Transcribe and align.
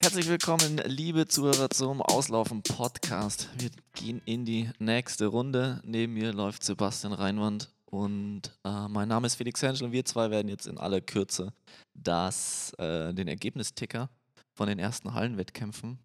Herzlich 0.00 0.28
willkommen, 0.28 0.80
liebe 0.86 1.26
Zuhörer 1.26 1.70
zum 1.70 2.00
Auslaufen 2.00 2.62
Podcast. 2.62 3.48
Wir 3.58 3.70
gehen 3.94 4.22
in 4.26 4.44
die 4.44 4.70
nächste 4.78 5.26
Runde. 5.26 5.80
Neben 5.84 6.14
mir 6.14 6.32
läuft 6.32 6.62
Sebastian 6.62 7.12
Reinwand 7.12 7.72
und 7.86 8.42
äh, 8.64 8.86
mein 8.86 9.08
Name 9.08 9.26
ist 9.26 9.34
Felix 9.34 9.60
Henschel 9.60 9.86
und 9.86 9.92
wir 9.92 10.04
zwei 10.04 10.30
werden 10.30 10.48
jetzt 10.48 10.68
in 10.68 10.78
aller 10.78 11.00
Kürze 11.00 11.52
das, 11.94 12.72
äh, 12.78 13.12
den 13.12 13.26
Ergebnisticker 13.26 14.08
von 14.54 14.68
den 14.68 14.78
ersten 14.78 15.14
Hallenwettkämpfen 15.14 15.98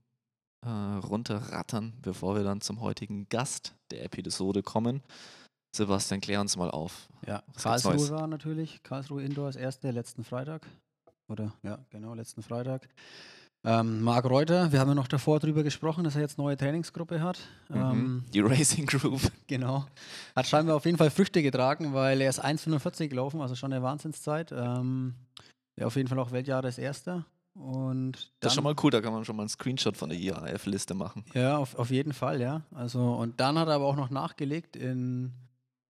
äh, 0.65 0.69
runterrattern, 0.69 1.93
bevor 2.01 2.35
wir 2.35 2.43
dann 2.43 2.61
zum 2.61 2.81
heutigen 2.81 3.29
Gast 3.29 3.75
der 3.91 4.03
Episode 4.03 4.63
kommen. 4.63 5.03
Sebastian, 5.75 6.19
klär 6.19 6.41
uns 6.41 6.57
mal 6.57 6.71
auf. 6.71 7.09
Ja, 7.27 7.43
Was 7.53 7.83
Karlsruhe 7.83 8.27
natürlich. 8.27 8.81
Karlsruhe 8.81 9.23
Indoor 9.23 9.49
ist 9.49 9.55
erste 9.55 9.91
letzten 9.91 10.23
Freitag. 10.23 10.65
Oder 11.27 11.53
ja, 11.61 11.77
genau, 11.91 12.15
letzten 12.15 12.41
Freitag. 12.41 12.89
Ähm, 13.65 14.01
Marc 14.01 14.25
Reuter, 14.29 14.71
wir 14.73 14.79
haben 14.81 14.89
ja 14.89 14.95
noch 14.95 15.07
davor 15.07 15.39
drüber 15.39 15.63
gesprochen, 15.63 16.03
dass 16.03 16.15
er 16.15 16.21
jetzt 16.21 16.37
neue 16.37 16.57
Trainingsgruppe 16.57 17.21
hat. 17.21 17.39
Ähm, 17.73 17.79
Mhm. 17.79 18.23
Die 18.33 18.41
Racing 18.41 18.85
Group. 18.85 19.21
Genau. 19.47 19.85
Hat 20.35 20.47
scheinbar 20.47 20.75
auf 20.75 20.85
jeden 20.85 20.97
Fall 20.97 21.09
Früchte 21.11 21.41
getragen, 21.41 21.93
weil 21.93 22.19
er 22.21 22.29
ist 22.29 22.43
1,45 22.43 23.07
gelaufen, 23.07 23.39
also 23.41 23.55
schon 23.55 23.71
eine 23.71 23.81
Wahnsinnszeit. 23.83 24.51
Ähm, 24.51 25.13
ja, 25.77 25.85
auf 25.85 25.95
jeden 25.95 26.09
Fall 26.09 26.19
auch 26.19 26.31
Weltjahreserster. 26.31 27.25
Und 27.55 28.13
Das 28.13 28.21
ist 28.23 28.33
dann- 28.41 28.51
schon 28.51 28.63
mal 28.63 28.75
cool, 28.83 28.91
da 28.91 28.99
kann 28.99 29.13
man 29.13 29.23
schon 29.25 29.35
mal 29.35 29.43
einen 29.43 29.49
Screenshot 29.49 29.95
von 29.95 30.09
der 30.09 30.17
IAF-Liste 30.19 30.93
machen. 30.95 31.23
Ja, 31.33 31.57
auf, 31.57 31.75
auf 31.75 31.89
jeden 31.91 32.11
Fall, 32.13 32.41
ja. 32.41 32.61
Also, 32.73 32.99
und 33.13 33.39
dann 33.39 33.57
hat 33.59 33.67
er 33.67 33.75
aber 33.75 33.85
auch 33.85 33.95
noch 33.95 34.09
nachgelegt 34.09 34.75
in, 34.75 35.31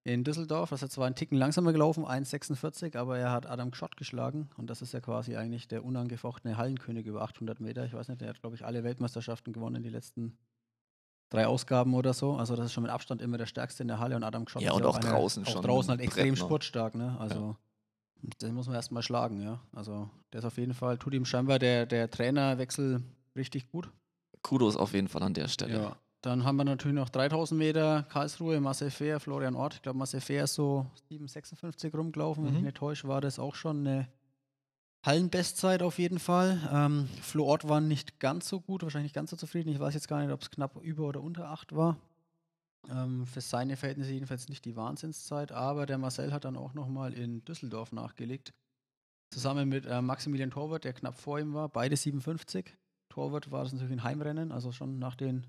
in 0.05 0.23
Düsseldorf. 0.23 0.70
Das 0.70 0.84
ist 0.84 0.91
zwar 0.93 1.05
einen 1.05 1.16
Ticken 1.16 1.38
langsamer 1.38 1.71
gelaufen, 1.71 2.03
1,46, 2.05 2.98
aber 2.98 3.17
er 3.17 3.31
hat 3.31 3.45
Adam 3.45 3.73
Schott 3.73 3.95
geschlagen. 3.98 4.49
Und 4.57 4.70
das 4.70 4.81
ist 4.81 4.91
ja 4.93 4.99
quasi 4.99 5.35
eigentlich 5.38 5.67
der 5.67 5.85
unangefochtene 5.85 6.57
Hallenkönig 6.57 7.05
über 7.05 7.21
800 7.21 7.59
Meter. 7.59 7.85
Ich 7.85 7.93
weiß 7.93 8.09
nicht, 8.09 8.21
der 8.21 8.29
hat, 8.29 8.41
glaube 8.41 8.55
ich, 8.55 8.66
alle 8.66 8.84
Weltmeisterschaften 8.84 9.54
gewonnen, 9.54 9.81
die 9.84 9.90
letzten 9.90 10.37
drei 11.29 11.48
Ausgaben 11.48 11.93
oder 11.93 12.13
so. 12.13 12.35
Also, 12.35 12.55
das 12.55 12.65
ist 12.68 12.74
schon 12.74 12.84
mit 12.84 12.91
Abstand 12.91 13.21
immer 13.21 13.37
der 13.37 13.46
stärkste 13.46 13.84
in 13.84 13.87
der 13.87 13.99
Halle. 13.99 14.15
Und 14.15 14.24
Adam 14.24 14.48
Schott 14.48 14.62
Ja, 14.62 14.71
ist 14.71 14.76
und 14.77 14.84
ja 14.84 14.90
auch 14.90 14.96
einer- 14.98 15.09
draußen 15.12 15.46
auch 15.46 15.49
schon 15.51 15.62
draußen 15.63 15.90
halt 15.91 16.01
extrem 16.01 16.29
Brett, 16.29 16.40
ne? 16.40 16.46
sportstark, 16.46 16.96
ne? 16.96 17.18
Also. 17.20 17.55
Den 18.41 18.54
muss 18.55 18.68
man 18.68 18.76
erstmal 18.76 19.04
schlagen, 19.04 19.41
ja. 19.41 19.59
Also, 19.74 20.09
der 20.31 20.40
ist 20.40 20.46
auf 20.46 20.57
jeden 20.57 20.74
Fall, 20.74 20.98
tut 20.98 21.13
ihm 21.13 21.26
scheinbar 21.26 21.59
der, 21.59 21.85
der 21.85 22.09
Trainerwechsel 22.09 23.01
richtig 23.35 23.68
gut. 23.68 23.90
Kudos 24.43 24.77
auf 24.77 24.93
jeden 24.93 25.09
Fall 25.09 25.24
an 25.24 25.34
der 25.34 25.49
Stelle. 25.49 25.74
Ja, 25.74 25.96
dann 26.24 26.43
haben 26.46 26.55
wir 26.55 26.63
natürlich 26.63 26.96
noch 26.96 27.10
3000 27.10 27.57
Meter 27.57 28.04
Karlsruhe, 28.10 28.60
Marcel 28.60 28.90
Fehr, 28.90 29.20
Florian 29.20 29.55
Ort. 29.55 29.76
Ich 29.76 29.82
glaube, 29.84 29.99
Marcel 29.99 30.21
Fehr 30.21 30.46
ist 30.46 30.55
so 30.55 30.88
7,56 31.12 31.96
rumgelaufen. 31.96 32.43
Wenn 32.46 32.54
ich 32.54 32.60
Mhm. 32.60 32.65
nicht 32.65 32.77
täusche, 32.77 33.07
war 33.07 33.21
das 33.21 33.38
auch 33.40 33.54
schon 33.55 33.85
eine 33.85 34.07
Hallenbestzeit 35.05 35.82
auf 35.84 35.99
jeden 35.99 36.20
Fall. 36.20 36.60
Ähm, 36.71 37.07
Flo 37.21 37.43
Ort 37.46 37.68
war 37.68 37.82
nicht 37.82 38.20
ganz 38.20 38.48
so 38.48 38.62
gut, 38.62 38.84
wahrscheinlich 38.84 39.10
nicht 39.12 39.15
ganz 39.15 39.32
so 39.32 39.35
zufrieden. 39.35 39.70
Ich 39.70 39.80
weiß 39.80 39.93
jetzt 39.93 40.07
gar 40.07 40.21
nicht, 40.21 40.32
ob 40.32 40.41
es 40.41 40.49
knapp 40.49 40.77
über 40.82 41.04
oder 41.07 41.21
unter 41.21 41.49
8 41.49 41.76
war. 41.76 41.98
Ähm, 42.90 43.26
für 43.26 43.41
seine 43.41 43.76
Verhältnisse 43.76 44.12
jedenfalls 44.12 44.48
nicht 44.49 44.63
die 44.65 44.76
Wahnsinnszeit, 44.76 45.52
aber 45.52 45.85
der 45.85 45.98
Marcel 45.98 46.32
hat 46.34 46.46
dann 46.46 46.55
auch 46.58 46.74
nochmal 46.74 47.13
in 47.13 47.43
Düsseldorf 47.46 47.91
nachgelegt. 47.91 48.54
Zusammen 49.30 49.68
mit 49.68 49.85
äh, 49.85 50.02
Maximilian 50.02 50.52
Torwart, 50.52 50.84
der 50.85 50.93
knapp 50.93 51.15
vor 51.18 51.40
ihm 51.40 51.54
war, 51.54 51.68
beide 51.70 51.98
57. 51.98 52.74
Torwart 53.10 53.52
war 53.52 53.63
das 53.63 53.74
natürlich 53.74 53.93
ein 53.98 54.04
Heimrennen, 54.04 54.52
also 54.52 54.71
schon 54.71 54.99
nach 54.99 55.15
den 55.15 55.46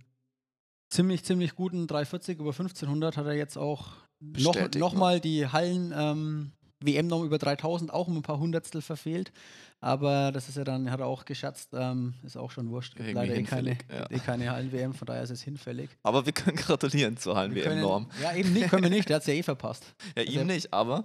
ziemlich, 0.91 1.25
ziemlich 1.25 1.55
guten 1.55 1.87
340 1.87 2.39
über 2.39 2.51
1500 2.51 3.17
hat 3.17 3.27
er 3.27 3.35
jetzt 3.35 3.57
auch 3.57 3.89
noch, 4.21 4.53
Bestätigt, 4.53 4.77
noch 4.77 4.93
ne? 4.95 4.99
mal 4.99 5.21
die 5.21 5.47
Hallen 5.49 5.93
ähm, 5.97 6.53
WM 6.81 7.07
noch 7.07 7.23
über 7.25 7.39
3000 7.39 7.93
auch 7.93 8.09
um 8.09 8.17
ein 8.19 8.23
paar 8.23 8.39
Hundertstel 8.39 8.83
verfehlt. 8.83 9.33
Aber 9.81 10.33
das 10.33 10.49
ist 10.49 10.57
ja 10.57 10.65
dann, 10.65 10.91
hat 10.91 11.01
er 11.01 11.07
auch 11.07 11.25
geschätzt, 11.27 11.71
ähm, 11.75 12.15
ist 12.25 12.37
auch 12.39 12.51
schon 12.51 12.71
wurscht. 12.71 12.95
Irgendwie 12.97 13.13
Leider 13.13 13.35
eh 13.37 13.43
keine, 13.43 13.71
ja. 13.93 14.11
eh 14.11 14.19
keine 14.19 14.51
Hallen-WM, 14.51 14.95
von 14.95 15.05
daher 15.07 15.23
ist 15.23 15.31
es 15.31 15.43
hinfällig. 15.43 15.91
Aber 16.03 16.25
wir 16.25 16.33
können 16.33 16.57
gratulieren 16.57 17.17
zur 17.19 17.37
Hallen-WM-Norm. 17.37 18.09
Ja, 18.23 18.35
eben 18.35 18.53
nicht, 18.55 18.71
können 18.71 18.85
wir 18.85 18.91
nicht, 18.91 19.09
der 19.11 19.17
hat 19.17 19.23
es 19.23 19.27
ja 19.29 19.35
eh 19.35 19.43
verpasst. 19.43 19.85
Ja, 20.17 20.23
Also- 20.23 20.41
ihm 20.41 20.47
nicht, 20.47 20.73
aber 20.73 21.05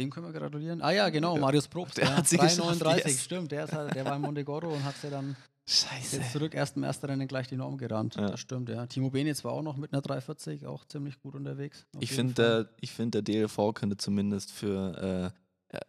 Dem 0.00 0.10
können 0.10 0.32
wir 0.32 0.38
gratulieren. 0.38 0.82
Ah 0.82 0.90
ja, 0.90 1.08
genau, 1.10 1.34
Ja. 1.36 1.40
Marius 1.40 1.68
Probst. 1.68 1.98
Der 1.98 2.06
ja, 2.06 2.16
hat 2.16 2.26
sie 2.26 2.38
geschafft, 2.38 2.82
3,39, 2.82 3.06
yes. 3.06 3.24
stimmt. 3.24 3.52
Der, 3.52 3.64
ist 3.64 3.72
halt, 3.72 3.94
der 3.94 4.04
war 4.04 4.16
in 4.16 4.22
Montegordo 4.22 4.68
und 4.68 4.82
hat 4.82 4.96
sie 4.96 5.10
dann 5.10 5.36
Scheiße. 5.64 6.16
jetzt 6.16 6.32
zurück 6.32 6.54
erst 6.54 6.76
im 6.76 6.82
ersten 6.82 7.06
Rennen 7.06 7.28
gleich 7.28 7.46
die 7.46 7.56
Norm 7.56 7.78
gerannt. 7.78 8.16
Ja. 8.16 8.30
Das 8.30 8.40
stimmt, 8.40 8.68
ja. 8.68 8.86
Timo 8.86 9.10
Benitz 9.10 9.44
war 9.44 9.52
auch 9.52 9.62
noch 9.62 9.76
mit 9.76 9.92
einer 9.92 10.02
340, 10.02 10.66
auch 10.66 10.84
ziemlich 10.84 11.20
gut 11.20 11.34
unterwegs. 11.34 11.86
Ich 12.00 12.12
finde, 12.12 12.34
der, 12.34 12.68
ich 12.80 12.90
find, 12.90 13.14
der 13.14 13.22
DLV 13.22 13.72
könnte 13.74 13.96
zumindest 13.96 14.50
für 14.50 15.32
äh, 15.32 15.76
ja, 15.76 15.80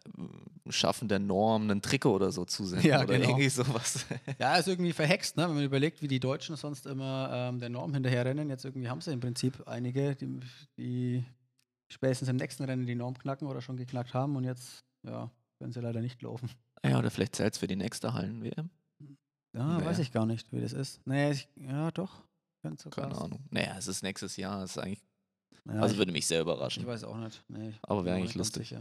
Schaffen 0.70 1.08
der 1.08 1.18
Norm 1.18 1.68
ein 1.70 1.82
Trikot 1.82 2.14
oder 2.14 2.30
so 2.30 2.44
zusenden. 2.44 2.86
Ja, 2.88 3.02
oder 3.02 3.14
genau. 3.18 3.30
irgendwie 3.30 3.48
sowas. 3.48 4.06
Ja, 4.38 4.56
ist 4.56 4.68
irgendwie 4.68 4.92
verhext, 4.92 5.36
ne? 5.36 5.48
wenn 5.48 5.56
man 5.56 5.64
überlegt, 5.64 6.02
wie 6.02 6.08
die 6.08 6.20
Deutschen 6.20 6.56
sonst 6.56 6.86
immer 6.86 7.30
ähm, 7.32 7.58
der 7.58 7.68
Norm 7.68 7.92
hinterher 7.92 8.24
rennen. 8.24 8.48
Jetzt 8.48 8.64
irgendwie 8.64 8.88
haben 8.88 9.00
sie 9.00 9.12
im 9.12 9.20
Prinzip 9.20 9.66
einige, 9.66 10.14
die, 10.14 10.40
die 10.78 11.24
spätestens 11.88 12.28
im 12.28 12.36
nächsten 12.36 12.64
Rennen 12.64 12.86
die 12.86 12.94
Norm 12.94 13.18
knacken 13.18 13.48
oder 13.48 13.60
schon 13.60 13.76
geknackt 13.76 14.14
haben 14.14 14.36
und 14.36 14.44
jetzt, 14.44 14.84
ja, 15.02 15.30
können 15.58 15.72
sie 15.72 15.80
leider 15.80 16.00
nicht 16.00 16.22
laufen. 16.22 16.48
ja, 16.84 16.98
oder 16.98 17.10
vielleicht 17.10 17.34
zählt 17.36 17.54
es 17.54 17.58
für 17.58 17.66
die 17.66 17.76
nächste 17.76 18.14
Hallen-WM. 18.14 18.70
Ja, 19.54 19.78
Wer? 19.78 19.86
weiß 19.86 19.98
ich 20.00 20.12
gar 20.12 20.26
nicht, 20.26 20.52
wie 20.52 20.60
das 20.60 20.72
ist. 20.72 21.00
Nee, 21.06 21.30
ich, 21.32 21.48
ja, 21.56 21.90
doch. 21.92 22.22
Keine. 22.90 23.14
Ahnung. 23.16 23.40
Naja, 23.50 23.76
es 23.78 23.86
ist 23.88 24.02
nächstes 24.02 24.36
Jahr. 24.36 24.62
Es 24.64 24.72
ist 24.72 24.78
eigentlich, 24.78 25.02
Ja, 25.66 25.74
also 25.82 25.92
ich, 25.94 25.98
würde 25.98 26.12
mich 26.12 26.26
sehr 26.26 26.40
überraschen. 26.40 26.82
ich 26.82 26.86
weiß 26.86 27.04
auch 27.04 27.16
nicht. 27.18 27.44
Nee, 27.48 27.74
Aber 27.82 28.04
wäre 28.04 28.16
eigentlich 28.16 28.34
lustig. 28.34 28.74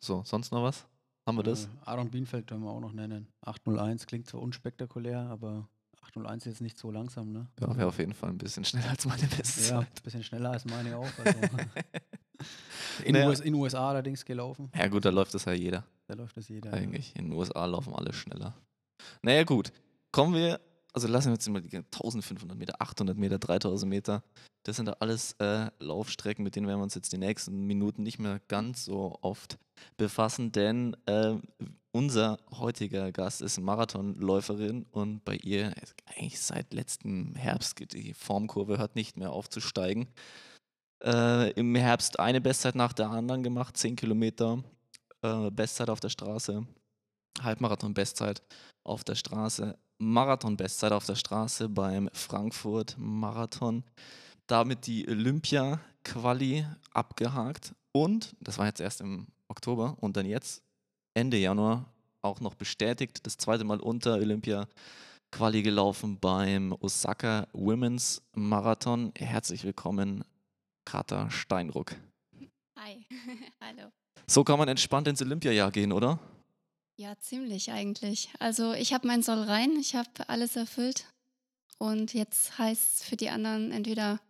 So, 0.00 0.22
sonst 0.24 0.50
noch 0.52 0.62
was? 0.62 0.86
Haben 1.26 1.38
wir 1.38 1.44
das? 1.44 1.64
Äh, 1.64 1.68
Aaron 1.86 2.10
Bienfeld 2.10 2.46
können 2.46 2.62
wir 2.64 2.70
auch 2.70 2.80
noch 2.80 2.92
nennen. 2.92 3.28
801 3.42 4.06
klingt 4.06 4.26
zwar 4.28 4.42
unspektakulär, 4.42 5.20
aber 5.20 5.68
801 6.02 6.44
ist 6.46 6.52
jetzt 6.52 6.60
nicht 6.60 6.76
so 6.78 6.90
langsam, 6.90 7.32
ne? 7.32 7.46
Ja, 7.60 7.74
wäre 7.76 7.86
auf 7.88 7.98
jeden 7.98 8.12
Fall 8.12 8.30
ein 8.30 8.38
bisschen 8.38 8.64
schneller 8.66 8.90
als 8.90 9.06
meine 9.06 9.26
Bestzeit. 9.28 9.70
Ja, 9.70 9.78
ein 9.80 9.86
bisschen 10.02 10.22
schneller 10.24 10.50
als 10.50 10.64
meine 10.64 10.96
auch. 10.96 11.08
Also. 11.24 13.04
in, 13.04 13.12
Naja. 13.12 13.28
US, 13.28 13.40
in 13.40 13.54
USA 13.54 13.90
allerdings 13.90 14.24
gelaufen. 14.24 14.68
Ja 14.74 14.88
gut, 14.88 15.04
da 15.04 15.10
läuft 15.10 15.32
das 15.32 15.44
ja 15.44 15.52
jeder 15.52 15.84
Da 16.08 16.14
läuft 16.14 16.36
das 16.36 16.48
jeder. 16.48 16.72
eigentlich. 16.72 17.14
In 17.14 17.26
den 17.26 17.32
USA 17.34 17.64
laufen 17.66 17.94
alle 17.94 18.12
schneller. 18.12 18.54
Naja 19.20 19.44
gut, 19.44 19.72
kommen 20.10 20.34
wir, 20.34 20.60
also 20.92 21.08
lassen 21.08 21.28
wir 21.28 21.34
jetzt 21.34 21.48
mal 21.48 21.60
die 21.60 21.76
1500 21.76 22.56
Meter, 22.56 22.74
800 22.78 23.16
Meter, 23.16 23.38
3000 23.38 23.88
Meter. 23.88 24.22
Das 24.64 24.76
sind 24.76 24.86
da 24.86 24.96
alles 25.00 25.32
äh, 25.40 25.70
Laufstrecken, 25.80 26.44
mit 26.44 26.54
denen 26.54 26.66
werden 26.68 26.78
wir 26.78 26.84
uns 26.84 26.94
jetzt 26.94 27.12
die 27.12 27.18
nächsten 27.18 27.66
Minuten 27.66 28.02
nicht 28.02 28.18
mehr 28.18 28.40
ganz 28.48 28.84
so 28.84 29.18
oft 29.20 29.58
befassen, 29.96 30.52
denn 30.52 30.96
äh, 31.06 31.34
unser 31.90 32.38
heutiger 32.50 33.12
Gast 33.12 33.42
ist 33.42 33.60
Marathonläuferin 33.60 34.86
und 34.92 35.24
bei 35.24 35.36
ihr 35.36 35.74
eigentlich 36.06 36.40
seit 36.40 36.72
letztem 36.72 37.34
Herbst 37.34 37.78
die 37.92 38.14
Formkurve 38.14 38.78
hört 38.78 38.96
nicht 38.96 39.16
mehr 39.16 39.32
auf 39.32 39.50
zu 39.50 39.60
steigen. 39.60 40.08
Äh, 41.04 41.50
Im 41.52 41.74
Herbst 41.74 42.18
eine 42.18 42.40
Bestzeit 42.40 42.76
nach 42.76 42.92
der 42.92 43.10
anderen 43.10 43.42
gemacht, 43.42 43.76
10 43.76 43.96
Kilometer 43.96 44.62
äh, 45.22 45.50
Bestzeit 45.50 45.90
auf 45.90 46.00
der 46.00 46.08
Straße, 46.08 46.66
Halbmarathon-Bestzeit 47.40 48.42
auf 48.84 49.04
der 49.04 49.14
Straße, 49.14 49.78
Marathon-Bestzeit 49.98 50.92
auf 50.92 51.06
der 51.06 51.14
Straße 51.14 51.68
beim 51.68 52.10
Frankfurt-Marathon. 52.12 53.84
Damit 54.46 54.86
die 54.86 55.08
Olympia-Quali 55.08 56.66
abgehakt 56.92 57.74
und, 57.92 58.34
das 58.40 58.58
war 58.58 58.66
jetzt 58.66 58.80
erst 58.80 59.00
im 59.00 59.28
Oktober 59.48 59.96
und 60.00 60.16
dann 60.16 60.26
jetzt, 60.26 60.62
Ende 61.14 61.36
Januar, 61.36 61.92
auch 62.22 62.40
noch 62.40 62.54
bestätigt, 62.54 63.26
das 63.26 63.36
zweite 63.36 63.64
Mal 63.64 63.80
unter 63.80 64.14
Olympia-Quali 64.14 65.62
gelaufen 65.62 66.18
beim 66.18 66.72
Osaka 66.72 67.46
Women's 67.52 68.22
Marathon. 68.34 69.12
Herzlich 69.16 69.64
willkommen, 69.64 70.24
Kata 70.84 71.30
Steinruck. 71.30 71.94
Hi, 72.78 73.06
hallo. 73.60 73.90
So 74.26 74.44
kann 74.44 74.58
man 74.58 74.68
entspannt 74.68 75.08
ins 75.08 75.22
Olympiajahr 75.22 75.70
gehen, 75.70 75.92
oder? 75.92 76.18
Ja, 77.02 77.18
ziemlich 77.18 77.72
eigentlich. 77.72 78.28
Also 78.38 78.74
ich 78.74 78.92
habe 78.92 79.08
mein 79.08 79.24
Soll 79.24 79.42
rein, 79.42 79.72
ich 79.76 79.96
habe 79.96 80.28
alles 80.28 80.54
erfüllt 80.54 81.06
und 81.78 82.14
jetzt 82.14 82.56
heißt 82.58 82.94
es 82.94 83.02
für 83.02 83.16
die 83.16 83.28
anderen 83.28 83.72
entweder 83.72 84.20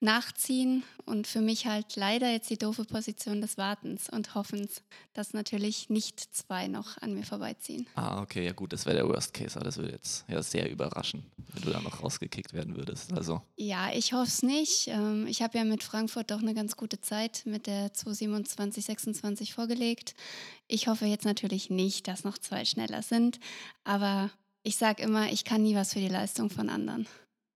nachziehen 0.00 0.82
und 1.04 1.26
für 1.26 1.40
mich 1.40 1.66
halt 1.66 1.96
leider 1.96 2.30
jetzt 2.30 2.48
die 2.50 2.58
doofe 2.58 2.84
Position 2.84 3.40
des 3.40 3.58
Wartens 3.58 4.08
und 4.08 4.34
Hoffens, 4.34 4.82
dass 5.12 5.32
natürlich 5.32 5.90
nicht 5.90 6.20
zwei 6.34 6.68
noch 6.68 6.96
an 6.98 7.14
mir 7.14 7.24
vorbeiziehen. 7.24 7.86
Ah, 7.94 8.22
okay, 8.22 8.44
ja 8.44 8.52
gut, 8.52 8.72
das 8.72 8.86
wäre 8.86 8.96
der 8.96 9.08
Worst 9.08 9.34
Case, 9.34 9.56
aber 9.56 9.64
das 9.64 9.76
würde 9.76 9.92
jetzt 9.92 10.24
ja 10.28 10.42
sehr 10.42 10.70
überraschen, 10.70 11.24
wenn 11.52 11.62
du 11.62 11.70
da 11.70 11.80
noch 11.80 12.02
rausgekickt 12.02 12.52
werden 12.52 12.76
würdest. 12.76 13.12
Also, 13.12 13.42
Ja, 13.56 13.92
ich 13.92 14.12
hoffe 14.12 14.28
es 14.28 14.42
nicht. 14.42 14.88
Ähm, 14.88 15.26
Ich 15.26 15.42
habe 15.42 15.58
ja 15.58 15.64
mit 15.64 15.82
Frankfurt 15.82 16.30
doch 16.30 16.40
eine 16.40 16.54
ganz 16.54 16.76
gute 16.76 17.00
Zeit 17.00 17.42
mit 17.44 17.66
der 17.66 17.92
227, 17.92 18.84
26 18.84 19.52
vorgelegt. 19.54 20.14
Ich 20.66 20.88
hoffe 20.88 21.06
jetzt 21.06 21.24
natürlich 21.24 21.70
nicht, 21.70 22.08
dass 22.08 22.24
noch 22.24 22.38
zwei 22.38 22.64
schneller 22.64 23.02
sind, 23.02 23.38
aber 23.84 24.30
ich 24.62 24.76
sage 24.76 25.02
immer, 25.02 25.30
ich 25.32 25.44
kann 25.44 25.62
nie 25.62 25.74
was 25.74 25.92
für 25.92 26.00
die 26.00 26.08
Leistung 26.08 26.50
von 26.50 26.68
anderen. 26.68 27.06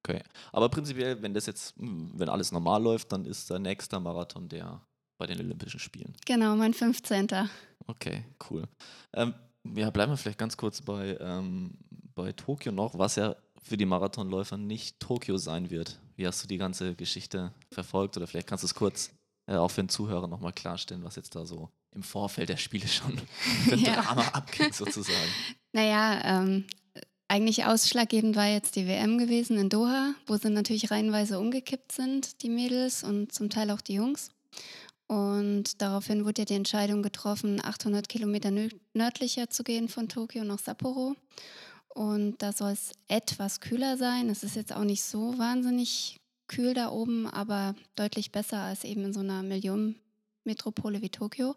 Okay. 0.07 0.23
Aber 0.53 0.69
prinzipiell, 0.69 1.21
wenn 1.23 1.35
das 1.35 1.47
jetzt, 1.47 1.77
hm, 1.77 2.13
wenn 2.15 2.29
alles 2.29 2.53
normal 2.53 2.83
läuft, 2.83 3.13
dann 3.13 3.25
ist 3.25 3.51
der 3.51 3.59
nächste 3.59 3.99
Marathon 4.01 4.49
der 4.49 4.81
bei 5.17 5.27
den 5.27 5.39
Olympischen 5.41 5.81
Spielen. 5.81 6.13
Genau, 6.27 6.57
mein 6.57 6.75
15. 6.75 7.29
Okay, 7.87 8.25
cool. 8.51 8.65
Ähm, 9.13 9.35
ja, 9.75 9.91
bleiben 9.91 10.13
wir 10.13 10.17
vielleicht 10.17 10.39
ganz 10.39 10.57
kurz 10.57 10.81
bei, 10.83 11.17
ähm, 11.21 11.71
bei 12.15 12.33
Tokio 12.33 12.73
noch, 12.73 12.99
was 12.99 13.17
ja 13.17 13.37
für 13.63 13.77
die 13.77 13.87
Marathonläufer 13.87 14.57
nicht 14.57 15.01
Tokio 15.01 15.39
sein 15.39 15.71
wird. 15.71 15.99
Wie 16.17 16.27
hast 16.27 16.43
du 16.43 16.49
die 16.49 16.59
ganze 16.59 16.95
Geschichte 16.95 17.53
verfolgt? 17.71 18.17
Oder 18.17 18.27
vielleicht 18.27 18.47
kannst 18.49 18.63
du 18.65 18.67
es 18.67 18.75
kurz 18.75 19.11
äh, 19.47 19.55
auch 19.55 19.71
für 19.71 19.83
den 19.83 19.89
Zuhörer 19.89 20.27
nochmal 20.27 20.53
klarstellen, 20.53 21.05
was 21.05 21.17
jetzt 21.17 21.35
da 21.35 21.47
so 21.47 21.71
im 21.93 22.03
Vorfeld 22.03 22.49
der 22.49 22.57
Spiele 22.57 22.89
schon 22.89 23.17
für 23.69 23.75
ein 23.75 23.79
Ja. 23.79 24.03
Drama 24.03 24.27
abging, 24.29 24.73
sozusagen. 24.73 25.31
Naja, 25.73 26.21
ähm, 26.43 26.67
eigentlich 27.29 27.65
ausschlaggebend 27.65 28.37
war 28.37 28.49
jetzt 28.49 28.77
die 28.77 28.87
WM 28.87 29.19
gewesen 29.19 29.59
in 29.59 29.69
Doha, 29.69 30.15
wo 30.27 30.37
sie 30.37 30.51
natürlich 30.51 30.91
reihenweise 30.91 31.39
umgekippt 31.39 31.93
sind, 31.93 32.43
die 32.43 32.51
Mädels 32.51 33.03
und 33.03 33.33
zum 33.33 33.51
Teil 33.51 33.71
auch 33.71 33.81
die 33.81 33.95
Jungs. 33.95 34.31
Und 35.07 35.81
daraufhin 35.83 36.25
wurde 36.25 36.43
ja 36.43 36.47
die 36.47 36.55
Entscheidung 36.55 37.03
getroffen, 37.03 37.61
800 37.63 38.09
Kilometer 38.09 38.49
nö- 38.49 38.75
nördlicher 38.95 39.51
zu 39.51 39.63
gehen 39.63 39.89
von 39.89 40.09
Tokio 40.09 40.45
nach 40.45 40.59
Sapporo. 40.59 41.15
Und 41.89 42.43
da 42.43 42.53
soll 42.53 42.73
es 42.73 42.93
etwas 43.09 43.61
kühler 43.61 43.97
sein. 43.97 44.29
Es 44.29 44.43
ist 44.43 44.57
jetzt 44.57 44.75
auch 44.75 44.85
nicht 44.85 45.03
so 45.03 45.39
wahnsinnig 45.39 46.21
kühl 46.49 46.75
da 46.75 46.91
oben, 46.91 47.27
aber 47.27 47.75
deutlich 47.97 48.33
besser 48.33 48.59
als 48.59 48.85
eben 48.85 49.05
in 49.05 49.13
so 49.13 49.21
einer 49.21 49.43
Millionenmetropole 49.43 51.03
wie 51.03 51.11
Tokio. 51.11 51.55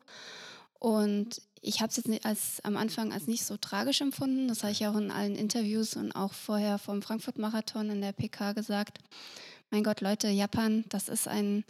Und 0.79 1.41
ich 1.61 1.81
habe 1.81 1.89
es 1.89 1.97
jetzt 1.97 2.25
als, 2.25 2.59
am 2.63 2.77
Anfang 2.77 3.11
als 3.11 3.27
nicht 3.27 3.45
so 3.45 3.57
tragisch 3.57 4.01
empfunden. 4.01 4.47
Das 4.47 4.63
habe 4.63 4.71
ich 4.71 4.85
auch 4.87 4.95
in 4.95 5.11
allen 5.11 5.35
Interviews 5.35 5.95
und 5.95 6.11
auch 6.13 6.33
vorher 6.33 6.77
vom 6.77 7.01
Frankfurt-Marathon 7.01 7.89
in 7.89 8.01
der 8.01 8.11
PK 8.11 8.53
gesagt. 8.53 8.99
Mein 9.69 9.83
Gott, 9.83 10.01
Leute, 10.01 10.29
Japan, 10.29 10.85
das 10.89 11.09
ist 11.09 11.27
ein, 11.27 11.65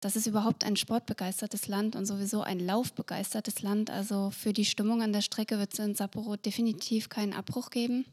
das 0.00 0.16
ist 0.16 0.26
überhaupt 0.26 0.64
ein 0.64 0.76
sportbegeistertes 0.76 1.66
Land 1.66 1.96
und 1.96 2.06
sowieso 2.06 2.42
ein 2.42 2.60
laufbegeistertes 2.60 3.62
Land. 3.62 3.90
Also 3.90 4.30
für 4.30 4.52
die 4.52 4.64
Stimmung 4.64 5.02
an 5.02 5.12
der 5.12 5.22
Strecke 5.22 5.58
wird 5.58 5.72
es 5.72 5.78
in 5.78 5.94
Sapporo 5.94 6.36
definitiv 6.36 7.08
keinen 7.08 7.34
Abbruch 7.34 7.70
geben. 7.70 8.06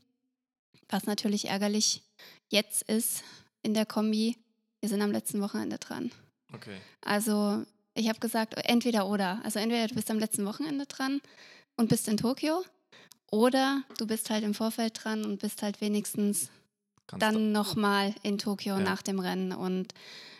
Was 0.90 1.06
natürlich 1.06 1.48
ärgerlich 1.50 2.04
jetzt 2.50 2.84
ist 2.84 3.24
in 3.62 3.74
der 3.74 3.86
Kombi, 3.86 4.38
wir 4.80 4.90
sind 4.90 5.02
am 5.02 5.12
letzten 5.12 5.42
Wochenende 5.42 5.78
dran. 5.78 6.12
Okay. 6.54 6.78
Also 7.02 7.66
ich 7.98 8.10
habe 8.10 8.20
gesagt, 8.20 8.56
entweder 8.66 9.08
oder. 9.08 9.42
Also 9.44 9.60
entweder 9.60 9.88
du 9.88 9.96
bist 9.96 10.10
am 10.12 10.20
letzten 10.20 10.46
Wochenende 10.46 10.86
dran 10.86 11.20
und 11.76 11.90
bist 11.90 12.08
in 12.08 12.18
Tokio 12.18 12.64
oder 13.32 13.84
du 13.98 14.08
bist 14.08 14.30
halt 14.30 14.44
im 14.44 14.54
Vorfeld 14.54 15.04
dran 15.04 15.26
und 15.26 15.40
bist 15.40 15.62
halt 15.62 15.82
wenigstens 15.82 16.50
Kannst 17.08 17.22
dann 17.22 17.52
nochmal 17.52 18.14
in 18.24 18.38
Tokio 18.38 18.78
Ja. 18.78 18.84
nach 18.84 19.02
dem 19.02 19.20
Rennen. 19.20 19.52
Und 19.52 19.94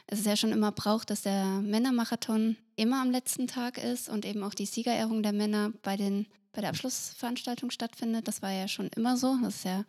es 0.06 0.20
ist 0.20 0.26
ja 0.26 0.36
schon 0.36 0.52
immer 0.52 0.72
Brauch, 0.72 1.04
dass 1.04 1.22
der 1.22 1.46
Männermarathon 1.62 2.58
immer 2.76 3.02
am 3.02 3.12
letzten 3.12 3.48
Tag 3.48 3.78
ist 3.78 4.10
und 4.10 4.26
eben 4.26 4.44
auch 4.44 4.54
die 4.54 4.66
Siegerehrung 4.66 5.24
der 5.24 5.34
Männer 5.34 5.72
bei, 5.82 5.98
den, 5.98 6.28
bei 6.54 6.62
der 6.62 6.70
Abschlussveranstaltung 6.70 7.72
stattfindet. 7.72 8.28
Das 8.28 8.42
war 8.42 8.52
ja 8.52 8.68
schon 8.68 8.90
immer 8.96 9.18
so. 9.18 9.38
Das 9.42 9.56
ist 9.56 9.66
ja 9.66 9.84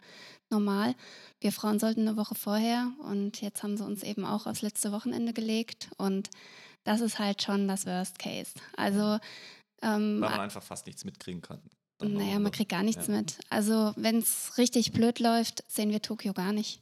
normal. 0.51 0.95
Wir 1.41 1.53
Frauen 1.53 1.79
sollten 1.79 2.09
eine 2.09 2.17
Woche 2.17 2.35
vorher 2.35 2.91
und 3.01 3.41
jetzt 3.41 3.63
haben 3.63 3.77
sie 3.77 3.85
uns 3.85 4.03
eben 4.03 4.25
auch 4.25 4.47
aufs 4.47 4.63
letzte 4.63 4.91
Wochenende 4.93 5.33
gelegt. 5.33 5.89
Und 5.99 6.31
das 6.89 7.03
ist 7.03 7.19
halt 7.19 7.43
schon 7.43 7.69
das 7.69 7.85
Worst 7.85 8.19
Case. 8.19 8.53
Also 8.77 9.19
ähm, 9.83 10.21
Weil 10.21 10.31
man 10.31 10.41
einfach 10.41 10.63
fast 10.63 10.87
nichts 10.87 11.05
mitkriegen 11.05 11.43
kann. 11.43 11.61
Dann 11.99 12.15
naja, 12.15 12.39
man 12.39 12.53
kriegt 12.53 12.71
gar 12.71 12.83
nichts 12.83 13.09
ja. 13.09 13.15
mit. 13.15 13.39
Also, 13.51 13.93
wenn 13.97 14.19
es 14.19 14.57
richtig 14.57 14.93
blöd 14.93 15.19
läuft, 15.19 15.65
sehen 15.69 15.91
wir 15.91 16.01
Tokio 16.01 16.33
gar 16.33 16.53
nicht. 16.53 16.81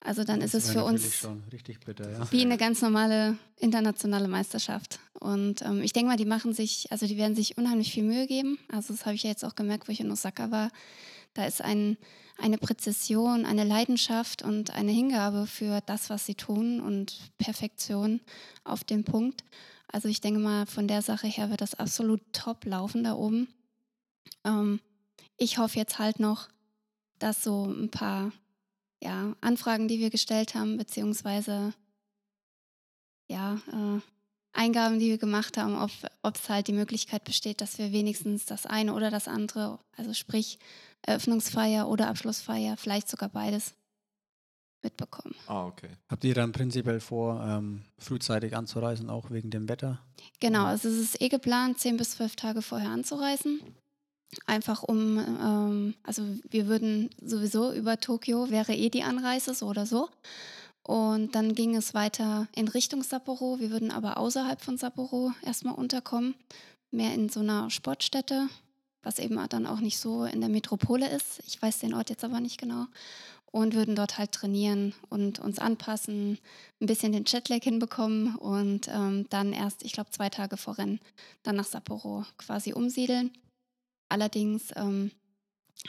Also, 0.00 0.24
dann 0.24 0.40
ist 0.40 0.54
es 0.54 0.70
für 0.70 0.84
uns 0.84 1.16
schon 1.16 1.42
richtig 1.52 1.80
bitter, 1.80 2.10
ja. 2.10 2.30
wie 2.30 2.42
eine 2.42 2.58
ganz 2.58 2.82
normale 2.82 3.38
internationale 3.56 4.28
Meisterschaft. 4.28 5.00
Und 5.18 5.62
ähm, 5.62 5.82
ich 5.82 5.92
denke 5.92 6.10
mal, 6.10 6.16
die 6.16 6.26
machen 6.26 6.52
sich, 6.52 6.92
also 6.92 7.06
die 7.06 7.16
werden 7.16 7.34
sich 7.34 7.58
unheimlich 7.58 7.92
viel 7.92 8.04
Mühe 8.04 8.26
geben. 8.26 8.58
Also, 8.70 8.94
das 8.94 9.06
habe 9.06 9.16
ich 9.16 9.24
ja 9.24 9.30
jetzt 9.30 9.44
auch 9.44 9.56
gemerkt, 9.56 9.88
wo 9.88 9.92
ich 9.92 10.00
in 10.00 10.10
Osaka 10.10 10.50
war. 10.50 10.70
Da 11.36 11.44
ist 11.46 11.60
ein, 11.60 11.98
eine 12.38 12.58
Präzision, 12.58 13.44
eine 13.44 13.64
Leidenschaft 13.64 14.42
und 14.42 14.70
eine 14.70 14.92
Hingabe 14.92 15.46
für 15.46 15.80
das, 15.82 16.08
was 16.08 16.24
sie 16.24 16.34
tun 16.34 16.80
und 16.80 17.18
Perfektion 17.38 18.20
auf 18.64 18.84
den 18.84 19.04
Punkt. 19.04 19.44
Also 19.92 20.08
ich 20.08 20.20
denke 20.20 20.40
mal, 20.40 20.66
von 20.66 20.88
der 20.88 21.02
Sache 21.02 21.26
her 21.26 21.50
wird 21.50 21.60
das 21.60 21.74
absolut 21.74 22.20
top 22.32 22.64
laufen 22.64 23.04
da 23.04 23.14
oben. 23.14 23.48
Ähm, 24.44 24.80
ich 25.36 25.58
hoffe 25.58 25.78
jetzt 25.78 25.98
halt 25.98 26.20
noch, 26.20 26.48
dass 27.18 27.42
so 27.42 27.66
ein 27.66 27.90
paar 27.90 28.32
ja, 29.02 29.36
Anfragen, 29.40 29.88
die 29.88 29.98
wir 30.00 30.10
gestellt 30.10 30.54
haben, 30.54 30.78
beziehungsweise 30.78 31.74
ja, 33.28 33.60
äh, 33.72 34.00
Eingaben, 34.56 34.98
die 34.98 35.10
wir 35.10 35.18
gemacht 35.18 35.58
haben, 35.58 35.76
ob 36.22 36.34
es 36.34 36.48
halt 36.48 36.66
die 36.68 36.72
Möglichkeit 36.72 37.24
besteht, 37.24 37.60
dass 37.60 37.76
wir 37.76 37.92
wenigstens 37.92 38.46
das 38.46 38.64
eine 38.64 38.94
oder 38.94 39.10
das 39.10 39.28
andere, 39.28 39.78
also 39.96 40.14
sprich 40.14 40.58
Eröffnungsfeier 41.06 41.88
oder 41.88 42.08
Abschlussfeier, 42.08 42.76
vielleicht 42.76 43.08
sogar 43.08 43.28
beides 43.28 43.74
mitbekommen. 44.82 45.34
Ah, 45.46 45.66
okay. 45.66 45.88
Habt 46.08 46.24
ihr 46.24 46.34
dann 46.34 46.52
prinzipiell 46.52 47.00
vor, 47.00 47.42
ähm, 47.44 47.82
frühzeitig 47.98 48.56
anzureisen, 48.56 49.10
auch 49.10 49.30
wegen 49.30 49.50
dem 49.50 49.68
Wetter? 49.68 50.00
Genau, 50.40 50.66
also 50.66 50.88
es 50.88 50.98
ist 50.98 51.20
eh 51.20 51.28
geplant, 51.28 51.78
zehn 51.80 51.96
bis 51.96 52.12
zwölf 52.12 52.36
Tage 52.36 52.62
vorher 52.62 52.90
anzureisen. 52.90 53.60
Einfach 54.46 54.82
um, 54.82 55.18
ähm, 55.18 55.94
also 56.02 56.22
wir 56.50 56.66
würden 56.66 57.10
sowieso 57.22 57.72
über 57.72 57.98
Tokio, 57.98 58.50
wäre 58.50 58.74
eh 58.74 58.90
die 58.90 59.02
Anreise, 59.02 59.54
so 59.54 59.66
oder 59.66 59.86
so. 59.86 60.08
Und 60.82 61.34
dann 61.34 61.54
ging 61.54 61.74
es 61.74 61.94
weiter 61.94 62.46
in 62.54 62.68
Richtung 62.68 63.02
Sapporo. 63.02 63.58
Wir 63.58 63.70
würden 63.70 63.90
aber 63.90 64.18
außerhalb 64.18 64.60
von 64.60 64.78
Sapporo 64.78 65.32
erstmal 65.42 65.74
unterkommen, 65.74 66.34
mehr 66.92 67.12
in 67.12 67.28
so 67.28 67.40
einer 67.40 67.70
Sportstätte, 67.70 68.48
was 69.06 69.20
eben 69.20 69.38
dann 69.48 69.66
auch 69.66 69.78
nicht 69.78 69.98
so 69.98 70.24
in 70.24 70.40
der 70.40 70.50
Metropole 70.50 71.08
ist. 71.08 71.40
Ich 71.46 71.62
weiß 71.62 71.78
den 71.78 71.94
Ort 71.94 72.10
jetzt 72.10 72.24
aber 72.24 72.40
nicht 72.40 72.58
genau. 72.58 72.86
Und 73.52 73.74
würden 73.74 73.94
dort 73.94 74.18
halt 74.18 74.32
trainieren 74.32 74.94
und 75.08 75.38
uns 75.38 75.60
anpassen, 75.60 76.38
ein 76.80 76.86
bisschen 76.86 77.12
den 77.12 77.24
Jetlag 77.24 77.62
hinbekommen 77.62 78.34
und 78.34 78.88
ähm, 78.88 79.26
dann 79.30 79.52
erst, 79.52 79.84
ich 79.84 79.92
glaube, 79.92 80.10
zwei 80.10 80.28
Tage 80.28 80.56
vor 80.56 80.76
Rennen 80.76 80.98
dann 81.44 81.54
nach 81.54 81.64
Sapporo 81.64 82.24
quasi 82.36 82.72
umsiedeln. 82.72 83.30
Allerdings 84.08 84.72
ähm, 84.74 85.12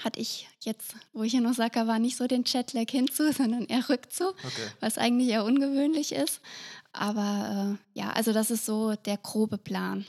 hatte 0.03 0.19
ich 0.19 0.47
jetzt, 0.61 0.93
wo 1.11 1.23
ich 1.23 1.33
in 1.33 1.47
Osaka 1.47 1.87
war, 1.87 1.97
nicht 1.97 2.17
so 2.17 2.27
den 2.27 2.43
Jetlag 2.45 2.89
hinzu, 2.89 3.31
sondern 3.33 3.65
eher 3.65 3.89
rückzu, 3.89 4.27
Okay. 4.27 4.67
was 4.79 4.99
eigentlich 4.99 5.29
eher 5.29 5.43
ungewöhnlich 5.43 6.11
ist. 6.11 6.39
Aber 6.93 7.77
äh, 7.95 7.99
ja, 7.99 8.11
also 8.11 8.31
das 8.31 8.51
ist 8.51 8.65
so 8.67 8.93
der 8.95 9.17
grobe 9.17 9.57
Plan. 9.57 10.05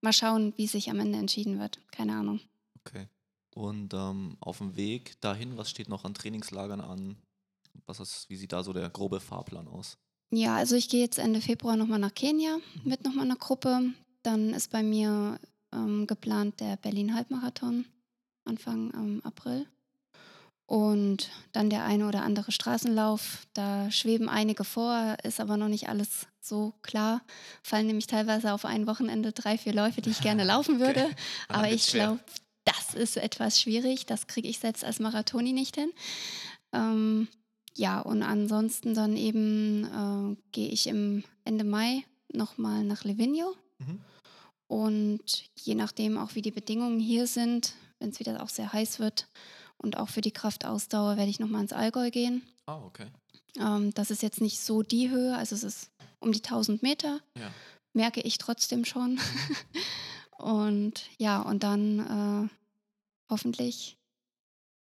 Mal 0.00 0.12
schauen, 0.12 0.52
wie 0.56 0.66
sich 0.66 0.90
am 0.90 1.00
Ende 1.00 1.18
entschieden 1.18 1.58
wird. 1.58 1.78
Keine 1.90 2.14
Ahnung. 2.14 2.40
Okay. 2.88 3.08
Und 3.54 3.94
ähm, 3.94 4.36
auf 4.40 4.58
dem 4.58 4.76
Weg 4.76 5.20
dahin, 5.20 5.56
was 5.56 5.70
steht 5.70 5.88
noch 5.88 6.04
an 6.04 6.14
Trainingslagern 6.14 6.80
an? 6.80 7.16
Was 7.86 8.00
ist, 8.00 8.28
wie 8.28 8.36
sieht 8.36 8.52
da 8.52 8.62
so 8.62 8.72
der 8.72 8.88
grobe 8.90 9.20
Fahrplan 9.20 9.68
aus? 9.68 9.98
Ja, 10.30 10.56
also 10.56 10.76
ich 10.76 10.88
gehe 10.88 11.00
jetzt 11.00 11.18
Ende 11.18 11.40
Februar 11.40 11.76
nochmal 11.76 11.98
nach 11.98 12.14
Kenia 12.14 12.58
mit 12.84 13.04
nochmal 13.04 13.24
einer 13.24 13.36
Gruppe. 13.36 13.94
Dann 14.22 14.52
ist 14.52 14.70
bei 14.70 14.82
mir 14.82 15.40
ähm, 15.72 16.06
geplant 16.06 16.60
der 16.60 16.76
Berlin-Halbmarathon 16.76 17.86
Anfang 18.44 18.92
ähm, 18.94 19.20
April. 19.24 19.66
Und 20.66 21.30
dann 21.52 21.70
der 21.70 21.84
eine 21.84 22.06
oder 22.06 22.22
andere 22.22 22.52
Straßenlauf. 22.52 23.46
Da 23.54 23.90
schweben 23.90 24.28
einige 24.28 24.64
vor, 24.64 25.16
ist 25.22 25.40
aber 25.40 25.56
noch 25.56 25.68
nicht 25.68 25.88
alles 25.88 26.26
so 26.40 26.74
klar. 26.82 27.22
Fallen 27.62 27.86
nämlich 27.86 28.06
teilweise 28.06 28.52
auf 28.52 28.66
ein 28.66 28.86
Wochenende 28.86 29.32
drei, 29.32 29.56
vier 29.56 29.72
Läufe, 29.72 30.02
die 30.02 30.10
ich 30.10 30.20
gerne 30.20 30.44
laufen 30.44 30.78
würde. 30.78 31.04
Okay. 31.04 31.14
Dann 31.48 31.56
Aber 31.56 31.72
ich 31.72 31.86
glaube, 31.86 32.20
das 32.68 32.94
ist 32.94 33.16
etwas 33.16 33.60
schwierig. 33.60 34.06
Das 34.06 34.26
kriege 34.26 34.48
ich 34.48 34.58
selbst 34.58 34.84
als 34.84 35.00
Marathoni 35.00 35.52
nicht 35.52 35.76
hin. 35.76 35.90
Ähm, 36.72 37.28
ja, 37.74 38.00
und 38.00 38.22
ansonsten 38.22 38.94
dann 38.94 39.16
eben 39.16 39.84
äh, 39.84 40.36
gehe 40.52 40.68
ich 40.68 40.86
im 40.86 41.24
Ende 41.44 41.64
Mai 41.64 42.04
nochmal 42.32 42.84
nach 42.84 43.04
Livigno. 43.04 43.54
Mhm. 43.78 44.00
Und 44.66 45.44
je 45.56 45.74
nachdem 45.74 46.18
auch, 46.18 46.34
wie 46.34 46.42
die 46.42 46.50
Bedingungen 46.50 47.00
hier 47.00 47.26
sind, 47.26 47.74
wenn 48.00 48.10
es 48.10 48.20
wieder 48.20 48.42
auch 48.42 48.48
sehr 48.50 48.72
heiß 48.72 48.98
wird 48.98 49.28
und 49.78 49.96
auch 49.96 50.08
für 50.08 50.20
die 50.20 50.30
Kraftausdauer, 50.32 51.16
werde 51.16 51.30
ich 51.30 51.40
nochmal 51.40 51.62
ins 51.62 51.72
Allgäu 51.72 52.10
gehen. 52.10 52.42
Ah, 52.66 52.78
okay. 52.84 53.06
Ähm, 53.58 53.94
das 53.94 54.10
ist 54.10 54.22
jetzt 54.22 54.40
nicht 54.40 54.60
so 54.60 54.82
die 54.82 55.08
Höhe, 55.10 55.36
also 55.36 55.54
es 55.54 55.62
ist 55.64 55.90
um 56.20 56.32
die 56.32 56.42
1000 56.42 56.82
Meter, 56.82 57.20
Ja. 57.38 57.50
merke 57.94 58.20
ich 58.20 58.36
trotzdem 58.38 58.84
schon. 58.84 59.18
und 60.38 61.04
ja, 61.18 61.40
und 61.40 61.62
dann 61.62 62.48
äh, 62.50 62.57
hoffentlich 63.30 63.96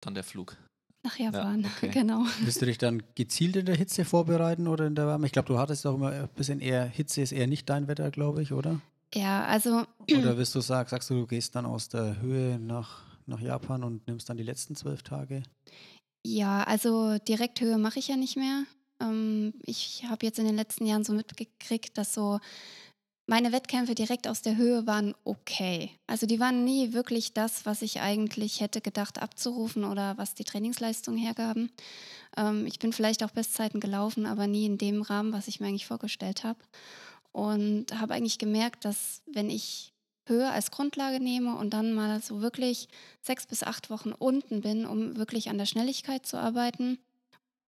Dann 0.01 0.13
der 0.13 0.23
Flug. 0.23 0.57
nach 1.03 1.17
Japan. 1.17 1.65
okay. 1.77 1.89
Genau. 1.89 2.25
Willst 2.41 2.61
du 2.61 2.65
dich 2.65 2.77
dann 2.77 3.03
gezielt 3.15 3.55
in 3.55 3.65
der 3.65 3.75
Hitze 3.75 4.05
vorbereiten 4.05 4.67
oder 4.67 4.85
in 4.87 4.95
der 4.95 5.07
Wärme? 5.07 5.25
Ich 5.25 5.31
glaube, 5.31 5.47
du 5.47 5.57
hattest 5.57 5.85
auch 5.85 5.95
immer 5.95 6.11
ein 6.11 6.29
bisschen 6.29 6.59
eher, 6.59 6.85
Hitze 6.85 7.21
ist 7.21 7.31
eher 7.31 7.47
nicht 7.47 7.69
dein 7.69 7.87
Wetter, 7.87 8.11
glaube 8.11 8.41
ich, 8.41 8.51
oder? 8.53 8.81
Ja, 9.13 9.43
also 9.45 9.83
Oder 10.11 10.37
wirst 10.37 10.55
du 10.55 10.61
sagen, 10.61 10.89
sagst 10.89 11.09
du, 11.09 11.15
du 11.15 11.27
gehst 11.27 11.55
dann 11.55 11.65
aus 11.65 11.89
der 11.89 12.21
Höhe 12.21 12.57
nach, 12.59 13.03
nach 13.25 13.41
Japan 13.41 13.83
und 13.83 14.07
nimmst 14.07 14.29
dann 14.29 14.37
die 14.37 14.43
letzten 14.43 14.75
zwölf 14.75 15.03
Tage? 15.03 15.43
Ja, 16.25 16.63
also 16.63 17.17
Direkthöhe 17.17 17.77
mache 17.77 17.99
ich 17.99 18.07
ja 18.07 18.15
nicht 18.15 18.37
mehr. 18.37 18.63
Ähm, 19.01 19.53
ich 19.65 20.05
habe 20.07 20.25
jetzt 20.25 20.39
in 20.39 20.45
den 20.45 20.55
letzten 20.55 20.85
Jahren 20.85 21.03
so 21.03 21.13
mitgekriegt, 21.13 21.97
dass 21.97 22.13
so 22.13 22.39
meine 23.27 23.51
Wettkämpfe 23.51 23.95
direkt 23.95 24.27
aus 24.27 24.41
der 24.41 24.57
Höhe 24.57 24.85
waren 24.87 25.13
okay. 25.23 25.91
Also 26.07 26.25
die 26.25 26.39
waren 26.39 26.63
nie 26.63 26.93
wirklich 26.93 27.33
das, 27.33 27.65
was 27.65 27.81
ich 27.81 28.01
eigentlich 28.01 28.59
hätte 28.59 28.81
gedacht 28.81 29.21
abzurufen 29.21 29.83
oder 29.83 30.17
was 30.17 30.33
die 30.33 30.43
Trainingsleistung 30.43 31.17
hergaben. 31.17 31.71
Ähm, 32.35 32.65
ich 32.65 32.79
bin 32.79 32.93
vielleicht 32.93 33.23
auch 33.23 33.31
Bestzeiten 33.31 33.79
gelaufen, 33.79 34.25
aber 34.25 34.47
nie 34.47 34.65
in 34.65 34.77
dem 34.77 35.01
Rahmen, 35.01 35.33
was 35.33 35.47
ich 35.47 35.59
mir 35.59 35.67
eigentlich 35.67 35.87
vorgestellt 35.87 36.43
habe. 36.43 36.59
Und 37.31 37.97
habe 37.97 38.13
eigentlich 38.13 38.39
gemerkt, 38.39 38.83
dass 38.83 39.21
wenn 39.25 39.49
ich 39.49 39.93
Höhe 40.25 40.49
als 40.49 40.71
Grundlage 40.71 41.19
nehme 41.19 41.55
und 41.55 41.71
dann 41.73 41.93
mal 41.93 42.21
so 42.21 42.41
wirklich 42.41 42.87
sechs 43.21 43.47
bis 43.47 43.63
acht 43.63 43.89
Wochen 43.89 44.11
unten 44.11 44.61
bin, 44.61 44.85
um 44.85 45.17
wirklich 45.17 45.49
an 45.49 45.57
der 45.57 45.65
Schnelligkeit 45.65 46.25
zu 46.25 46.37
arbeiten, 46.37 46.99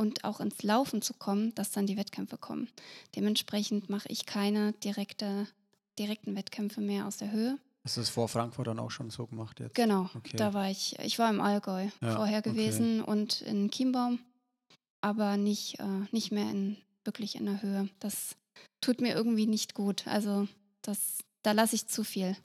und 0.00 0.24
auch 0.24 0.40
ins 0.40 0.62
Laufen 0.62 1.02
zu 1.02 1.12
kommen, 1.12 1.54
dass 1.54 1.72
dann 1.72 1.86
die 1.86 1.98
Wettkämpfe 1.98 2.38
kommen. 2.38 2.70
Dementsprechend 3.16 3.90
mache 3.90 4.08
ich 4.08 4.24
keine 4.24 4.72
direkte, 4.72 5.46
direkten 5.98 6.34
Wettkämpfe 6.34 6.80
mehr 6.80 7.06
aus 7.06 7.18
der 7.18 7.30
Höhe. 7.30 7.58
Hast 7.84 7.98
du 7.98 8.00
das 8.00 8.08
vor 8.08 8.26
Frankfurt 8.26 8.66
dann 8.66 8.78
auch 8.78 8.90
schon 8.90 9.10
so 9.10 9.26
gemacht 9.26 9.60
jetzt? 9.60 9.74
Genau, 9.74 10.08
okay. 10.14 10.38
da 10.38 10.54
war 10.54 10.70
ich, 10.70 10.98
ich 11.00 11.18
war 11.18 11.28
im 11.28 11.42
Allgäu 11.42 11.88
ja, 12.00 12.16
vorher 12.16 12.40
gewesen 12.40 13.02
okay. 13.02 13.10
und 13.10 13.42
in 13.42 13.70
Chiembaum, 13.70 14.20
aber 15.02 15.36
nicht, 15.36 15.78
äh, 15.80 16.06
nicht 16.12 16.32
mehr 16.32 16.50
in, 16.50 16.78
wirklich 17.04 17.36
in 17.36 17.44
der 17.44 17.60
Höhe. 17.60 17.90
Das 17.98 18.36
tut 18.80 19.02
mir 19.02 19.14
irgendwie 19.14 19.46
nicht 19.46 19.74
gut. 19.74 20.06
Also 20.06 20.48
das, 20.80 21.18
da 21.42 21.52
lasse 21.52 21.76
ich 21.76 21.88
zu 21.88 22.04
viel. 22.04 22.38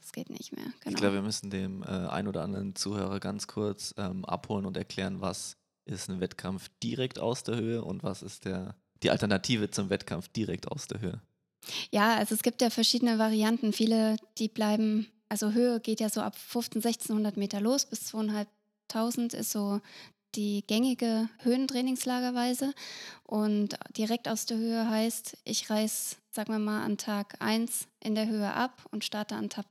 Das 0.00 0.12
geht 0.12 0.30
nicht 0.30 0.52
mehr. 0.52 0.66
Genau. 0.80 0.90
Ich 0.90 0.94
glaube, 0.94 1.14
wir 1.14 1.22
müssen 1.22 1.50
dem 1.50 1.82
äh, 1.82 1.86
ein 1.86 2.28
oder 2.28 2.42
anderen 2.42 2.76
Zuhörer 2.76 3.18
ganz 3.18 3.48
kurz 3.48 3.92
ähm, 3.98 4.24
abholen 4.24 4.66
und 4.66 4.76
erklären, 4.76 5.20
was 5.20 5.56
ist 5.84 6.08
ein 6.08 6.20
Wettkampf 6.20 6.70
direkt 6.82 7.18
aus 7.18 7.44
der 7.44 7.56
Höhe 7.56 7.84
und 7.84 8.02
was 8.02 8.22
ist 8.22 8.44
der, 8.44 8.76
die 9.02 9.10
Alternative 9.10 9.70
zum 9.70 9.90
Wettkampf 9.90 10.28
direkt 10.28 10.70
aus 10.70 10.86
der 10.86 11.00
Höhe? 11.00 11.20
Ja, 11.90 12.16
also 12.16 12.34
es 12.34 12.42
gibt 12.42 12.60
ja 12.60 12.70
verschiedene 12.70 13.18
Varianten. 13.18 13.72
Viele, 13.72 14.16
die 14.38 14.48
bleiben, 14.48 15.06
also 15.28 15.52
Höhe 15.52 15.80
geht 15.80 16.00
ja 16.00 16.08
so 16.08 16.20
ab 16.20 16.36
15, 16.36 16.84
1600 16.84 17.36
Meter 17.36 17.60
los 17.60 17.86
bis 17.86 18.06
2500 18.06 19.34
ist 19.34 19.52
so 19.52 19.80
die 20.34 20.64
gängige 20.66 21.28
Höhentrainingslagerweise. 21.42 22.74
Und 23.24 23.76
direkt 23.96 24.28
aus 24.28 24.46
der 24.46 24.56
Höhe 24.56 24.88
heißt, 24.88 25.38
ich 25.44 25.68
reiß, 25.68 26.16
sagen 26.30 26.52
wir 26.52 26.58
mal, 26.58 26.84
an 26.84 26.96
Tag 26.96 27.36
1 27.40 27.86
in 28.00 28.14
der 28.14 28.28
Höhe 28.28 28.52
ab 28.52 28.86
und 28.90 29.04
starte 29.04 29.36
an 29.36 29.50
Tag 29.50 29.66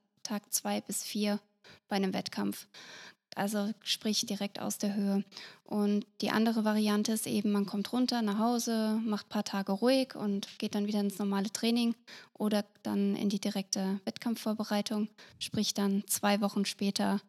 2 0.53 0.81
bis 0.81 1.03
4 1.03 1.39
bei 1.87 1.95
einem 1.95 2.13
Wettkampf 2.13 2.67
also 3.35 3.73
sprich 3.83 4.25
direkt 4.25 4.59
aus 4.59 4.77
der 4.77 4.95
Höhe. 4.95 5.23
Und 5.63 6.05
die 6.21 6.31
andere 6.31 6.65
Variante 6.65 7.13
ist 7.13 7.27
eben, 7.27 7.51
man 7.51 7.65
kommt 7.65 7.91
runter 7.93 8.21
nach 8.21 8.39
Hause, 8.39 8.99
macht 9.03 9.27
ein 9.27 9.29
paar 9.29 9.43
Tage 9.43 9.71
ruhig 9.71 10.15
und 10.15 10.47
geht 10.59 10.75
dann 10.75 10.87
wieder 10.87 10.99
ins 10.99 11.19
normale 11.19 11.51
Training 11.51 11.95
oder 12.33 12.65
dann 12.83 13.15
in 13.15 13.29
die 13.29 13.39
direkte 13.39 13.99
Wettkampfvorbereitung, 14.05 15.07
sprich 15.39 15.73
dann 15.73 16.03
zwei 16.07 16.41
Wochen 16.41 16.65
später 16.65 17.21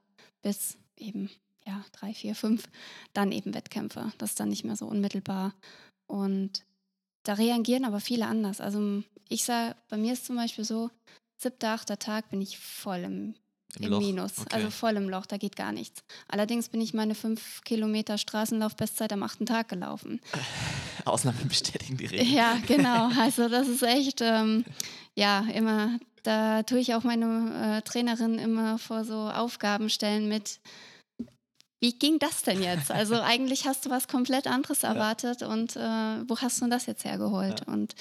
bis 0.42 0.76
eben 0.97 1.30
ja, 1.66 1.85
drei, 1.92 2.12
vier, 2.12 2.35
fünf, 2.35 2.68
dann 3.12 3.30
eben 3.30 3.54
Wettkämpfe. 3.54 4.12
Das 4.18 4.30
ist 4.30 4.40
dann 4.40 4.49
nicht 4.49 4.64
mehr 4.64 4.76
so 4.76 4.87
unmittelbar. 4.87 5.54
Und 6.06 6.64
da 7.23 7.35
reagieren 7.35 7.85
aber 7.85 8.00
viele 8.00 8.26
anders. 8.26 8.61
Also 8.61 9.04
ich 9.28 9.44
sage, 9.44 9.76
bei 9.88 9.97
mir 9.97 10.12
ist 10.12 10.26
zum 10.26 10.37
Beispiel 10.37 10.64
so, 10.64 10.90
siebter, 11.37 11.71
achter 11.71 11.99
Tag 11.99 12.30
bin 12.30 12.40
ich 12.40 12.59
voll 12.59 13.00
im 13.00 13.35
im, 13.79 13.93
Im 13.93 13.99
Minus, 13.99 14.38
okay. 14.38 14.57
also 14.57 14.71
voll 14.71 14.97
im 14.97 15.09
Loch, 15.09 15.25
da 15.25 15.38
geht 15.38 15.57
gar 15.57 15.73
nichts. 15.73 16.02
Allerdings 16.29 16.69
bin 16.69 16.81
ich 16.81 16.93
meine 16.93 17.14
fünf 17.14 17.62
Kilometer 17.64 18.19
Straßenlauf-Bestzeit 18.19 19.12
am 19.12 19.23
achten 19.23 19.47
Tag 19.47 19.69
gelaufen. 19.69 20.21
Ausnahmen 21.07 21.49
bestätigen 21.49 21.97
die 21.97 22.07
Regel. 22.07 22.26
Ja, 22.26 22.59
genau. 22.67 23.11
Also 23.19 23.49
das 23.49 23.69
ist 23.69 23.83
echt, 23.83 24.21
ähm, 24.21 24.64
ja, 25.14 25.47
immer, 25.55 25.99
da 26.23 26.62
tue 26.64 26.81
ich 26.81 26.95
auch 26.95 27.02
meine 27.02 27.79
äh, 27.79 27.83
Trainerin 27.83 28.38
immer 28.38 28.79
vor 28.79 29.05
so 29.05 29.31
Aufgaben 29.31 29.88
stellen 29.88 30.29
mit, 30.29 30.61
wie 31.81 31.99
ging 31.99 32.19
das 32.19 32.43
denn 32.43 32.62
jetzt? 32.62 32.91
Also 32.91 33.14
eigentlich 33.23 33.67
hast 33.67 33.87
du 33.87 33.91
was 33.91 34.07
komplett 34.07 34.47
anderes 34.47 34.83
erwartet 34.83 35.41
ja. 35.41 35.47
und 35.49 35.76
äh, 35.76 36.29
wo 36.29 36.38
hast 36.38 36.61
du 36.61 36.69
das 36.69 36.85
jetzt 36.85 37.07
hergeholt? 37.07 37.62
Ja. 37.67 37.73
Und 37.73 37.95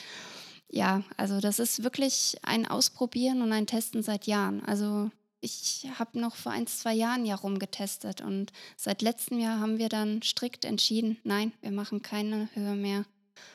ja, 0.70 1.04
also 1.16 1.40
das 1.40 1.60
ist 1.60 1.84
wirklich 1.84 2.36
ein 2.44 2.68
Ausprobieren 2.68 3.42
und 3.42 3.54
ein 3.54 3.68
Testen 3.68 4.04
seit 4.04 4.28
Jahren. 4.28 4.64
Also 4.66 5.12
ich 5.42 5.88
habe 5.98 6.20
noch 6.20 6.36
vor 6.36 6.52
ein, 6.52 6.68
zwei 6.68 6.94
Jahren 6.94 7.26
ja 7.26 7.36
rumgetestet 7.36 8.22
und 8.22 8.52
seit 8.78 9.02
letztem 9.02 9.40
Jahr 9.40 9.60
haben 9.60 9.80
wir 9.80 9.90
dann 9.90 10.22
strikt 10.22 10.64
entschieden, 10.66 11.18
nein, 11.24 11.52
wir 11.62 11.72
machen 11.72 12.02
keine 12.02 12.50
Höhe 12.54 12.76
mehr 12.76 13.06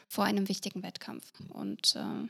vor 0.08 0.24
einem 0.24 0.48
wichtigen 0.48 0.82
Wettkampf. 0.82 1.32
Und 1.50 1.94
äh, 1.94 2.28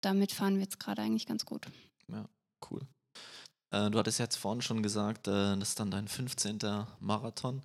damit 0.00 0.32
fahren 0.32 0.54
wir 0.54 0.62
jetzt 0.62 0.80
gerade 0.80 1.02
eigentlich 1.02 1.26
ganz 1.26 1.46
gut. 1.46 1.66
Ja, 2.08 2.28
cool. 2.70 2.80
Äh, 3.70 3.90
du 3.90 3.98
hattest 3.98 4.18
jetzt 4.18 4.36
vorhin 4.36 4.60
schon 4.60 4.82
gesagt, 4.82 5.28
äh, 5.28 5.56
das 5.56 5.70
ist 5.70 5.80
dann 5.80 5.92
dein 5.92 6.08
15. 6.08 6.58
Marathon. 6.98 7.62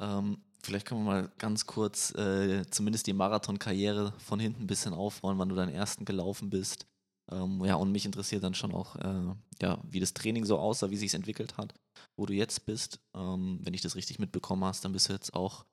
Ähm, 0.00 0.42
vielleicht 0.62 0.86
können 0.86 1.04
wir 1.04 1.12
mal 1.12 1.32
ganz 1.38 1.66
kurz 1.66 2.12
äh, 2.16 2.64
zumindest 2.70 3.06
die 3.06 3.12
Marathon-Karriere 3.12 4.12
von 4.18 4.40
hinten 4.40 4.64
ein 4.64 4.66
bisschen 4.66 4.94
aufrollen, 4.94 5.38
wann 5.38 5.48
du 5.48 5.54
deinen 5.54 5.72
ersten 5.72 6.04
gelaufen 6.04 6.50
bist 6.50 6.86
ähm, 7.30 7.64
ja, 7.64 7.74
und 7.74 7.92
mich 7.92 8.06
interessiert 8.06 8.44
dann 8.44 8.54
schon 8.54 8.72
auch, 8.72 8.96
äh, 8.96 9.34
ja, 9.60 9.78
wie 9.84 10.00
das 10.00 10.14
Training 10.14 10.44
so 10.44 10.58
aussah, 10.58 10.90
wie 10.90 10.96
sich 10.96 11.14
entwickelt 11.14 11.56
hat, 11.56 11.74
wo 12.16 12.26
du 12.26 12.32
jetzt 12.32 12.66
bist. 12.66 13.00
Ähm, 13.14 13.58
wenn 13.62 13.74
ich 13.74 13.80
das 13.80 13.96
richtig 13.96 14.18
mitbekommen 14.18 14.64
hast, 14.64 14.84
dann 14.84 14.92
bist 14.92 15.08
du 15.08 15.12
jetzt 15.12 15.34
auch 15.34 15.64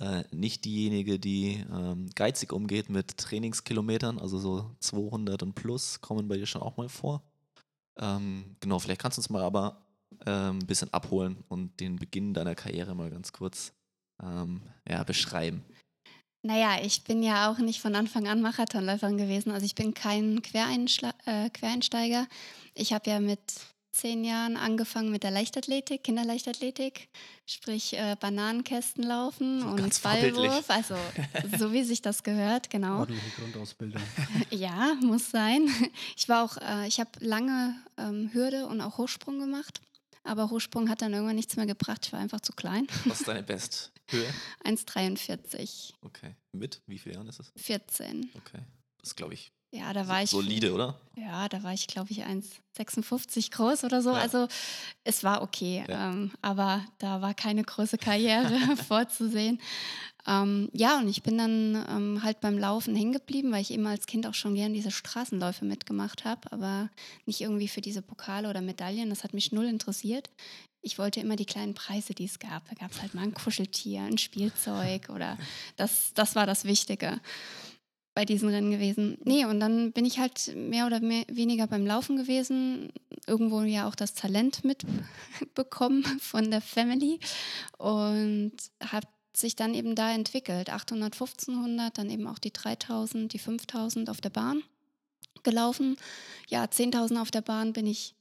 äh, 0.00 0.24
nicht 0.30 0.64
diejenige, 0.64 1.18
die 1.18 1.64
ähm, 1.72 2.10
geizig 2.14 2.52
umgeht 2.52 2.90
mit 2.90 3.16
Trainingskilometern, 3.16 4.18
also 4.18 4.38
so 4.38 4.70
200 4.80 5.42
und 5.42 5.54
plus 5.54 6.00
kommen 6.00 6.28
bei 6.28 6.36
dir 6.36 6.46
schon 6.46 6.62
auch 6.62 6.76
mal 6.76 6.88
vor. 6.88 7.22
Ähm, 7.96 8.56
genau, 8.60 8.78
vielleicht 8.78 9.00
kannst 9.00 9.18
du 9.18 9.20
uns 9.20 9.30
mal 9.30 9.42
aber 9.42 9.84
ein 10.26 10.58
ähm, 10.58 10.66
bisschen 10.66 10.92
abholen 10.92 11.44
und 11.48 11.80
den 11.80 11.96
Beginn 11.96 12.34
deiner 12.34 12.54
Karriere 12.54 12.94
mal 12.94 13.10
ganz 13.10 13.32
kurz 13.32 13.72
ähm, 14.22 14.62
ja, 14.88 15.02
beschreiben. 15.04 15.64
Naja, 16.44 16.76
ich 16.82 17.04
bin 17.04 17.22
ja 17.22 17.50
auch 17.50 17.56
nicht 17.56 17.80
von 17.80 17.94
Anfang 17.94 18.28
an 18.28 18.42
Marathonläuferin 18.42 19.16
gewesen. 19.16 19.50
Also 19.50 19.64
ich 19.64 19.74
bin 19.74 19.94
kein 19.94 20.42
Quereinschla 20.42 21.14
äh, 21.24 21.48
Quereinsteiger. 21.48 22.26
Ich 22.74 22.92
habe 22.92 23.08
ja 23.08 23.18
mit 23.18 23.40
zehn 23.92 24.24
Jahren 24.24 24.58
angefangen 24.58 25.10
mit 25.10 25.22
der 25.22 25.30
Leichtathletik, 25.30 26.04
Kinderleichtathletik, 26.04 27.08
sprich 27.46 27.96
äh, 27.96 28.16
Bananenkästen 28.20 29.04
laufen 29.04 29.62
so 29.62 29.68
und 29.68 30.02
Ballwurf, 30.02 30.68
also 30.68 30.96
so 31.58 31.72
wie 31.72 31.82
sich 31.82 32.02
das 32.02 32.22
gehört, 32.22 32.68
genau. 32.68 32.98
Ordentliche 33.00 33.40
Grundausbildung. 33.40 34.02
ja, 34.50 34.94
muss 35.00 35.30
sein. 35.30 35.70
Ich 36.14 36.28
war 36.28 36.44
auch, 36.44 36.58
äh, 36.58 36.86
ich 36.88 37.00
habe 37.00 37.10
lange 37.20 37.74
ähm, 37.96 38.28
Hürde 38.34 38.66
und 38.66 38.82
auch 38.82 38.98
Hochsprung 38.98 39.38
gemacht. 39.38 39.80
Aber 40.24 40.50
Hochsprung 40.50 40.88
hat 40.88 41.02
dann 41.02 41.12
irgendwann 41.12 41.36
nichts 41.36 41.56
mehr 41.56 41.66
gebracht. 41.66 42.06
Ich 42.06 42.12
war 42.12 42.20
einfach 42.20 42.40
zu 42.40 42.52
klein. 42.52 42.86
Was 43.04 43.20
ist 43.20 43.28
deine 43.28 43.42
Besthöhe? 43.42 44.34
1,43. 44.64 45.92
Okay. 46.02 46.34
Mit? 46.52 46.80
Wie 46.86 46.98
viele 46.98 47.16
Jahren 47.16 47.28
ist 47.28 47.40
es? 47.40 47.52
14. 47.56 48.30
Okay. 48.34 48.62
Das 48.98 49.10
ist, 49.10 49.16
glaube 49.16 49.34
ich, 49.34 49.52
ja, 49.74 49.92
da 49.92 50.06
war 50.06 50.22
ich. 50.22 50.30
Solide, 50.30 50.72
oder? 50.72 51.00
Ja, 51.16 51.48
da 51.48 51.64
war 51.64 51.72
ich, 51.72 51.88
glaube 51.88 52.12
ich, 52.12 52.24
1,56 52.24 53.50
groß 53.50 53.82
oder 53.82 54.02
so. 54.02 54.10
Ja. 54.10 54.18
Also 54.18 54.46
es 55.02 55.24
war 55.24 55.42
okay. 55.42 55.84
Ja. 55.88 56.10
Ähm, 56.10 56.30
aber 56.42 56.84
da 56.98 57.20
war 57.20 57.34
keine 57.34 57.64
große 57.64 57.98
Karriere 57.98 58.76
vorzusehen. 58.88 59.60
Ähm, 60.26 60.70
ja, 60.72 60.98
und 60.98 61.08
ich 61.08 61.22
bin 61.22 61.36
dann 61.36 61.84
ähm, 61.88 62.22
halt 62.22 62.40
beim 62.40 62.58
Laufen 62.58 62.96
hängen 62.96 63.12
geblieben, 63.12 63.52
weil 63.52 63.60
ich 63.60 63.72
eben 63.72 63.86
als 63.86 64.06
Kind 64.06 64.26
auch 64.26 64.34
schon 64.34 64.54
gern 64.54 64.72
diese 64.72 64.90
Straßenläufe 64.90 65.64
mitgemacht 65.64 66.24
habe, 66.24 66.50
aber 66.50 66.88
nicht 67.26 67.40
irgendwie 67.40 67.68
für 67.68 67.82
diese 67.82 68.02
Pokale 68.02 68.48
oder 68.48 68.62
Medaillen. 68.62 69.10
Das 69.10 69.24
hat 69.24 69.34
mich 69.34 69.52
null 69.52 69.66
interessiert. 69.66 70.30
Ich 70.80 70.98
wollte 70.98 71.20
immer 71.20 71.36
die 71.36 71.46
kleinen 71.46 71.74
Preise, 71.74 72.14
die 72.14 72.24
es 72.24 72.38
gab. 72.38 72.68
Da 72.68 72.74
gab 72.74 72.92
es 72.92 73.00
halt 73.00 73.14
mal 73.14 73.22
ein 73.22 73.34
Kuscheltier, 73.34 74.02
ein 74.02 74.18
Spielzeug 74.18 75.10
oder 75.10 75.36
das, 75.76 76.12
das 76.14 76.34
war 76.34 76.46
das 76.46 76.64
Wichtige 76.64 77.20
bei 78.14 78.24
diesen 78.24 78.48
Rennen 78.48 78.70
gewesen. 78.70 79.18
Nee, 79.24 79.44
und 79.44 79.60
dann 79.60 79.92
bin 79.92 80.04
ich 80.04 80.18
halt 80.18 80.54
mehr 80.54 80.86
oder 80.86 81.00
mehr, 81.00 81.24
weniger 81.28 81.66
beim 81.66 81.84
Laufen 81.84 82.16
gewesen. 82.16 82.92
Irgendwo 83.26 83.62
ja 83.62 83.88
auch 83.88 83.96
das 83.96 84.14
Talent 84.14 84.62
mitbekommen 84.64 86.04
von 86.20 86.50
der 86.50 86.60
Family 86.60 87.18
und 87.76 88.52
habe 88.80 89.06
sich 89.36 89.56
dann 89.56 89.74
eben 89.74 89.94
da 89.94 90.12
entwickelt. 90.12 90.70
800, 90.70 91.12
1500, 91.12 91.96
dann 91.96 92.10
eben 92.10 92.26
auch 92.26 92.38
die 92.38 92.52
3000, 92.52 93.32
die 93.32 93.38
5000 93.38 94.10
auf 94.10 94.20
der 94.20 94.30
Bahn 94.30 94.62
gelaufen. 95.42 95.96
Ja, 96.48 96.64
10.000 96.64 97.20
auf 97.20 97.30
der 97.30 97.42
Bahn 97.42 97.72
bin 97.72 97.86
ich 97.86 98.14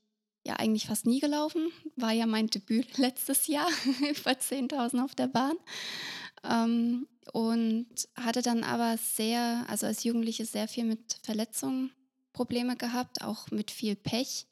ja 0.45 0.55
eigentlich 0.55 0.87
fast 0.87 1.05
nie 1.05 1.19
gelaufen. 1.19 1.71
War 1.95 2.11
ja 2.11 2.25
mein 2.25 2.47
Debüt 2.47 2.97
letztes 2.97 3.47
Jahr, 3.47 3.67
über 3.99 4.31
10.000 4.31 5.03
auf 5.03 5.15
der 5.15 5.27
Bahn. 5.27 5.55
Ähm, 6.43 7.07
und 7.31 7.87
hatte 8.15 8.41
dann 8.41 8.63
aber 8.63 8.97
sehr, 8.97 9.65
also 9.69 9.85
als 9.85 10.03
Jugendliche 10.03 10.45
sehr 10.45 10.67
viel 10.67 10.83
mit 10.83 11.19
Verletzungen 11.23 11.91
Probleme 12.33 12.75
gehabt, 12.75 13.21
auch 13.21 13.49
mit 13.51 13.71
viel 13.71 13.95
Pech, 13.95 14.47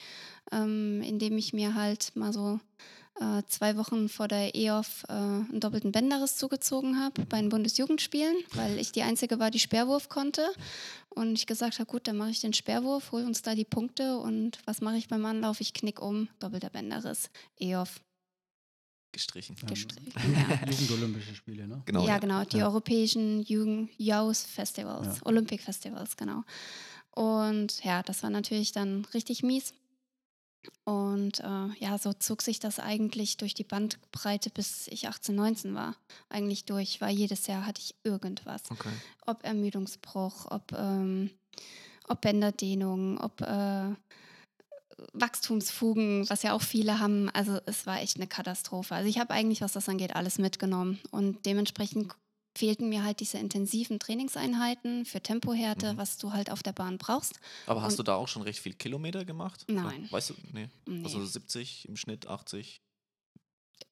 ähm, 0.52 1.02
indem 1.02 1.36
ich 1.36 1.52
mir 1.52 1.74
halt 1.74 2.14
mal 2.14 2.32
so 2.32 2.60
äh, 3.22 3.42
zwei 3.46 3.76
Wochen 3.76 4.08
vor 4.08 4.26
der 4.28 4.54
EOF 4.54 5.04
äh, 5.08 5.12
einen 5.12 5.60
doppelten 5.60 5.92
Bänderriss 5.92 6.36
zugezogen 6.36 6.98
habe 7.00 7.24
bei 7.26 7.40
den 7.40 7.48
Bundesjugendspielen, 7.50 8.36
weil 8.54 8.78
ich 8.78 8.90
die 8.92 9.02
Einzige 9.02 9.38
war, 9.38 9.50
die 9.50 9.58
Sperrwurf 9.60 10.08
konnte. 10.08 10.46
Und 11.10 11.34
ich 11.34 11.46
gesagt 11.46 11.78
habe, 11.78 11.90
gut, 11.90 12.08
dann 12.08 12.16
mache 12.16 12.30
ich 12.30 12.40
den 12.40 12.52
Sperrwurf, 12.54 13.12
hole 13.12 13.26
uns 13.26 13.42
da 13.42 13.54
die 13.54 13.64
Punkte 13.66 14.18
und 14.18 14.58
was 14.64 14.80
mache 14.80 14.96
ich 14.96 15.08
beim 15.08 15.24
Anlauf? 15.26 15.60
Ich 15.60 15.72
knick 15.74 16.00
um, 16.00 16.28
doppelter 16.38 16.70
Bänderriss, 16.70 17.30
EOF 17.60 18.00
Gestrichen. 19.14 19.56
Ähm, 19.60 19.68
gestrichen. 19.68 20.12
Jugend- 20.16 20.70
Jugendolympische 20.80 21.34
Spiele, 21.34 21.68
ne? 21.68 21.82
Genau. 21.84 22.06
ja, 22.06 22.16
genau, 22.18 22.44
die 22.44 22.56
Ja. 22.58 22.66
europäischen 22.66 23.42
Jugend 23.42 23.90
Youth 23.98 24.38
Festivals, 24.38 25.18
Ja. 25.18 25.26
Olympic 25.26 25.62
Festivals, 25.62 26.16
genau. 26.16 26.44
Und 27.10 27.84
ja, 27.84 28.02
das 28.02 28.22
war 28.22 28.30
natürlich 28.30 28.72
dann 28.72 29.04
richtig 29.12 29.42
mies. 29.42 29.74
Und 30.84 31.40
äh, 31.40 31.68
ja, 31.78 31.98
so 31.98 32.12
zog 32.12 32.42
sich 32.42 32.58
das 32.58 32.78
eigentlich 32.78 33.36
durch 33.36 33.54
die 33.54 33.64
Bandbreite, 33.64 34.50
bis 34.50 34.88
ich 34.88 35.08
18, 35.08 35.34
19 35.34 35.74
war. 35.74 35.94
Eigentlich 36.28 36.64
durch, 36.64 37.00
weil 37.00 37.14
jedes 37.14 37.46
Jahr 37.46 37.66
hatte 37.66 37.80
ich 37.80 37.94
irgendwas. 38.04 38.62
Okay. 38.70 38.92
Ob 39.26 39.44
Ermüdungsbruch, 39.44 40.50
ob, 40.50 40.72
ähm, 40.72 41.30
ob 42.08 42.20
Bänderdehnung, 42.20 43.18
ob 43.18 43.40
äh, 43.42 43.94
Wachstumsfugen, 45.12 46.28
was 46.28 46.42
ja 46.42 46.52
auch 46.52 46.62
viele 46.62 46.98
haben. 46.98 47.28
Also 47.30 47.58
es 47.66 47.86
war 47.86 48.00
echt 48.00 48.16
eine 48.16 48.26
Katastrophe. 48.26 48.94
Also 48.94 49.08
ich 49.08 49.18
habe 49.18 49.34
eigentlich, 49.34 49.60
was 49.60 49.72
das 49.72 49.88
angeht, 49.88 50.14
alles 50.14 50.38
mitgenommen. 50.38 51.00
Und 51.10 51.44
dementsprechend 51.46 52.12
fehlten 52.56 52.88
mir 52.88 53.02
halt 53.04 53.20
diese 53.20 53.38
intensiven 53.38 53.98
Trainingseinheiten 53.98 55.04
für 55.06 55.20
Tempohärte, 55.22 55.94
Mhm. 55.94 55.96
was 55.96 56.18
du 56.18 56.32
halt 56.32 56.50
auf 56.50 56.62
der 56.62 56.72
Bahn 56.72 56.98
brauchst. 56.98 57.40
Aber 57.66 57.82
hast 57.82 57.92
Und- 57.94 57.98
du 58.00 58.02
da 58.04 58.14
auch 58.16 58.28
schon 58.28 58.42
recht 58.42 58.58
viel 58.60 58.74
Kilometer 58.74 59.24
gemacht? 59.24 59.64
Nein. 59.68 60.06
Weißt 60.10 60.30
du? 60.30 60.34
Nee. 60.52 60.68
Nee, 60.86 61.04
Also 61.04 61.24
70 61.24 61.88
im 61.88 61.96
Schnitt, 61.96 62.26
80. 62.26 62.80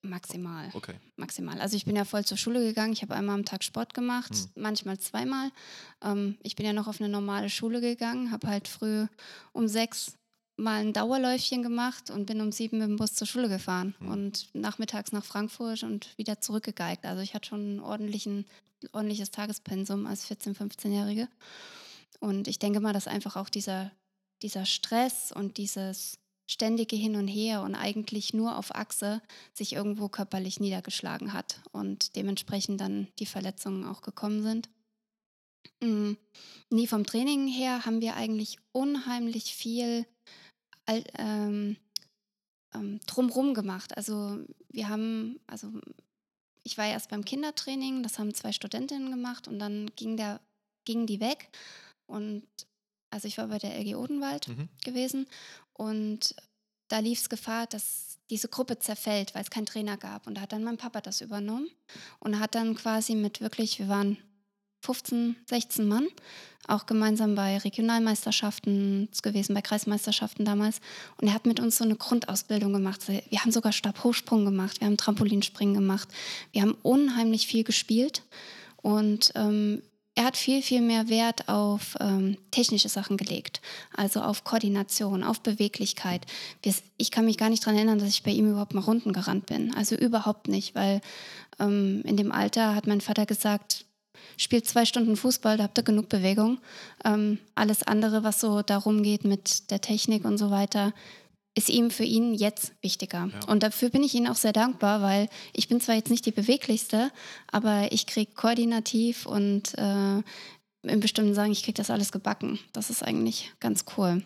maximal. 0.02 0.71
Okay. 0.73 0.95
maximal. 1.17 1.61
Also 1.61 1.76
ich 1.76 1.85
bin 1.85 1.95
ja 1.97 2.05
voll 2.05 2.25
zur 2.25 2.37
Schule 2.38 2.64
gegangen. 2.64 2.93
Ich 2.93 3.02
habe 3.02 3.14
einmal 3.14 3.35
am 3.35 3.45
Tag 3.45 3.62
Sport 3.64 3.93
gemacht, 3.93 4.35
Hm. 4.35 4.47
manchmal 4.55 4.99
zweimal. 4.99 5.50
Ähm, 6.02 6.38
ich 6.43 6.57
bin 6.57 6.64
ja 6.64 6.73
noch 6.73 6.87
auf 6.87 7.00
eine 7.00 7.09
normale 7.11 7.50
Schule 7.50 7.81
gegangen, 7.81 8.31
habe 8.31 8.49
halt 8.49 8.67
früh 8.69 9.07
um 9.52 9.69
sechs 9.69 10.17
mal 10.57 10.80
ein 10.80 10.92
Dauerläufchen 10.92 11.62
gemacht 11.62 12.11
und 12.11 12.26
bin 12.26 12.40
um 12.40 12.52
sieben 12.52 12.78
mit 12.78 12.88
dem 12.88 12.97
Bus 12.97 13.14
zur 13.14 13.26
Schule 13.26 13.49
gefahren 13.49 13.95
Hm. 13.99 14.09
und 14.09 14.49
nachmittags 14.54 15.12
nach 15.12 15.25
Frankfurt 15.25 15.83
und 15.83 16.16
wieder 16.19 16.40
zurückgegeigt. 16.40 17.04
Also 17.04 17.23
ich 17.23 17.35
hatte 17.35 17.49
schon 17.49 17.76
ein 17.76 17.80
ordentlichen, 17.80 18.45
ordentliches 18.92 19.30
Tagespensum 19.30 20.07
als 20.07 20.30
14-, 20.30 20.57
15-Jährige. 20.57 21.28
Und 22.21 22.49
ich 22.49 22.59
denke 22.59 22.80
mal, 22.80 22.92
dass 22.92 23.09
einfach 23.09 23.37
auch 23.37 23.49
dieser, 23.49 23.90
dieser 24.42 24.66
Stress 24.66 25.33
und 25.33 25.57
dieses 25.57 26.19
ständige 26.47 26.97
Hin 26.97 27.14
und 27.14 27.28
Her 27.28 27.62
und 27.62 27.76
eigentlich 27.76 28.35
nur 28.35 28.59
auf 28.59 28.75
Achse 28.75 29.23
sich 29.54 29.73
irgendwo 29.73 30.09
körperlich 30.09 30.59
niedergeschlagen 30.59 31.33
hat 31.33 31.61
und 31.71 32.16
dementsprechend 32.16 32.80
dann 32.80 33.07
die 33.21 33.26
Verletzungen 33.26 33.85
auch 33.85 34.02
gekommen 34.02 34.42
sind. 34.42 34.69
Mm, 35.81 36.12
Nie 36.71 36.87
vom 36.87 37.05
Training 37.05 37.49
her 37.49 37.85
haben 37.85 38.00
wir 38.00 38.14
eigentlich 38.14 38.59
unheimlich 38.73 39.55
viel 39.55 40.07
ähm, 40.87 41.76
ähm, 42.75 43.00
drumrum 43.07 43.55
gemacht. 43.55 43.97
Also 43.97 44.38
wir 44.69 44.88
haben, 44.88 45.40
also 45.47 45.73
ich 46.62 46.79
war 46.79 46.87
erst 46.87 47.11
beim 47.11 47.25
Kindertraining, 47.25 48.02
das 48.02 48.19
haben 48.19 48.35
zwei 48.35 48.52
Studentinnen 48.52 49.11
gemacht 49.11 49.49
und 49.49 49.59
dann 49.59 49.90
ging 49.97 50.17
der, 50.17 50.40
gingen 50.85 51.07
die 51.07 51.21
weg 51.21 51.49
und 52.07 52.47
also 53.11 53.26
ich 53.26 53.38
war 53.38 53.49
bei 53.49 53.59
der 53.59 53.76
LG 53.76 53.97
Odenwald 53.97 54.49
Mhm. 54.49 54.69
gewesen 54.85 55.26
und 55.73 56.35
da 56.88 56.99
lief 56.99 57.21
es 57.21 57.29
Gefahr, 57.29 57.67
dass 57.67 58.19
diese 58.31 58.49
Gruppe 58.49 58.79
zerfällt, 58.79 59.35
weil 59.35 59.43
es 59.43 59.50
keinen 59.50 59.67
Trainer 59.67 59.97
gab. 59.97 60.26
Und 60.26 60.35
da 60.37 60.43
hat 60.43 60.52
dann 60.52 60.64
mein 60.64 60.76
Papa 60.76 61.00
das 61.00 61.21
übernommen 61.21 61.69
und 62.19 62.38
hat 62.38 62.55
dann 62.55 62.75
quasi 62.75 63.14
mit 63.14 63.40
wirklich, 63.40 63.79
wir 63.79 63.88
waren 63.88 64.17
15, 64.80 65.37
16 65.46 65.87
Mann, 65.87 66.08
auch 66.66 66.87
gemeinsam 66.87 67.34
bei 67.34 67.58
Regionalmeisterschaften 67.58 69.08
gewesen, 69.22 69.54
bei 69.54 69.62
Kreismeisterschaften 69.62 70.44
damals. 70.44 70.80
Und 71.20 71.28
er 71.28 71.34
hat 71.34 71.46
mit 71.46 71.60
uns 71.60 71.76
so 71.76 71.84
eine 71.84 71.96
Grundausbildung 71.96 72.72
gemacht. 72.72 73.06
Wir 73.08 73.40
haben 73.40 73.52
sogar 73.52 73.72
Stabhochsprung 73.72 74.44
gemacht, 74.44 74.80
wir 74.80 74.87
haben 74.87 74.96
Trampolinspringen 74.96 75.75
gemacht, 75.75 76.08
wir 76.52 76.62
haben 76.62 76.76
unheimlich 76.82 77.46
viel 77.46 77.64
gespielt. 77.64 78.22
Und 78.82 79.33
ähm, 79.35 79.83
er 80.14 80.24
hat 80.24 80.37
viel, 80.37 80.61
viel 80.62 80.81
mehr 80.81 81.09
Wert 81.09 81.48
auf 81.48 81.96
ähm, 82.00 82.37
technische 82.50 82.88
Sachen 82.88 83.16
gelegt, 83.16 83.61
also 83.96 84.20
auf 84.20 84.44
Koordination, 84.44 85.22
auf 85.22 85.40
Beweglichkeit. 85.40 86.26
Ich 86.96 87.11
kann 87.11 87.24
mich 87.24 87.38
gar 87.38 87.48
nicht 87.48 87.62
daran 87.62 87.76
erinnern, 87.76 88.00
dass 88.00 88.09
ich 88.09 88.22
bei 88.22 88.33
ihm 88.33 88.50
überhaupt 88.50 88.74
mal 88.74 88.81
Runden 88.81 89.12
gerannt 89.12 89.46
bin. 89.46 89.74
Also 89.74 89.94
überhaupt 89.94 90.48
nicht, 90.48 90.74
weil 90.74 91.00
ähm, 91.59 92.02
in 92.05 92.16
dem 92.16 92.33
Alter 92.33 92.74
hat 92.74 92.87
mein 92.87 93.00
Vater 93.00 93.24
gesagt, 93.24 93.85
spielt 94.37 94.66
zwei 94.66 94.85
Stunden 94.85 95.16
Fußball, 95.16 95.56
da 95.56 95.64
habt 95.64 95.78
ihr 95.78 95.85
genug 95.85 96.09
Bewegung. 96.09 96.59
Ähm, 97.04 97.38
alles 97.54 97.83
andere, 97.83 98.22
was 98.22 98.40
so 98.40 98.62
darum 98.62 99.02
geht 99.02 99.24
mit 99.24 99.70
der 99.70 99.80
Technik 99.80 100.24
und 100.24 100.38
so 100.38 100.50
weiter, 100.50 100.92
ist 101.54 101.68
ihm 101.68 101.90
für 101.90 102.04
ihn 102.04 102.33
jetzt 102.35 102.72
wichtiger. 102.80 103.28
Ja. 103.33 103.48
Und 103.48 103.62
dafür 103.62 103.90
bin 103.90 104.02
ich 104.02 104.14
Ihnen 104.14 104.28
auch 104.28 104.37
sehr 104.37 104.52
dankbar, 104.52 105.02
weil 105.02 105.28
ich 105.52 105.68
bin 105.68 105.80
zwar 105.80 105.96
jetzt 105.96 106.11
nicht 106.11 106.24
die 106.24 106.30
beweglichste, 106.30 107.11
aber 107.50 107.92
ich 107.92 108.06
kriege 108.06 108.33
koordinativ 108.35 109.26
und 109.26 109.76
äh, 109.76 110.22
in 110.83 111.00
bestimmten 111.00 111.35
Sagen, 111.35 111.52
ich 111.52 111.62
kriege 111.62 111.76
das 111.76 111.90
alles 111.90 112.12
gebacken. 112.12 112.59
Das 112.72 112.88
ist 112.88 113.02
eigentlich 113.02 113.52
ganz 113.61 113.85
cool. 113.96 114.22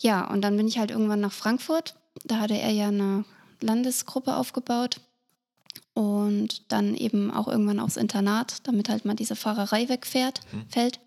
Ja, 0.00 0.28
und 0.28 0.42
dann 0.42 0.56
bin 0.56 0.68
ich 0.68 0.78
halt 0.78 0.90
irgendwann 0.90 1.20
nach 1.20 1.32
Frankfurt. 1.32 1.94
Da 2.24 2.40
hatte 2.40 2.58
er 2.58 2.70
ja 2.70 2.88
eine 2.88 3.24
Landesgruppe 3.60 4.36
aufgebaut 4.36 5.00
und 5.98 6.62
dann 6.68 6.94
eben 6.94 7.32
auch 7.32 7.48
irgendwann 7.48 7.80
aufs 7.80 7.96
Internat, 7.96 8.58
damit 8.68 8.88
halt 8.88 9.04
mal 9.04 9.16
diese 9.16 9.34
Fahrerei 9.34 9.88
wegfährt, 9.88 10.42
Mhm. 10.52 10.64
fällt. 10.68 11.00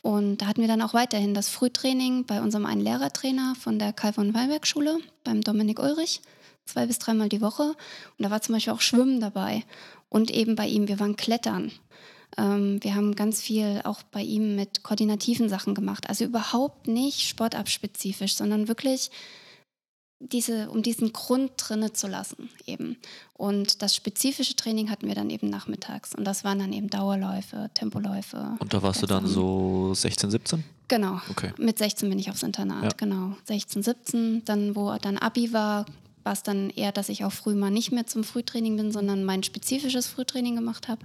Und 0.00 0.38
da 0.38 0.46
hatten 0.46 0.62
wir 0.62 0.68
dann 0.68 0.80
auch 0.80 0.94
weiterhin 0.94 1.34
das 1.34 1.50
Frühtraining 1.50 2.24
bei 2.24 2.40
unserem 2.40 2.64
einen 2.64 2.80
Lehrertrainer 2.80 3.54
von 3.60 3.78
der 3.78 3.92
Karl 3.92 4.14
von 4.14 4.32
Weinberg 4.32 4.66
Schule, 4.66 4.96
beim 5.22 5.42
Dominik 5.42 5.80
Ulrich, 5.80 6.22
zwei 6.64 6.86
bis 6.86 6.98
dreimal 6.98 7.28
die 7.28 7.42
Woche. 7.42 7.62
Und 7.64 8.22
da 8.24 8.30
war 8.30 8.40
zum 8.40 8.54
Beispiel 8.54 8.72
auch 8.72 8.80
Schwimmen 8.80 9.20
dabei. 9.20 9.64
Und 10.08 10.30
eben 10.30 10.56
bei 10.56 10.66
ihm, 10.66 10.88
wir 10.88 10.98
waren 10.98 11.16
Klettern. 11.16 11.70
Ähm, 12.38 12.82
wir 12.82 12.94
haben 12.94 13.16
ganz 13.16 13.42
viel 13.42 13.82
auch 13.84 14.02
bei 14.04 14.22
ihm 14.22 14.56
mit 14.56 14.82
koordinativen 14.82 15.50
Sachen 15.50 15.74
gemacht. 15.74 16.08
Also 16.08 16.24
überhaupt 16.24 16.88
nicht 16.88 17.28
sportabspezifisch, 17.28 18.34
sondern 18.34 18.68
wirklich 18.68 19.10
diese, 20.18 20.70
um 20.70 20.82
diesen 20.82 21.12
Grund 21.12 21.52
drinne 21.58 21.92
zu 21.92 22.06
lassen 22.06 22.48
eben. 22.66 22.96
Und 23.34 23.82
das 23.82 23.94
spezifische 23.94 24.56
Training 24.56 24.90
hatten 24.90 25.06
wir 25.08 25.14
dann 25.14 25.28
eben 25.30 25.50
nachmittags. 25.50 26.14
Und 26.14 26.24
das 26.24 26.42
waren 26.42 26.58
dann 26.58 26.72
eben 26.72 26.88
Dauerläufe, 26.88 27.70
Tempoläufe. 27.74 28.56
Und 28.58 28.72
da 28.72 28.82
warst 28.82 29.02
du 29.02 29.06
dann 29.06 29.26
so 29.26 29.92
16, 29.94 30.30
17? 30.30 30.64
Genau. 30.88 31.20
Okay. 31.30 31.52
Mit 31.58 31.78
16 31.78 32.08
bin 32.08 32.18
ich 32.18 32.30
aufs 32.30 32.42
Internat, 32.42 32.82
Ja. 32.84 32.88
genau. 32.96 33.36
16, 33.44 33.82
17, 33.82 34.44
dann 34.44 34.74
wo 34.74 34.94
dann 34.96 35.18
Abi 35.18 35.52
war, 35.52 35.84
war 36.22 36.32
es 36.32 36.42
dann 36.42 36.70
eher, 36.70 36.92
dass 36.92 37.08
ich 37.08 37.24
auch 37.24 37.32
früh 37.32 37.54
mal 37.54 37.70
nicht 37.70 37.92
mehr 37.92 38.06
zum 38.06 38.24
Frühtraining 38.24 38.76
bin, 38.76 38.92
sondern 38.92 39.24
mein 39.24 39.42
spezifisches 39.42 40.06
Frühtraining 40.06 40.56
gemacht 40.56 40.88
habe. 40.88 41.04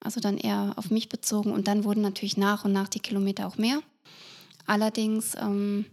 Also 0.00 0.20
dann 0.20 0.36
eher 0.36 0.74
auf 0.76 0.90
mich 0.90 1.08
bezogen 1.08 1.52
und 1.52 1.68
dann 1.68 1.84
wurden 1.84 2.02
natürlich 2.02 2.36
nach 2.36 2.64
und 2.64 2.72
nach 2.72 2.88
die 2.88 3.00
Kilometer 3.00 3.46
auch 3.46 3.56
mehr. 3.56 3.80
Allerdings, 4.66 5.34
ähm, 5.40 5.86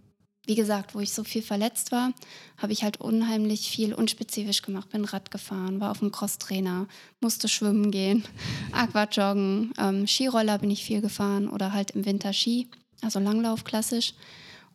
wie 0.46 0.54
gesagt, 0.54 0.94
wo 0.94 1.00
ich 1.00 1.12
so 1.12 1.24
viel 1.24 1.42
verletzt 1.42 1.90
war, 1.92 2.12
habe 2.58 2.72
ich 2.72 2.84
halt 2.84 3.00
unheimlich 3.00 3.70
viel 3.70 3.94
unspezifisch 3.94 4.62
gemacht. 4.62 4.90
Bin 4.90 5.04
Rad 5.04 5.30
gefahren, 5.30 5.80
war 5.80 5.90
auf 5.90 6.00
dem 6.00 6.12
Crosstrainer, 6.12 6.86
musste 7.20 7.48
schwimmen 7.48 7.90
gehen, 7.90 8.24
Aquajoggen, 8.72 9.72
ähm, 9.78 10.06
Skiroller 10.06 10.58
bin 10.58 10.70
ich 10.70 10.84
viel 10.84 11.00
gefahren 11.00 11.48
oder 11.48 11.72
halt 11.72 11.92
im 11.92 12.04
Winter 12.04 12.32
Ski, 12.32 12.68
also 13.00 13.18
Langlauf 13.18 13.64
klassisch. 13.64 14.14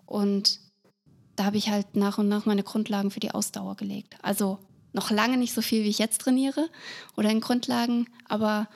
Und 0.05 0.59
da 1.35 1.45
habe 1.45 1.57
ich 1.57 1.69
halt 1.69 1.95
nach 1.95 2.17
und 2.17 2.27
nach 2.27 2.45
meine 2.45 2.63
Grundlagen 2.63 3.11
für 3.11 3.19
die 3.19 3.31
Ausdauer 3.31 3.75
gelegt. 3.75 4.15
Also 4.21 4.57
noch 4.91 5.11
lange 5.11 5.37
nicht 5.37 5.53
so 5.53 5.61
viel, 5.61 5.83
wie 5.83 5.89
ich 5.89 5.99
jetzt 5.99 6.21
trainiere 6.21 6.67
oder 7.15 7.29
in 7.29 7.41
Grundlagen, 7.41 8.07
aber 8.27 8.67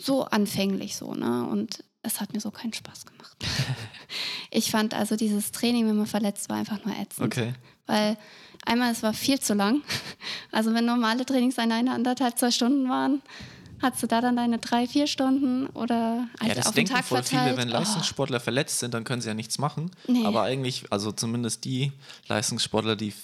so 0.00 0.24
anfänglich 0.24 0.96
so, 0.96 1.14
ne? 1.14 1.46
Und 1.46 1.84
es 2.02 2.20
hat 2.20 2.32
mir 2.32 2.40
so 2.40 2.50
keinen 2.50 2.72
Spaß 2.72 3.06
gemacht. 3.06 3.36
ich 4.50 4.70
fand 4.70 4.94
also 4.94 5.16
dieses 5.16 5.52
Training, 5.52 5.86
wenn 5.88 5.96
man 5.96 6.06
verletzt 6.06 6.48
war, 6.48 6.56
einfach 6.56 6.84
nur 6.84 6.94
ätzend. 6.96 7.26
Okay. 7.26 7.54
Weil 7.86 8.16
einmal, 8.66 8.92
es 8.92 9.02
war 9.02 9.14
viel 9.14 9.40
zu 9.40 9.54
lang. 9.54 9.82
Also 10.54 10.74
wenn 10.74 10.84
normale 10.84 11.24
Trainingseinheiten 11.24 11.88
anderthalb, 11.88 12.38
zwei 12.38 12.50
Stunden 12.50 12.86
waren, 12.86 13.22
hast 13.80 14.02
du 14.02 14.06
da 14.06 14.20
dann 14.20 14.36
deine 14.36 14.58
drei, 14.58 14.86
vier 14.86 15.06
Stunden 15.06 15.66
oder 15.68 16.28
halt 16.38 16.48
ja, 16.50 16.54
das 16.54 16.66
auf 16.66 16.74
den 16.74 16.84
denken 16.84 16.94
Tag 16.94 17.04
voll 17.06 17.22
verteilt. 17.22 17.54
viele, 17.54 17.56
wenn 17.56 17.70
Oh. 17.70 17.78
Leistungssportler 17.78 18.38
verletzt 18.38 18.78
sind, 18.80 18.92
dann 18.92 19.04
können 19.04 19.22
sie 19.22 19.28
ja 19.28 19.34
nichts 19.34 19.58
machen. 19.58 19.90
Nee. 20.06 20.26
Aber 20.26 20.42
eigentlich, 20.42 20.84
also 20.92 21.10
zumindest 21.10 21.64
die 21.64 21.90
Leistungssportler, 22.28 22.96
die 22.96 23.14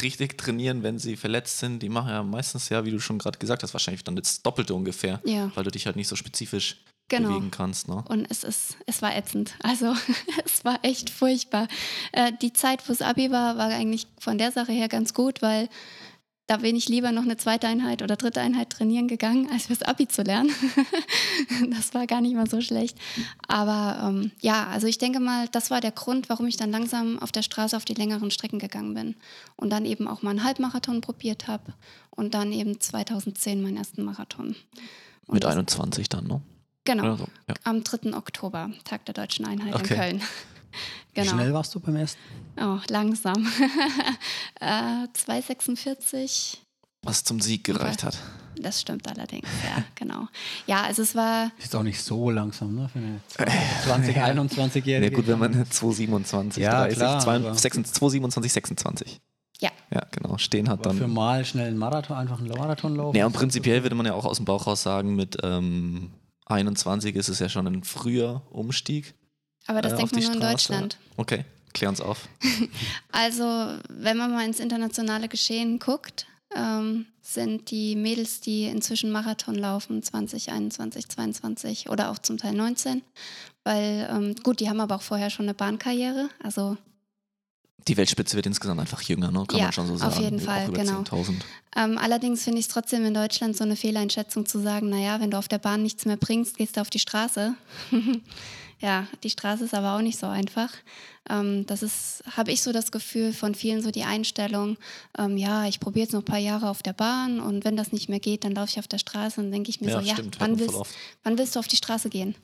richtig 0.00 0.36
trainieren, 0.38 0.82
wenn 0.82 0.98
sie 0.98 1.16
verletzt 1.16 1.60
sind, 1.60 1.80
die 1.84 1.88
machen 1.88 2.08
ja 2.08 2.22
meistens 2.24 2.68
ja, 2.68 2.84
wie 2.84 2.90
du 2.90 2.98
schon 2.98 3.18
gerade 3.18 3.38
gesagt 3.38 3.62
hast, 3.62 3.72
wahrscheinlich 3.74 4.02
dann 4.02 4.16
das 4.16 4.42
Doppelte 4.42 4.74
ungefähr, 4.74 5.20
Ja, 5.24 5.52
weil 5.54 5.62
du 5.62 5.70
dich 5.70 5.86
halt 5.86 5.94
nicht 5.96 6.08
so 6.08 6.16
spezifisch 6.16 6.78
genau. 7.08 7.28
bewegen 7.28 7.50
kannst. 7.50 7.88
Ne? 7.88 8.02
Und 8.08 8.26
es 8.30 8.44
ist, 8.44 8.76
es 8.86 9.02
war 9.02 9.16
ätzend. 9.16 9.54
Also 9.62 9.94
es 10.44 10.64
war 10.64 10.78
echt 10.82 11.10
furchtbar. 11.10 11.68
Äh, 12.12 12.32
die 12.40 12.52
Zeit, 12.52 12.88
wo 12.88 12.92
es 12.92 13.02
Abi 13.02 13.30
war, 13.30 13.56
war 13.56 13.68
eigentlich 13.68 14.06
von 14.18 14.38
der 14.38 14.52
Sache 14.52 14.72
her 14.72 14.88
ganz 14.88 15.14
gut, 15.14 15.42
weil 15.42 15.68
da 16.48 16.56
bin 16.58 16.74
ich 16.76 16.88
lieber 16.88 17.12
noch 17.12 17.22
eine 17.22 17.36
zweite 17.36 17.68
Einheit 17.68 18.02
oder 18.02 18.16
dritte 18.16 18.40
Einheit 18.40 18.68
trainieren 18.70 19.06
gegangen, 19.08 19.48
als 19.50 19.66
fürs 19.66 19.82
Abi 19.82 20.08
zu 20.08 20.22
lernen. 20.22 20.50
das 21.70 21.94
war 21.94 22.06
gar 22.06 22.20
nicht 22.20 22.34
mal 22.34 22.50
so 22.50 22.60
schlecht. 22.60 22.98
Aber 23.46 24.08
ähm, 24.08 24.32
ja, 24.40 24.66
also 24.66 24.86
ich 24.86 24.98
denke 24.98 25.20
mal, 25.20 25.48
das 25.48 25.70
war 25.70 25.80
der 25.80 25.92
Grund, 25.92 26.28
warum 26.28 26.46
ich 26.46 26.56
dann 26.56 26.70
langsam 26.70 27.18
auf 27.20 27.32
der 27.32 27.42
Straße 27.42 27.76
auf 27.76 27.84
die 27.84 27.94
längeren 27.94 28.30
Strecken 28.30 28.58
gegangen 28.58 28.92
bin. 28.92 29.16
Und 29.56 29.70
dann 29.70 29.86
eben 29.86 30.08
auch 30.08 30.22
mal 30.22 30.30
einen 30.30 30.44
Halbmarathon 30.44 31.00
probiert 31.00 31.46
habe 31.46 31.74
und 32.10 32.34
dann 32.34 32.52
eben 32.52 32.80
2010 32.80 33.62
meinen 33.62 33.76
ersten 33.76 34.02
Marathon. 34.02 34.56
Und 35.26 35.34
Mit 35.34 35.44
das- 35.44 35.52
21 35.52 36.08
dann, 36.08 36.26
ne? 36.26 36.42
Genau, 36.84 37.16
so, 37.16 37.26
ja. 37.48 37.54
am 37.64 37.84
3. 37.84 38.14
Oktober, 38.16 38.70
Tag 38.84 39.04
der 39.06 39.14
Deutschen 39.14 39.44
Einheit 39.46 39.74
Okay. 39.74 39.94
in 39.94 40.00
Köln. 40.00 40.20
Wie 41.14 41.20
genau. 41.20 41.32
schnell 41.32 41.52
warst 41.54 41.74
du 41.74 41.80
beim 41.80 41.96
ersten? 41.96 42.20
Oh, 42.60 42.78
langsam. 42.88 43.46
äh, 44.60 45.06
2,46. 45.14 46.56
Was 47.04 47.24
zum 47.24 47.40
Sieg 47.40 47.64
gereicht 47.64 48.04
hat. 48.04 48.16
Das 48.56 48.80
stimmt 48.80 49.08
allerdings, 49.08 49.48
ja, 49.64 49.82
genau. 49.94 50.28
Ja, 50.66 50.82
also 50.82 51.02
es 51.02 51.14
war, 51.14 51.50
Ist 51.58 51.74
auch 51.74 51.82
nicht 51.82 52.00
so 52.02 52.30
langsam, 52.30 52.74
ne? 52.74 52.88
Für 52.88 52.98
eine 52.98 53.20
20, 53.84 54.16
21-Jährige. 54.18 55.10
Nee, 55.10 55.14
gut, 55.16 55.26
wenn 55.26 55.38
man 55.38 55.52
227, 55.70 56.62
Ja, 56.62 56.82
30, 56.82 56.98
klar, 56.98 57.18
2, 57.20 57.36
aber- 57.36 57.52
227, 57.54 58.52
26. 58.52 59.20
Ja. 59.60 59.70
Ja, 59.92 60.02
genau. 60.10 60.38
Stehen 60.38 60.68
hat 60.68 60.80
Aber 60.80 60.92
für 60.94 61.00
dann. 61.02 61.12
mal 61.12 61.44
schnell 61.44 61.68
einen 61.68 61.78
Marathon, 61.78 62.16
einfach 62.16 62.38
einen 62.40 62.48
Marathon 62.48 62.94
laufen. 62.96 63.16
Ja, 63.16 63.26
und 63.26 63.32
prinzipiell 63.32 63.82
würde 63.82 63.94
man 63.94 64.06
ja 64.06 64.14
auch 64.14 64.24
aus 64.24 64.36
dem 64.36 64.44
Bauch 64.44 64.66
raus 64.66 64.82
sagen, 64.82 65.14
mit 65.14 65.38
ähm, 65.42 66.10
21 66.52 67.16
ist 67.16 67.28
es 67.28 67.38
ja 67.38 67.48
schon 67.48 67.66
ein 67.66 67.84
früher 67.84 68.42
Umstieg. 68.50 69.14
aber 69.66 69.82
das 69.82 69.94
äh, 69.94 69.96
denkt 69.96 70.12
man 70.12 70.24
nur 70.24 70.34
in. 70.34 70.40
Deutschland. 70.40 70.98
Okay, 71.16 71.44
klär 71.72 71.88
uns 71.90 72.00
auf. 72.00 72.28
Also, 73.12 73.44
wenn 73.88 74.16
man 74.16 74.32
mal 74.32 74.44
ins 74.46 74.60
internationale 74.60 75.28
Geschehen 75.28 75.78
guckt, 75.78 76.26
ähm, 76.54 77.06
sind 77.20 77.70
die 77.70 77.96
Mädels, 77.96 78.40
die 78.40 78.64
inzwischen 78.64 79.10
Marathon 79.10 79.54
laufen, 79.54 80.02
20, 80.02 80.50
21, 80.50 81.08
22 81.08 81.88
oder 81.88 82.10
auch 82.10 82.18
zum 82.18 82.38
Teil 82.38 82.54
19. 82.54 83.02
Weil, 83.64 84.08
ähm, 84.10 84.34
gut, 84.42 84.60
die 84.60 84.68
haben 84.68 84.80
aber 84.80 84.96
auch 84.96 85.02
vorher 85.02 85.30
schon 85.30 85.46
eine 85.46 85.54
Bahnkarriere. 85.54 86.28
Also, 86.42 86.76
Die 87.88 87.96
Weltspitze 87.96 88.36
wird 88.36 88.46
insgesamt 88.46 88.80
einfach 88.80 89.02
jünger, 89.02 89.30
ne? 89.30 89.44
kann 89.48 89.58
Ja, 89.58 89.64
man 89.66 89.72
schon 89.72 89.86
so 89.86 89.94
auf 89.94 90.00
sagen. 90.00 90.22
jeden 90.24 90.40
Auch 90.40 90.44
Fall, 90.44 90.70
genau. 90.70 91.00
10.000. 91.02 91.34
ähm, 91.76 91.98
allerdings 91.98 92.44
finde 92.44 92.60
ich 92.60 92.66
es 92.66 92.72
trotzdem 92.72 93.04
in 93.04 93.14
Deutschland 93.14 93.56
so 93.56 93.64
eine 93.64 93.76
Fehleinschätzung 93.76 94.46
zu 94.46 94.60
sagen, 94.60 94.88
naja, 94.88 95.20
wenn 95.20 95.30
du 95.30 95.38
auf 95.38 95.48
der 95.48 95.58
Bahn 95.58 95.82
nichts 95.82 96.04
mehr 96.04 96.16
bringst, 96.16 96.58
gehst 96.58 96.76
du 96.76 96.80
auf 96.80 96.90
die 96.90 96.98
Straße. 97.00 97.54
ja, 98.80 99.06
die 99.22 99.30
Straße 99.30 99.64
ist 99.64 99.74
aber 99.74 99.96
auch 99.96 100.02
nicht 100.02 100.18
so 100.18 100.26
einfach. 100.26 100.70
Ähm, 101.28 101.66
das 101.66 101.82
ist, 101.82 102.22
habe 102.36 102.50
ich 102.52 102.62
so 102.62 102.72
das 102.72 102.90
Gefühl 102.92 103.32
von 103.32 103.54
vielen 103.54 103.82
so 103.82 103.90
die 103.90 104.02
Einstellung, 104.04 104.76
ähm, 105.18 105.36
ja, 105.36 105.66
ich 105.66 105.78
probiere 105.80 106.04
jetzt 106.04 106.12
noch 106.12 106.20
ein 106.22 106.24
paar 106.24 106.38
Jahre 106.38 106.68
auf 106.68 106.82
der 106.82 106.92
Bahn 106.92 107.40
und 107.40 107.64
wenn 107.64 107.76
das 107.76 107.92
nicht 107.92 108.08
mehr 108.08 108.20
geht, 108.20 108.44
dann 108.44 108.52
laufe 108.54 108.70
ich 108.70 108.78
auf 108.78 108.88
der 108.88 108.98
Straße 108.98 109.40
und 109.40 109.50
denke 109.52 109.70
ich 109.70 109.80
mir 109.80 109.88
Ja, 109.90 110.00
so, 110.00 110.06
ja, 110.06 110.14
stimmt. 110.14 110.38
hört 110.40 110.50
wann 110.50 110.58
willst, 110.58 110.74
wann 111.22 111.38
willst 111.38 111.54
du 111.54 111.60
auf 111.60 111.68
die 111.68 111.76
Straße 111.76 112.08
gehen? 112.10 112.34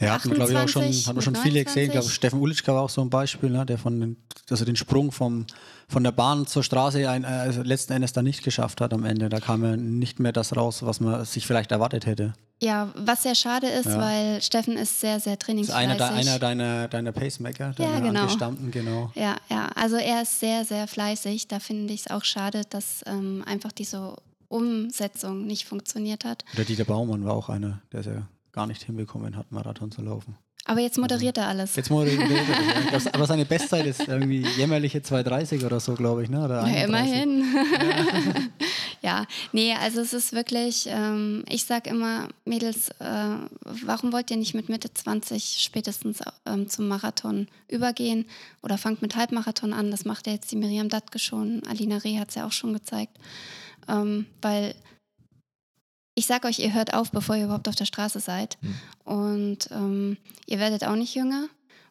Ja, 0.00 0.14
hat 0.14 0.24
man, 0.24 0.34
glaube 0.34 0.50
ich, 0.52 0.56
auch 0.56 0.68
schon, 0.68 0.82
28, 0.82 1.06
hat 1.08 1.14
man 1.14 1.22
schon 1.22 1.36
viele 1.36 1.62
gesehen. 1.64 1.82
Ich 1.84 1.90
glaube, 1.92 2.06
29. 2.06 2.14
Steffen 2.14 2.40
Ulitschka 2.40 2.74
war 2.74 2.82
auch 2.82 2.88
so 2.90 3.02
ein 3.02 3.10
Beispiel, 3.10 3.50
ne, 3.50 3.66
der 3.66 3.76
von 3.76 4.00
den, 4.00 4.16
also 4.48 4.64
den 4.64 4.76
Sprung 4.76 5.12
vom, 5.12 5.46
von 5.88 6.02
der 6.02 6.12
Bahn 6.12 6.46
zur 6.46 6.62
Straße 6.64 7.08
ein, 7.10 7.24
also 7.26 7.62
letzten 7.62 7.92
Endes 7.92 8.12
dann 8.14 8.24
nicht 8.24 8.42
geschafft 8.42 8.80
hat 8.80 8.94
am 8.94 9.04
Ende. 9.04 9.28
Da 9.28 9.40
kam 9.40 9.62
ja 9.62 9.76
nicht 9.76 10.18
mehr 10.18 10.32
das 10.32 10.56
raus, 10.56 10.82
was 10.82 11.00
man 11.00 11.24
sich 11.26 11.46
vielleicht 11.46 11.70
erwartet 11.70 12.06
hätte. 12.06 12.32
Ja, 12.62 12.90
was 12.94 13.22
sehr 13.24 13.34
schade 13.34 13.66
ist, 13.68 13.86
Ja. 13.86 13.98
weil 13.98 14.42
Steffen 14.42 14.76
ist 14.76 15.00
sehr, 15.00 15.18
sehr 15.20 15.36
Das 15.36 15.48
ist 15.48 15.70
einer, 15.70 15.96
trainingsfleißig. 15.96 16.28
einer 16.30 16.38
deiner, 16.38 16.88
deiner 16.88 17.12
Pacemaker, 17.12 17.66
Ja, 17.68 17.72
deiner 17.72 18.00
genau. 18.00 18.20
Angestammten, 18.20 18.70
genau. 18.70 19.12
Ja, 19.14 19.36
ja, 19.50 19.68
also 19.74 19.96
er 19.96 20.22
ist 20.22 20.40
sehr, 20.40 20.64
sehr 20.64 20.86
fleißig. 20.86 21.48
Da 21.48 21.58
finde 21.60 21.92
ich 21.94 22.00
es 22.06 22.10
auch 22.10 22.24
schade, 22.24 22.62
dass 22.68 23.02
ähm, 23.06 23.42
einfach 23.46 23.72
diese 23.72 24.16
Umsetzung 24.48 25.46
nicht 25.46 25.64
funktioniert 25.66 26.24
hat. 26.24 26.44
Oder 26.54 26.64
Dieter 26.64 26.84
Baumann 26.84 27.24
war 27.24 27.34
auch 27.34 27.48
einer, 27.48 27.80
der 27.92 28.02
ja 28.02 28.28
gar 28.52 28.66
nicht 28.66 28.82
hinbekommen 28.82 29.36
hat, 29.36 29.50
Marathon 29.52 29.90
zu 29.90 30.02
laufen. 30.02 30.36
Aber 30.66 30.80
jetzt 30.80 30.98
moderiert 30.98 31.38
er 31.38 31.48
alles. 31.48 31.74
Jetzt 31.74 31.90
wir 31.90 32.04
über 32.04 32.24
das. 32.92 33.06
Aber 33.08 33.26
seine 33.26 33.44
Bestzeit 33.44 33.86
ist 33.86 34.06
irgendwie 34.06 34.46
jämmerliche 34.56 34.98
2,30 34.98 35.64
oder 35.64 35.80
so, 35.80 35.94
glaube 35.94 36.22
ich, 36.22 36.28
ne? 36.28 36.44
Oder 36.44 36.66
Ja, 36.66 36.84
31. 36.84 36.88
immerhin. 36.88 38.50
ja, 39.02 39.26
nee, 39.52 39.72
also 39.72 40.00
es 40.00 40.12
ist 40.12 40.32
wirklich, 40.32 40.86
ähm, 40.88 41.44
ich 41.48 41.64
sag 41.64 41.86
immer, 41.86 42.28
Mädels, 42.44 42.90
äh, 43.00 43.36
warum 43.84 44.12
wollt 44.12 44.30
ihr 44.30 44.36
nicht 44.36 44.54
mit 44.54 44.68
Mitte 44.68 44.92
20 44.92 45.58
spätestens 45.60 46.20
ähm, 46.46 46.68
zum 46.68 46.88
Marathon 46.88 47.48
übergehen 47.68 48.26
oder 48.62 48.76
fangt 48.76 49.00
mit 49.00 49.16
Halbmarathon 49.16 49.72
an? 49.72 49.90
Das 49.90 50.04
macht 50.04 50.26
ja 50.26 50.34
jetzt 50.34 50.52
die 50.52 50.56
Miriam 50.56 50.90
Dattke 50.90 51.18
schon, 51.18 51.62
Alina 51.68 51.96
Reh 51.96 52.18
hat 52.18 52.28
es 52.28 52.34
ja 52.34 52.46
auch 52.46 52.52
schon 52.52 52.74
gezeigt. 52.74 53.16
Ähm, 53.88 54.26
weil 54.42 54.74
ich 56.20 56.26
sag 56.26 56.44
euch, 56.44 56.58
ihr 56.58 56.74
hört 56.74 56.92
auf, 56.92 57.10
bevor 57.10 57.34
ihr 57.34 57.44
überhaupt 57.44 57.66
auf 57.66 57.76
der 57.76 57.86
Straße 57.86 58.20
seid. 58.20 58.58
Hm. 58.60 58.74
Und 59.04 59.70
ähm, 59.70 60.18
ihr 60.44 60.58
werdet 60.58 60.84
auch 60.84 60.94
nicht 60.94 61.14
jünger 61.14 61.48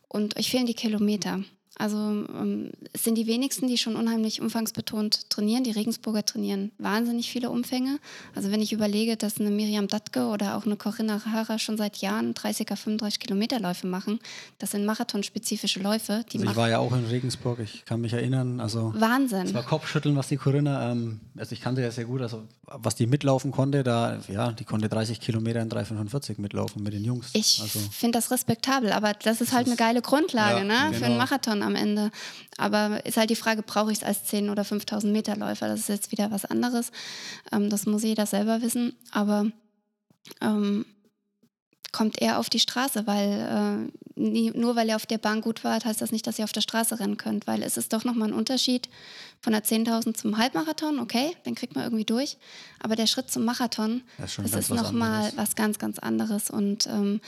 und 0.07 0.37
euch 0.37 0.51
fehlen 0.51 0.67
die 0.67 0.75
Kilometer. 0.75 1.43
Also 1.79 1.97
ähm, 1.97 2.71
es 2.91 3.05
sind 3.05 3.15
die 3.15 3.25
wenigsten, 3.25 3.67
die 3.67 3.77
schon 3.77 3.95
unheimlich 3.95 4.41
umfangsbetont 4.41 5.29
trainieren. 5.29 5.63
Die 5.63 5.71
Regensburger 5.71 6.25
trainieren 6.25 6.71
wahnsinnig 6.77 7.31
viele 7.31 7.49
Umfänge. 7.49 7.99
Also 8.35 8.51
wenn 8.51 8.61
ich 8.61 8.73
überlege, 8.73 9.15
dass 9.15 9.39
eine 9.39 9.49
Miriam 9.49 9.87
Dattke 9.87 10.25
oder 10.25 10.57
auch 10.57 10.65
eine 10.65 10.75
Corinna 10.75 11.23
Hara 11.23 11.57
schon 11.57 11.77
seit 11.77 11.97
Jahren 11.97 12.33
30er, 12.33 12.75
35 12.75 13.21
Kilometerläufe 13.21 13.87
machen, 13.87 14.19
das 14.57 14.71
sind 14.71 14.85
marathonspezifische 14.85 15.79
Läufe. 15.79 16.25
Die 16.33 16.39
Also 16.39 16.51
ich 16.51 16.57
war 16.57 16.69
ja 16.69 16.79
auch 16.79 16.91
in 16.91 17.05
Regensburg, 17.05 17.59
ich 17.59 17.85
kann 17.85 18.01
mich 18.01 18.11
erinnern. 18.11 18.59
Also 18.59 18.91
es 18.93 19.01
Wahnsinn. 19.01 19.53
war 19.53 19.63
Kopfschütteln, 19.63 20.17
was 20.17 20.27
die 20.27 20.37
Corinna, 20.37 20.91
ähm, 20.91 21.21
also 21.37 21.53
ich 21.53 21.61
kannte 21.61 21.81
ja 21.81 21.91
sehr 21.91 22.05
gut, 22.05 22.21
also 22.21 22.43
was 22.65 22.95
die 22.95 23.07
mitlaufen 23.07 23.51
konnte, 23.51 23.83
da, 23.83 24.19
ja, 24.27 24.51
die 24.51 24.65
konnte 24.65 24.89
30 24.89 25.19
Kilometer 25.21 25.61
in 25.61 25.69
3,45 25.69 26.39
mitlaufen 26.41 26.83
mit 26.83 26.93
den 26.93 27.03
Jungs. 27.03 27.29
Ich 27.33 27.59
also, 27.61 27.79
finde 27.91 28.17
das 28.17 28.31
respektabel, 28.31 28.91
aber 28.91 29.13
das 29.13 29.41
ist 29.41 29.53
halt 29.53 29.67
eine 29.67 29.75
geile 29.75 30.01
Grundlage 30.01 30.59
Ja, 30.59 30.63
ne, 30.63 30.93
für 30.93 30.95
genau. 30.95 31.05
einen 31.05 31.17
Marathon 31.17 31.61
am 31.69 31.75
Ende. 31.75 32.11
Aber 32.57 33.05
ist 33.05 33.17
halt 33.17 33.29
die 33.29 33.35
Frage, 33.35 33.63
brauche 33.63 33.91
ich 33.91 33.99
es 33.99 34.03
als 34.03 34.25
10.000 34.31 34.51
oder 34.51 34.63
5.000 34.63 35.07
Meter 35.07 35.35
Läufer? 35.35 35.67
Das 35.67 35.81
ist 35.81 35.89
jetzt 35.89 36.11
wieder 36.11 36.31
was 36.31 36.45
anderes. 36.45 36.91
Ähm, 37.51 37.69
das 37.69 37.85
muss 37.85 38.03
jeder 38.03 38.25
selber 38.25 38.61
wissen. 38.61 38.95
Aber 39.11 39.45
ähm, 40.41 40.85
kommt 41.91 42.21
eher 42.21 42.39
auf 42.39 42.49
die 42.49 42.59
Straße, 42.59 43.07
weil 43.07 43.89
äh, 44.15 44.19
nie, 44.19 44.51
nur 44.51 44.75
weil 44.75 44.89
ihr 44.89 44.95
auf 44.95 45.05
der 45.05 45.17
Bahn 45.17 45.41
gut 45.41 45.63
wart, 45.63 45.85
heißt 45.85 46.01
das 46.01 46.11
nicht, 46.11 46.27
dass 46.27 46.37
ihr 46.37 46.45
auf 46.45 46.51
der 46.51 46.61
Straße 46.61 46.99
rennen 46.99 47.17
könnt, 47.17 47.47
weil 47.47 47.63
es 47.63 47.77
ist 47.77 47.93
doch 47.93 48.03
nochmal 48.03 48.29
ein 48.29 48.33
Unterschied 48.33 48.89
von 49.41 49.53
der 49.53 49.63
10.000 49.63 50.13
zum 50.13 50.37
Halbmarathon, 50.37 50.99
okay, 50.99 51.35
den 51.45 51.55
kriegt 51.55 51.75
man 51.75 51.85
irgendwie 51.85 52.05
durch, 52.05 52.37
aber 52.79 52.95
der 52.95 53.07
Schritt 53.07 53.31
zum 53.31 53.45
Marathon, 53.45 54.01
das 54.17 54.37
ist 54.37 54.55
ist 54.55 54.69
was 54.69 54.69
nochmal 54.69 55.31
was 55.35 55.55
ganz, 55.55 55.79
ganz 55.79 55.99
anderes. 55.99 56.49
Und 56.49 56.87
ähm, 56.87 57.21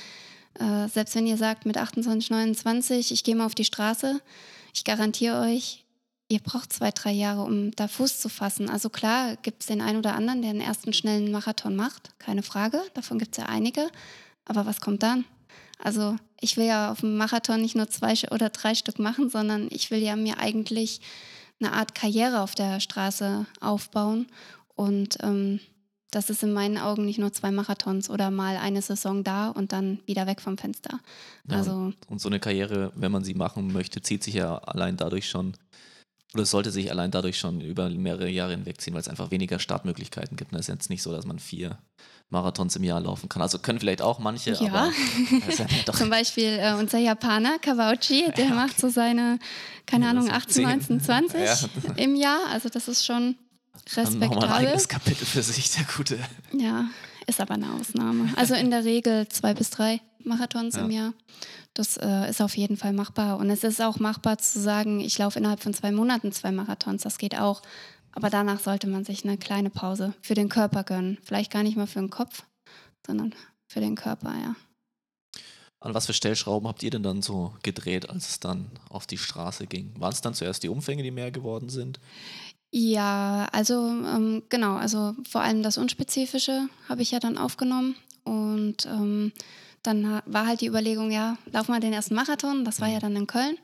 äh, 0.59 0.87
selbst 0.87 1.15
wenn 1.15 1.27
ihr 1.27 1.37
sagt, 1.37 1.65
mit 1.65 1.77
28, 1.77 2.29
29, 2.29 3.11
ich 3.11 3.23
gehe 3.23 3.35
mal 3.35 3.45
auf 3.45 3.55
die 3.55 3.65
Straße, 3.65 4.21
ich 4.73 4.83
garantiere 4.83 5.41
euch, 5.41 5.85
ihr 6.29 6.39
braucht 6.39 6.71
zwei, 6.71 6.91
drei 6.91 7.11
Jahre, 7.11 7.43
um 7.43 7.71
da 7.71 7.87
Fuß 7.87 8.19
zu 8.19 8.29
fassen. 8.29 8.69
Also 8.69 8.89
klar 8.89 9.35
gibt 9.37 9.61
es 9.63 9.67
den 9.67 9.81
einen 9.81 9.97
oder 9.97 10.15
anderen, 10.15 10.41
der 10.41 10.51
einen 10.51 10.61
ersten 10.61 10.93
schnellen 10.93 11.31
Marathon 11.31 11.75
macht, 11.75 12.17
keine 12.19 12.43
Frage, 12.43 12.81
davon 12.93 13.19
gibt 13.19 13.37
es 13.37 13.43
ja 13.43 13.49
einige. 13.49 13.89
Aber 14.45 14.65
was 14.65 14.81
kommt 14.81 15.03
dann? 15.03 15.25
Also 15.77 16.15
ich 16.39 16.57
will 16.57 16.65
ja 16.65 16.91
auf 16.91 17.01
dem 17.01 17.17
Marathon 17.17 17.61
nicht 17.61 17.75
nur 17.75 17.89
zwei 17.89 18.13
oder 18.31 18.49
drei 18.49 18.75
Stück 18.75 18.99
machen, 18.99 19.29
sondern 19.29 19.67
ich 19.71 19.91
will 19.91 19.99
ja 19.99 20.15
mir 20.15 20.39
eigentlich 20.39 21.01
eine 21.59 21.73
Art 21.73 21.95
Karriere 21.95 22.41
auf 22.41 22.55
der 22.55 22.79
Straße 22.79 23.45
aufbauen. 23.59 24.27
Und 24.75 25.17
ähm, 25.21 25.59
das 26.11 26.29
ist 26.29 26.43
in 26.43 26.51
meinen 26.53 26.77
Augen 26.77 27.05
nicht 27.05 27.19
nur 27.19 27.31
zwei 27.31 27.51
Marathons 27.51 28.09
oder 28.09 28.31
mal 28.31 28.57
eine 28.57 28.81
Saison 28.81 29.23
da 29.23 29.49
und 29.49 29.71
dann 29.71 29.99
wieder 30.05 30.27
weg 30.27 30.41
vom 30.41 30.57
Fenster. 30.57 30.99
Ja, 31.49 31.57
Also 31.57 31.93
Und 32.09 32.19
so 32.21 32.27
eine 32.29 32.39
Karriere, 32.39 32.91
wenn 32.95 33.11
man 33.11 33.23
sie 33.23 33.33
machen 33.33 33.71
möchte, 33.71 34.01
zieht 34.01 34.23
sich 34.23 34.33
ja 34.35 34.57
allein 34.57 34.97
dadurch 34.97 35.29
schon, 35.29 35.53
oder 36.33 36.43
es 36.43 36.51
sollte 36.51 36.69
sich 36.71 36.91
allein 36.91 37.11
dadurch 37.11 37.39
schon 37.39 37.61
über 37.61 37.89
mehrere 37.89 38.29
Jahre 38.29 38.51
hinwegziehen, 38.51 38.93
weil 38.93 39.01
es 39.01 39.07
einfach 39.07 39.31
weniger 39.31 39.57
Startmöglichkeiten 39.59 40.35
gibt. 40.37 40.53
Es 40.53 40.61
ist 40.61 40.67
jetzt 40.67 40.89
nicht 40.89 41.01
so, 41.01 41.11
dass 41.13 41.25
man 41.25 41.39
vier 41.39 41.77
Marathons 42.29 42.75
im 42.77 42.83
Jahr 42.83 42.99
laufen 43.01 43.27
kann. 43.29 43.41
Also 43.41 43.59
können 43.59 43.79
vielleicht 43.79 44.01
auch 44.01 44.19
manche, 44.19 44.51
Ja. 44.53 44.59
aber 44.61 44.91
ja 45.57 45.65
doch 45.85 45.95
zum 45.97 46.09
Beispiel 46.09 46.57
äh, 46.61 46.73
unser 46.77 46.99
Japaner 46.99 47.57
Kawauchi, 47.59 48.31
der 48.37 48.49
macht 48.49 48.79
so 48.79 48.89
seine, 48.89 49.39
keine 49.85 50.05
Ja, 50.05 50.11
Ahnung, 50.11 50.27
das 50.27 50.35
18, 50.43 50.53
sind 50.53 50.63
19, 50.63 51.01
20 51.01 51.39
Ja. 51.41 51.93
im 51.95 52.15
Jahr. 52.15 52.39
Also 52.49 52.69
das 52.69 52.87
ist 52.87 53.05
schon 53.05 53.35
dann 53.85 54.03
nochmal 54.05 54.23
ein 54.23 54.31
respektabel. 54.31 54.67
eigenes 54.67 54.87
Kapitel 54.87 55.25
für 55.25 55.41
sich, 55.43 55.71
der 55.71 55.85
gute. 55.95 56.19
Ja, 56.53 56.85
ist 57.27 57.39
aber 57.41 57.55
eine 57.55 57.71
Ausnahme. 57.73 58.31
Also 58.35 58.55
in 58.55 58.71
der 58.71 58.83
Regel 58.83 59.27
zwei 59.29 59.53
bis 59.53 59.69
drei 59.69 60.01
Marathons 60.23 60.75
Ja. 60.75 60.81
im 60.85 60.91
Jahr. 60.91 61.13
Das 61.73 61.97
äh, 61.97 62.29
ist 62.29 62.41
auf 62.41 62.57
jeden 62.57 62.77
Fall 62.77 62.93
machbar. 62.93 63.37
Und 63.37 63.49
es 63.49 63.63
ist 63.63 63.81
auch 63.81 63.99
machbar 63.99 64.37
zu 64.37 64.59
sagen, 64.59 64.99
ich 64.99 65.17
laufe 65.17 65.39
innerhalb 65.39 65.61
von 65.63 65.73
zwei 65.73 65.91
Monaten 65.91 66.31
zwei 66.31 66.51
Marathons. 66.51 67.03
Das 67.03 67.17
geht 67.17 67.37
auch. 67.39 67.61
Aber 68.13 68.29
danach 68.29 68.59
sollte 68.59 68.87
man 68.87 69.05
sich 69.05 69.23
eine 69.23 69.37
kleine 69.37 69.69
Pause 69.69 70.13
für 70.21 70.33
den 70.33 70.49
Körper 70.49 70.83
gönnen. 70.83 71.17
Vielleicht 71.23 71.51
gar 71.51 71.63
nicht 71.63 71.77
mal 71.77 71.87
für 71.87 71.99
den 71.99 72.09
Kopf, 72.09 72.43
sondern 73.07 73.33
für 73.67 73.79
den 73.79 73.95
Körper, 73.95 74.33
ja. 74.37 74.55
An 75.79 75.93
was 75.95 76.05
für 76.05 76.13
Stellschrauben 76.13 76.67
habt 76.67 76.83
ihr 76.83 76.91
denn 76.91 77.01
dann 77.03 77.21
so 77.23 77.55
gedreht, 77.63 78.09
als 78.09 78.29
es 78.29 78.39
dann 78.39 78.69
auf 78.89 79.07
die 79.07 79.17
Straße 79.17 79.65
ging? 79.65 79.93
Waren 79.99 80.11
es 80.13 80.21
dann 80.21 80.33
zuerst 80.35 80.61
die 80.61 80.69
Umfänge, 80.69 81.01
die 81.01 81.09
mehr 81.09 81.31
geworden 81.31 81.69
sind? 81.69 81.99
Ja, 82.71 83.49
also 83.51 83.87
ähm, 83.87 84.43
genau, 84.47 84.75
also 84.75 85.13
vor 85.29 85.41
allem 85.41 85.61
das 85.61 85.77
Unspezifische 85.77 86.69
habe 86.87 87.01
ich 87.01 87.11
ja 87.11 87.19
dann 87.19 87.37
aufgenommen 87.37 87.95
und 88.23 88.85
ähm, 88.85 89.33
dann 89.83 90.21
war 90.25 90.47
halt 90.47 90.61
die 90.61 90.67
Überlegung, 90.67 91.11
ja, 91.11 91.37
lauf 91.51 91.67
mal 91.67 91.81
den 91.81 91.91
ersten 91.91 92.15
Marathon, 92.15 92.63
das 92.63 92.79
war 92.79 92.87
ja 92.87 92.99
dann 92.99 93.15
in 93.17 93.27
Köln 93.27 93.57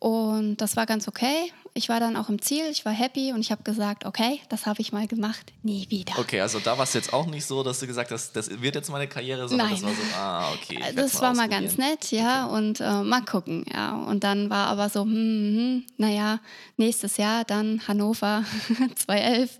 und 0.00 0.56
das 0.56 0.76
war 0.76 0.86
ganz 0.86 1.06
okay. 1.06 1.52
Ich 1.74 1.88
war 1.88 2.00
dann 2.00 2.16
auch 2.16 2.28
im 2.28 2.40
Ziel, 2.42 2.64
ich 2.70 2.84
war 2.84 2.92
happy 2.92 3.32
und 3.32 3.40
ich 3.40 3.50
habe 3.50 3.62
gesagt, 3.62 4.04
okay, 4.04 4.40
das 4.50 4.66
habe 4.66 4.82
ich 4.82 4.92
mal 4.92 5.06
gemacht, 5.06 5.52
nie 5.62 5.88
wieder. 5.88 6.18
Okay, 6.18 6.40
also 6.42 6.58
da 6.60 6.76
war 6.76 6.84
es 6.84 6.92
jetzt 6.92 7.14
auch 7.14 7.26
nicht 7.26 7.46
so, 7.46 7.62
dass 7.62 7.80
du 7.80 7.86
gesagt 7.86 8.10
hast, 8.10 8.36
das 8.36 8.60
wird 8.60 8.74
jetzt 8.74 8.90
meine 8.90 9.08
Karriere, 9.08 9.48
sondern 9.48 9.68
Nein. 9.70 9.76
das 9.80 9.84
war 9.84 9.94
so, 9.94 10.02
ah, 10.14 10.52
okay. 10.52 10.74
ich 10.80 10.86
Das 10.88 10.96
werd's 10.96 11.20
war 11.22 11.34
mal 11.34 11.48
ganz 11.48 11.78
nett, 11.78 12.10
ja, 12.12 12.46
Okay. 12.46 12.54
und 12.56 12.80
äh, 12.80 13.02
mal 13.02 13.22
gucken, 13.24 13.64
ja. 13.72 13.94
Und 13.96 14.22
dann 14.22 14.50
war 14.50 14.66
aber 14.66 14.90
so, 14.90 15.02
hm, 15.02 15.12
hm, 15.12 15.86
naja, 15.96 16.40
nächstes 16.76 17.16
Jahr 17.16 17.44
dann 17.44 17.80
Hannover 17.88 18.44
2011, 18.96 19.58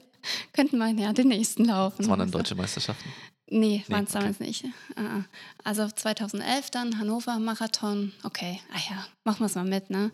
könnten 0.53 0.77
wir 0.79 0.89
ja 0.91 1.13
den 1.15 1.29
nächsten 1.29 1.65
laufen. 1.65 1.97
Das 1.99 2.09
waren 2.09 2.19
dann 2.19 2.29
Also, 2.29 2.39
deutsche 2.39 2.55
Meisterschaften. 2.55 3.09
Nee, 3.49 3.59
Nee, 3.59 3.85
waren 3.89 4.05
es 4.05 4.11
okay. 4.11 4.19
damals 4.21 4.41
nicht. 4.41 4.65
Ah, 4.97 5.25
Also 5.65 5.89
2011 5.89 6.71
dann 6.71 6.99
Hannover 6.99 7.39
Marathon. 7.39 8.13
Okay, 8.23 8.61
ah 8.75 8.79
ja, 8.91 9.07
machen 9.25 9.41
wir 9.41 9.47
es 9.47 9.55
mal 9.55 9.65
mit, 9.65 9.91
ne? 9.91 10.11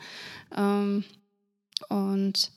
Ähm, 0.56 1.04
und 1.88 2.50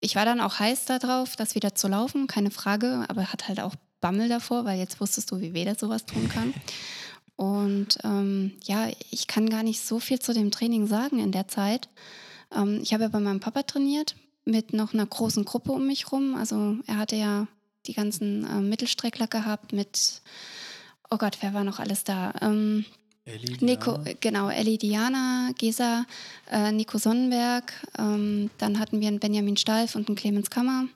ich 0.00 0.16
war 0.16 0.24
dann 0.24 0.40
auch 0.40 0.58
heiß 0.58 0.86
darauf, 0.86 1.36
das 1.36 1.54
wieder 1.54 1.74
zu 1.74 1.88
laufen, 1.88 2.26
keine 2.26 2.50
Frage, 2.50 3.04
aber 3.08 3.32
hat 3.32 3.48
halt 3.48 3.60
auch 3.60 3.74
Bammel 4.00 4.28
davor, 4.28 4.64
weil 4.64 4.78
jetzt 4.78 5.00
wusstest 5.00 5.30
du, 5.30 5.40
wie 5.40 5.54
weh 5.54 5.64
das 5.64 5.78
sowas 5.78 6.06
tun 6.06 6.28
kann. 6.28 6.52
Und 7.36 7.98
ähm, 8.04 8.52
ja, 8.64 8.88
ich 9.10 9.26
kann 9.26 9.48
gar 9.48 9.62
nicht 9.62 9.80
so 9.80 10.00
viel 10.00 10.18
zu 10.18 10.34
dem 10.34 10.50
Training 10.50 10.86
sagen 10.86 11.18
in 11.18 11.32
der 11.32 11.48
Zeit. 11.48 11.88
Ähm, 12.54 12.80
ich 12.82 12.92
habe 12.92 13.04
ja 13.04 13.08
bei 13.08 13.20
meinem 13.20 13.40
Papa 13.40 13.62
trainiert 13.62 14.16
mit 14.44 14.72
noch 14.72 14.92
einer 14.92 15.06
großen 15.06 15.44
Gruppe 15.44 15.72
um 15.72 15.86
mich 15.86 16.10
rum. 16.12 16.34
Also 16.34 16.76
er 16.86 16.98
hatte 16.98 17.16
ja 17.16 17.46
die 17.86 17.94
ganzen 17.94 18.44
äh, 18.44 18.60
Mittelstreckler 18.60 19.28
gehabt 19.28 19.72
mit, 19.72 20.22
oh 21.10 21.16
Gott, 21.16 21.38
wer 21.40 21.54
war 21.54 21.64
noch 21.64 21.78
alles 21.78 22.04
da? 22.04 22.34
Ähm, 22.40 22.84
Ellie, 23.24 23.56
Nico, 23.60 23.92
Diana. 23.92 24.10
äh, 24.10 24.14
genau, 24.20 24.48
Ellie 24.50 24.78
Diana, 24.78 25.50
Gesa, 25.56 26.04
äh, 26.50 26.72
Nico 26.72 26.98
Sonnenberg. 26.98 27.72
Ähm, 27.98 28.50
dann 28.58 28.78
hatten 28.78 29.00
wir 29.00 29.08
einen 29.08 29.20
Benjamin 29.20 29.56
Stalf 29.56 29.94
und 29.94 30.08
einen 30.08 30.16
Clemens 30.16 30.50
Kammer. 30.50 30.82
Mhm. 30.82 30.88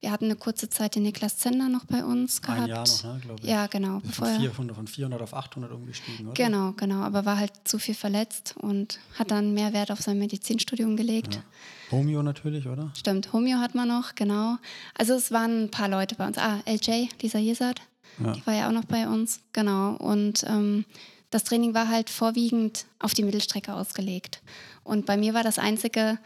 Wir 0.00 0.12
hatten 0.12 0.26
eine 0.26 0.36
kurze 0.36 0.70
Zeit 0.70 0.94
den 0.94 1.02
Niklas 1.02 1.38
Zender 1.38 1.68
noch 1.68 1.84
bei 1.86 2.04
uns 2.04 2.40
gehabt. 2.40 2.60
Ein 2.60 2.68
Jahr 2.68 2.86
noch, 2.86 3.02
ne, 3.02 3.20
glaube 3.20 3.40
ich. 3.42 3.48
Ja, 3.50 3.66
genau. 3.66 3.98
Von, 4.12 4.28
er, 4.28 4.38
400, 4.38 4.76
von 4.76 4.86
400 4.86 5.20
auf 5.22 5.34
800 5.34 5.72
umgestiegen, 5.72 6.26
oder? 6.26 6.34
genau, 6.34 6.72
genau. 6.76 7.00
Aber 7.00 7.24
war 7.24 7.36
halt 7.36 7.50
zu 7.64 7.80
viel 7.80 7.96
verletzt 7.96 8.54
und 8.60 9.00
hat 9.18 9.32
dann 9.32 9.54
mehr 9.54 9.72
Wert 9.72 9.90
auf 9.90 10.00
sein 10.00 10.20
Medizinstudium 10.20 10.96
gelegt. 10.96 11.34
Ja. 11.34 11.42
Homeo 11.90 12.22
natürlich, 12.22 12.68
oder? 12.68 12.92
Stimmt, 12.96 13.32
Homeo 13.32 13.58
hat 13.58 13.74
man 13.74 13.88
noch, 13.88 14.14
genau. 14.14 14.58
Also 14.96 15.14
es 15.14 15.32
waren 15.32 15.64
ein 15.64 15.70
paar 15.72 15.88
Leute 15.88 16.14
bei 16.14 16.28
uns. 16.28 16.38
Ah, 16.38 16.60
LJ, 16.64 17.08
Lisa 17.20 17.40
Jesert, 17.40 17.80
Ja. 18.22 18.30
die 18.34 18.46
war 18.46 18.54
ja 18.54 18.68
auch 18.68 18.72
noch 18.72 18.84
bei 18.84 19.08
uns, 19.08 19.40
genau. 19.52 19.94
Und 19.96 20.44
ähm, 20.46 20.84
das 21.30 21.44
Training 21.44 21.74
war 21.74 21.88
halt 21.88 22.10
vorwiegend 22.10 22.86
auf 22.98 23.14
die 23.14 23.22
Mittelstrecke 23.22 23.74
ausgelegt. 23.74 24.42
Und 24.84 25.06
bei 25.06 25.16
mir 25.16 25.34
war 25.34 25.42
das 25.42 25.58
einzige 25.58 26.18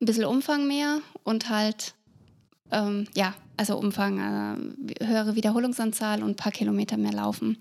ein 0.00 0.06
bisschen 0.06 0.24
Umfang 0.24 0.66
mehr 0.66 1.00
und 1.24 1.48
halt, 1.48 1.94
ähm, 2.70 3.06
ja, 3.14 3.34
also 3.56 3.76
Umfang, 3.76 4.18
äh, 4.18 5.04
höhere 5.04 5.34
Wiederholungsanzahl 5.34 6.22
und 6.22 6.30
ein 6.30 6.36
paar 6.36 6.52
Kilometer 6.52 6.96
mehr 6.96 7.12
laufen. 7.12 7.58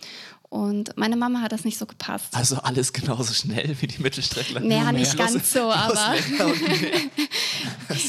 Und 0.50 0.96
meine 0.96 1.18
Mama 1.18 1.42
hat 1.42 1.52
das 1.52 1.66
nicht 1.66 1.78
so 1.78 1.86
gepasst. 1.86 2.34
Also 2.34 2.56
alles 2.58 2.94
genauso 2.94 3.34
schnell 3.34 3.76
wie 3.82 3.88
die 3.88 4.02
Mittelstreckler. 4.02 4.62
Naja, 4.62 4.84
Nur 4.84 4.94
nicht 4.94 5.18
ganz 5.18 5.52
so, 5.52 5.70
aber 5.72 6.14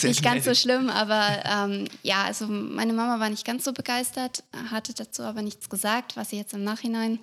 nicht 0.05 0.23
ganz 0.23 0.45
so 0.45 0.55
schlimm, 0.55 0.89
aber 0.89 1.43
ähm, 1.45 1.89
ja, 2.05 2.23
also 2.23 2.47
meine 2.47 2.93
Mama 2.93 3.19
war 3.19 3.29
nicht 3.29 3.45
ganz 3.45 3.65
so 3.65 3.73
begeistert, 3.73 4.45
hatte 4.71 4.95
dazu 4.95 5.23
aber 5.23 5.43
nichts 5.43 5.69
gesagt, 5.69 6.17
was 6.17 6.31
sie 6.31 6.37
jetzt 6.37 6.55
im 6.55 6.63
Nachhinein 6.63 7.19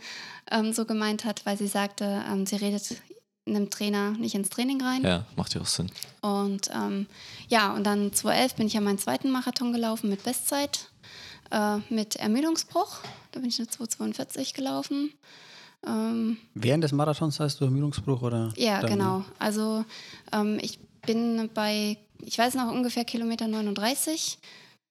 ähm, 0.51 0.73
so 0.73 0.85
gemeint 0.85 1.23
hat, 1.23 1.45
weil 1.45 1.57
sie 1.57 1.67
sagte, 1.67 2.23
ähm, 2.29 2.45
sie 2.45 2.57
redet 2.57 2.83
einem 3.47 3.69
Trainer 3.69 4.11
nicht 4.11 4.35
ins 4.35 4.49
Training 4.49 4.81
rein. 4.81 5.03
Ja, 5.03 5.25
macht 5.35 5.53
ja 5.53 5.61
auch 5.61 5.67
Sinn. 5.67 5.91
Und 6.21 6.69
ähm, 6.73 7.05
ja, 7.47 7.73
und 7.73 7.83
dann 7.83 8.11
2011 8.11 8.55
bin 8.55 8.67
ich 8.67 8.73
ja 8.73 8.81
meinen 8.81 8.97
zweiten 8.97 9.31
Marathon 9.31 9.71
gelaufen 9.71 10.09
mit 10.09 10.23
Bestzeit, 10.23 10.89
äh, 11.51 11.77
mit 11.89 12.15
Ermüdungsbruch. 12.17 12.99
Da 13.31 13.39
bin 13.39 13.49
ich 13.49 13.59
eine 13.59 13.67
242 13.67 14.53
gelaufen. 14.53 15.11
Ähm, 15.85 16.37
Während 16.53 16.83
des 16.83 16.91
Marathons 16.91 17.39
heißt 17.39 17.59
du 17.61 17.65
Ermüdungsbruch, 17.65 18.21
oder? 18.21 18.51
ja, 18.57 18.81
dann- 18.81 18.89
genau. 18.91 19.25
Also 19.39 19.85
ähm, 20.31 20.57
ich 20.61 20.79
bin 21.05 21.49
bei, 21.53 21.97
ich 22.21 22.37
weiß 22.37 22.55
noch 22.55 22.71
ungefähr 22.71 23.05
Kilometer 23.05 23.47
39, 23.47 24.39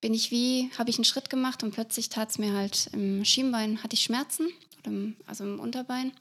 bin 0.00 0.14
ich 0.14 0.30
wie, 0.30 0.70
habe 0.78 0.90
ich 0.90 0.96
einen 0.98 1.04
Schritt 1.04 1.30
gemacht 1.30 1.62
und 1.62 1.72
plötzlich 1.72 2.10
tat 2.10 2.30
es 2.30 2.38
mir 2.38 2.52
halt 2.52 2.88
im 2.92 3.24
Schienbein, 3.24 3.82
hatte 3.82 3.94
ich 3.94 4.02
Schmerzen, 4.02 4.48
im, 4.84 5.16
also 5.26 5.44
im 5.44 5.58
Unterbein. 5.58 6.12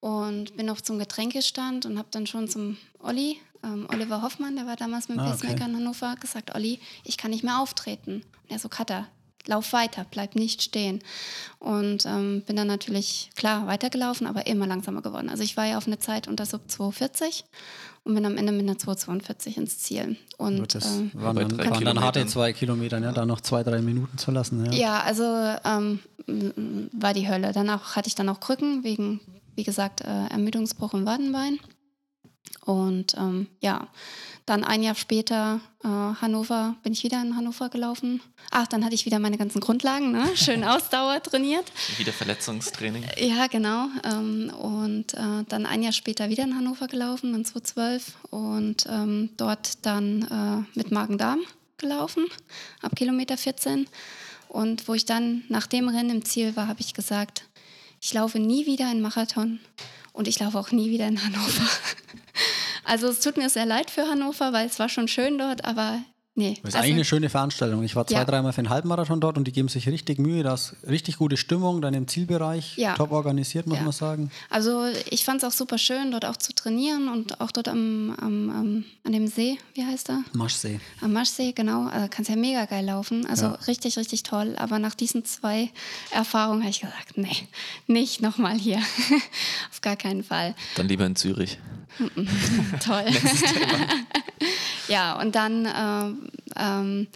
Und 0.00 0.56
bin 0.56 0.70
auch 0.70 0.80
zum 0.80 1.00
Getränkestand 1.00 1.84
und 1.86 1.98
habe 1.98 2.06
dann 2.12 2.26
schon 2.28 2.46
zum 2.46 2.76
Olli, 3.00 3.38
ähm, 3.64 3.88
Oliver 3.92 4.22
Hoffmann, 4.22 4.54
der 4.54 4.66
war 4.66 4.76
damals 4.76 5.08
mit 5.08 5.16
dem 5.18 5.24
Ah, 5.24 5.30
Pacemaker 5.30 5.54
okay. 5.64 5.70
in 5.70 5.76
Hannover, 5.76 6.14
gesagt, 6.20 6.54
Olli, 6.54 6.78
ich 7.02 7.16
kann 7.16 7.32
nicht 7.32 7.42
mehr 7.42 7.58
auftreten. 7.58 8.22
Und 8.44 8.50
er 8.50 8.60
so, 8.60 8.68
Cutter, 8.68 9.08
lauf 9.46 9.72
weiter, 9.72 10.06
bleib 10.10 10.34
nicht 10.34 10.62
stehen. 10.62 11.00
Und 11.58 12.06
ähm, 12.06 12.42
bin 12.46 12.56
dann 12.56 12.66
natürlich, 12.66 13.30
klar, 13.34 13.66
weitergelaufen, 13.66 14.26
aber 14.26 14.46
immer 14.46 14.66
langsamer 14.66 15.02
geworden. 15.02 15.28
Also 15.28 15.42
ich 15.42 15.56
war 15.56 15.66
ja 15.66 15.78
auf 15.78 15.86
eine 15.86 15.98
Zeit 15.98 16.28
unter 16.28 16.46
Sub 16.46 16.62
240 16.70 17.44
und 18.04 18.14
bin 18.14 18.24
am 18.24 18.36
Ende 18.36 18.52
mit 18.52 18.62
einer 18.62 18.78
242 18.78 19.56
ins 19.56 19.78
Ziel. 19.78 20.16
Und 20.36 20.74
das 20.74 20.98
ähm, 20.98 21.10
waren, 21.14 21.36
dann, 21.36 21.58
waren 21.58 21.84
dann 21.84 22.00
harte 22.00 22.26
zwei 22.26 22.52
Kilometer, 22.52 23.00
ne? 23.00 23.12
da 23.12 23.26
noch 23.26 23.40
zwei, 23.40 23.62
drei 23.62 23.80
Minuten 23.80 24.18
zu 24.18 24.30
lassen. 24.30 24.64
Ja. 24.66 24.72
Ja, 24.72 25.02
also 25.02 25.24
ähm, 25.64 26.00
war 26.92 27.14
die 27.14 27.28
Hölle. 27.28 27.52
Danach 27.52 27.96
hatte 27.96 28.08
ich 28.08 28.14
dann 28.14 28.28
auch 28.28 28.40
Krücken 28.40 28.84
wegen, 28.84 29.20
wie 29.56 29.64
gesagt, 29.64 30.02
äh, 30.02 30.26
Ermüdungsbruch 30.28 30.94
im 30.94 31.06
Wadenbein. 31.06 31.58
Und 32.64 33.14
ähm, 33.16 33.46
ja, 33.60 33.88
dann 34.46 34.64
ein 34.64 34.82
Jahr 34.82 34.94
später 34.94 35.60
äh, 35.84 35.88
Hannover, 35.88 36.76
bin 36.82 36.92
ich 36.92 37.04
wieder 37.04 37.20
in 37.20 37.36
Hannover 37.36 37.68
gelaufen. 37.68 38.20
Ach, 38.50 38.66
dann 38.66 38.84
hatte 38.84 38.94
ich 38.94 39.04
wieder 39.04 39.18
meine 39.18 39.36
ganzen 39.36 39.60
Grundlagen, 39.60 40.12
ne? 40.12 40.24
schön 40.34 40.64
Ausdauer 40.64 41.22
trainiert. 41.22 41.70
Wieder 41.98 42.12
Verletzungstraining. 42.12 43.04
Ja, 43.18 43.46
genau. 43.46 43.88
Ähm, 44.04 44.50
und 44.50 45.14
äh, 45.14 45.44
dann 45.48 45.66
ein 45.66 45.82
Jahr 45.82 45.92
später 45.92 46.30
wieder 46.30 46.44
in 46.44 46.56
Hannover 46.56 46.88
gelaufen, 46.88 47.34
in 47.34 47.44
2012. 47.44 48.14
Und 48.30 48.86
ähm, 48.88 49.30
dort 49.36 49.84
dann 49.84 50.66
äh, 50.74 50.78
mit 50.78 50.90
Magen-Darm 50.90 51.40
gelaufen, 51.76 52.26
ab 52.82 52.96
Kilometer 52.96 53.36
14. 53.36 53.86
Und 54.48 54.88
wo 54.88 54.94
ich 54.94 55.04
dann 55.04 55.44
nach 55.48 55.66
dem 55.66 55.88
Rennen 55.88 56.10
im 56.10 56.24
Ziel 56.24 56.56
war, 56.56 56.68
habe 56.68 56.80
ich 56.80 56.94
gesagt, 56.94 57.44
ich 58.00 58.14
laufe 58.14 58.38
nie 58.38 58.66
wieder 58.66 58.88
einen 58.88 59.02
Marathon 59.02 59.60
und 60.18 60.26
ich 60.26 60.40
laufe 60.40 60.58
auch 60.58 60.72
nie 60.72 60.90
wieder 60.90 61.06
in 61.06 61.22
Hannover. 61.24 61.68
Also 62.84 63.08
es 63.08 63.20
tut 63.20 63.36
mir 63.36 63.50
sehr 63.50 63.66
leid 63.66 63.90
für 63.90 64.08
Hannover, 64.08 64.54
weil 64.54 64.66
es 64.66 64.78
war 64.78 64.88
schon 64.88 65.08
schön 65.08 65.36
dort, 65.36 65.66
aber 65.66 66.00
nee. 66.38 66.50
Das 66.50 66.58
ist 66.58 66.64
also, 66.64 66.78
eigentlich 66.78 66.94
eine 66.94 67.04
schöne 67.04 67.28
Veranstaltung. 67.30 67.82
Ich 67.82 67.94
war 67.96 68.06
zwei, 68.06 68.14
Ja. 68.16 68.24
dreimal 68.24 68.52
für 68.52 68.58
einen 68.58 68.70
Halbmarathon 68.70 69.20
dort 69.20 69.36
und 69.36 69.44
die 69.46 69.52
geben 69.52 69.68
sich 69.68 69.88
richtig 69.88 70.18
Mühe. 70.18 70.42
Da 70.42 70.54
ist 70.54 70.76
richtig 70.88 71.18
gute 71.18 71.36
Stimmung, 71.36 71.82
dann 71.82 71.92
im 71.94 72.08
Zielbereich. 72.08 72.76
Ja. 72.78 72.94
Top 72.94 73.12
organisiert, 73.12 73.66
muss 73.66 73.78
Ja. 73.78 73.82
man 73.84 73.92
sagen. 73.92 74.30
Also 74.48 74.84
ich 75.10 75.24
fand 75.24 75.42
es 75.42 75.48
auch 75.48 75.52
super 75.52 75.76
schön, 75.78 76.10
dort 76.12 76.24
auch 76.24 76.36
zu 76.36 76.54
trainieren 76.54 77.08
und 77.08 77.40
auch 77.40 77.50
dort 77.50 77.68
am, 77.68 78.14
am, 78.20 78.50
am 78.50 78.84
an 79.04 79.12
dem 79.12 79.26
See, 79.26 79.58
wie 79.74 79.84
heißt 79.84 80.08
er? 80.10 80.22
Maschsee. 80.32 80.80
Am 81.00 81.12
Maschsee, 81.12 81.52
genau. 81.52 81.86
Also 81.88 82.06
kannst 82.10 82.30
ja 82.30 82.36
mega 82.36 82.64
geil 82.66 82.84
laufen. 82.86 83.26
Also 83.26 83.46
Ja. 83.46 83.52
richtig, 83.66 83.96
richtig 83.98 84.22
toll. 84.22 84.54
Aber 84.58 84.78
nach 84.78 84.94
diesen 84.94 85.24
zwei 85.24 85.70
Erfahrungen 86.12 86.60
habe 86.62 86.70
ich 86.70 86.80
gesagt, 86.80 87.16
nee, 87.16 87.36
nicht 87.86 88.22
nochmal 88.22 88.56
hier. 88.58 88.78
Auf 89.70 89.80
gar 89.80 89.96
keinen 89.96 90.22
Fall. 90.22 90.54
Dann 90.76 90.88
lieber 90.88 91.04
in 91.06 91.16
Zürich. 91.16 91.58
Toll. 92.84 93.04
ja, 94.88 95.18
und 95.20 95.34
dann 95.34 95.66
ähm, 95.74 96.30
ähm, 96.56 97.06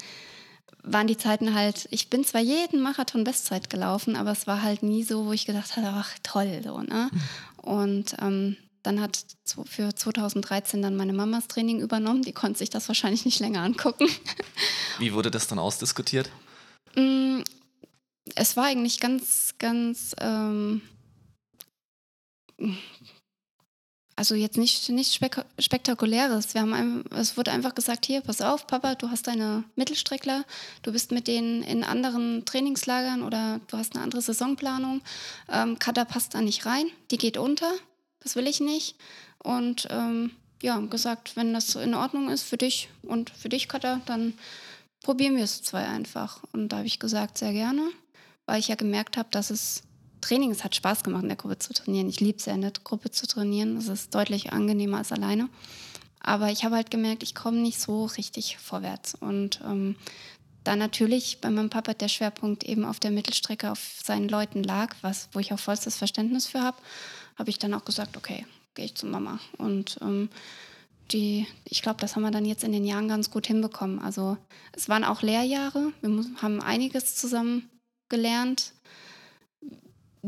waren 0.83 1.07
die 1.07 1.17
Zeiten 1.17 1.55
halt, 1.55 1.89
ich 1.91 2.11
bin 2.11 2.25
zwar 2.25 2.41
jeden 2.41 2.81
Marathon 2.81 3.25
Bestzeit 3.25 3.71
gelaufen, 3.71 4.17
aber 4.17 4.33
es 4.33 4.47
war 4.47 4.63
halt 4.63 4.83
nie 4.83 5.03
so, 5.05 5.27
wo 5.27 5.33
ich 5.33 5.47
gedacht 5.47 5.77
habe, 5.77 5.89
ach 5.89 6.11
toll, 6.23 6.61
so, 6.65 6.81
ne? 6.81 7.11
Und 7.57 8.17
ähm, 8.21 8.57
dann 8.83 9.01
hat 9.01 9.25
für 9.65 9.95
2013 9.95 10.83
dann 10.83 10.97
meine 10.97 11.13
Mamas 11.13 11.47
Training 11.47 11.81
übernommen. 11.81 12.23
Die 12.23 12.33
konnte 12.33 12.59
sich 12.59 12.69
das 12.71 12.89
wahrscheinlich 12.89 13.25
nicht 13.25 13.39
länger 13.39 13.63
angucken. 13.63 14.09
Wie 14.99 15.13
wurde 15.13 15.31
das 15.31 15.47
dann 15.47 15.61
ausdiskutiert? 15.61 16.29
Mm, 16.97 17.43
Es 18.35 18.57
war 18.57 18.65
eigentlich 18.65 18.99
ganz, 18.99 19.55
ganz, 19.59 20.17
ähm, 20.21 20.83
also 24.17 24.35
jetzt 24.35 24.59
nicht, 24.59 24.89
nichts 24.91 25.15
spek 25.15 25.45
Spektakuläres. 25.59 26.55
Wir 26.55 26.61
haben 26.61 26.75
ein, 26.75 27.05
es 27.17 27.37
wurde 27.37 27.51
einfach 27.51 27.75
gesagt, 27.75 28.07
hier, 28.07 28.21
pass 28.21 28.41
auf, 28.41 28.67
Papa, 28.67 28.95
du 28.95 29.11
hast 29.11 29.27
deine 29.27 29.65
Mittelstreckler, 29.77 30.45
du 30.83 30.93
bist 30.93 31.13
mit 31.13 31.27
denen 31.27 31.63
in 31.63 31.85
anderen 31.85 32.45
Trainingslagern 32.45 33.23
oder 33.23 33.61
du 33.69 33.79
hast 33.79 33.95
eine 33.95 34.05
andere 34.05 34.21
Saisonplanung. 34.21 35.01
Ähm, 35.51 35.79
Kata 35.79 36.05
passt 36.05 36.35
da 36.35 36.41
nicht 36.41 36.67
rein, 36.67 36.87
die 37.11 37.19
geht 37.19 37.39
unter, 37.39 37.73
das 38.21 38.37
will 38.37 38.47
ich 38.47 38.61
nicht. 38.61 38.97
Und 39.39 39.89
ähm, 39.91 40.33
ja, 40.63 40.79
gesagt, 40.79 41.37
wenn 41.37 41.53
das 41.53 41.75
in 41.75 41.95
Ordnung 41.95 42.31
ist 42.31 42.43
für 42.43 42.59
dich 42.59 42.89
und 43.03 43.31
für 43.31 43.49
dich, 43.49 43.69
Kata, 43.69 44.01
dann 44.07 44.35
probieren 45.03 45.37
wir 45.37 45.45
es 45.45 45.63
zwei 45.63 45.87
einfach. 45.87 46.43
Und 46.53 46.69
da 46.69 46.79
habe 46.79 46.87
ich 46.87 46.99
gesagt, 46.99 47.39
sehr 47.39 47.53
gerne, 47.53 47.83
weil 48.47 48.61
ich 48.61 48.69
ja 48.69 48.77
gemerkt 48.77 49.17
habe, 49.17 49.29
dass 49.33 49.51
es 49.51 49.83
Training, 50.23 50.51
es 50.51 50.65
hat 50.65 50.75
Spaß 50.75 51.03
gemacht, 51.03 51.23
in 51.23 51.29
der 51.29 51.37
Gruppe 51.37 51.59
zu 51.59 51.75
trainieren. 51.75 52.09
Ich 52.09 52.21
liebe 52.21 52.39
es 52.39 52.47
ja, 52.47 52.55
in 52.55 52.63
der 52.63 52.73
Gruppe 52.73 53.11
zu 53.11 53.27
trainieren. 53.27 53.77
Es 53.77 53.89
ist 53.89 54.15
deutlich 54.15 54.53
angenehmer 54.53 54.99
als 54.99 55.13
alleine. 55.13 55.49
Aber 56.21 56.51
ich 56.51 56.65
habe 56.65 56.77
halt 56.77 56.91
gemerkt, 56.91 57.23
ich 57.23 57.35
komme 57.35 57.59
nicht 57.59 57.81
so 57.81 58.07
richtig 58.07 58.57
vorwärts. 58.57 59.15
Und 59.15 59.61
ähm, 59.65 59.97
dann 60.65 60.79
natürlich 60.79 61.41
bei 61.41 61.51
meinem 61.51 61.71
Papa 61.71 61.95
der 61.95 62.09
Schwerpunkt 62.09 62.65
eben 62.65 62.85
auf 62.85 63.01
der 63.01 63.11
Mittelstrecke 63.11 63.71
auf 63.71 64.01
seinen 64.03 64.29
Leuten 64.29 64.63
lag, 64.63 64.95
was, 65.03 65.29
wo 65.33 65.41
ich 65.41 65.53
auch 65.53 65.59
vollstes 65.59 65.97
Verständnis 65.97 66.47
für 66.47 66.63
habe, 66.63 66.77
habe 67.37 67.51
ich 67.51 67.59
dann 67.59 67.75
auch 67.75 67.85
gesagt, 67.85 68.17
okay, 68.17 68.47
gehe 68.75 68.85
ich 68.85 68.95
zu 68.95 69.07
Mama. 69.07 69.41
Und 69.59 69.99
ähm, 70.01 70.29
die, 71.11 71.47
ich 71.65 71.83
glaube, 71.83 72.01
das 72.01 72.15
haben 72.15 72.23
wir 72.23 72.31
dann 72.31 72.45
jetzt 72.45 72.65
in 72.65 72.73
den 72.73 72.85
Jahren 72.85 73.09
ganz 73.09 73.31
gut 73.31 73.47
hinbekommen. 73.47 73.99
Also 73.99 74.39
es 74.73 74.89
waren 74.89 75.05
auch 75.05 75.23
Lehrjahre, 75.23 75.93
wir 76.01 76.25
haben 76.41 76.63
einiges 76.63 77.17
zusammen 77.17 77.69
gelernt. 78.09 78.73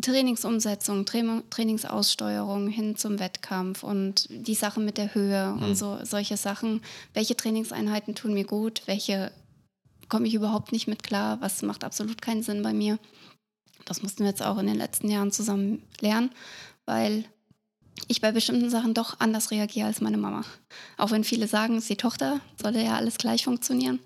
Trainingsumsetzung, 0.00 1.06
Tra 1.06 1.42
Trainingsaussteuerung 1.50 2.68
hin 2.68 2.96
zum 2.96 3.20
Wettkampf 3.20 3.84
und 3.84 4.26
die 4.28 4.54
Sachen 4.54 4.84
mit 4.84 4.98
der 4.98 5.14
Höhe 5.14 5.54
mhm. 5.54 5.62
und 5.62 5.76
so 5.76 5.98
solche 6.02 6.36
Sachen. 6.36 6.82
Welche 7.12 7.36
Trainingseinheiten 7.36 8.14
tun 8.14 8.34
mir 8.34 8.44
gut? 8.44 8.82
Welche 8.86 9.30
komme 10.08 10.26
ich 10.26 10.34
überhaupt 10.34 10.72
nicht 10.72 10.88
mit 10.88 11.02
klar? 11.02 11.40
Was 11.40 11.62
macht 11.62 11.84
absolut 11.84 12.22
keinen 12.22 12.42
Sinn 12.42 12.62
bei 12.62 12.72
mir? 12.72 12.98
Das 13.84 14.02
mussten 14.02 14.24
wir 14.24 14.30
jetzt 14.30 14.42
auch 14.42 14.58
in 14.58 14.66
den 14.66 14.76
letzten 14.76 15.10
Jahren 15.10 15.30
zusammen 15.30 15.82
lernen, 16.00 16.30
weil 16.86 17.24
ich 18.08 18.20
bei 18.20 18.32
bestimmten 18.32 18.70
Sachen 18.70 18.94
doch 18.94 19.20
anders 19.20 19.50
reagiere 19.50 19.86
als 19.86 20.00
meine 20.00 20.16
Mama. 20.16 20.44
Auch 20.96 21.12
wenn 21.12 21.22
viele 21.22 21.46
sagen, 21.46 21.80
die 21.80 21.96
Tochter, 21.96 22.40
sollte 22.60 22.80
ja 22.80 22.96
alles 22.96 23.18
gleich 23.18 23.44
funktionieren. 23.44 24.00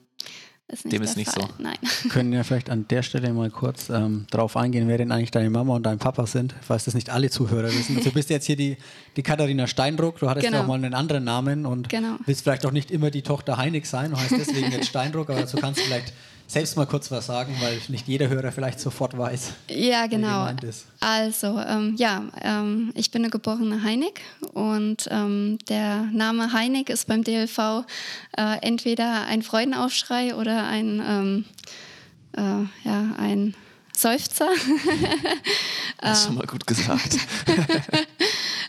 Ist 0.70 0.92
Dem 0.92 1.00
ist 1.00 1.16
nicht 1.16 1.30
Fall. 1.30 1.44
so. 1.44 1.62
Nein. 1.62 1.78
Können 2.10 2.30
ja 2.30 2.44
vielleicht 2.44 2.68
an 2.68 2.86
der 2.88 3.02
Stelle 3.02 3.32
mal 3.32 3.48
kurz 3.48 3.88
ähm, 3.88 4.26
darauf 4.30 4.54
eingehen, 4.54 4.86
wer 4.86 4.98
denn 4.98 5.10
eigentlich 5.10 5.30
deine 5.30 5.48
Mama 5.48 5.74
und 5.74 5.84
dein 5.84 5.98
Papa 5.98 6.26
sind, 6.26 6.54
falls 6.60 6.84
das 6.84 6.92
nicht 6.92 7.08
alle 7.08 7.30
Zuhörer 7.30 7.68
wissen. 7.68 7.96
Also 7.96 8.10
du 8.10 8.14
bist 8.14 8.28
jetzt 8.28 8.44
hier 8.44 8.56
die, 8.56 8.76
die 9.16 9.22
Katharina 9.22 9.66
Steinruck, 9.66 10.18
du 10.18 10.28
hattest 10.28 10.44
genau. 10.44 10.58
ja 10.58 10.64
auch 10.64 10.68
mal 10.68 10.74
einen 10.74 10.92
anderen 10.92 11.24
Namen 11.24 11.64
und 11.64 11.88
genau. 11.88 12.16
willst 12.26 12.42
vielleicht 12.42 12.66
auch 12.66 12.72
nicht 12.72 12.90
immer 12.90 13.10
die 13.10 13.22
Tochter 13.22 13.56
Heinig 13.56 13.86
sein, 13.86 14.10
du 14.10 14.18
heißt 14.18 14.32
deswegen 14.32 14.70
jetzt 14.70 14.88
Steinruck, 14.88 15.30
aber 15.30 15.40
dazu 15.40 15.56
kannst 15.56 15.80
du 15.80 15.84
vielleicht 15.84 16.12
selbst 16.48 16.76
mal 16.76 16.86
kurz 16.86 17.10
was 17.10 17.26
sagen, 17.26 17.54
weil 17.60 17.78
nicht 17.88 18.08
jeder 18.08 18.28
Hörer 18.28 18.50
vielleicht 18.50 18.80
sofort 18.80 19.16
weiß. 19.16 19.52
Ja, 19.68 20.06
genau. 20.06 20.48
Also, 21.00 21.60
ähm, 21.60 21.94
ja, 21.96 22.24
ähm, 22.40 22.90
ich 22.94 23.10
bin 23.10 23.22
eine 23.22 23.30
geborene 23.30 23.82
Heinig 23.82 24.20
und 24.54 25.06
ähm, 25.10 25.58
der 25.68 26.08
Name 26.12 26.52
Heinig 26.52 26.88
ist 26.88 27.06
beim 27.06 27.22
DLV 27.22 27.84
äh, 28.36 28.56
entweder 28.62 29.26
ein 29.26 29.42
Freudenaufschrei 29.42 30.34
oder 30.34 30.66
ein, 30.66 31.02
ähm, 31.06 31.44
äh, 32.32 32.88
ja, 32.88 33.14
ein 33.18 33.54
Seufzer. 33.94 34.48
Hast 36.02 36.28
du 36.28 36.32
mal 36.32 36.46
gut 36.46 36.66
gesagt. 36.66 37.18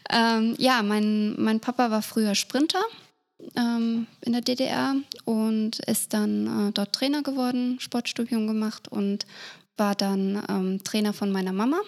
Ähm, 0.10 0.56
ja, 0.58 0.82
mein, 0.82 1.40
mein 1.40 1.60
Papa 1.60 1.92
war 1.92 2.02
früher 2.02 2.34
Sprinter 2.34 2.82
ähm, 3.56 4.08
in 4.22 4.34
der 4.34 4.42
DDR 4.42 4.96
und 5.26 5.80
ist 5.80 6.14
dann 6.14 6.70
äh, 6.70 6.72
dort 6.72 6.94
Trainer 6.94 7.24
geworden, 7.24 7.80
Sportstudium 7.80 8.48
gemacht 8.48 8.88
und 8.88 9.26
war 9.78 9.96
dann 9.96 10.44
ähm, 10.50 10.84
Trainer 10.84 11.14
von 11.14 11.32
meiner 11.32 11.54
Mama. 11.54 11.80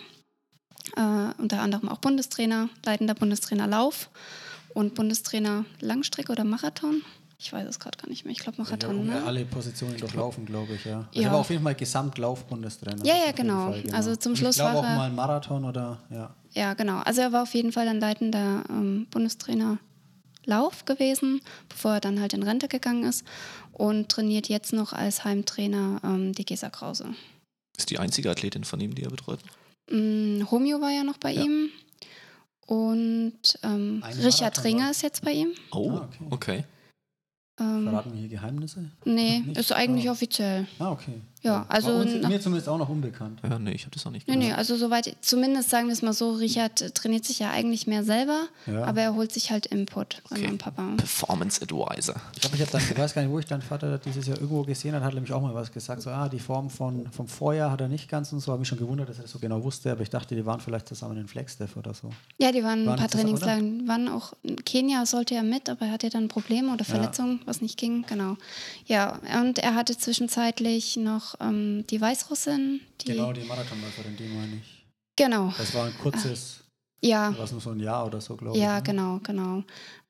Äh, 0.96 1.42
unter 1.42 1.62
anderem 1.62 1.90
auch 1.90 2.00
Bundestrainer, 2.00 2.70
leitender 2.86 3.14
Bundestrainer 3.14 3.68
Lauf 3.68 4.10
und 4.74 4.96
Bundestrainer 4.96 5.66
Langstrecke 5.80 6.32
oder 6.32 6.44
Marathon. 6.44 7.02
Ich 7.38 7.52
weiß 7.52 7.68
es 7.68 7.80
gerade 7.80 7.98
gar 7.98 8.08
nicht 8.08 8.24
mehr. 8.24 8.34
Ich 8.34 8.40
glaube 8.40 8.62
Marathon. 8.62 9.08
Ja, 9.08 9.16
ne? 9.16 9.24
alle 9.24 9.46
Positionen 9.46 9.98
durchlaufen, 9.98 10.46
glaube 10.46 10.74
ich, 10.74 10.86
ja. 10.86 11.08
Also 11.10 11.22
ja. 11.22 11.32
war 11.32 11.40
auf 11.40 11.50
jeden 11.50 11.64
Fall 11.64 11.74
Gesamtlauf-Bundestrainer. 11.74 13.04
Ja, 13.04 13.16
ja, 13.16 13.32
genau. 13.32 13.72
Fall, 13.72 13.82
genau. 13.82 13.96
Also 13.96 14.16
zum 14.16 14.36
Schluss 14.36 14.58
ich 14.58 14.64
war 14.64 14.76
auch 14.76 14.84
mal 14.84 15.10
Marathon 15.10 15.66
oder 15.66 16.00
ja. 16.12 16.36
Ja, 16.52 16.74
genau. 16.76 17.00
Also 17.00 17.22
er 17.22 17.32
war 17.32 17.44
auf 17.44 17.54
jeden 17.56 17.72
Fall 17.72 17.86
dann 17.86 18.00
leitender 18.00 18.64
ähm, 18.70 19.08
Bundestrainer 19.10 19.80
Lauf 20.46 20.86
gewesen, 20.86 21.42
bevor 21.70 21.94
er 21.94 22.00
dann 22.00 22.20
halt 22.20 22.34
in 22.34 22.44
Rente 22.44 22.68
gegangen 22.68 23.04
ist 23.04 23.26
und 23.74 24.10
trainiert 24.10 24.50
jetzt 24.50 24.74
noch 24.74 24.94
als 24.94 25.24
Heimtrainer 25.24 26.02
ähm, 26.04 26.34
die 26.34 26.46
Gesa 26.46 26.70
Krause. 26.70 27.14
Ist 27.78 27.90
die 27.90 28.00
einzige 28.00 28.30
Athletin 28.30 28.64
von 28.64 28.80
ihm, 28.80 28.96
die 28.96 29.04
er 29.04 29.10
betreut? 29.10 29.40
Mm, 29.90 30.42
Romeo 30.44 30.82
war 30.82 30.92
ja 30.92 31.04
noch 31.04 31.18
bei 31.18 31.32
ja. 31.32 31.44
ihm 31.44 31.70
und 32.68 33.40
ähm, 33.64 34.04
Richard 34.24 34.64
Ringer 34.64 34.92
ist 34.92 35.04
jetzt 35.04 35.24
bei 35.24 35.32
ihm. 35.32 35.52
Oh, 35.72 35.92
ah, 35.92 36.10
okay. 36.10 36.28
okay. 36.30 36.64
Ähm, 37.60 37.84
Verraten 37.84 38.14
wir 38.14 38.20
hier 38.20 38.30
Geheimnisse? 38.30 38.92
Nee, 39.06 39.40
Nicht? 39.40 39.58
ist 39.58 39.72
eigentlich 39.72 40.10
ah. 40.10 40.14
offiziell. 40.14 40.68
Ah, 40.80 40.92
okay. 40.92 41.22
Ja, 41.44 41.66
also. 41.70 41.92
Uns, 41.92 42.28
mir 42.28 42.40
zumindest 42.40 42.70
auch 42.70 42.78
noch 42.78 42.90
unbekannt. 42.90 43.40
Ja, 43.44 43.58
nee, 43.58 43.72
ich 43.72 43.82
habe 43.82 43.92
das 43.92 44.06
auch 44.06 44.12
nicht 44.12 44.28
gehört. 44.28 44.40
Nee, 44.40 44.50
nee, 44.50 44.54
also 44.54 44.76
soweit, 44.76 45.16
zumindest 45.22 45.70
sagen 45.72 45.88
wir 45.88 45.94
es 45.94 46.04
mal 46.04 46.14
so, 46.14 46.34
Richard 46.34 46.94
trainiert 46.94 47.26
sich 47.26 47.40
ja 47.40 47.50
eigentlich 47.50 47.88
mehr 47.88 48.04
selber, 48.04 48.48
ja. 48.68 48.84
aber 48.84 49.02
er 49.02 49.16
holt 49.16 49.32
sich 49.32 49.52
halt 49.52 49.66
Input 49.66 50.22
von 50.28 50.38
okay. 50.38 50.46
seinem 50.46 50.58
Papa. 50.60 50.84
Performance 50.98 51.62
Advisor. 51.62 52.16
Ich 52.36 52.42
glaube, 52.42 52.56
ich 52.58 52.62
habe 52.62 52.72
dann, 52.72 52.82
ich 52.82 52.98
weiß 52.98 53.14
gar 53.16 53.24
nicht, 53.24 53.32
wo 53.32 53.40
ich 53.40 53.46
deinen 53.46 53.64
Vater 53.64 53.98
dieses 53.98 54.28
Jahr 54.28 54.38
irgendwo 54.38 54.64
gesehen 54.64 54.94
hat, 54.94 55.04
hat 55.04 55.16
nämlich 55.16 55.34
auch 55.34 55.42
mal 55.42 55.56
was 55.56 55.72
gesagt, 55.72 56.04
so, 56.04 56.12
ah, 56.12 56.30
die 56.30 56.40
Form 56.40 56.70
von, 56.70 57.08
vom 57.12 57.28
Vorjahr 57.28 57.72
hat 57.72 57.82
er 57.82 57.88
nicht 57.88 58.08
ganz 58.08 58.32
und 58.34 58.40
so, 58.40 58.52
habe 58.52 58.60
mich 58.60 58.68
schon 58.68 58.78
gewundert, 58.78 59.10
dass 59.10 59.18
er 59.18 59.24
das 59.24 59.32
so 59.32 59.40
genau 59.40 59.64
wusste, 59.64 59.92
aber 59.92 60.02
ich 60.02 60.12
dachte, 60.12 60.36
die 60.36 60.46
waren 60.46 60.60
vielleicht 60.60 60.88
zusammen 60.88 61.18
in 61.18 61.28
Flagstaff 61.28 61.76
oder 61.76 61.96
so. 61.96 62.12
Ja, 62.38 62.52
die 62.52 62.64
waren, 62.64 62.86
waren 62.86 62.94
ein 62.94 63.00
paar 63.00 63.10
Trainingslagen, 63.10 63.88
waren 63.88 64.10
auch, 64.10 64.34
Kenia 64.66 65.08
sollte 65.08 65.34
ja 65.34 65.42
mit, 65.42 65.70
aber 65.70 65.88
er 65.88 65.94
hatte 65.94 66.10
dann 66.10 66.28
Probleme 66.28 66.72
oder 66.72 66.86
Verletzungen, 66.86 67.40
ja. 67.40 67.48
was 67.48 67.62
nicht 67.62 67.78
ging, 67.78 68.06
genau. 68.08 68.38
Ja, 68.86 69.20
und 69.42 69.58
er 69.58 69.74
hatte 69.74 69.98
zwischenzeitlich 69.98 70.98
noch 70.98 71.31
ähm, 71.40 71.86
die 71.88 72.02
Weißrussin. 72.02 72.82
Die 73.02 73.08
genau, 73.08 73.34
die 73.34 73.44
Marathonläuferin, 73.44 74.16
die 74.18 74.28
meine 74.28 74.56
ich. 74.56 74.86
Genau. 75.16 75.54
Das 75.58 75.74
war 75.74 75.86
ein 75.86 75.98
kurzes. 75.98 76.64
Ja. 77.02 77.34
Was 77.38 77.52
nur 77.52 77.62
so 77.62 77.72
ein 77.72 77.80
Jahr 77.80 78.06
oder 78.06 78.22
so, 78.22 78.36
glaube 78.36 78.56
ich. 78.56 78.64
Ja, 78.64 78.76
ne? 78.78 78.84
genau, 78.84 79.20
genau. 79.24 79.64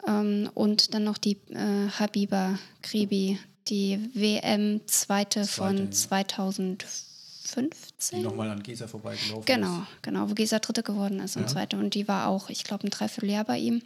Ähm, 0.07 0.49
und 0.53 0.93
dann 0.93 1.03
noch 1.05 1.17
die 1.17 1.37
äh, 1.49 1.89
Habiba 1.89 2.59
Kribi, 2.81 3.39
die 3.67 4.09
WM-Zweite 4.13 5.45
von 5.45 5.91
2015. 5.91 7.69
Die 8.11 8.19
nochmal 8.19 8.49
an 8.49 8.61
Gesa 8.61 8.87
vorbeigelaufen 8.87 9.45
genau, 9.45 9.67
ist. 9.67 10.01
Genau, 10.01 10.19
genau, 10.19 10.29
wo 10.29 10.33
Gesa 10.33 10.59
Dritte 10.59 10.83
geworden 10.83 11.19
ist 11.19 11.37
und 11.37 11.43
ja. 11.43 11.47
Zweite. 11.47 11.77
Und 11.77 11.93
die 11.93 12.07
war 12.07 12.27
auch, 12.27 12.49
ich 12.49 12.63
glaube, 12.63 12.85
ein 12.85 12.89
Dreivierteljahr 12.89 13.45
bei 13.45 13.57
ihm. 13.57 13.81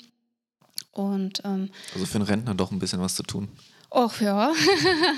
Und, 0.91 1.41
ähm, 1.43 1.69
also 1.93 2.06
für 2.06 2.15
einen 2.15 2.26
Rentner 2.26 2.56
doch 2.56 2.71
ein 2.71 2.80
bisschen 2.80 3.02
was 3.02 3.15
zu 3.15 3.24
tun. 3.24 3.50
Och 3.96 4.20
ja, 4.20 4.52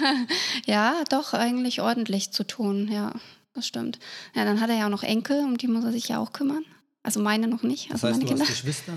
ja, 0.68 1.04
doch 1.10 1.34
eigentlich 1.34 1.82
ordentlich 1.82 2.32
zu 2.32 2.46
tun, 2.46 2.88
ja, 2.92 3.12
das 3.56 3.66
stimmt. 3.66 3.98
Ja, 4.36 4.46
dann 4.46 4.62
hat 4.62 4.70
er 4.70 4.78
ja 4.78 4.86
auch 4.86 4.92
noch 4.92 5.02
Enkel, 5.02 5.40
um 5.40 5.58
die 5.58 5.68
muss 5.68 5.84
er 5.84 5.92
sich 5.92 6.10
ja 6.10 6.20
auch 6.20 6.32
kümmern. 6.32 6.64
Also 7.02 7.20
meine 7.20 7.48
noch 7.48 7.64
nicht, 7.64 7.92
also 7.92 7.94
das 7.94 8.04
heißt, 8.04 8.20
meine 8.20 8.26
du 8.26 8.28
Kinder. 8.28 8.44
Hast 8.44 8.52
Geschwister? 8.52 8.94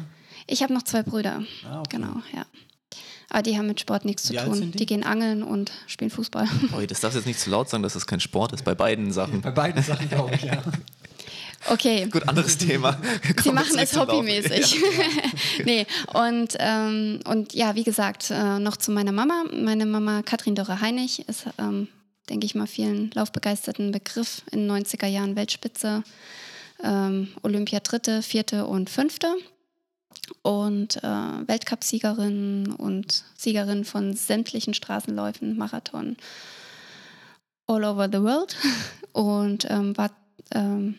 Ich 0.47 0.63
habe 0.63 0.75
noch 0.75 0.83
zwei 0.83 1.03
Brüder. 1.03 1.43
Ah, 1.67 1.81
okay. 1.81 1.97
Genau, 1.97 2.21
ja. 2.35 2.45
Aber 3.31 3.43
die 3.43 3.57
haben 3.57 3.69
mit 3.69 3.81
Sport 3.81 4.05
nichts 4.05 4.25
zu 4.25 4.35
Wie 4.35 4.39
tun. 4.39 4.61
Die? 4.61 4.71
die? 4.73 4.85
gehen 4.85 5.03
angeln 5.03 5.43
und 5.43 5.73
spielen 5.87 6.11
Fußball. 6.11 6.47
Oh, 6.77 6.81
das 6.87 7.01
darfst 7.01 7.15
du 7.15 7.21
jetzt 7.21 7.27
nicht 7.27 7.41
zu 7.41 7.49
laut 7.49 7.71
sagen, 7.71 7.83
dass 7.83 7.95
das 7.95 8.07
kein 8.07 8.21
Sport 8.21 8.53
ist, 8.53 8.65
bei 8.65 8.75
beiden 8.75 9.13
Sachen. 9.13 9.41
Bei 9.41 9.51
beiden 9.51 9.83
Sachen, 9.83 10.11
glaube 10.11 10.35
ich, 10.35 10.43
ja. 10.43 10.63
Okay. 11.69 12.07
Gut, 12.11 12.27
anderes 12.29 12.57
Thema. 12.57 12.99
Sie 13.43 13.53
machen 13.53 13.79
es 13.79 13.97
hobbymäßig. 13.97 14.81
Ja. 14.81 14.81
nee, 15.65 15.87
und, 16.15 16.57
ähm, 16.59 17.21
und 17.27 17.53
ja, 17.53 17.75
wie 17.75 17.85
gesagt, 17.85 18.31
äh, 18.31 18.59
noch 18.59 18.77
zu 18.77 18.91
meiner 18.91 19.13
Mama. 19.13 19.45
Meine 19.53 19.87
Mama 19.87 20.23
Katrin 20.23 20.55
Dörre 20.55 20.81
Heinig 20.81 21.29
ist, 21.29 21.47
ähm, 21.59 21.89
denke 22.31 22.47
ich 22.47 22.55
mal, 22.55 22.67
vielen 22.67 23.11
Laufbegeisterten 23.13 23.93
Begriff 23.93 24.43
in 24.51 24.69
den 24.69 24.85
90er 24.85 25.07
Jahren 25.07 25.37
Weltspitze. 25.37 26.03
Ähm, 26.83 27.29
Olympia 27.43 27.81
dritte, 27.81 28.23
vierte 28.23 28.67
und 28.67 28.89
fünfte. 28.89 29.35
Und 30.43 30.97
äh, 31.03 31.09
Weltcupsiegerin 31.47 32.75
und 32.79 33.25
Siegerin 33.37 33.85
von 33.85 34.15
sämtlichen 34.15 34.75
Straßenläufen, 34.75 35.57
Marathon, 35.59 36.17
all 37.67 37.85
over 37.85 38.09
the 38.11 38.23
world. 38.23 38.57
Und 39.13 39.69
ähm, 39.69 39.97
war 39.97 40.13
ähm, 40.55 40.95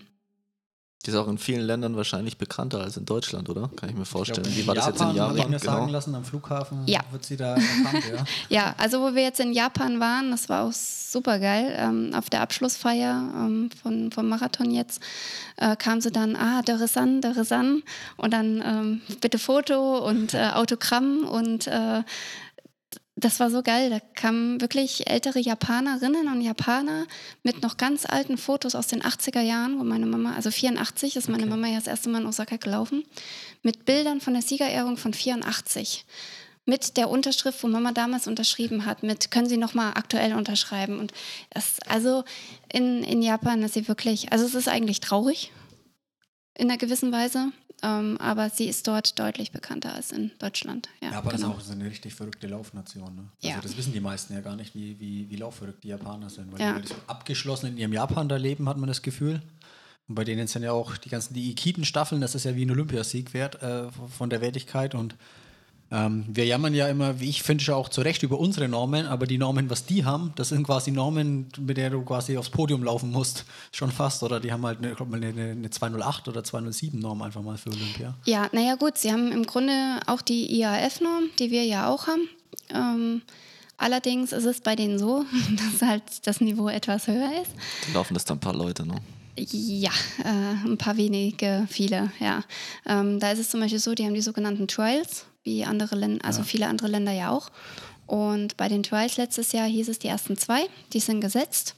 die 1.05 1.11
ist 1.11 1.15
auch 1.15 1.27
in 1.27 1.37
vielen 1.37 1.61
Ländern 1.61 1.95
wahrscheinlich 1.95 2.37
bekannter 2.37 2.81
als 2.81 2.97
in 2.97 3.05
Deutschland, 3.05 3.49
oder? 3.49 3.69
Kann 3.75 3.89
ich 3.89 3.95
mir 3.95 4.05
vorstellen. 4.05 4.43
Glaub, 4.43 4.55
Wie 4.55 4.67
war 4.67 4.75
Japan, 4.75 4.91
das 4.91 4.99
jetzt 4.99 5.09
in 5.09 5.15
Japan? 5.15 5.37
Ich 5.37 5.47
mir 5.47 5.59
genau. 5.59 5.71
sagen 5.71 5.89
lassen, 5.89 6.15
am 6.15 6.23
Flughafen 6.23 6.87
ja. 6.87 6.99
wird 7.11 7.25
sie 7.25 7.37
da 7.37 7.55
erkannt, 7.55 8.03
ja. 8.11 8.25
ja, 8.49 8.75
also 8.77 9.01
wo 9.01 9.15
wir 9.15 9.23
jetzt 9.23 9.39
in 9.39 9.51
Japan 9.51 9.99
waren, 9.99 10.31
das 10.31 10.47
war 10.47 10.63
auch 10.63 10.73
super 10.73 11.39
geil. 11.39 11.73
Ähm, 11.75 12.11
auf 12.13 12.29
der 12.29 12.41
Abschlussfeier 12.41 13.31
ähm, 13.35 13.69
von, 13.81 14.11
vom 14.11 14.29
Marathon 14.29 14.69
jetzt 14.69 15.01
äh, 15.57 15.75
kam 15.75 16.01
sie 16.01 16.11
dann, 16.11 16.35
ah, 16.35 16.61
Dörresan, 16.61 17.21
Dörresan 17.21 17.81
und 18.17 18.33
dann 18.33 18.61
ähm, 18.63 19.01
bitte 19.21 19.39
Foto 19.39 19.97
und 20.07 20.33
äh, 20.35 20.51
Autogramm 20.53 21.25
und 21.25 21.67
äh, 21.67 22.03
das 23.21 23.39
war 23.39 23.49
so 23.49 23.61
geil. 23.61 23.89
Da 23.89 23.99
kamen 23.99 24.59
wirklich 24.61 25.09
ältere 25.09 25.39
Japanerinnen 25.39 26.27
und 26.27 26.41
Japaner 26.41 27.05
mit 27.43 27.61
noch 27.61 27.77
ganz 27.77 28.05
alten 28.05 28.37
Fotos 28.37 28.75
aus 28.75 28.87
den 28.87 29.01
80er 29.01 29.41
Jahren, 29.41 29.79
wo 29.79 29.83
meine 29.83 30.05
Mama, 30.05 30.33
also 30.35 30.51
84 30.51 31.15
ist 31.15 31.29
meine 31.29 31.43
okay. 31.43 31.51
Mama 31.51 31.67
ja 31.67 31.75
das 31.75 31.87
erste 31.87 32.09
Mal 32.09 32.21
in 32.21 32.27
Osaka 32.27 32.57
gelaufen, 32.57 33.03
mit 33.63 33.85
Bildern 33.85 34.21
von 34.21 34.33
der 34.33 34.41
Siegerehrung 34.41 34.97
von 34.97 35.13
84. 35.13 36.05
mit 36.65 36.95
der 36.95 37.09
Unterschrift, 37.09 37.63
wo 37.63 37.67
Mama 37.67 37.91
damals 37.91 38.27
unterschrieben 38.27 38.85
hat, 38.85 39.01
mit 39.01 39.31
können 39.31 39.49
Sie 39.49 39.57
nochmal 39.57 39.93
aktuell 39.95 40.35
unterschreiben. 40.35 40.99
Und 40.99 41.11
das, 41.49 41.77
also 41.87 42.23
in, 42.71 43.03
in 43.03 43.23
Japan 43.23 43.63
ist 43.63 43.73
sie 43.73 43.87
wirklich, 43.87 44.31
also 44.31 44.45
es 44.45 44.53
ist 44.53 44.67
eigentlich 44.67 44.99
traurig 44.99 45.51
in 46.61 46.69
einer 46.69 46.77
gewissen 46.77 47.11
Weise, 47.11 47.51
ähm, 47.81 48.17
aber 48.19 48.51
sie 48.51 48.65
ist 48.67 48.87
dort 48.87 49.17
deutlich 49.17 49.51
bekannter 49.51 49.95
als 49.95 50.11
in 50.11 50.29
Deutschland. 50.37 50.89
Ja, 51.01 51.09
Japan 51.11 51.35
genau. 51.35 51.49
ist 51.49 51.55
auch 51.55 51.59
so 51.61 51.71
eine 51.71 51.85
richtig 51.85 52.13
verrückte 52.13 52.45
Laufnation. 52.45 53.15
Ne? 53.15 53.23
Also 53.43 53.55
Ja. 53.55 53.59
das 53.61 53.75
wissen 53.77 53.93
die 53.93 53.99
meisten 53.99 54.33
ja 54.33 54.41
gar 54.41 54.55
nicht, 54.55 54.75
wie, 54.75 54.99
wie, 54.99 55.27
wie 55.27 55.35
laufverrückt 55.37 55.83
die 55.83 55.87
Japaner 55.87 56.29
sind. 56.29 56.51
Weil 56.51 56.61
Ja. 56.61 56.77
die 56.77 56.87
so 56.87 56.93
abgeschlossen 57.07 57.65
in 57.69 57.77
ihrem 57.77 57.93
Japan 57.93 58.29
da 58.29 58.35
leben, 58.35 58.69
hat 58.69 58.77
man 58.77 58.87
das 58.87 59.01
Gefühl. 59.01 59.41
Und 60.07 60.13
bei 60.13 60.23
denen 60.23 60.45
sind 60.45 60.61
ja 60.61 60.71
auch 60.71 60.97
die 60.97 61.09
ganzen 61.09 61.33
die 61.33 61.49
Ikiten-Staffeln, 61.49 62.21
das 62.21 62.35
ist 62.35 62.43
ja 62.43 62.55
wie 62.55 62.63
ein 62.65 62.71
Olympiasieg 62.71 63.33
wert 63.33 63.63
äh, 63.63 63.89
von 64.15 64.29
der 64.29 64.41
Wertigkeit. 64.41 64.93
Und 64.93 65.15
ähm, 65.91 66.25
wir 66.27 66.45
jammern 66.45 66.73
ja 66.73 66.87
immer, 66.87 67.19
wie 67.19 67.29
ich 67.29 67.43
finde, 67.43 67.63
schon 67.63 67.75
auch 67.75 67.89
zu 67.89 68.01
Recht 68.01 68.23
über 68.23 68.39
unsere 68.39 68.69
Normen, 68.69 69.05
aber 69.05 69.27
die 69.27 69.37
Normen, 69.37 69.69
was 69.69 69.85
die 69.85 70.05
haben, 70.05 70.31
das 70.37 70.49
sind 70.49 70.65
quasi 70.65 70.89
Normen, 70.91 71.49
mit 71.59 71.75
der 71.75 71.89
du 71.89 72.01
quasi 72.03 72.37
aufs 72.37 72.49
Podium 72.49 72.83
laufen 72.83 73.11
musst, 73.11 73.45
schon 73.73 73.91
fast. 73.91 74.23
Oder 74.23 74.39
die 74.39 74.53
haben 74.53 74.65
halt 74.65 74.77
eine, 74.77 74.91
ich 74.91 74.95
glaub 74.95 75.09
mal, 75.09 75.21
eine, 75.21 75.51
eine 75.51 75.69
208 75.69 76.29
oder 76.29 76.43
207 76.45 76.97
Norm 76.97 77.21
einfach 77.21 77.41
mal 77.41 77.57
für 77.57 77.69
Olympia. 77.69 78.15
Ja, 78.23 78.49
naja 78.53 78.75
gut, 78.75 78.97
sie 78.97 79.11
haben 79.11 79.33
im 79.33 79.45
Grunde 79.45 79.99
auch 80.07 80.21
die 80.21 80.59
IAF-Norm, 80.59 81.29
die 81.39 81.51
wir 81.51 81.65
ja 81.65 81.89
auch 81.89 82.07
haben. 82.07 82.29
Ähm, 82.69 83.21
allerdings 83.77 84.31
ist 84.31 84.45
es 84.45 84.61
bei 84.61 84.77
denen 84.77 84.97
so, 84.97 85.25
dass 85.81 85.87
halt 85.87 86.03
das 86.23 86.39
Niveau 86.39 86.69
etwas 86.69 87.07
höher 87.07 87.31
ist. 87.41 87.51
Da 87.87 87.93
laufen 87.95 88.13
das 88.13 88.23
dann 88.23 88.37
ein 88.37 88.41
paar 88.41 88.55
Leute, 88.55 88.85
ne? 88.85 88.95
Ja, 89.37 89.91
äh, 90.23 90.67
ein 90.67 90.77
paar 90.77 90.95
wenige, 90.95 91.65
viele, 91.69 92.11
ja. 92.19 92.43
Ähm, 92.85 93.19
da 93.19 93.31
ist 93.31 93.39
es 93.39 93.49
zum 93.49 93.59
Beispiel 93.59 93.79
so, 93.79 93.93
die 93.93 94.05
haben 94.05 94.13
die 94.13 94.21
sogenannten 94.21 94.67
Trials, 94.67 95.25
wie 95.43 95.65
andere 95.65 95.95
Länder, 95.95 96.25
also 96.25 96.43
viele 96.43 96.67
andere 96.67 96.87
Länder 96.87 97.11
ja 97.11 97.31
auch. 97.31 97.49
Und 98.07 98.57
bei 98.57 98.67
den 98.67 98.83
Trials 98.83 99.17
letztes 99.17 99.53
Jahr 99.53 99.67
hieß 99.67 99.87
es 99.87 99.99
die 99.99 100.07
ersten 100.07 100.37
zwei, 100.37 100.67
die 100.91 100.99
sind 100.99 101.21
gesetzt 101.21 101.75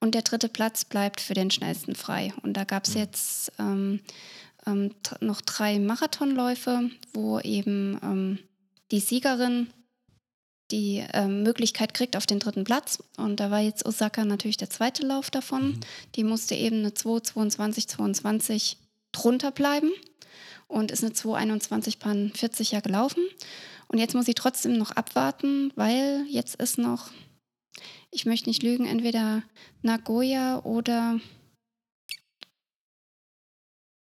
und 0.00 0.14
der 0.14 0.22
dritte 0.22 0.48
Platz 0.48 0.84
bleibt 0.84 1.20
für 1.20 1.34
den 1.34 1.50
schnellsten 1.50 1.94
frei. 1.94 2.32
Und 2.42 2.54
da 2.54 2.64
gab 2.64 2.86
es 2.86 2.94
jetzt 2.94 3.52
ähm, 3.58 4.00
ähm, 4.66 4.92
noch 5.20 5.40
drei 5.40 5.78
Marathonläufe, 5.78 6.90
wo 7.14 7.38
eben 7.40 7.98
ähm, 8.02 8.38
die 8.90 9.00
Siegerin 9.00 9.68
die 10.72 11.04
ähm, 11.12 11.44
Möglichkeit 11.44 11.94
kriegt 11.94 12.16
auf 12.16 12.26
den 12.26 12.40
dritten 12.40 12.64
Platz. 12.64 13.02
Und 13.16 13.38
da 13.38 13.50
war 13.50 13.60
jetzt 13.60 13.86
Osaka 13.86 14.24
natürlich 14.24 14.56
der 14.56 14.70
zweite 14.70 15.06
Lauf 15.06 15.30
davon. 15.30 15.78
Die 16.16 16.24
musste 16.24 16.56
eben 16.56 16.80
eine 16.80 16.94
2, 16.94 17.20
22, 17.20 17.88
22 17.88 18.76
drunter 19.12 19.52
bleiben 19.52 19.92
und 20.68 20.90
ist 20.90 21.04
eine 21.04 21.12
2, 21.12 21.36
21, 21.38 21.98
40 22.34 22.72
ja 22.72 22.80
gelaufen. 22.80 23.22
Und 23.88 23.98
jetzt 23.98 24.14
muss 24.14 24.26
sie 24.26 24.34
trotzdem 24.34 24.76
noch 24.78 24.90
abwarten, 24.92 25.72
weil 25.76 26.24
jetzt 26.28 26.56
ist 26.56 26.76
noch, 26.78 27.10
ich 28.10 28.26
möchte 28.26 28.48
nicht 28.48 28.62
lügen, 28.62 28.86
entweder 28.86 29.42
Nagoya 29.82 30.60
oder 30.64 31.20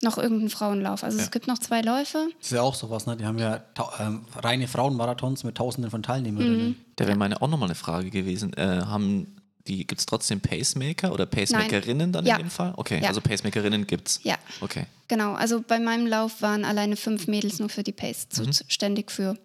noch 0.03 0.19
irgendein 0.19 0.51
Frauenlauf. 0.51 1.03
Also 1.05 1.19
Ja. 1.19 1.25
es 1.25 1.31
gibt 1.31 1.47
noch 1.47 1.59
zwei 1.59 1.81
Läufe. 1.81 2.29
Das 2.39 2.47
ist 2.49 2.53
ja 2.53 2.63
auch 2.63 2.75
sowas, 2.75 3.07
ne? 3.07 3.17
Die 3.17 3.25
haben 3.25 3.39
ja 3.39 3.65
ähm, 3.99 4.25
reine 4.37 4.69
Frauenmarathons 4.69 5.43
mit 5.45 5.57
Tausenden 5.57 5.91
von 5.91 6.03
Teilnehmerinnen. 6.03 6.69
Mhm. 6.69 6.77
Da 6.97 7.07
wäre 7.07 7.17
meine 7.17 7.41
auch 7.41 7.49
nochmal 7.49 7.69
eine 7.69 7.75
Frage 7.75 8.11
gewesen. 8.11 8.53
Äh, 8.55 8.83
haben 8.87 9.37
die, 9.69 9.87
gibt 9.87 10.01
es 10.01 10.07
trotzdem 10.07 10.41
Pacemaker 10.41 11.13
oder 11.13 11.27
Pacemakerinnen 11.27 12.13
dann 12.13 12.25
Ja. 12.27 12.37
in 12.37 12.45
dem 12.45 12.51
Fall? 12.51 12.73
Okay, 12.77 13.01
Ja. 13.03 13.09
also 13.09 13.21
Pacemakerinnen 13.21 13.87
gibt's. 13.87 14.21
Ja, 14.23 14.37
Okay. 14.61 14.87
genau. 15.09 15.35
Also 15.35 15.61
bei 15.67 15.79
meinem 15.79 16.07
Lauf 16.07 16.43
waren 16.43 16.65
alleine 16.65 16.97
fünf 16.97 17.27
Mädels 17.27 17.59
nur 17.59 17.69
für 17.69 17.83
die 17.83 17.93
Pace 17.93 18.29
zuständig 18.29 19.11
für 19.11 19.39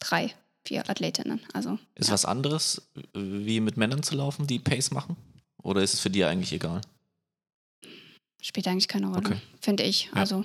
drei, 0.00 0.34
vier 0.64 0.88
Athletinnen. 0.90 1.40
Also 1.52 1.78
Ist 1.94 2.08
ja. 2.08 2.14
was 2.14 2.24
anderes, 2.24 2.82
äh, 2.96 3.02
wie 3.14 3.60
mit 3.60 3.76
Männern 3.76 4.02
zu 4.02 4.14
laufen, 4.14 4.46
die 4.46 4.58
Pace 4.58 4.90
machen? 4.90 5.16
Oder 5.62 5.82
ist 5.82 5.94
es 5.94 6.00
für 6.00 6.10
die 6.10 6.24
eigentlich 6.24 6.52
egal? 6.52 6.80
spielt 8.40 8.68
eigentlich 8.68 8.86
keine 8.88 9.08
Rolle, 9.08 9.18
Okay. 9.18 9.36
finde 9.60 9.82
ich. 9.82 10.04
Ja. 10.06 10.12
Also 10.20 10.44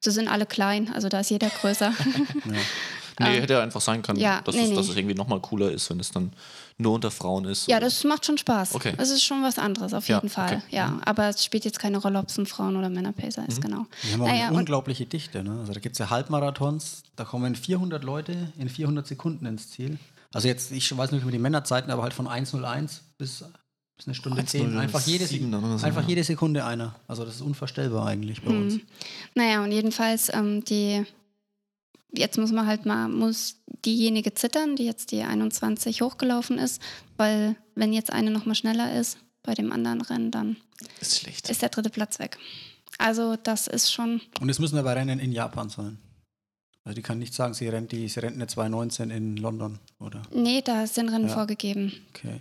sie 0.00 0.10
sind 0.10 0.28
alle 0.28 0.46
klein, 0.46 0.90
also 0.92 1.08
da 1.10 1.20
ist 1.20 1.30
jeder 1.30 1.50
größer. 1.50 1.92
Ja. 3.18 3.26
Nee, 3.28 3.34
Ähm, 3.36 3.40
hätte 3.42 3.52
ja 3.54 3.62
einfach 3.62 3.80
sein 3.80 4.02
können, 4.02 4.18
ja, 4.18 4.40
dass, 4.42 4.54
nee, 4.54 4.62
es, 4.62 4.74
dass 4.74 4.86
nee. 4.86 4.92
es 4.92 4.96
irgendwie 4.98 5.14
nochmal 5.14 5.40
cooler 5.40 5.70
ist, 5.70 5.88
wenn 5.90 6.00
es 6.00 6.10
dann 6.10 6.32
nur 6.78 6.92
unter 6.92 7.10
Frauen 7.12 7.44
ist. 7.44 7.68
ja, 7.68 7.78
das 7.78 8.02
macht 8.04 8.26
schon 8.26 8.36
Spaß. 8.36 8.74
Okay. 8.74 8.94
Das 8.96 9.10
ist 9.10 9.22
schon 9.22 9.42
was 9.42 9.58
anderes, 9.58 9.94
auf 9.94 10.08
Ja, 10.08 10.16
jeden 10.16 10.28
Fall. 10.28 10.56
okay. 10.56 10.76
Ja, 10.76 10.98
aber 11.04 11.28
es 11.28 11.44
spielt 11.44 11.64
jetzt 11.64 11.78
keine 11.78 11.98
Rolle, 11.98 12.18
ob 12.18 12.28
es 12.28 12.36
ein 12.38 12.46
Frauen- 12.46 12.76
oder 12.76 12.90
Männerpacer 12.90 13.46
ist, 13.48 13.60
genau. 13.60 13.86
Die 14.02 14.12
haben 14.12 14.22
auch 14.22 14.26
Naja, 14.26 14.48
eine 14.48 14.56
unglaubliche 14.58 15.06
Dichte. 15.06 15.44
Ne? 15.44 15.58
Also 15.60 15.72
da 15.72 15.78
gibt 15.80 15.94
es 15.94 15.98
ja 16.00 16.10
Halbmarathons, 16.10 17.04
da 17.16 17.24
kommen 17.24 17.54
400 17.54 18.02
Leute 18.02 18.52
in 18.58 18.68
400 18.68 19.06
Sekunden 19.06 19.46
ins 19.46 19.70
Ziel. 19.70 19.98
Also 20.32 20.48
jetzt, 20.48 20.72
ich 20.72 20.96
weiß 20.96 21.12
nicht 21.12 21.22
über 21.22 21.30
die 21.30 21.38
Männerzeiten, 21.38 21.92
aber 21.92 22.02
halt 22.02 22.12
von 22.12 22.26
1.01 22.26 23.02
bis, 23.18 23.44
bis 23.96 24.06
eine 24.06 24.14
Stunde 24.16 24.44
10. 24.44 24.76
Einfach 24.76 25.06
jede, 25.06 25.26
1:07 25.26 25.52
dann 25.52 25.62
oder 25.62 25.78
so, 25.78 25.86
einfach 25.86 26.02
ja. 26.02 26.08
jede 26.08 26.24
Sekunde 26.24 26.64
einer. 26.64 26.96
Also 27.06 27.24
das 27.24 27.36
ist 27.36 27.40
unvorstellbar 27.42 28.06
eigentlich 28.08 28.42
bei 28.42 28.50
uns. 28.50 28.74
Mhm. 28.74 28.80
Naja, 29.36 29.62
und 29.62 29.70
jedenfalls 29.70 30.34
ähm, 30.34 30.64
die, 30.64 31.04
jetzt 32.16 32.38
muss 32.38 32.52
man 32.52 32.66
halt 32.66 32.86
mal, 32.86 33.08
muss 33.08 33.56
diejenige 33.84 34.34
zittern, 34.34 34.76
die 34.76 34.84
jetzt 34.84 35.10
die 35.12 35.22
21 35.22 36.02
hochgelaufen 36.02 36.58
ist, 36.58 36.80
weil 37.16 37.56
wenn 37.74 37.92
jetzt 37.92 38.12
eine 38.12 38.30
nochmal 38.30 38.54
schneller 38.54 38.98
ist 38.98 39.18
bei 39.42 39.54
dem 39.54 39.72
anderen 39.72 40.00
Rennen, 40.00 40.30
dann 40.30 40.56
Ist 41.00 41.18
schlecht. 41.20 41.48
ist 41.50 41.62
der 41.62 41.68
dritte 41.68 41.90
Platz 41.90 42.18
weg. 42.18 42.38
Also 42.98 43.36
das 43.36 43.66
ist 43.66 43.92
schon, 43.92 44.20
Und 44.40 44.48
es 44.48 44.58
müssen 44.58 44.78
aber 44.78 44.94
Rennen 44.96 45.18
in 45.18 45.32
Japan 45.32 45.68
sein. 45.68 45.98
Also 46.84 46.94
die 46.96 47.02
kann 47.02 47.18
nicht 47.18 47.34
sagen, 47.34 47.54
sie 47.54 47.66
rennt, 47.68 47.92
die, 47.92 48.08
sie 48.08 48.20
rennt 48.20 48.34
eine 48.36 48.46
2.19 48.46 49.10
in 49.10 49.36
London, 49.38 49.78
oder? 49.98 50.22
nee, 50.34 50.60
da 50.62 50.86
sind 50.86 51.08
Rennen 51.08 51.28
Ja. 51.28 51.34
vorgegeben. 51.34 51.92
Okay. 52.10 52.40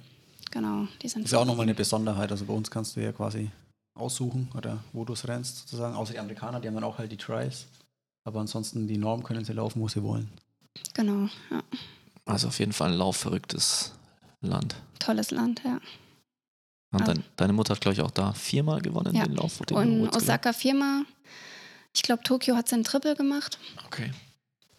Genau, 0.51 0.88
die 1.01 1.07
sind 1.07 1.24
Das 1.24 1.30
ist 1.30 1.34
ja 1.34 1.39
auch 1.39 1.45
nochmal 1.45 1.63
eine 1.63 1.74
Besonderheit. 1.74 2.30
Also 2.32 2.45
bei 2.45 2.53
uns 2.53 2.69
kannst 2.69 2.95
du 2.95 3.01
ja 3.01 3.11
quasi 3.11 3.49
aussuchen, 3.95 4.49
oder 4.55 4.84
wo 4.91 5.03
du 5.05 5.13
es 5.13 5.28
rennst, 5.28 5.57
sozusagen. 5.59 5.95
Außer 5.95 6.13
die 6.13 6.19
Amerikaner, 6.19 6.59
die 6.59 6.67
haben 6.67 6.76
dann 6.76 6.84
auch 6.84 6.97
halt 6.99 7.11
die 7.11 7.17
Trials. 7.17 7.65
Aber 8.24 8.39
ansonsten, 8.39 8.88
die 8.88 8.97
Norm 8.97 9.24
können 9.24 9.43
sie 9.45 9.53
laufen, 9.53 9.82
wo 9.82 9.88
sie 9.88 10.01
wollen. 10.03 10.30
Genau, 10.93 11.28
ja. 11.51 11.61
Also 12.26 12.47
auf 12.47 12.59
jeden 12.59 12.74
Fall 12.74 12.91
ein 12.91 12.97
laufverrücktes 12.97 13.93
Land. 14.41 14.76
Tolles 14.99 15.32
Land, 15.32 15.61
ja. 15.65 15.80
Und 16.93 17.01
Ah. 17.01 17.05
dein, 17.05 17.24
deine 17.36 17.53
Mutter 17.53 17.74
hat, 17.76 17.82
glaube 17.82 17.93
ich, 17.95 18.01
auch 18.01 18.11
da 18.11 18.34
viermal 18.34 18.82
gewonnen, 18.82 19.15
Ja. 19.15 19.26
den 19.26 19.36
Lauf. 19.36 19.57
Den 19.59 19.76
Und 19.78 20.15
Osaka 20.15 20.53
viermal. 20.53 21.03
Ich 21.93 22.01
glaube, 22.01 22.24
Tokio 22.24 22.55
hat 22.55 22.69
sie 22.69 22.76
ein 22.76 22.84
Triple 22.84 23.15
gemacht. 23.15 23.59
Okay. 23.86 24.11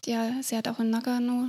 Ja, 0.07 0.43
sie 0.43 0.57
hat 0.57 0.69
auch 0.69 0.79
in 0.81 0.91
Nagano, 0.91 1.49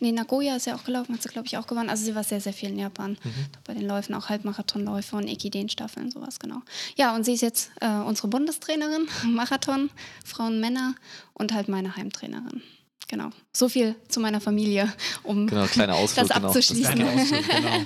nee, 0.00 0.12
Nagoya 0.12 0.56
ist 0.56 0.64
sie 0.64 0.72
auch 0.72 0.84
gelaufen, 0.84 1.14
hat 1.14 1.22
sie, 1.22 1.28
glaube 1.28 1.46
ich, 1.46 1.56
auch 1.56 1.66
gewonnen. 1.66 1.90
Also 1.90 2.04
sie 2.04 2.14
war 2.14 2.24
sehr, 2.24 2.40
sehr 2.40 2.52
viel 2.52 2.70
in 2.70 2.78
Japan. 2.78 3.12
Mhm. 3.22 3.32
Bei 3.64 3.74
den 3.74 3.86
Läufen 3.86 4.14
auch 4.14 4.28
Halbmarathonläufe 4.28 5.16
und 5.16 5.28
Ekiden-Staffeln, 5.28 6.10
sowas, 6.10 6.38
genau. 6.38 6.62
Ja, 6.96 7.14
und 7.14 7.24
sie 7.24 7.32
ist 7.34 7.42
jetzt 7.42 7.70
äh, 7.80 7.88
unsere 7.88 8.28
Bundestrainerin, 8.28 9.08
Marathon, 9.34 9.90
Frauen, 10.24 10.60
Männer 10.60 10.94
und 11.34 11.52
halt 11.52 11.68
meine 11.68 11.96
Heimtrainerin. 11.96 12.62
Genau. 13.08 13.30
So 13.52 13.68
viel 13.68 13.94
zu 14.08 14.18
meiner 14.18 14.40
Familie, 14.40 14.92
um 15.22 15.46
Genau, 15.46 15.62
Ausflug. 15.92 16.26
Das 16.26 16.36
genau. 16.36 16.48
abzuschließen. 16.48 16.94
Kleiner 16.94 17.12
Ausflug, 17.12 17.48
genau. 17.48 17.82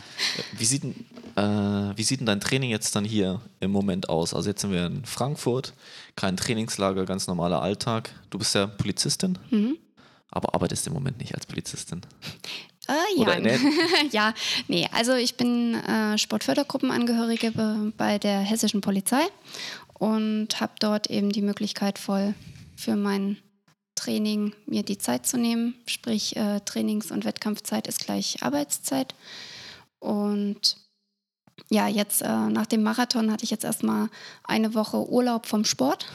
Wie 0.56 0.64
sieht, 0.64 0.84
äh, 0.84 1.42
wie 1.42 2.02
sieht 2.02 2.20
denn 2.20 2.26
dein 2.26 2.40
Training 2.40 2.70
jetzt 2.70 2.96
dann 2.96 3.04
hier 3.04 3.40
im 3.60 3.70
Moment 3.70 4.08
aus? 4.08 4.32
Also 4.32 4.48
jetzt 4.48 4.62
sind 4.62 4.72
wir 4.72 4.86
in 4.86 5.04
Frankfurt, 5.04 5.74
kein 6.16 6.38
Trainingslager, 6.38 7.04
ganz 7.04 7.26
normaler 7.26 7.60
Alltag. 7.60 8.10
Du 8.30 8.38
bist 8.38 8.54
ja 8.54 8.66
Polizistin, 8.66 9.38
Mhm. 9.50 9.76
Aber 10.30 10.54
arbeitest 10.54 10.86
im 10.86 10.92
Moment 10.92 11.18
nicht 11.18 11.34
als 11.34 11.46
Polizistin. 11.46 12.02
Ah, 12.86 12.94
ja. 13.16 13.38
Ja, 14.10 14.34
nee, 14.68 14.88
also 14.92 15.14
ich 15.14 15.36
bin 15.36 15.74
äh, 15.74 16.18
Sportfördergruppenangehörige 16.18 17.52
be 17.52 17.92
bei 17.96 18.18
der 18.18 18.40
hessischen 18.40 18.80
Polizei 18.80 19.22
und 19.98 20.60
habe 20.60 20.72
dort 20.80 21.08
eben 21.08 21.30
die 21.30 21.42
Möglichkeit 21.42 21.98
voll 21.98 22.34
für 22.76 22.96
mein 22.96 23.36
Training 23.94 24.54
mir 24.66 24.82
die 24.82 24.98
Zeit 24.98 25.26
zu 25.26 25.36
nehmen. 25.36 25.74
Sprich, 25.86 26.36
äh, 26.36 26.60
Trainings- 26.64 27.10
und 27.10 27.24
Wettkampfzeit 27.24 27.86
ist 27.86 28.00
gleich 28.04 28.42
Arbeitszeit. 28.42 29.14
Und 29.98 30.76
ja, 31.68 31.86
jetzt 31.86 32.22
äh, 32.22 32.48
nach 32.48 32.66
dem 32.66 32.82
Marathon 32.82 33.30
hatte 33.30 33.44
ich 33.44 33.50
jetzt 33.50 33.64
erstmal 33.64 34.08
eine 34.42 34.74
Woche 34.74 35.08
Urlaub 35.08 35.46
vom 35.46 35.64
Sport 35.64 36.06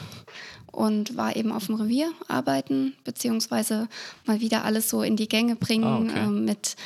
und 0.76 1.16
war 1.16 1.34
eben 1.36 1.50
auf 1.52 1.66
dem 1.66 1.76
Revier 1.76 2.12
arbeiten, 2.28 2.94
beziehungsweise 3.04 3.88
mal 4.26 4.40
wieder 4.40 4.64
alles 4.64 4.90
so 4.90 5.02
in 5.02 5.16
die 5.16 5.28
Gänge 5.28 5.56
bringen 5.56 5.84
Ah, 5.84 5.98
okay. 5.98 6.24
ähm, 6.24 6.44
mit, 6.44 6.76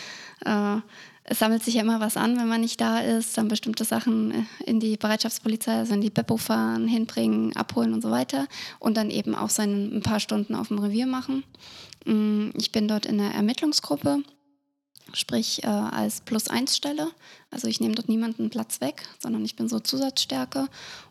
äh, 0.45 0.77
es 1.25 1.39
sammelt 1.41 1.63
sich 1.65 1.75
ja 1.75 1.83
immer 1.83 2.01
was 2.01 2.17
an, 2.17 2.37
wenn 2.39 2.49
man 2.49 2.61
nicht 2.61 2.81
da 2.81 3.01
ist, 3.01 3.37
dann 3.37 3.49
bestimmte 3.49 3.85
Sachen 3.85 4.31
äh, 4.31 4.45
in 4.65 4.79
die 4.81 4.97
Bereitschaftspolizei, 4.97 5.73
also 5.73 5.95
in 5.95 6.01
die 6.01 6.11
Beppo 6.11 6.37
fahren, 6.37 6.87
hinbringen, 6.87 7.55
abholen 7.57 7.93
und 7.93 8.03
so 8.03 8.11
weiter 8.11 8.47
und 8.79 8.97
dann 8.97 9.11
eben 9.11 9.35
auch 9.35 9.51
seine 9.51 9.75
ein 9.75 10.03
paar 10.03 10.21
Stunden 10.21 10.55
auf 10.55 10.69
dem 10.69 10.79
Revier 10.79 11.07
machen. 11.07 11.43
Mm, 12.05 12.51
Ich 12.55 12.71
bin 12.73 12.87
dort 12.89 13.07
in 13.07 13.19
der 13.19 13.33
Ermittlungsgruppe 13.33 14.23
sprich 15.13 15.65
äh, 15.65 15.67
als 15.67 16.21
Plus-1-Stelle. 16.21 17.11
Also 17.51 17.67
ich 17.67 17.81
nehme 17.81 17.97
dort 17.97 18.09
niemanden 18.09 18.49
Platz 18.49 18.81
weg, 18.81 19.03
sondern 19.19 19.45
ich 19.45 19.57
bin 19.57 19.69
so 19.69 19.81
Zusatzstärke 19.81 20.69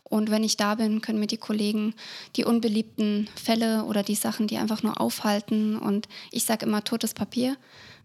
Und 0.09 0.31
wenn 0.31 0.43
ich 0.43 0.57
da 0.57 0.75
bin, 0.75 1.01
können 1.01 1.19
mir 1.19 1.27
die 1.27 1.37
Kollegen 1.37 1.93
die 2.35 2.43
unbeliebten 2.43 3.29
Fälle 3.35 3.83
oder 3.85 4.03
die 4.03 4.15
Sachen, 4.15 4.47
die 4.47 4.57
einfach 4.57 4.83
nur 4.83 4.99
aufhalten 4.99 5.77
und 5.77 6.07
ich 6.31 6.45
sage 6.45 6.65
immer 6.65 6.83
totes 6.83 7.13
Papier, 7.13 7.57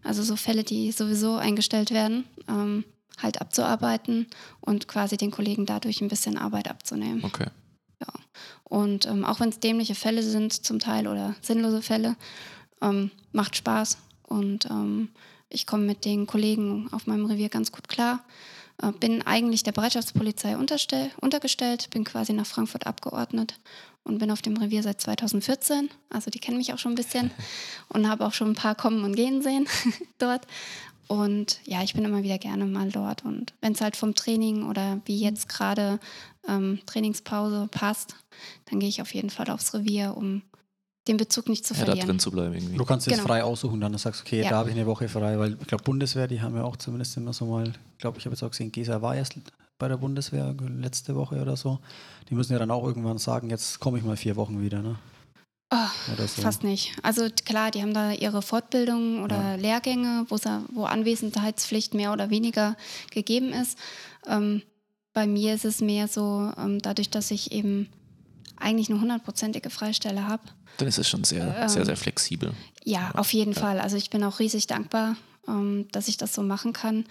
also 0.03 0.21
so 0.21 0.35
Fälle, 0.35 0.63
die 0.63 0.91
sowieso 0.91 1.35
eingestellt 1.35 1.91
werden, 1.91 2.25
ähm, 2.47 2.85
halt 3.17 3.41
abzuarbeiten 3.41 4.27
und 4.61 4.87
quasi 4.87 5.17
den 5.17 5.31
Kollegen 5.31 5.65
dadurch 5.65 6.01
ein 6.01 6.09
bisschen 6.09 6.37
Arbeit 6.37 6.69
abzunehmen. 6.69 7.23
Okay. 7.23 7.47
Ja. 7.99 8.13
Und 8.63 9.05
ähm, 9.07 9.25
auch 9.25 9.39
wenn 9.39 9.49
es 9.49 9.59
dämliche 9.59 9.95
Fälle 9.95 10.21
sind 10.21 10.53
zum 10.53 10.79
Teil 10.79 11.07
oder 11.07 11.35
sinnlose 11.41 11.81
Fälle, 11.81 12.15
ähm, 12.81 13.09
macht 13.31 13.55
Spaß 13.55 13.97
und 14.27 14.65
ähm, 14.65 15.09
ich 15.49 15.65
komme 15.65 15.83
mit 15.83 16.05
den 16.05 16.27
Kollegen 16.27 16.89
auf 16.91 17.07
meinem 17.07 17.25
Revier 17.25 17.49
ganz 17.49 17.71
gut 17.71 17.87
klar. 17.87 18.23
Äh, 18.81 18.91
bin 18.91 19.21
eigentlich 19.25 19.63
der 19.63 19.71
Bereitschaftspolizei 19.71 20.57
untergestellt, 20.57 21.89
bin 21.89 22.03
quasi 22.03 22.33
nach 22.33 22.45
Frankfurt 22.45 22.87
abgeordnet 22.87 23.59
und 24.03 24.19
bin 24.19 24.31
auf 24.31 24.41
dem 24.41 24.57
Revier 24.57 24.83
seit 24.83 25.01
2014. 25.01 25.89
Also 26.09 26.29
die 26.29 26.39
kennen 26.39 26.57
mich 26.57 26.73
auch 26.73 26.79
schon 26.79 26.93
ein 26.93 26.95
bisschen 26.95 27.31
und 27.89 28.09
habe 28.09 28.25
auch 28.25 28.33
schon 28.33 28.49
ein 28.49 28.55
paar 28.55 28.75
kommen 28.75 29.03
und 29.03 29.15
gehen 29.15 29.41
sehen 29.41 29.67
dort. 30.17 30.45
Und 31.07 31.59
ja, 31.65 31.83
ich 31.83 31.93
bin 31.93 32.03
immer 32.03 32.23
wieder 32.23 32.39
gerne 32.39 32.65
mal 32.65 32.89
dort. 32.89 33.23
Und 33.25 33.53
wenn 33.61 33.73
es 33.73 33.81
halt 33.81 33.95
vom 33.95 34.15
Training 34.15 34.67
oder 34.67 35.01
wie 35.05 35.19
jetzt 35.19 35.47
gerade 35.47 35.99
ähm, 36.47 36.79
Trainingspause 36.87 37.67
passt, 37.69 38.15
dann 38.65 38.79
gehe 38.79 38.89
ich 38.89 39.01
auf 39.01 39.13
jeden 39.13 39.29
Fall 39.29 39.49
aufs 39.51 39.73
Revier, 39.73 40.17
um 40.17 40.41
den 41.07 41.17
Bezug 41.17 41.49
nicht 41.49 41.65
zu 41.65 41.73
Ja, 41.73 41.79
verlieren. 41.85 41.99
da 41.99 42.05
drin 42.07 42.19
zu 42.19 42.31
bleiben 42.31 42.53
irgendwie. 42.55 42.77
Du 42.77 42.85
kannst 42.85 43.05
jetzt 43.07 43.17
Genau. 43.17 43.27
frei 43.27 43.43
aussuchen, 43.43 43.79
dann 43.81 43.91
du 43.91 43.97
sagst, 43.97 44.21
okay, 44.21 44.41
Ja. 44.43 44.49
da 44.49 44.55
habe 44.57 44.69
ich 44.69 44.75
eine 44.75 44.85
Woche 44.85 45.07
frei, 45.07 45.37
weil 45.37 45.57
ich 45.59 45.67
glaube, 45.67 45.83
Bundeswehr, 45.83 46.27
die 46.27 46.41
haben 46.41 46.55
ja 46.55 46.63
auch 46.63 46.77
zumindest 46.77 47.15
immer 47.17 47.33
so 47.33 47.45
mal, 47.45 47.67
ich 47.67 47.97
glaube, 47.99 48.17
ich 48.17 48.25
habe 48.25 48.33
jetzt 48.35 48.43
auch 48.43 48.49
gesehen, 48.49 48.71
Gesa 48.71 49.01
war 49.01 49.15
erst 49.15 49.35
bei 49.77 49.87
der 49.87 49.97
Bundeswehr 49.97 50.55
letzte 50.79 51.15
Woche 51.15 51.41
oder 51.41 51.57
so. 51.57 51.79
Die 52.29 52.33
müssen 52.35 52.53
ja 52.53 52.59
dann 52.59 52.71
auch 52.71 52.83
irgendwann 52.85 53.17
sagen, 53.17 53.49
jetzt 53.49 53.79
komme 53.79 53.97
ich 53.99 54.03
mal 54.03 54.17
vier 54.17 54.35
Wochen 54.35 54.61
wieder, 54.61 54.81
ne? 54.81 54.95
Oh, 55.71 55.77
so. 56.19 56.41
Fast 56.41 56.63
nicht. 56.63 56.93
Also 57.01 57.27
klar, 57.43 57.71
die 57.71 57.81
haben 57.81 57.93
da 57.93 58.11
ihre 58.11 58.41
Fortbildungen 58.41 59.23
oder 59.23 59.35
Ja. 59.35 59.55
Lehrgänge, 59.55 60.25
wo 60.29 60.83
Anwesenheitspflicht 60.85 61.93
mehr 61.93 62.13
oder 62.13 62.29
weniger 62.29 62.75
gegeben 63.11 63.51
ist. 63.51 63.77
Ähm, 64.27 64.61
bei 65.13 65.27
mir 65.27 65.55
ist 65.55 65.65
es 65.65 65.81
mehr 65.81 66.07
so, 66.07 66.51
ähm, 66.57 66.81
dadurch, 66.81 67.09
dass 67.09 67.31
ich 67.31 67.51
eben 67.51 67.89
eigentlich 68.57 68.89
eine 68.89 68.99
hundertprozentige 69.01 69.69
Freistelle 69.69 70.27
habe. 70.27 70.43
Dann 70.77 70.87
ist 70.87 70.97
es 70.97 71.07
schon 71.07 71.23
sehr, 71.23 71.55
Ähm, 71.57 71.69
sehr, 71.69 71.85
sehr 71.85 71.97
flexibel. 71.97 72.53
Ja, 72.83 73.11
auf 73.15 73.33
jeden 73.33 73.53
Fall. 73.53 73.79
Also 73.79 73.97
ich 73.97 74.09
bin 74.09 74.23
auch 74.23 74.39
riesig 74.39 74.67
dankbar, 74.67 75.15
ähm, 75.47 75.87
dass 75.91 76.07
ich 76.07 76.17
das 76.17 76.33
so 76.33 76.43
machen 76.43 76.73
kann. 76.73 77.05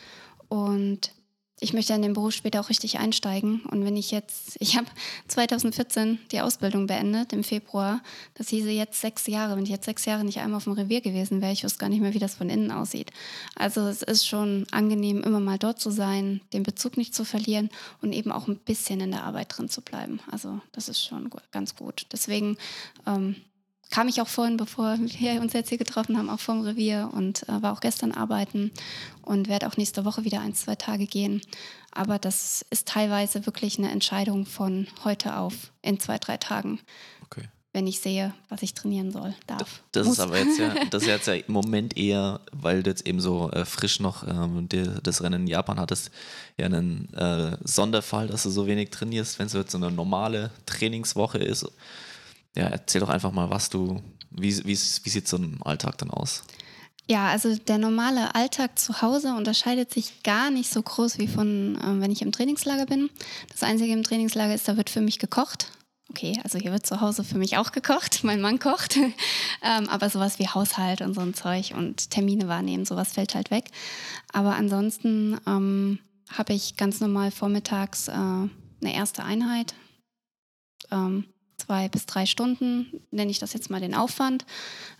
Und 0.48 1.12
ich 1.60 1.72
möchte 1.72 1.94
in 1.94 2.02
den 2.02 2.14
Beruf 2.14 2.34
später 2.34 2.60
auch 2.60 2.68
richtig 2.68 2.98
einsteigen. 2.98 3.62
Und 3.70 3.84
wenn 3.84 3.96
ich 3.96 4.10
jetzt, 4.10 4.56
ich 4.58 4.76
habe 4.76 4.86
2014 5.28 6.18
die 6.32 6.40
Ausbildung 6.40 6.86
beendet 6.86 7.32
im 7.32 7.44
Februar. 7.44 8.02
Das 8.34 8.48
hieße 8.48 8.70
jetzt 8.70 9.00
sechs 9.00 9.26
Jahre. 9.26 9.56
Wenn 9.56 9.64
ich 9.64 9.70
jetzt 9.70 9.84
sechs 9.84 10.04
Jahre 10.04 10.24
nicht 10.24 10.40
einmal 10.40 10.56
auf 10.56 10.64
dem 10.64 10.72
Revier 10.72 11.00
gewesen 11.00 11.40
wäre, 11.40 11.52
ich 11.52 11.62
wüsste 11.62 11.78
gar 11.78 11.88
nicht 11.88 12.00
mehr, 12.00 12.12
wie 12.12 12.18
das 12.18 12.34
von 12.34 12.50
innen 12.50 12.72
aussieht. 12.72 13.12
Also 13.54 13.82
es 13.82 14.02
ist 14.02 14.26
schon 14.26 14.66
angenehm, 14.72 15.22
immer 15.22 15.40
mal 15.40 15.58
dort 15.58 15.78
zu 15.78 15.90
sein, 15.90 16.40
den 16.52 16.64
Bezug 16.64 16.96
nicht 16.96 17.14
zu 17.14 17.24
verlieren 17.24 17.70
und 18.02 18.12
eben 18.12 18.32
auch 18.32 18.48
ein 18.48 18.58
bisschen 18.58 19.00
in 19.00 19.12
der 19.12 19.24
Arbeit 19.24 19.56
drin 19.56 19.68
zu 19.68 19.80
bleiben. 19.80 20.20
Also 20.30 20.60
das 20.72 20.88
ist 20.88 21.04
schon 21.04 21.30
ganz 21.52 21.76
gut. 21.76 22.06
Deswegen 22.12 22.58
ähm, 23.06 23.36
kam 23.94 24.08
ich 24.08 24.20
auch 24.20 24.26
vorhin, 24.26 24.56
bevor 24.56 24.98
wir 24.98 25.40
uns 25.40 25.52
jetzt 25.52 25.68
hier 25.68 25.78
getroffen 25.78 26.18
haben, 26.18 26.28
auch 26.28 26.40
vom 26.40 26.62
Revier 26.62 27.10
und 27.12 27.48
äh, 27.48 27.62
war 27.62 27.72
auch 27.72 27.80
gestern 27.80 28.10
arbeiten 28.10 28.72
und 29.22 29.48
werde 29.48 29.68
auch 29.68 29.76
nächste 29.76 30.04
Woche 30.04 30.24
wieder 30.24 30.40
ein, 30.40 30.52
zwei 30.52 30.74
Tage 30.74 31.06
gehen. 31.06 31.42
Aber 31.92 32.18
das 32.18 32.66
ist 32.70 32.88
teilweise 32.88 33.46
wirklich 33.46 33.78
eine 33.78 33.92
Entscheidung 33.92 34.46
von 34.46 34.88
heute 35.04 35.36
auf 35.36 35.70
in 35.80 36.00
zwei, 36.00 36.18
drei 36.18 36.38
Tagen, 36.38 36.80
Okay. 37.26 37.44
wenn 37.72 37.86
ich 37.86 38.00
sehe, 38.00 38.34
was 38.48 38.62
ich 38.62 38.74
trainieren 38.74 39.12
soll, 39.12 39.32
darf. 39.46 39.84
Das 39.92 40.08
muss. 40.08 40.18
ist 40.18 40.24
aber 40.24 40.38
jetzt 40.38 40.58
ja, 40.58 40.74
das 40.90 41.02
ist 41.02 41.08
jetzt 41.08 41.28
ja 41.28 41.34
im 41.34 41.52
Moment 41.52 41.96
eher, 41.96 42.40
weil 42.50 42.82
du 42.82 42.90
jetzt 42.90 43.06
eben 43.06 43.20
so 43.20 43.48
äh, 43.52 43.64
frisch 43.64 44.00
noch 44.00 44.26
ähm, 44.26 44.68
die, 44.68 44.90
das 45.04 45.22
Rennen 45.22 45.42
in 45.42 45.46
Japan 45.46 45.78
hattest, 45.78 46.10
ja 46.58 46.66
einen 46.66 47.14
äh, 47.14 47.56
Sonderfall, 47.62 48.26
dass 48.26 48.42
du 48.42 48.50
so 48.50 48.66
wenig 48.66 48.90
trainierst, 48.90 49.38
wenn 49.38 49.46
es 49.46 49.52
jetzt 49.52 49.70
so 49.70 49.78
eine 49.78 49.92
normale 49.92 50.50
Trainingswoche 50.66 51.38
ist. 51.38 51.70
Ja, 52.56 52.68
erzähl 52.68 53.00
doch 53.00 53.08
einfach 53.08 53.32
mal, 53.32 53.50
was 53.50 53.68
du, 53.68 54.00
wie, 54.30 54.56
wie, 54.58 54.66
wie 54.66 55.10
sieht 55.10 55.28
so 55.28 55.36
ein 55.36 55.60
Alltag 55.62 55.98
dann 55.98 56.10
aus? 56.10 56.44
Ja, 57.06 57.28
also 57.28 57.54
der 57.54 57.78
normale 57.78 58.34
Alltag 58.34 58.78
zu 58.78 59.02
Hause 59.02 59.34
unterscheidet 59.34 59.92
sich 59.92 60.22
gar 60.22 60.50
nicht 60.50 60.70
so 60.70 60.80
groß 60.80 61.18
wie 61.18 61.28
von, 61.28 61.78
ähm, 61.82 62.00
wenn 62.00 62.10
ich 62.10 62.22
im 62.22 62.32
Trainingslager 62.32 62.86
bin. 62.86 63.10
Das 63.50 63.62
Einzige 63.62 63.92
im 63.92 64.02
Trainingslager 64.02 64.54
ist, 64.54 64.68
da 64.68 64.76
wird 64.78 64.88
für 64.88 65.02
mich 65.02 65.18
gekocht. 65.18 65.70
Okay, 66.08 66.38
also 66.44 66.58
hier 66.58 66.72
wird 66.72 66.86
zu 66.86 67.00
Hause 67.00 67.24
für 67.24 67.36
mich 67.36 67.58
auch 67.58 67.72
gekocht, 67.72 68.20
mein 68.24 68.40
Mann 68.40 68.58
kocht. 68.58 68.96
ähm, 69.62 69.88
aber 69.88 70.08
sowas 70.08 70.38
wie 70.38 70.48
Haushalt 70.48 71.02
und 71.02 71.14
so 71.14 71.20
ein 71.20 71.34
Zeug 71.34 71.74
und 71.76 72.10
Termine 72.10 72.48
wahrnehmen, 72.48 72.86
sowas 72.86 73.12
fällt 73.12 73.34
halt 73.34 73.50
weg. 73.50 73.70
Aber 74.32 74.54
ansonsten 74.54 75.38
ähm, 75.46 75.98
habe 76.30 76.54
ich 76.54 76.76
ganz 76.76 77.00
normal 77.00 77.30
vormittags 77.32 78.08
äh, 78.08 78.12
eine 78.12 78.50
erste 78.82 79.24
Einheit. 79.24 79.74
Ähm, 80.90 81.26
zwei 81.56 81.88
bis 81.88 82.06
drei 82.06 82.26
Stunden, 82.26 83.00
nenne 83.10 83.30
ich 83.30 83.38
das 83.38 83.52
jetzt 83.52 83.70
mal 83.70 83.80
den 83.80 83.94
Aufwand, 83.94 84.44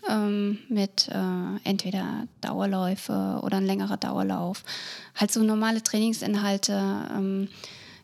ähm, 0.09 0.59
mit 0.69 1.09
äh, 1.09 1.59
entweder 1.63 2.27
Dauerläufe 2.41 3.39
oder 3.43 3.57
ein 3.57 3.65
längerer 3.65 3.97
Dauerlauf. 3.97 4.63
Halt 5.15 5.31
so 5.31 5.43
normale 5.43 5.83
Trainingsinhalte, 5.83 7.09
ähm, 7.15 7.49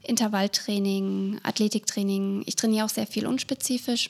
Intervalltraining, 0.04 1.40
Athletiktraining. 1.44 2.44
Ich 2.46 2.56
trainiere 2.56 2.86
auch 2.86 2.90
sehr 2.90 3.08
viel 3.08 3.28
unspezifisch. 3.28 4.10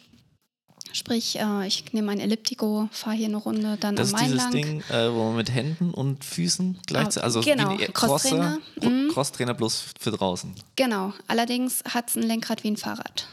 Sprich, 0.94 1.40
äh, 1.40 1.68
ich 1.68 1.94
nehme 1.94 2.12
ein 2.12 2.20
Elliptico, 2.20 2.90
fahre 2.92 3.16
hier 3.16 3.28
eine 3.28 3.38
Runde, 3.38 3.78
dann 3.80 3.96
Das 3.96 4.14
am 4.14 4.16
ist 4.16 4.22
Main 4.22 4.32
dieses 4.32 4.44
lang. 4.44 4.52
Ding, 4.52 4.82
äh, 4.90 5.14
wo 5.14 5.26
man 5.26 5.38
mit 5.38 5.54
Händen 5.54 5.92
und 5.92 6.26
Füßen 6.26 6.80
gleichzeitig, 6.86 7.24
also 7.24 7.42
genau, 7.42 7.78
wie 7.78 7.86
Crosstrainer. 7.86 8.60
Mhm. 8.82 9.10
Crosstrainer 9.10 9.54
bloß 9.54 9.86
für 10.00 10.12
draußen. 10.12 10.54
Genau, 10.76 11.14
allerdings 11.28 11.84
hat 11.88 12.10
es 12.10 12.16
ein 12.16 12.24
Lenkrad 12.24 12.64
wie 12.64 12.72
ein 12.72 12.78
Fahrrad. 12.78 13.28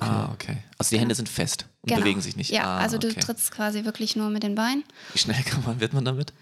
Ah, 0.00 0.30
okay. 0.32 0.58
Also 0.78 0.94
die 0.94 1.00
Hände 1.00 1.14
sind 1.14 1.28
fest 1.28 1.66
und 1.82 1.88
Genau. 1.88 2.00
bewegen 2.00 2.20
sich 2.20 2.36
nicht. 2.36 2.50
Ja, 2.50 2.64
ah, 2.64 2.78
also 2.78 2.98
du 2.98 3.08
okay. 3.08 3.20
trittst 3.20 3.50
quasi 3.50 3.84
wirklich 3.84 4.16
nur 4.16 4.30
mit 4.30 4.42
den 4.42 4.54
Beinen. 4.54 4.84
Wie 5.12 5.18
schnell 5.18 5.42
kann 5.44 5.62
man, 5.64 5.80
wird 5.80 5.92
man 5.92 6.04
damit? 6.04 6.32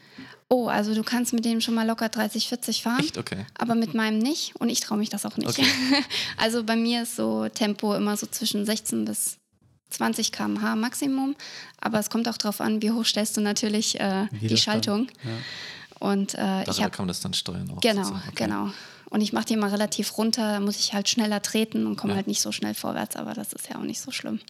Oh, 0.48 0.68
also 0.68 0.94
du 0.94 1.02
kannst 1.02 1.32
mit 1.32 1.44
dem 1.44 1.60
schon 1.60 1.74
mal 1.74 1.86
locker 1.86 2.08
30, 2.08 2.48
40 2.48 2.82
fahren. 2.82 3.00
Echt? 3.00 3.18
Okay. 3.18 3.46
aber 3.58 3.74
mit 3.74 3.94
meinem 3.94 4.18
nicht 4.18 4.54
und 4.56 4.68
ich 4.68 4.80
traue 4.80 4.98
mich 4.98 5.08
das 5.08 5.24
auch 5.26 5.36
nicht. 5.36 5.48
Okay. 5.48 5.66
Also 6.36 6.62
bei 6.64 6.76
mir 6.76 7.02
ist 7.04 7.16
so 7.16 7.48
Tempo 7.48 7.94
immer 7.94 8.16
so 8.16 8.26
zwischen 8.26 8.64
16 8.66 9.04
bis 9.04 9.38
20 9.90 10.32
km/h 10.32 10.76
Maximum, 10.76 11.34
aber 11.80 11.98
es 11.98 12.10
kommt 12.10 12.28
auch 12.28 12.36
darauf 12.36 12.60
an, 12.60 12.82
wie 12.82 12.90
hoch 12.90 13.04
stellst 13.04 13.36
du 13.36 13.40
natürlich 13.40 13.98
äh, 14.00 14.26
die. 14.32 14.56
Schaltung. 14.56 15.08
Ja. 15.22 15.30
Und 16.00 16.34
äh, 16.34 16.60
ich 16.60 16.66
Darüber 16.66 16.82
habe 16.82 16.90
kann 16.90 17.04
man 17.04 17.08
das 17.08 17.20
dann 17.20 17.32
steuern 17.34 17.70
auch. 17.70 17.80
genau. 17.80 18.08
Okay. 18.08 18.32
genau. 18.34 18.70
Und 19.14 19.20
ich 19.20 19.32
mache 19.32 19.44
die 19.44 19.54
mal 19.54 19.70
relativ 19.70 20.18
runter, 20.18 20.58
muss 20.58 20.76
ich 20.80 20.92
halt 20.92 21.08
schneller 21.08 21.40
treten 21.40 21.86
und 21.86 21.94
komme 21.94 22.14
Ja. 22.14 22.16
halt 22.16 22.26
nicht 22.26 22.40
so 22.40 22.50
schnell 22.50 22.74
vorwärts, 22.74 23.14
aber 23.14 23.32
das 23.32 23.52
ist 23.52 23.68
ja 23.68 23.76
auch 23.76 23.84
nicht 23.84 24.00
so 24.00 24.10
schlimm. 24.10 24.40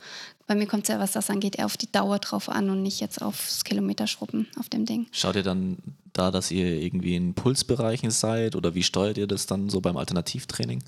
Bei 0.46 0.54
mir 0.54 0.66
kommt 0.66 0.84
es 0.84 0.88
ja, 0.88 0.98
was 0.98 1.12
das 1.12 1.28
angeht, 1.28 1.56
eher 1.56 1.66
auf 1.66 1.76
die 1.76 1.92
Dauer 1.92 2.18
drauf 2.18 2.48
an 2.48 2.70
und 2.70 2.82
nicht 2.82 2.98
jetzt 2.98 3.20
aufs 3.20 3.64
Kilometerschrubben 3.64 4.46
auf 4.58 4.70
dem 4.70 4.86
Ding. 4.86 5.06
Schaut 5.12 5.36
ihr 5.36 5.42
dann 5.42 5.76
da, 6.14 6.30
dass 6.30 6.50
ihr 6.50 6.80
irgendwie 6.80 7.14
in 7.14 7.34
Pulsbereichen 7.34 8.10
seid 8.10 8.56
oder 8.56 8.74
wie 8.74 8.82
steuert 8.82 9.18
ihr 9.18 9.26
das 9.26 9.44
dann 9.44 9.68
so 9.68 9.82
beim 9.82 9.98
Alternativtraining? 9.98 10.82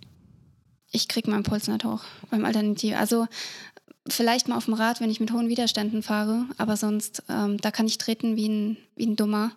Ich 0.91 1.07
kriege 1.07 1.31
meinen 1.31 1.43
Puls 1.43 1.69
nicht 1.69 1.85
hoch 1.85 2.01
beim 2.31 2.47
Alternativ. 2.47 2.97
Also 2.97 3.27
vielleicht 4.09 4.49
mal 4.49 4.57
auf 4.57 4.65
dem 4.65 4.73
Rad, 4.75 5.03
wenn 5.03 5.11
ich 5.11 5.21
mit 5.21 5.33
hohen 5.33 5.51
Widerständen 5.51 6.03
fahre, 6.03 6.47
aber 6.57 6.79
sonst, 6.79 7.25
ähm, 7.29 7.59
da 7.59 7.71
kann 7.71 7.87
ich 7.87 7.99
treten 7.99 8.37
wie 8.37 8.49
ein, 8.49 8.77
wie 8.97 9.05
ein 9.07 9.17
Dummer. 9.17 9.51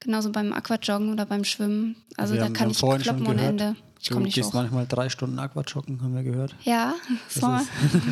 Genauso 0.00 0.32
beim 0.32 0.52
Aquajoggen 0.52 1.12
oder 1.12 1.26
beim 1.26 1.44
Schwimmen. 1.44 1.96
Also 2.16 2.32
Wir 2.34 2.40
da 2.40 2.46
haben- 2.46 2.54
kann 2.54 2.70
ich 2.70 2.78
kloppen 2.78 3.26
ohne 3.26 3.42
Ende. 3.42 3.76
Ich 4.02 4.08
Du 4.08 4.14
komme 4.14 4.24
nicht 4.24 4.34
gehst 4.34 4.48
hoch. 4.48 4.54
manchmal 4.54 4.86
drei 4.86 5.10
Stunden 5.10 5.38
Aquajoggen, 5.38 6.00
haben 6.00 6.14
wir 6.14 6.22
gehört. 6.22 6.54
Ja, 6.64 6.94
das 7.34 7.64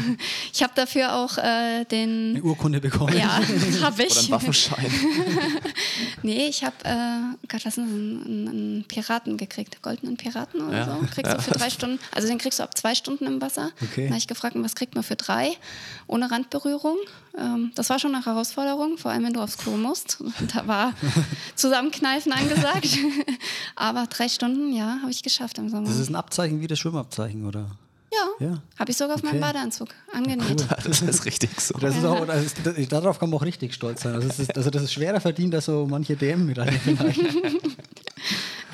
ich 0.53 0.63
habe 0.63 0.73
dafür 0.77 1.15
auch 1.17 1.39
äh, 1.39 1.41
Eine 1.41 1.85
den. 1.87 2.43
Urkunde 2.43 2.79
bekommen. 2.81 3.17
Ja, 3.17 3.41
habe 3.83 4.03
ich. 4.03 4.13
Oder 4.13 4.21
ein 4.21 4.31
Waffenschein? 4.31 4.87
Nee, 6.23 6.47
ich 6.49 6.65
habe, 6.65 6.75
äh, 6.85 7.37
Gott, 7.49 7.65
was 7.65 7.77
ist 7.77 7.79
das, 7.79 7.79
einen, 7.79 8.49
einen 8.49 8.85
Piraten 8.89 9.37
gekriegt, 9.37 9.81
goldenen 9.83 10.17
Piraten 10.17 10.61
oder 10.61 10.77
Ja, 10.77 10.85
so. 10.85 11.07
Kriegst 11.13 11.27
ja. 11.33 11.35
du 11.35 11.43
für 11.43 11.51
drei 11.53 11.71
Stunden, 11.71 11.99
also 12.15 12.29
den 12.29 12.39
kriegst 12.39 12.59
du 12.59 12.65
ab 12.65 12.77
zwei 12.77 12.95
Stunden 12.95 13.27
im 13.27 13.41
Wasser. 13.41 13.71
Okay. 13.81 14.05
Da 14.05 14.09
habe 14.11 14.19
ich 14.19 14.27
gefragt, 14.27 14.57
was 14.59 14.75
kriegt 14.75 14.95
man 14.95 15.05
für 15.05 15.17
drei, 15.17 15.51
ohne 16.07 16.31
Randberührung. 16.31 16.97
Ähm, 17.37 17.71
das 17.77 17.89
war 17.91 17.99
schon 17.99 18.15
eine 18.15 18.25
Herausforderung, 18.25 18.99
vor 18.99 19.11
allem 19.13 19.25
wenn 19.25 19.33
du 19.33 19.41
aufs 19.41 19.59
Klo 19.59 19.77
musst. 19.77 20.19
Da 20.55 20.67
war 20.67 20.93
Zusammenkneifen 21.55 22.33
angesagt. 22.33 22.99
Aber 23.77 24.07
drei 24.07 24.29
Stunden, 24.29 24.73
ja, 24.73 24.99
habe 25.01 25.11
ich 25.11 25.23
geschafft 25.23 25.59
im 25.59 25.69
Sommer. 25.87 25.97
Das 25.97 25.99
ist 26.03 26.11
ein 26.11 26.17
Abzeichen 26.17 26.61
wie 26.61 26.67
das 26.67 26.79
Schwimmabzeichen, 26.79 27.47
oder? 27.47 27.67
ja, 28.13 28.47
Ja. 28.47 28.63
habe 28.79 28.91
ich 28.91 28.97
sogar 28.97 29.17
auf 29.17 29.23
meinem 29.23 29.37
Okay. 29.37 29.41
Badeanzug 29.53 29.89
angenäht. 30.13 30.67
das 30.85 31.03
ist 31.03 31.25
richtig 31.27 31.61
so. 31.61 31.77
Das 31.79 31.95
ist 31.97 32.05
auch, 32.05 32.27
das 32.27 32.45
ist, 32.47 32.57
das, 32.65 32.89
darauf 32.89 33.19
kann 33.19 33.29
man 33.31 33.39
auch 33.39 33.45
richtig 33.45 33.75
stolz 33.75 34.03
sein. 34.03 34.15
Also 34.15 34.29
das 34.29 34.39
ist, 34.39 34.57
also 34.57 34.71
das 34.71 34.83
ist 34.85 34.93
schwerer 34.95 35.21
verdient 35.21 35.55
als 35.55 35.67
so 35.67 35.87
manche 35.89 36.17
DM-Medaille 36.17 36.79
vielleicht. 36.79 37.21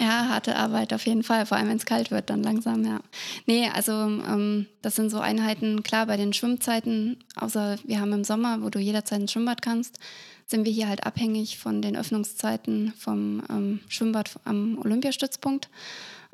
Ja, 0.00 0.28
harte 0.28 0.56
Arbeit 0.56 0.92
auf 0.92 1.06
jeden 1.06 1.22
Fall, 1.22 1.46
vor 1.46 1.56
allem 1.56 1.68
wenn 1.68 1.76
es 1.76 1.86
kalt 1.86 2.10
wird, 2.10 2.28
dann 2.28 2.42
langsam, 2.42 2.84
ja. 2.84 2.98
Nee, 3.46 3.68
also 3.72 3.92
ähm, 3.92 4.66
das 4.82 4.96
sind 4.96 5.08
so 5.10 5.20
Einheiten, 5.20 5.84
klar, 5.84 6.06
bei 6.06 6.16
den 6.16 6.32
Schwimmzeiten, 6.32 7.16
außer 7.36 7.76
wir 7.84 8.00
haben 8.00 8.12
im 8.12 8.24
Sommer, 8.24 8.60
wo 8.62 8.70
du 8.70 8.80
jederzeit 8.80 9.20
ins 9.20 9.30
Schwimmbad 9.32 9.62
kannst, 9.62 10.00
sind 10.46 10.64
wir 10.64 10.72
hier 10.72 10.88
halt 10.88 11.06
abhängig 11.06 11.58
von 11.58 11.80
den 11.80 11.96
Öffnungszeiten 11.96 12.92
vom 12.98 13.42
ähm, 13.48 13.80
Schwimmbad 13.88 14.30
am 14.44 14.78
Olympiastützpunkt. 14.78 15.68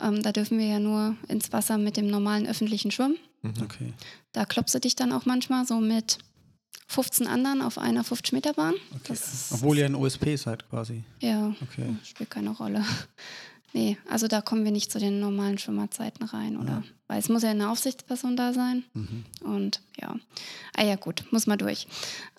Ähm, 0.02 0.22
da 0.22 0.32
dürfen 0.32 0.58
wir 0.58 0.66
ja 0.66 0.78
nur 0.78 1.16
ins 1.28 1.52
Wasser 1.52 1.78
mit 1.78 1.96
dem 1.96 2.06
normalen 2.08 2.46
öffentlichen 2.46 2.90
Schwimmen. 2.90 3.16
Okay. 3.62 3.92
Da 4.32 4.44
klopfst 4.44 4.74
du 4.74 4.80
dich 4.80 4.96
dann 4.96 5.12
auch 5.12 5.24
manchmal 5.26 5.66
so 5.66 5.80
mit 5.80 6.18
15 6.88 7.26
anderen 7.26 7.62
auf 7.62 7.78
einer 7.78 8.02
50-Meter-Bahn. 8.04 8.74
okay. 8.96 9.16
Obwohl 9.52 9.78
ihr 9.78 9.86
ein 9.86 9.94
OSP 9.94 10.36
seid 10.36 10.68
quasi. 10.68 11.04
Ja, 11.20 11.54
Okay. 11.62 11.94
spielt 12.04 12.30
keine 12.30 12.50
Rolle. 12.50 12.84
Nee, 13.72 13.96
also 14.08 14.26
da 14.26 14.40
kommen 14.40 14.64
wir 14.64 14.72
nicht 14.72 14.90
zu 14.90 14.98
den 14.98 15.20
normalen 15.20 15.56
Schwimmerzeiten 15.58 16.26
rein, 16.26 16.56
oder? 16.56 16.68
Ja. 16.70 16.82
Weil 17.06 17.18
es 17.20 17.28
muss 17.28 17.42
ja 17.44 17.50
eine 17.50 17.70
Aufsichtsperson 17.70 18.36
da 18.36 18.52
sein. 18.52 18.84
Mhm. 18.94 19.24
Und 19.42 19.80
ja. 20.00 20.16
Ah 20.76 20.84
ja, 20.84 20.96
gut, 20.96 21.24
muss 21.30 21.46
mal 21.46 21.56
durch. 21.56 21.86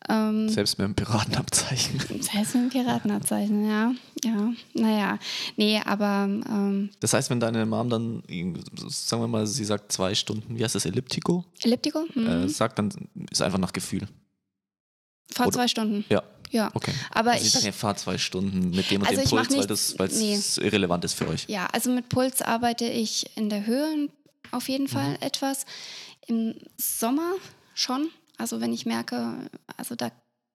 Ähm, 0.09 0.49
Selbst 0.49 0.77
mit 0.77 0.85
dem 0.85 0.95
Piratenabzeichen. 0.95 1.99
selbst 2.21 2.55
mit 2.55 2.63
dem 2.65 2.69
Piratenabzeichen, 2.69 3.65
ja. 3.65 3.93
Ja, 4.25 4.53
naja. 4.73 5.19
Nee, 5.55 5.79
aber 5.85 6.25
ähm, 6.27 6.89
Das 6.99 7.13
heißt, 7.13 7.29
wenn 7.29 7.39
deine 7.39 7.65
Mom 7.65 7.89
dann, 7.89 8.23
sagen 8.87 9.23
wir 9.23 9.27
mal, 9.27 9.47
sie 9.47 9.63
sagt 9.65 9.91
zwei 9.91 10.13
Stunden, 10.15 10.57
wie 10.57 10.63
heißt 10.63 10.75
das, 10.75 10.85
Elliptico, 10.85 11.45
Elliptico? 11.63 12.05
Mhm. 12.13 12.27
äh, 12.27 12.49
sagt, 12.49 12.77
dann 12.79 12.89
ist 13.29 13.41
einfach 13.41 13.59
nach 13.59 13.73
Gefühl. 13.73 14.07
Vor 15.33 15.47
oder- 15.47 15.55
zwei 15.55 15.67
Stunden. 15.69 16.03
Ja, 16.09 16.23
Ja. 16.51 16.69
okay. 16.73 16.93
Aber 17.11 17.31
Also 17.31 17.59
ich. 17.59 17.65
ihr 17.65 17.73
fahrt 17.73 17.99
zwei 17.99 18.17
Stunden 18.17 18.71
mit 18.71 18.91
dem 18.91 19.01
und 19.01 19.07
Also 19.07 19.21
dem 19.21 19.25
ich 19.25 19.29
Puls, 19.29 19.57
weil 19.57 19.67
das 19.67 19.99
weil 19.99 20.07
nee. 20.09 20.35
es 20.35 20.57
irrelevant 20.57 21.03
ist 21.05 21.13
für 21.13 21.27
euch. 21.27 21.45
Ja, 21.47 21.67
also 21.71 21.89
mit 21.89 22.09
Puls 22.09 22.41
arbeite 22.41 22.85
ich 22.85 23.35
in 23.37 23.49
der 23.49 23.65
Höhe 23.65 24.09
auf 24.51 24.69
jeden 24.69 24.87
Fall 24.87 25.17
etwas. 25.21 25.65
Im 26.27 26.55
Sommer 26.77 27.33
schon. 27.73 28.09
Also 28.37 28.59
wenn 28.61 28.73
ich 28.73 28.85
merke, 28.85 29.49
also 29.77 29.95
da 29.95 30.11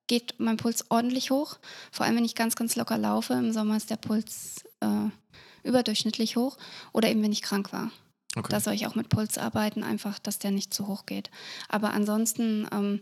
geht 0.07 0.35
mein 0.39 0.57
Puls 0.57 0.91
ordentlich 0.91 1.31
hoch. 1.31 1.59
Vor 1.91 2.07
allem 2.07 2.17
wenn 2.17 2.25
ich 2.25 2.35
ganz, 2.35 2.57
ganz 2.57 2.77
locker 2.77 2.99
laufe. 2.99 3.33
Im 3.35 3.53
Sommer 3.53 3.77
ist 3.77 3.91
der 3.91 3.97
Puls 3.97 4.65
äh, 4.81 5.09
überdurchschnittlich 5.65 6.37
hoch. 6.37 6.57
Oder 6.93 7.11
eben 7.11 7.23
wenn 7.23 7.33
ich 7.33 7.43
krank 7.43 7.73
war. 7.73 7.91
Okay. 8.37 8.49
Da 8.51 8.61
soll 8.61 8.75
ich 8.75 8.87
auch 8.87 8.95
mit 8.95 9.09
Puls 9.09 9.39
arbeiten, 9.39 9.83
einfach, 9.83 10.19
dass 10.19 10.39
der 10.39 10.51
nicht 10.51 10.73
zu 10.75 10.87
hoch 10.87 11.07
geht. 11.07 11.31
Aber 11.69 11.93
ansonsten 11.95 12.69
ähm, 12.71 13.01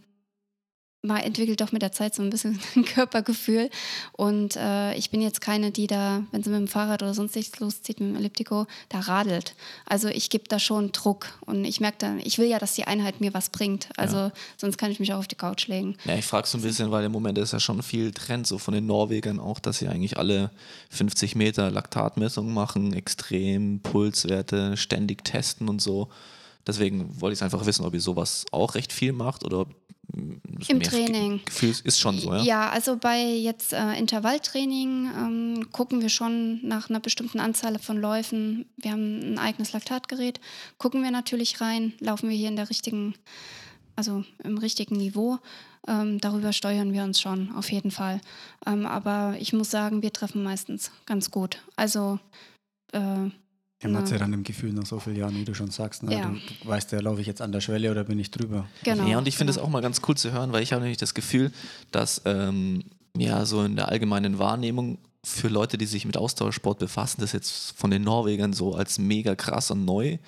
man 1.04 1.18
entwickelt 1.18 1.60
doch 1.60 1.70
mit 1.70 1.82
der 1.82 1.92
Zeit 1.92 2.14
so 2.14 2.22
ein 2.22 2.30
bisschen 2.30 2.58
ein 2.76 2.84
Körpergefühl. 2.84 3.70
Und 4.12 4.56
äh, 4.56 4.94
ich 4.94 5.10
bin 5.10 5.20
jetzt 5.20 5.40
keine, 5.40 5.70
die 5.70 5.86
da, 5.86 6.22
wenn 6.32 6.42
sie 6.42 6.50
mit 6.50 6.58
dem 6.58 6.68
Fahrrad 6.68 7.02
oder 7.02 7.14
sonst 7.14 7.36
nichts 7.36 7.60
loszieht, 7.60 8.00
mit 8.00 8.10
dem 8.10 8.16
Elliptico, 8.16 8.66
da 8.88 9.00
radelt. 9.00 9.54
Also 9.86 10.08
ich 10.08 10.30
gebe 10.30 10.44
da 10.48 10.58
schon 10.58 10.92
Druck. 10.92 11.26
Und 11.42 11.64
ich 11.64 11.80
merke 11.80 11.98
dann, 11.98 12.20
ich 12.20 12.38
will 12.38 12.46
ja, 12.46 12.58
dass 12.58 12.74
die 12.74 12.84
Einheit 12.84 13.20
mir 13.20 13.34
was 13.34 13.50
bringt. 13.50 13.88
Also 13.96 14.32
sonst 14.56 14.78
kann 14.78 14.90
ich 14.90 14.98
mich 14.98 15.12
auch 15.12 15.18
auf 15.18 15.28
die 15.28 15.36
Couch 15.36 15.68
legen. 15.68 15.96
Ja, 16.06 16.16
ich 16.16 16.24
frage 16.24 16.48
so 16.48 16.58
ein 16.58 16.62
bisschen, 16.62 16.90
weil 16.90 17.04
im 17.04 17.12
Moment 17.12 17.36
ist 17.38 17.52
ja 17.52 17.60
schon 17.60 17.82
viel 17.82 18.12
Trend 18.12 18.46
so 18.46 18.58
von 18.58 18.72
den 18.72 18.86
Norwegern 18.86 19.38
auch, 19.38 19.58
dass 19.58 19.78
sie 19.78 19.88
eigentlich 19.88 20.16
alle 20.16 20.50
50 20.90 21.36
Meter 21.36 21.70
Laktatmessungen 21.70 22.54
machen, 22.54 22.94
extrem 22.94 23.80
Pulswerte 23.80 24.76
ständig 24.76 25.24
testen 25.24 25.68
und 25.68 25.82
so. 25.82 26.08
Deswegen 26.66 27.20
wollte 27.20 27.34
ich 27.34 27.42
einfach 27.42 27.66
wissen, 27.66 27.84
ob 27.84 27.92
ihr 27.92 28.00
sowas 28.00 28.46
auch 28.50 28.74
recht 28.74 28.92
viel 28.92 29.12
macht 29.12 29.44
oder 29.44 29.60
ob 29.60 29.83
Im 30.68 30.82
Training. 30.82 31.40
Gefühl 31.44 31.74
ist 31.84 32.00
schon 32.00 32.18
so, 32.18 32.32
ja? 32.32 32.42
Ja, 32.42 32.70
also 32.70 32.96
bei 32.96 33.22
jetzt 33.22 33.72
äh, 33.72 33.94
Intervalltraining 33.98 35.10
ähm, 35.16 35.72
gucken 35.72 36.00
wir 36.02 36.08
schon 36.08 36.66
nach 36.66 36.90
einer 36.90 37.00
bestimmten 37.00 37.40
Anzahl 37.40 37.78
von 37.78 38.00
Läufen. 38.00 38.66
Wir 38.76 38.92
haben 38.92 39.20
ein 39.20 39.38
eigenes 39.38 39.72
Laktatgerät. 39.72 40.40
Gucken 40.78 41.02
wir 41.02 41.10
natürlich 41.10 41.60
rein, 41.60 41.92
laufen 42.00 42.28
wir 42.28 42.36
hier 42.36 42.48
in 42.48 42.56
der 42.56 42.70
richtigen, 42.70 43.14
also 43.96 44.24
im 44.42 44.58
richtigen 44.58 44.96
Niveau. 44.96 45.38
Ähm, 45.86 46.18
darüber 46.20 46.52
steuern 46.52 46.92
wir 46.92 47.02
uns 47.02 47.20
schon, 47.20 47.52
auf 47.54 47.70
jeden 47.70 47.90
Fall. 47.90 48.20
Ähm, 48.66 48.86
aber 48.86 49.36
ich 49.38 49.52
muss 49.52 49.70
sagen, 49.70 50.02
wir 50.02 50.12
treffen 50.12 50.42
meistens 50.42 50.90
ganz 51.06 51.30
gut. 51.30 51.58
Also 51.76 52.18
äh, 52.92 53.30
man 53.88 54.02
hat 54.02 54.08
Ja. 54.08 54.14
ja 54.16 54.18
dann 54.20 54.32
im 54.32 54.44
Gefühl 54.44 54.72
nach 54.72 54.86
so 54.86 54.98
vielen 54.98 55.16
Jahren, 55.16 55.34
wie 55.36 55.44
du 55.44 55.54
schon 55.54 55.70
sagst, 55.70 56.02
ne? 56.02 56.14
Ja. 56.16 56.26
du, 56.28 56.34
du 56.34 56.68
weißt 56.68 56.92
ja, 56.92 57.00
laufe 57.00 57.20
ich 57.20 57.26
jetzt 57.26 57.40
an 57.42 57.52
der 57.52 57.60
Schwelle 57.60 57.90
oder 57.90 58.04
bin 58.04 58.18
ich 58.18 58.30
drüber? 58.30 58.66
genau. 58.82 59.06
Ja, 59.06 59.18
und 59.18 59.28
ich 59.28 59.36
finde 59.36 59.50
es 59.50 59.56
genau. 59.56 59.66
auch 59.68 59.70
mal 59.72 59.80
ganz 59.82 60.00
cool 60.08 60.16
zu 60.16 60.32
hören, 60.32 60.52
weil 60.52 60.62
ich 60.62 60.72
habe 60.72 60.82
nämlich 60.82 60.98
das 60.98 61.14
Gefühl, 61.14 61.52
dass 61.92 62.22
ähm, 62.24 62.84
ja 63.16 63.44
so 63.46 63.62
in 63.64 63.76
der 63.76 63.88
allgemeinen 63.88 64.38
Wahrnehmung 64.38 64.98
für 65.22 65.48
Leute, 65.48 65.78
die 65.78 65.86
sich 65.86 66.04
mit 66.04 66.16
Ausdauersport 66.18 66.78
befassen, 66.78 67.20
das 67.22 67.32
jetzt 67.32 67.72
von 67.76 67.90
den 67.90 68.02
Norwegern 68.02 68.52
so 68.52 68.74
als 68.74 68.98
mega 68.98 69.34
krass 69.34 69.70
und 69.70 69.84
neu 69.84 70.18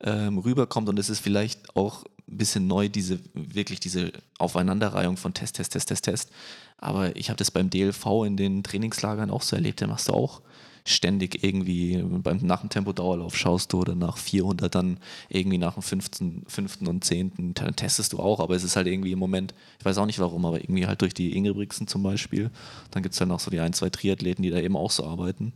ähm, 0.00 0.38
rüberkommt 0.38 0.88
und 0.88 0.98
es 0.98 1.10
ist 1.10 1.20
vielleicht 1.20 1.76
auch 1.76 2.04
ein 2.28 2.38
bisschen 2.38 2.66
neu, 2.66 2.88
diese 2.88 3.18
wirklich 3.34 3.80
diese 3.80 4.12
Aufeinanderreihung 4.38 5.16
von 5.16 5.32
Test, 5.34 5.56
Test, 5.56 5.72
Test, 5.72 5.88
Test, 5.88 6.04
Test. 6.04 6.30
Aber 6.78 7.14
ich 7.16 7.28
habe 7.30 7.36
das 7.36 7.50
beim 7.50 7.70
DLV 7.70 8.06
in 8.26 8.36
den 8.36 8.62
Trainingslagern 8.62 9.30
auch 9.30 9.42
so 9.42 9.56
erlebt, 9.56 9.80
da 9.80 9.86
machst 9.86 10.08
du 10.08 10.12
auch 10.12 10.40
ständig 10.86 11.42
irgendwie 11.44 12.02
beim, 12.02 12.38
nach 12.38 12.60
dem 12.60 12.70
Tempodauerlauf 12.70 13.36
schaust 13.36 13.72
du 13.72 13.80
oder 13.80 13.94
nach 13.94 14.16
400 14.16 14.74
dann 14.74 14.98
irgendwie 15.28 15.58
nach 15.58 15.74
dem 15.74 15.82
15, 15.82 16.44
5. 16.46 16.78
und 16.86 17.04
10. 17.04 17.54
te- 17.54 17.72
testest 17.74 18.12
du 18.12 18.18
auch, 18.20 18.40
aber 18.40 18.54
es 18.54 18.62
ist 18.64 18.76
halt 18.76 18.86
irgendwie 18.86 19.12
im 19.12 19.18
Moment, 19.18 19.52
ich 19.78 19.84
weiß 19.84 19.98
auch 19.98 20.06
nicht 20.06 20.18
warum, 20.18 20.44
aber 20.46 20.60
irgendwie 20.60 20.86
halt 20.86 21.02
durch 21.02 21.12
die 21.14 21.36
Ingebrigtsen 21.36 21.86
zum 21.86 22.02
Beispiel, 22.02 22.50
dann 22.92 23.02
gibt 23.02 23.12
es 23.14 23.18
dann 23.18 23.30
auch 23.32 23.40
so 23.40 23.50
die 23.50 23.60
ein, 23.60 23.72
zwei 23.72 23.90
Triathleten, 23.90 24.42
die 24.42 24.50
da 24.50 24.58
eben 24.58 24.76
auch 24.76 24.90
so 24.90 25.04
arbeiten. 25.06 25.52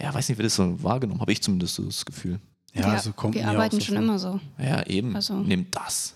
Ja, 0.00 0.12
weiß 0.12 0.28
nicht, 0.28 0.38
wie 0.38 0.42
das 0.42 0.54
so 0.56 0.82
wahrgenommen, 0.82 1.20
habe 1.20 1.32
ich 1.32 1.42
zumindest 1.42 1.74
so 1.76 1.84
das 1.84 2.04
Gefühl. 2.04 2.40
Ja, 2.74 2.92
wir, 2.92 2.98
so 2.98 3.12
kommt 3.12 3.34
wir 3.34 3.42
mir 3.42 3.48
auch 3.50 3.54
arbeiten 3.54 3.76
so 3.76 3.80
schon 3.86 3.94
vor. 3.94 4.04
immer 4.04 4.18
so. 4.18 4.40
Ja, 4.58 4.84
eben, 4.86 5.14
Also- 5.16 5.34
nimm 5.38 5.66
das. 5.70 6.14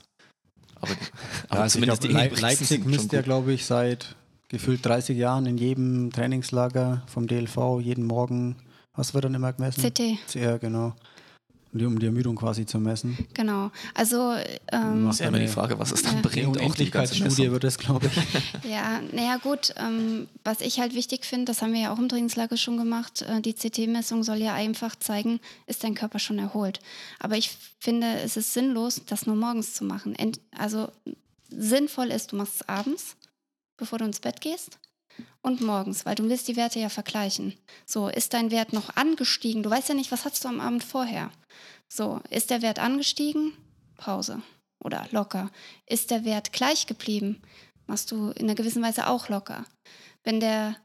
Aber, 0.82 0.92
aber 1.48 1.56
Ja, 1.58 1.62
also 1.62 1.78
ich 1.78 1.84
glaub, 1.84 2.04
Ingebrigtsen 2.04 2.40
Leipzig 2.42 2.84
müsste 2.86 3.16
ja, 3.16 3.22
glaube 3.22 3.52
ich, 3.52 3.64
seit 3.66 4.16
gefühlt 4.50 4.84
30 4.84 5.16
Jahren 5.16 5.46
in 5.46 5.56
jedem 5.56 6.12
Trainingslager 6.12 7.02
vom 7.06 7.26
DLV 7.26 7.80
jeden 7.80 8.04
Morgen, 8.04 8.56
was 8.94 9.14
wird 9.14 9.24
dann 9.24 9.34
immer 9.34 9.52
gemessen? 9.52 9.80
CT, 9.82 10.34
Ja, 10.34 10.58
genau. 10.58 10.94
Um 11.72 12.00
die 12.00 12.06
Ermüdung 12.06 12.34
quasi 12.34 12.66
zu 12.66 12.80
messen. 12.80 13.16
genau. 13.32 13.70
Also 13.94 14.34
ähm, 14.72 15.04
Mach- 15.04 15.12
ist 15.12 15.20
ja 15.20 15.28
immer 15.28 15.38
die 15.38 15.46
Frage, 15.46 15.78
was 15.78 15.92
es 15.92 16.02
dann 16.02 16.16
Ja. 16.16 16.22
Die 16.22 16.28
bringt. 16.28 16.48
auch 16.48 16.52
die 16.74 16.90
ganze 16.90 17.14
Unendlichkeitsstudie 17.14 17.52
wird 17.52 17.62
es, 17.62 17.78
glaube 17.78 18.06
ich. 18.08 18.12
Ja, 18.68 19.00
naja 19.12 19.36
gut, 19.36 19.72
ähm, 19.76 20.26
was 20.42 20.60
ich 20.62 20.80
halt 20.80 20.96
wichtig 20.96 21.24
finde, 21.24 21.44
das 21.44 21.62
haben 21.62 21.72
wir 21.72 21.80
ja 21.82 21.92
auch 21.92 21.98
im 22.00 22.08
Trainingslager 22.08 22.56
schon 22.56 22.76
gemacht, 22.76 23.22
äh, 23.22 23.40
die 23.40 23.54
CT-Messung 23.54 24.24
soll 24.24 24.38
ja 24.38 24.52
einfach 24.52 24.96
zeigen, 24.96 25.38
ist 25.68 25.84
dein 25.84 25.94
Körper 25.94 26.18
schon 26.18 26.40
erholt. 26.40 26.80
Aber 27.20 27.36
ich 27.36 27.56
finde, 27.78 28.14
es 28.24 28.36
ist 28.36 28.52
sinnlos, 28.52 29.02
das 29.06 29.26
nur 29.26 29.36
morgens 29.36 29.72
zu 29.74 29.84
machen. 29.84 30.16
Ent 30.16 30.40
also 30.58 30.88
sinnvoll 31.50 32.08
ist, 32.08 32.32
du 32.32 32.36
machst 32.36 32.54
es 32.62 32.68
abends, 32.68 33.16
bevor 33.80 33.98
du 33.98 34.04
ins 34.04 34.20
Bett 34.20 34.40
gehst 34.40 34.78
und 35.42 35.60
morgens, 35.60 36.06
weil 36.06 36.14
du 36.14 36.28
willst 36.28 36.46
die 36.48 36.56
Werte 36.56 36.78
ja 36.78 36.88
vergleichen. 36.88 37.54
So, 37.86 38.08
ist 38.08 38.32
dein 38.34 38.50
Wert 38.50 38.72
noch 38.72 38.96
angestiegen? 38.96 39.62
Du 39.62 39.70
weißt 39.70 39.88
ja 39.88 39.94
nicht, 39.94 40.12
was 40.12 40.24
hast 40.24 40.44
du 40.44 40.48
am 40.48 40.60
Abend 40.60 40.84
vorher. 40.84 41.30
So, 41.88 42.20
ist 42.30 42.50
der 42.50 42.62
Wert 42.62 42.78
angestiegen? 42.78 43.52
Pause 43.96 44.42
oder 44.82 45.06
locker. 45.10 45.50
Ist 45.86 46.10
der 46.10 46.24
Wert 46.24 46.52
gleich 46.52 46.86
geblieben? 46.86 47.42
Machst 47.86 48.12
du 48.12 48.30
in 48.30 48.44
einer 48.44 48.54
gewissen 48.54 48.82
Weise 48.82 49.08
auch 49.08 49.28
locker. 49.28 49.64
Wenn 50.22 50.40
der, 50.40 50.76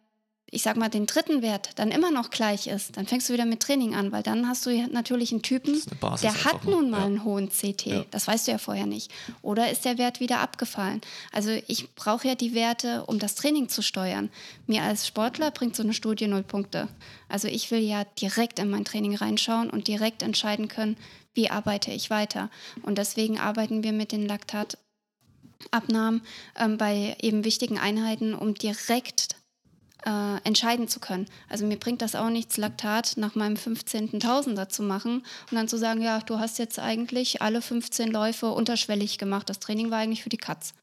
ich 0.52 0.62
sag 0.62 0.78
mal, 0.78 0.90
den 0.90 1.06
dritten 1.08 1.42
Wert 1.42 1.72
dann 1.76 1.90
immer 1.92 2.12
noch 2.12 2.30
gleich 2.30 2.68
ist, 2.68 2.96
dann 2.98 3.08
fängst 3.08 3.28
du 3.28 3.34
wieder 3.34 3.46
mit 3.46 3.62
Training 3.62 3.96
an, 3.96 4.12
weil 4.12 4.22
dann 4.24 4.48
hast 4.48 4.66
du 4.66 4.88
natürlich 4.88 5.32
einen 5.32 5.42
Typen, 5.42 5.82
eine 6.02 6.18
der 6.22 6.44
hat 6.46 6.66
nun 6.66 6.90
mal 6.92 7.00
Ja. 7.00 7.06
einen 7.06 7.24
hohen 7.24 7.50
CT. 7.50 7.86
Ja. 7.88 8.06
Das 8.12 8.28
weißt 8.28 8.48
du 8.48 8.52
ja 8.52 8.58
vorher 8.58 8.86
nicht. 8.86 9.12
Oder 9.42 9.72
ist 9.72 9.86
der 9.86 9.98
Wert 9.98 10.20
wieder 10.20 10.40
abgefallen? 10.40 11.02
Also 11.32 11.50
ich 11.68 11.94
brauche 11.96 12.28
ja 12.28 12.36
die 12.36 12.54
Werte, 12.54 13.06
um 13.08 13.18
das 13.20 13.36
Training 13.36 13.70
zu 13.70 13.82
steuern. 13.82 14.30
Mir 14.68 14.84
als 14.84 15.08
Sportler 15.08 15.50
bringt 15.52 15.76
so 15.76 15.84
eine 15.84 15.94
Studie 15.94 16.28
null 16.28 16.44
Punkte. 16.44 16.88
Also 17.28 17.48
ich 17.48 17.72
will 17.72 17.80
ja 17.82 18.04
direkt 18.22 18.60
in 18.60 18.70
mein 18.70 18.86
Training 18.86 19.16
reinschauen 19.16 19.70
und 19.72 19.88
direkt 19.88 20.22
entscheiden 20.22 20.68
können, 20.68 20.96
wie 21.34 21.50
arbeite 21.50 21.92
ich 21.92 22.10
weiter. 22.12 22.50
Und 22.84 22.98
deswegen 22.98 23.40
arbeiten 23.40 23.84
wir 23.84 23.92
mit 23.94 24.12
den 24.14 24.26
Laktatabnahmen 24.28 26.22
ähm, 26.58 26.78
bei 26.78 27.18
eben 27.20 27.44
wichtigen 27.44 27.78
Einheiten, 27.80 28.34
um 28.34 28.54
direkt 28.54 29.36
äh, 30.06 30.38
entscheiden 30.44 30.88
zu 30.88 31.00
können. 31.00 31.26
Also 31.50 31.66
mir 31.66 31.78
bringt 31.78 32.02
das 32.02 32.16
auch 32.16 32.30
nichts, 32.30 32.58
Laktat 32.58 33.14
nach 33.18 33.36
meinem 33.36 33.58
15. 33.58 34.20
Tausender 34.20 34.70
zu 34.70 34.84
machen 34.84 35.24
und 35.50 35.56
dann 35.56 35.68
zu 35.68 35.78
sagen, 35.78 36.02
ja, 36.02 36.20
du 36.20 36.40
hast 36.40 36.60
jetzt 36.60 36.80
eigentlich 36.80 37.42
alle 37.42 37.62
15 37.62 38.12
Läufe 38.12 38.52
unterschwellig 38.52 39.18
gemacht. 39.18 39.50
Das 39.50 39.60
Training 39.60 39.92
war 39.92 40.00
eigentlich 40.00 40.24
für 40.24 40.30
die 40.30 40.38
Katz. 40.38 40.74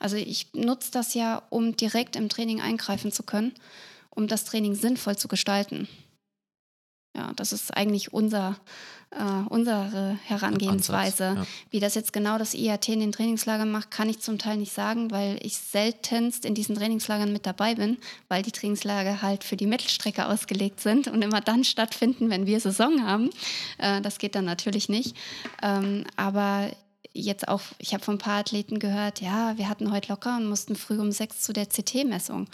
Also 0.00 0.16
ich 0.16 0.52
nutze 0.52 0.90
das 0.90 1.14
ja, 1.14 1.42
um 1.50 1.76
direkt 1.76 2.16
im 2.16 2.28
Training 2.28 2.60
eingreifen 2.60 3.12
zu 3.12 3.22
können, 3.22 3.52
um 4.10 4.26
das 4.26 4.44
Training 4.44 4.74
sinnvoll 4.74 5.16
zu 5.16 5.28
gestalten. 5.28 5.88
Ja, 7.16 7.32
das 7.36 7.52
ist 7.52 7.76
eigentlich 7.76 8.12
unser, 8.12 8.56
äh, 9.18 9.48
unsere 9.48 10.18
Herangehensweise. 10.24 11.26
Ansatz, 11.28 11.48
ja. 11.48 11.54
Wie 11.70 11.80
das 11.80 11.94
jetzt 11.94 12.12
genau 12.12 12.38
das 12.38 12.54
IAT 12.54 12.88
in 12.88 13.00
den 13.00 13.12
Trainingslagern 13.12 13.70
macht, 13.70 13.90
kann 13.90 14.08
ich 14.08 14.20
zum 14.20 14.38
Teil 14.38 14.56
nicht 14.56 14.72
sagen, 14.72 15.10
weil 15.10 15.38
ich 15.42 15.56
seltenst 15.56 16.44
in 16.44 16.54
diesen 16.54 16.74
Trainingslagern 16.76 17.32
mit 17.32 17.46
dabei 17.46 17.74
bin, 17.74 17.98
weil 18.28 18.42
die 18.42 18.52
Trainingslager 18.52 19.22
halt 19.22 19.44
für 19.44 19.56
die 19.56 19.66
Mittelstrecke 19.66 20.26
ausgelegt 20.26 20.80
sind 20.80 21.08
und 21.08 21.22
immer 21.22 21.40
dann 21.40 21.64
stattfinden, 21.64 22.30
wenn 22.30 22.46
wir 22.46 22.60
Saison 22.60 23.06
haben. 23.06 23.30
Äh, 23.78 24.00
das 24.00 24.18
geht 24.18 24.34
dann 24.34 24.44
natürlich 24.44 24.88
nicht. 24.88 25.16
Ähm, 25.62 26.04
aber 26.16 26.70
jetzt 27.14 27.48
auch, 27.48 27.62
ich 27.78 27.94
habe 27.94 28.04
von 28.04 28.16
ein 28.16 28.18
paar 28.18 28.40
Athleten 28.40 28.78
gehört, 28.78 29.20
ja, 29.20 29.56
wir 29.56 29.68
hatten 29.68 29.92
heute 29.92 30.08
locker 30.08 30.36
und 30.36 30.46
mussten 30.46 30.74
früh 30.74 30.98
um 30.98 31.12
sechs 31.12 31.40
zu 31.42 31.52
der 31.52 31.66
CT-Messung. 31.66 32.48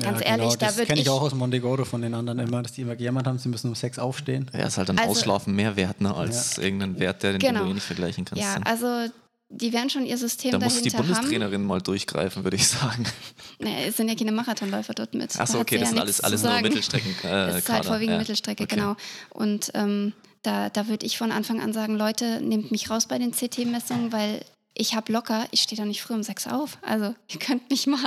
Ganz 0.00 0.20
ja, 0.20 0.26
ehrlich, 0.26 0.44
genau, 0.48 0.56
da 0.56 0.66
das 0.66 0.76
würde 0.76 0.86
kenne 0.86 1.00
ich, 1.00 1.06
ich 1.06 1.10
auch 1.10 1.22
aus 1.22 1.34
Montegoro 1.34 1.84
von 1.84 2.02
den 2.02 2.14
anderen 2.14 2.38
immer, 2.40 2.62
dass 2.62 2.72
die 2.72 2.82
immer 2.82 2.96
gejammert 2.96 3.26
haben, 3.26 3.38
sie 3.38 3.48
müssen 3.48 3.68
um 3.68 3.74
sechs 3.74 3.98
aufstehen. 3.98 4.50
Ja, 4.52 4.66
ist 4.66 4.78
halt 4.78 4.90
ein 4.90 4.98
Also- 4.98 5.10
Ausschlafen 5.12 5.54
mehr 5.54 5.76
wert, 5.76 6.00
ne, 6.00 6.14
als 6.14 6.58
irgendein 6.58 6.98
Wert, 6.98 7.22
der, 7.22 7.32
den 7.32 7.38
Genau. 7.40 7.64
du 7.64 7.70
eh 7.70 7.74
nicht 7.74 7.84
vergleichen 7.86 8.24
kannst. 8.24 8.42
Ja, 8.42 8.56
also 8.64 9.06
die 9.52 9.72
werden 9.72 9.90
schon 9.90 10.06
ihr 10.06 10.16
System 10.16 10.52
da 10.52 10.58
muss 10.60 10.80
die 10.80 10.90
dahinter 10.90 10.98
haben. 10.98 11.06
Bundestrainerin 11.14 11.64
mal 11.64 11.80
durchgreifen, 11.80 12.44
würde 12.44 12.56
ich 12.56 12.68
sagen. 12.68 13.04
Nee, 13.62 13.88
es 13.88 13.96
sind 13.98 14.08
ja 14.08 14.14
keine 14.14 14.32
Marathonläufer 14.32 14.94
dort 14.94 15.12
mit. 15.12 15.38
Achso, 15.38 15.54
Da 15.54 15.60
okay, 15.60 15.74
das 15.76 15.88
ja 15.88 15.88
sind 15.90 15.98
alles, 16.00 16.20
alles 16.22 16.42
nur. 16.44 16.60
Mittelstrecken. 16.62 17.14
Äh, 17.24 17.48
Es 17.48 17.56
ist 17.56 17.68
halt 17.68 17.84
vorwiegend 17.84 18.12
ja. 18.14 18.18
Mittelstrecke, 18.18 18.62
okay. 18.62 18.74
genau. 18.76 18.96
Und 19.28 19.70
ähm, 19.74 20.14
da, 20.42 20.70
da 20.70 20.88
würde 20.88 21.04
ich 21.04 21.18
von 21.18 21.30
Anfang 21.30 21.60
an 21.60 21.74
sagen, 21.74 21.96
Leute, 21.96 22.40
nehmt 22.40 22.70
mich 22.70 22.88
raus 22.88 23.06
bei 23.06 23.18
den 23.18 23.32
CT-Messungen, 23.32 24.12
weil 24.12 24.40
ich 24.74 24.94
habe 24.94 25.12
locker, 25.12 25.46
ich 25.50 25.62
stehe 25.62 25.80
da 25.80 25.84
nicht 25.84 26.02
früh 26.02 26.14
um 26.14 26.22
sechs 26.22 26.46
auf. 26.46 26.78
Also 26.82 27.14
ihr 27.28 27.38
könnt 27.38 27.68
mich 27.70 27.86
mal. 27.86 27.98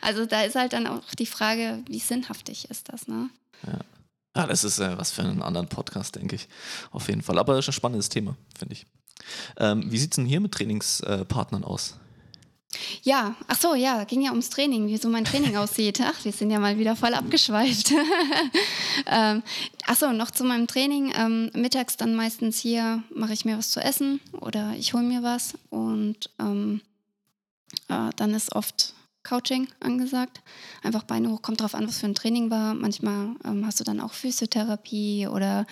Also 0.00 0.26
da 0.26 0.42
ist 0.42 0.56
halt 0.56 0.72
dann 0.72 0.86
auch 0.86 1.02
die 1.18 1.26
Frage, 1.26 1.82
wie 1.88 1.98
sinnhaftig 1.98 2.70
ist 2.70 2.92
das, 2.92 3.08
ne? 3.08 3.30
Ja, 4.36 4.46
das 4.46 4.64
ist 4.64 4.80
äh, 4.80 4.98
was 4.98 5.12
für 5.12 5.22
einen 5.22 5.42
anderen 5.42 5.68
Podcast, 5.68 6.16
denke 6.16 6.36
ich. 6.36 6.48
Auf 6.90 7.08
jeden 7.08 7.22
Fall. 7.22 7.38
Aber 7.38 7.58
ist 7.58 7.68
ein 7.68 7.72
spannendes 7.72 8.08
Thema, 8.08 8.36
finde 8.58 8.74
ich. 8.74 8.86
Ähm, 9.56 9.90
wie 9.90 9.98
sieht 9.98 10.12
es 10.12 10.16
denn 10.16 10.26
hier 10.26 10.40
mit 10.40 10.52
Trainingspartnern 10.52 11.62
aus? 11.62 11.96
Ja, 13.02 13.34
ach 13.48 13.60
so, 13.60 13.74
ja, 13.74 14.04
ging 14.04 14.22
ja 14.22 14.30
ums 14.30 14.50
Training, 14.50 14.88
wie 14.88 14.96
so 14.96 15.08
mein 15.08 15.24
Training 15.24 15.56
aussieht. 15.56 16.00
Ach, 16.02 16.24
wir 16.24 16.32
sind 16.32 16.50
ja 16.50 16.58
mal 16.58 16.78
wieder 16.78 16.96
voll 16.96 17.14
abgeschweift. 17.14 17.92
ähm, 19.06 19.42
ach 19.86 19.96
so, 19.96 20.12
noch 20.12 20.30
zu 20.30 20.44
meinem 20.44 20.66
Training. 20.66 21.12
Ähm, 21.16 21.50
mittags 21.54 21.96
dann 21.96 22.14
meistens 22.14 22.58
hier 22.58 23.02
mache 23.14 23.32
ich 23.32 23.44
mir 23.44 23.58
was 23.58 23.70
zu 23.70 23.80
essen 23.80 24.20
oder 24.40 24.74
ich 24.78 24.94
hole 24.94 25.04
mir 25.04 25.22
was 25.22 25.54
und 25.70 26.30
ähm, 26.38 26.80
äh, 27.88 28.10
dann 28.16 28.34
ist 28.34 28.54
oft 28.54 28.94
Couching 29.24 29.68
angesagt. 29.80 30.42
Einfach 30.82 31.02
Beine 31.02 31.30
hoch, 31.30 31.42
kommt 31.42 31.60
drauf 31.60 31.74
an, 31.74 31.88
was 31.88 31.98
für 31.98 32.06
ein 32.06 32.14
Training 32.14 32.50
war. 32.50 32.74
Manchmal 32.74 33.34
ähm, 33.44 33.66
hast 33.66 33.80
du 33.80 33.84
dann 33.84 34.00
auch 34.00 34.12
Physiotherapie 34.12 35.26
oder 35.26 35.66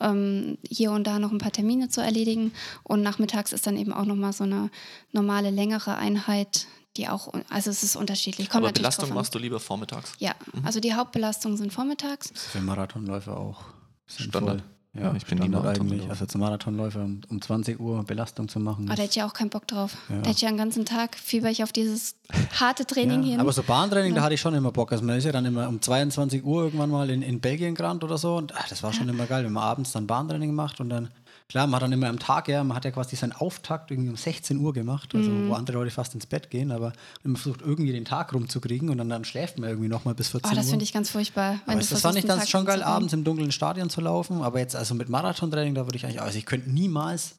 ähm, 0.00 0.58
hier 0.68 0.92
und 0.92 1.06
da 1.06 1.18
noch 1.18 1.32
ein 1.32 1.38
paar 1.38 1.52
Termine 1.52 1.88
zu 1.88 2.00
erledigen. 2.00 2.52
Und 2.82 3.02
nachmittags 3.02 3.52
ist 3.52 3.66
dann 3.66 3.76
eben 3.76 3.92
auch 3.92 4.04
nochmal 4.04 4.32
so 4.32 4.44
eine 4.44 4.70
normale, 5.12 5.50
längere 5.50 5.96
Einheit, 5.96 6.66
die 6.96 7.08
auch, 7.08 7.32
also 7.48 7.70
es 7.70 7.82
ist 7.82 7.96
unterschiedlich. 7.96 8.50
Kommt 8.50 8.64
Aber 8.64 8.72
Belastung 8.72 9.14
machst 9.14 9.34
du 9.34 9.38
lieber 9.38 9.60
vormittags? 9.60 10.12
Ja, 10.18 10.34
also 10.64 10.80
die 10.80 10.92
Hauptbelastungen 10.92 11.56
sind 11.56 11.72
vormittags. 11.72 12.32
Das 12.32 12.42
ist 12.42 12.50
für 12.50 12.60
Marathonläufer 12.60 13.38
auch. 13.38 13.64
Standard. 14.06 14.64
Ja, 15.00 15.14
ich 15.16 15.24
bin 15.26 15.38
Standard 15.38 15.78
eigentlich. 15.80 16.08
Also 16.08 16.26
zum 16.26 16.40
Marathonläufer 16.40 17.00
um, 17.04 17.20
um 17.28 17.40
20 17.40 17.78
Uhr 17.80 18.02
Belastung 18.04 18.48
zu 18.48 18.58
machen. 18.60 18.86
Aber 18.86 18.96
da 18.96 19.02
hätte 19.02 19.10
ich 19.10 19.16
ja 19.16 19.26
auch 19.26 19.32
keinen 19.34 19.50
Bock 19.50 19.66
drauf. 19.66 19.96
Ja. 20.08 20.16
Da 20.16 20.20
hätte 20.22 20.30
ich 20.30 20.40
ja 20.42 20.48
den 20.48 20.56
ganzen 20.58 20.84
Tag 20.84 21.16
fieber 21.16 21.50
ich 21.50 21.62
auf 21.62 21.72
dieses 21.72 22.16
harte 22.58 22.84
Training 22.86 23.22
ja, 23.22 23.30
hin. 23.30 23.40
aber 23.40 23.52
so 23.52 23.62
Bahntraining, 23.62 24.12
da 24.14 24.18
Ja. 24.20 24.24
hatte 24.24 24.34
ich 24.34 24.40
schon 24.40 24.54
immer 24.54 24.72
Bock. 24.72 24.92
Also 24.92 25.04
man 25.04 25.16
ist 25.16 25.24
ja 25.24 25.32
dann 25.32 25.44
immer 25.44 25.68
um 25.68 25.80
22 25.80 26.44
Uhr 26.44 26.64
irgendwann 26.64 26.90
mal 26.90 27.08
in, 27.10 27.22
in 27.22 27.40
Belgien 27.40 27.74
gerannt 27.74 28.02
oder 28.04 28.18
so. 28.18 28.36
Und 28.36 28.54
ach, 28.56 28.68
das 28.68 28.82
war 28.82 28.92
schon 28.92 29.08
immer 29.08 29.26
geil, 29.26 29.44
wenn 29.44 29.52
man 29.52 29.62
abends 29.64 29.92
dann 29.92 30.06
Bahntraining 30.06 30.54
macht 30.54 30.80
und 30.80 30.88
dann, 30.90 31.08
klar, 31.48 31.66
man 31.66 31.76
hat 31.76 31.82
dann 31.82 31.92
immer 31.92 32.08
am 32.08 32.18
Tag, 32.18 32.48
ja, 32.48 32.62
man 32.62 32.76
hat 32.76 32.84
ja 32.84 32.90
quasi 32.90 33.16
seinen 33.16 33.32
Auftakt 33.32 33.90
irgendwie 33.90 34.10
um 34.10 34.16
16 34.16 34.58
Uhr 34.58 34.72
gemacht, 34.72 35.14
also 35.14 35.30
Mhm. 35.30 35.48
wo 35.48 35.54
andere 35.54 35.78
Leute 35.78 35.90
fast 35.90 36.14
ins 36.14 36.26
Bett 36.26 36.50
gehen, 36.50 36.70
aber 36.70 36.92
man 37.22 37.36
versucht 37.36 37.62
irgendwie 37.62 37.92
den 37.92 38.04
Tag 38.04 38.34
rumzukriegen 38.34 38.90
und 38.90 38.98
dann, 38.98 39.08
dann 39.08 39.24
schläft 39.24 39.58
man 39.58 39.70
irgendwie 39.70 39.88
nochmal 39.88 40.14
bis 40.14 40.28
14 40.28 40.46
oh, 40.46 40.52
Uhr. 40.52 40.56
das 40.56 40.70
finde 40.70 40.84
ich 40.84 40.92
ganz 40.92 41.10
furchtbar. 41.10 41.60
Das 41.66 42.00
fand 42.00 42.18
ich 42.18 42.26
dann 42.26 42.46
schon 42.46 42.66
geil, 42.66 42.82
abends 42.82 43.12
im 43.12 43.24
dunklen 43.24 43.52
Stadion 43.52 43.88
zu 43.88 44.00
laufen. 44.00 44.42
Aber 44.42 44.58
jetzt 44.58 44.76
also 44.76 44.94
mit 44.94 45.08
Marathontraining, 45.08 45.74
da 45.74 45.86
würde 45.86 45.96
ich 45.96 46.04
eigentlich, 46.04 46.20
also 46.20 46.36
ich 46.36 46.46
könnte 46.46 46.70
niemals 46.70 47.36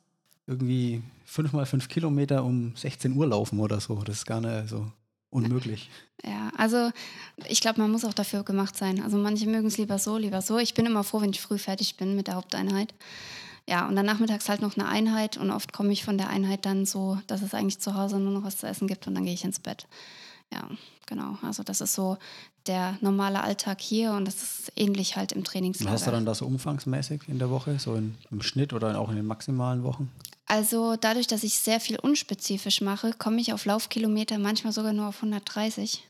irgendwie 0.48 1.04
fünf 1.26 1.54
mal 1.54 1.68
fünf 1.68 1.88
Kilometer 1.88 2.44
um 2.44 2.76
16 2.76 3.16
Uhr 3.16 3.28
laufen 3.28 3.60
oder 3.60 3.80
so. 3.80 4.02
Das 4.04 4.18
ist 4.18 4.26
gar 4.26 4.42
nicht 4.42 4.70
so 4.70 4.92
unmöglich. 5.30 5.92
Ja, 6.26 6.52
also 6.58 6.90
ich 7.48 7.62
glaube, 7.62 7.80
man 7.80 7.92
muss 7.92 8.04
auch 8.04 8.16
dafür 8.16 8.44
gemacht 8.44 8.76
sein. 8.76 9.04
Also 9.04 9.18
manche 9.18 9.48
mögen 9.48 9.68
es 9.68 9.78
lieber 9.78 10.00
so, 10.00 10.18
lieber 10.18 10.42
so. 10.42 10.58
Ich 10.58 10.74
bin 10.74 10.88
immer 10.88 11.04
froh, 11.04 11.22
wenn 11.22 11.30
ich 11.30 11.40
früh 11.40 11.60
fertig 11.60 11.98
bin 11.98 12.16
mit 12.16 12.26
der 12.28 12.36
Haupteinheit. 12.36 12.94
Ja, 13.70 13.88
und 13.88 13.96
dann 13.96 14.06
nachmittags 14.08 14.50
halt 14.50 14.62
noch 14.62 14.76
eine 14.76 14.88
Einheit 14.88 15.38
und 15.38 15.52
oft 15.52 15.74
komme 15.74 15.94
ich 15.94 16.04
von 16.04 16.18
der 16.18 16.30
Einheit 16.30 16.66
dann 16.66 16.88
so, 16.88 17.20
dass 17.28 17.44
es 17.44 17.54
eigentlich 17.54 17.80
zu 17.80 17.94
Hause 17.94 18.20
nur 18.20 18.34
noch 18.34 18.44
was 18.44 18.58
zu 18.58 18.66
essen 18.66 18.88
gibt 18.88 19.06
und 19.06 19.14
dann 19.14 19.26
gehe 19.26 19.34
ich 19.36 19.44
ins 19.44 19.60
Bett. 19.60 19.86
Ja, 20.52 20.68
genau. 21.06 21.38
Also 21.44 21.62
das 21.62 21.80
ist 21.80 21.94
so 21.94 22.18
der 22.66 22.98
normale 23.02 23.42
Alltag 23.44 23.80
hier 23.80 24.14
und 24.14 24.26
das 24.26 24.38
ist 24.42 24.72
ähnlich 24.76 25.18
halt 25.18 25.34
im 25.34 25.44
Trainingslager. 25.44 25.92
hast 25.92 26.08
du 26.08 26.12
dann 26.12 26.26
das 26.26 26.40
so 26.40 26.48
umfangsmäßig 26.48 27.22
in 27.28 27.38
der 27.38 27.52
Woche, 27.52 27.78
so 27.78 27.94
in, 27.94 28.16
im 28.32 28.42
Schnitt 28.42 28.74
oder 28.74 29.00
auch 29.00 29.10
in 29.12 29.18
den 29.18 29.28
maximalen 29.28 29.84
Wochen? 29.84 30.10
Also 30.48 30.96
dadurch, 30.96 31.28
dass 31.28 31.44
ich 31.44 31.60
sehr 31.60 31.80
viel 31.80 32.00
unspezifisch 32.00 32.82
mache, 32.82 33.14
komme 33.14 33.40
ich 33.40 33.54
auf 33.54 33.66
Laufkilometer 33.66 34.40
manchmal 34.40 34.74
sogar 34.74 34.94
nur 34.94 35.08
auf 35.08 35.18
130 35.18 36.04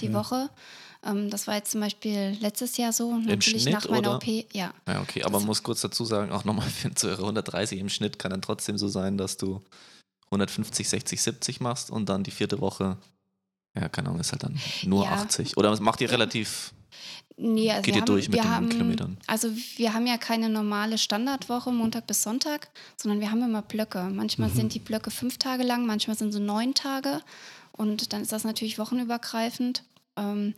die 0.00 0.06
Okay. 0.06 0.14
Woche. 0.14 0.50
Ähm, 1.04 1.30
das 1.30 1.46
war 1.46 1.54
jetzt 1.56 1.70
zum 1.70 1.80
Beispiel 1.80 2.36
letztes 2.40 2.76
Jahr 2.76 2.92
so. 2.92 3.16
Natürlich 3.18 3.62
Schnitt, 3.62 3.74
nach 3.74 3.88
meiner 3.88 4.16
oder? 4.16 4.16
OP, 4.16 4.26
ja. 4.52 4.72
Ja, 4.88 5.00
okay, 5.02 5.22
aber 5.24 5.38
man 5.38 5.46
muss 5.46 5.62
kurz 5.62 5.80
dazu 5.80 6.04
sagen, 6.04 6.32
auch 6.32 6.44
nochmal 6.44 6.68
für 6.68 6.94
Zuhörer, 6.94 7.20
130 7.22 7.78
im 7.78 7.88
Schnitt 7.88 8.18
kann 8.18 8.30
dann 8.30 8.42
trotzdem 8.42 8.78
so 8.78 8.88
sein, 8.88 9.18
dass 9.18 9.36
du 9.36 9.62
150, 10.26 10.88
60, 10.88 11.22
70 11.22 11.60
machst 11.60 11.90
und 11.90 12.08
dann 12.08 12.22
die 12.24 12.30
vierte 12.30 12.60
Woche, 12.60 12.96
ja, 13.78 13.88
keine 13.88 14.08
Ahnung, 14.08 14.20
ist 14.20 14.32
halt 14.32 14.42
dann 14.42 14.58
nur 14.84 15.04
Ja. 15.04 15.12
80. 15.12 15.56
Oder 15.56 15.78
macht 15.80 16.00
ihr 16.00 16.10
relativ, 16.10 16.72
Nee, 17.36 17.70
also 17.70 17.82
geht 17.82 17.86
wir 17.86 17.94
ihr 17.96 18.00
haben, 18.02 18.06
durch 18.06 18.28
mit 18.28 18.38
den 18.38 18.48
haben, 18.50 18.68
Kilometern? 18.68 19.18
Also 19.26 19.48
wir 19.76 19.92
haben 19.92 20.06
ja 20.06 20.16
keine 20.18 20.48
normale 20.48 20.98
Standardwoche, 20.98 21.72
Montag 21.72 22.06
bis 22.06 22.22
Sonntag, 22.22 22.68
sondern 22.96 23.20
wir 23.20 23.30
haben 23.32 23.42
immer 23.42 23.62
Blöcke. 23.62 24.04
Manchmal 24.04 24.50
Mhm. 24.50 24.54
sind 24.54 24.74
die 24.74 24.78
Blöcke 24.78 25.10
fünf 25.10 25.38
Tage 25.38 25.64
lang, 25.64 25.84
manchmal 25.84 26.16
sind 26.16 26.30
sie 26.32 26.38
neun 26.40 26.74
Tage. 26.74 27.20
Und 27.72 28.12
dann 28.12 28.22
ist 28.22 28.30
das 28.30 28.44
natürlich 28.44 28.78
wochenübergreifend. 28.78 29.82
Ähm, 30.16 30.54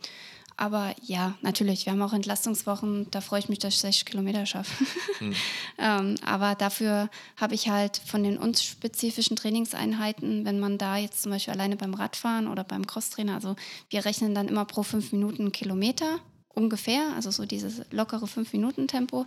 aber 0.59 0.95
ja, 1.03 1.35
natürlich, 1.41 1.85
wir 1.85 1.93
haben 1.93 2.01
auch 2.01 2.13
Entlastungswochen, 2.13 3.11
da 3.11 3.21
freue 3.21 3.39
ich 3.39 3.47
mich, 3.47 3.59
dass 3.59 3.75
ich 3.75 3.79
60 3.79 4.05
Kilometer 4.05 4.45
schaffe. 4.45 4.85
Hm. 5.17 5.33
ähm, 5.79 6.15
aber 6.23 6.53
dafür 6.53 7.09
habe 7.37 7.55
ich 7.55 7.69
halt 7.69 7.97
von 7.97 8.21
den 8.21 8.37
unspezifischen 8.37 9.35
Trainingseinheiten, 9.35 10.45
wenn 10.45 10.59
man 10.59 10.77
da 10.77 10.95
jetzt 10.97 11.23
zum 11.23 11.31
Beispiel 11.31 11.55
alleine 11.55 11.75
beim 11.75 11.95
Radfahren 11.95 12.47
oder 12.47 12.63
beim 12.63 12.85
Crosstrainer, 12.85 13.33
also 13.33 13.55
wir 13.89 14.05
rechnen 14.05 14.35
dann 14.35 14.47
immer 14.47 14.65
pro 14.65 14.83
fünf 14.83 15.11
Minuten 15.11 15.41
einen 15.41 15.51
Kilometer 15.51 16.19
ungefähr, 16.57 17.13
also 17.15 17.31
so 17.31 17.45
dieses 17.45 17.81
lockere 17.89 18.25
5-Minuten-Tempo, 18.25 19.25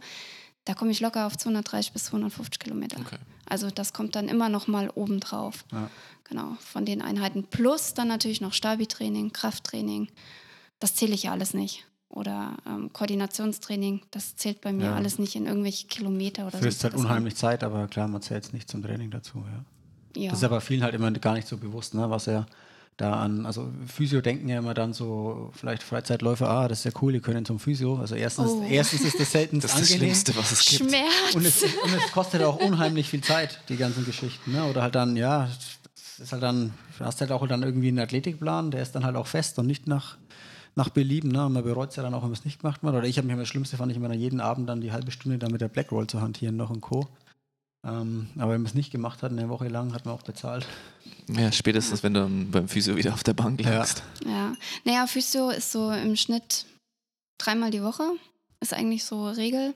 da 0.65 0.75
komme 0.75 0.91
ich 0.91 1.01
locker 1.01 1.27
auf 1.27 1.37
230 1.37 1.93
bis 1.93 2.05
250 2.05 2.61
Kilometer. 2.61 3.01
Okay. 3.01 3.19
Also 3.47 3.71
das 3.71 3.93
kommt 3.93 4.15
dann 4.15 4.29
immer 4.29 4.49
noch 4.49 4.69
mal 4.69 4.91
oben 4.95 5.19
drauf. 5.19 5.65
Ja. 5.73 5.91
Genau, 6.31 6.57
von 6.61 6.85
den 6.87 7.03
Einheiten. 7.03 7.45
Plus 7.45 7.93
dann 7.93 8.09
natürlich 8.09 8.41
noch 8.41 8.53
Stabi-Training, 8.55 9.33
Krafttraining. 9.33 10.09
Das 10.79 10.95
zähle 10.95 11.13
ich 11.15 11.25
ja 11.25 11.33
alles 11.33 11.53
nicht. 11.55 11.85
Oder 12.09 12.57
ähm, 12.67 12.93
Koordinationstraining, 12.93 14.03
das 14.11 14.37
zählt 14.37 14.61
bei 14.61 14.73
mir 14.73 14.87
Ja. 14.87 14.95
alles 14.95 15.19
nicht 15.19 15.37
in 15.37 15.47
irgendwelche 15.47 15.87
Kilometer 15.89 16.47
oder 16.47 16.59
Frisst 16.59 16.83
halt 16.85 16.95
unheimlich 16.95 17.37
Zeit, 17.37 17.63
aber 17.63 17.87
klar, 17.89 18.09
man 18.09 18.23
zählt 18.23 18.45
es 18.45 18.53
nicht 18.53 18.69
zum 18.69 18.83
Training 18.83 19.11
dazu. 19.11 19.45
Ja. 20.17 20.23
Ja. 20.23 20.31
Das 20.31 20.39
ist 20.41 20.45
aber 20.45 20.61
vielen 20.61 20.83
halt 20.83 20.95
immer 20.95 21.11
gar 21.13 21.35
nicht 21.35 21.47
so 21.47 21.57
bewusst, 21.57 21.95
ne, 21.95 22.09
was 22.11 22.27
er 22.27 22.47
da 22.97 23.15
an, 23.15 23.47
also 23.47 23.69
Physio 23.87 24.21
denken 24.21 24.49
ja 24.49 24.59
immer 24.59 24.75
dann 24.75 24.93
so, 24.93 25.51
vielleicht 25.55 25.83
Freizeitläufer, 25.83 26.51
ah, 26.51 26.69
das 26.69 26.81
ist 26.81 26.85
ja 26.93 27.01
cool, 27.01 27.13
die 27.13 27.21
können 27.21 27.45
zum 27.47 27.59
Physio. 27.59 27.97
Also 27.97 28.15
erstens, 28.15 28.51
Oh. 28.51 28.63
erstens 28.69 29.03
ist 29.03 29.19
das 29.19 29.33
selten 29.33 29.61
Das 29.61 29.73
ist 29.75 29.91
das. 29.91 29.97
Schlimmste, 29.97 30.37
was 30.37 30.53
es 30.53 30.65
gibt. 30.67 30.91
Schmerz. 30.91 31.35
Und 31.35 31.45
es, 31.47 31.63
und 31.63 31.95
es 31.97 32.13
kostet 32.13 32.43
auch 32.43 32.57
unheimlich 32.61 33.09
viel 33.09 33.23
Zeit, 33.23 33.61
die 33.69 33.77
ganzen 33.77 34.05
Geschichten. 34.05 34.53
Ne? 34.53 34.65
Oder 34.65 34.83
halt 34.83 34.95
dann, 34.97 35.17
ja, 35.17 35.49
ist 36.21 36.33
halt 36.33 36.43
dann, 36.43 36.73
du 36.99 37.05
hast 37.05 37.21
halt 37.21 37.33
auch 37.33 37.47
dann 37.47 37.63
irgendwie 37.63 37.89
einen 37.89 37.99
Athletikplan, 37.99 38.71
der 38.71 38.83
ist 38.83 38.93
dann 38.93 39.05
halt 39.05 39.17
auch 39.17 39.27
fest 39.27 39.59
und 39.59 39.67
nicht 39.67 39.87
nach, 39.87 40.19
nach 40.77 40.89
Belieben. 40.91 41.31
Ne? 41.31 41.47
Und 41.47 41.53
man 41.53 41.65
bereut 41.65 41.91
es 41.91 41.97
ja 41.97 42.03
dann 42.03 42.15
auch, 42.15 42.23
wenn 42.23 42.31
man 42.31 42.39
es 42.39 42.45
nicht 42.45 42.61
gemacht 42.61 42.83
hat. 42.83 42.95
Oder 42.95 43.05
ich 43.07 43.17
habe 43.17 43.27
mich 43.27 43.33
immer 43.35 43.43
das 43.43 43.49
Schlimmste, 43.49 43.77
fand 43.77 43.91
ich 43.91 43.97
immer 43.97 44.09
dann 44.09 44.19
jeden 44.19 44.41
Abend 44.41 44.69
dann 44.69 44.81
die 44.81 44.93
halbe 44.93 45.11
Stunde 45.11 45.39
da 45.39 45.49
mit 45.49 45.61
der 45.61 45.69
Blackroll 45.69 46.07
zu 46.07 46.21
hantieren 46.21 46.57
noch 46.57 46.71
und 46.71 46.81
Co. 46.81 47.09
Ähm, 47.87 48.29
aber 48.37 48.53
wenn 48.53 48.61
man 48.61 48.69
es 48.69 48.75
nicht 48.75 48.91
gemacht 48.91 49.23
hat, 49.23 49.33
eine 49.33 49.49
Woche 49.49 49.69
lang, 49.69 49.95
hat 49.95 50.05
man 50.05 50.15
auch 50.15 50.23
bezahlt. 50.23 50.67
Ja, 51.29 51.51
spätestens, 51.51 52.03
wenn 52.03 52.13
du 52.13 52.21
dann 52.21 52.51
beim 52.51 52.69
Physio 52.69 52.97
wieder 52.97 53.15
auf 53.15 53.23
der 53.23 53.33
Bank 53.33 53.61
Ja. 53.65 53.79
lagst. 53.79 54.03
Ja, 54.27 54.55
naja, 54.85 55.07
Physio 55.07 55.49
ist 55.51 55.73
so 55.73 55.91
im 55.91 56.15
Schnitt 56.17 56.67
dreimal 57.39 57.71
die 57.71 57.83
Woche, 57.83 58.03
ist 58.61 58.75
eigentlich 58.75 59.05
so 59.05 59.29
Regel. 59.31 59.75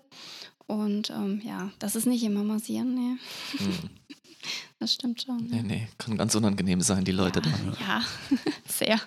Und 0.66 1.10
ähm, 1.10 1.42
ja, 1.44 1.70
das 1.78 1.94
ist 1.96 2.06
nicht 2.06 2.22
immer 2.24 2.42
massieren, 2.42 2.94
nee. 2.94 3.18
Hm. 3.58 3.90
Das 4.78 4.94
stimmt 4.94 5.22
schon. 5.22 5.46
Nee, 5.48 5.62
nee, 5.62 5.88
kann 5.98 6.18
ganz 6.18 6.34
unangenehm 6.34 6.80
sein, 6.80 7.04
die 7.04 7.12
Leute 7.12 7.40
da. 7.40 7.50
Ja, 7.80 8.02
sehr. 8.66 9.00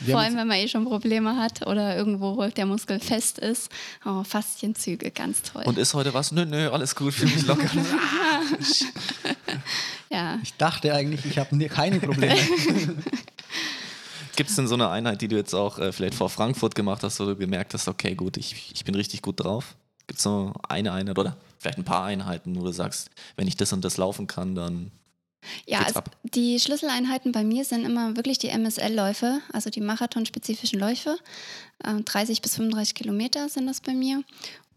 Wir 0.00 0.14
Vor 0.14 0.20
allem, 0.20 0.36
wenn 0.36 0.48
man 0.48 0.56
eh 0.56 0.68
schon 0.68 0.84
Probleme 0.84 1.36
hat 1.36 1.66
oder 1.66 1.96
irgendwo 1.96 2.46
der 2.46 2.66
Muskel 2.66 3.00
fest 3.00 3.38
ist. 3.38 3.70
Oh, 4.04 4.24
Faszienzüge, 4.24 5.10
ganz 5.10 5.42
toll. 5.42 5.64
Und 5.66 5.78
ist 5.78 5.94
heute 5.94 6.14
was? 6.14 6.32
Nö, 6.32 6.46
nö, 6.46 6.70
alles 6.70 6.94
gut, 6.94 7.12
fühle 7.12 7.34
mich 7.34 7.46
locker. 7.46 7.68
ja, 10.10 10.38
Ich 10.42 10.54
dachte 10.54 10.94
eigentlich, 10.94 11.26
ich 11.26 11.38
habe 11.38 11.68
keine 11.68 12.00
Probleme. 12.00 12.40
Gibt 14.36 14.48
es 14.48 14.56
denn 14.56 14.68
so 14.68 14.74
eine 14.74 14.88
Einheit, 14.88 15.20
die 15.20 15.28
du 15.28 15.36
jetzt 15.36 15.54
auch 15.54 15.78
äh, 15.78 15.92
vielleicht 15.92 16.14
vor 16.14 16.30
Frankfurt 16.30 16.74
gemacht 16.74 17.02
hast, 17.02 17.20
wo 17.20 17.26
du 17.26 17.36
gemerkt 17.36 17.74
hast, 17.74 17.88
okay, 17.88 18.14
gut, 18.14 18.38
ich, 18.38 18.70
ich 18.72 18.84
bin 18.84 18.94
richtig 18.94 19.20
gut 19.20 19.40
drauf? 19.40 19.76
Gibt 20.10 20.18
es 20.18 20.24
so 20.24 20.52
eine 20.68 20.92
Einheit 20.92 21.20
oder 21.20 21.36
vielleicht 21.60 21.78
ein 21.78 21.84
paar 21.84 22.02
Einheiten, 22.02 22.58
wo 22.58 22.64
du 22.64 22.72
sagst, 22.72 23.10
wenn 23.36 23.46
ich 23.46 23.56
das 23.56 23.72
und 23.72 23.84
das 23.84 23.96
laufen 23.96 24.26
kann, 24.26 24.56
dann 24.56 24.90
ja 25.66 25.82
also 25.82 26.00
die 26.24 26.58
Schlüsseleinheiten 26.58 27.30
bei 27.30 27.44
mir 27.44 27.64
sind 27.64 27.84
immer 27.84 28.16
wirklich 28.16 28.38
die 28.38 28.48
MSL-Läufe, 28.48 29.38
also 29.52 29.70
die 29.70 29.80
marathonspezifischen 29.80 30.80
Läufe. 30.80 31.16
Äh, 31.84 32.02
30 32.02 32.42
bis 32.42 32.56
35 32.56 32.96
Kilometer 32.96 33.48
sind 33.48 33.68
das 33.68 33.80
bei 33.80 33.94
mir. 33.94 34.24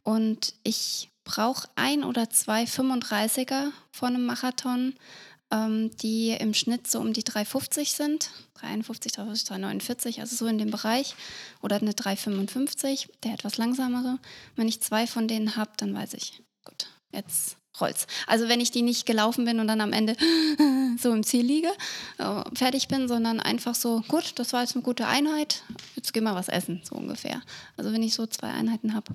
Und 0.04 0.54
ich 0.64 1.10
brauche 1.24 1.68
ein 1.74 2.04
oder 2.04 2.30
zwei 2.30 2.66
35er 2.66 3.72
vor 3.92 4.10
einem 4.10 4.28
Marathon, 4.28 4.94
ähm, 5.54 5.96
die 5.98 6.32
im 6.32 6.54
Schnitt 6.54 6.88
so 6.88 7.00
um 7.00 7.14
die 7.14 7.24
350 7.24 7.94
sind. 7.94 8.32
351, 8.56 9.12
350, 9.12 9.48
349, 9.48 10.20
also 10.20 10.36
so 10.36 10.48
in 10.48 10.58
dem 10.58 10.72
Bereich. 10.72 11.16
Oder 11.62 11.78
eine 11.78 11.94
355, 11.94 13.10
der 13.24 13.34
etwas 13.34 13.58
langsamere. 13.58 14.18
Wenn 14.56 14.68
ich 14.68 14.82
zwei 14.82 15.06
von 15.06 15.28
denen 15.28 15.56
habe, 15.56 15.72
dann 15.78 15.94
weiß 15.94 16.16
ich, 16.16 16.42
gut, 16.66 16.88
jetzt 17.12 17.58
rollt's. 17.80 18.08
Also 18.28 18.50
wenn 18.50 18.60
ich 18.60 18.72
die 18.72 18.82
nicht 18.82 19.06
gelaufen 19.06 19.46
bin 19.46 19.60
und 19.60 19.68
dann 19.68 19.82
am 19.82 19.94
Ende 19.94 20.16
so 21.02 21.12
im 21.12 21.24
Ziel 21.24 21.46
liege, 21.46 21.72
äh, 22.18 22.44
fertig 22.54 22.88
bin, 22.88 23.08
sondern 23.08 23.40
einfach 23.40 23.76
so, 23.76 24.04
gut, 24.08 24.34
das 24.36 24.54
war 24.54 24.62
jetzt 24.62 24.76
eine 24.76 24.84
gute 24.84 25.08
Einheit, 25.08 25.64
jetzt 25.96 26.14
gehen 26.14 26.24
wir 26.24 26.36
was 26.36 26.50
essen, 26.50 26.82
so 26.84 26.96
ungefähr. 26.96 27.42
Also 27.78 27.92
wenn 27.92 28.04
ich 28.04 28.14
so 28.14 28.26
zwei 28.28 28.50
Einheiten 28.50 28.94
habe, 28.94 29.14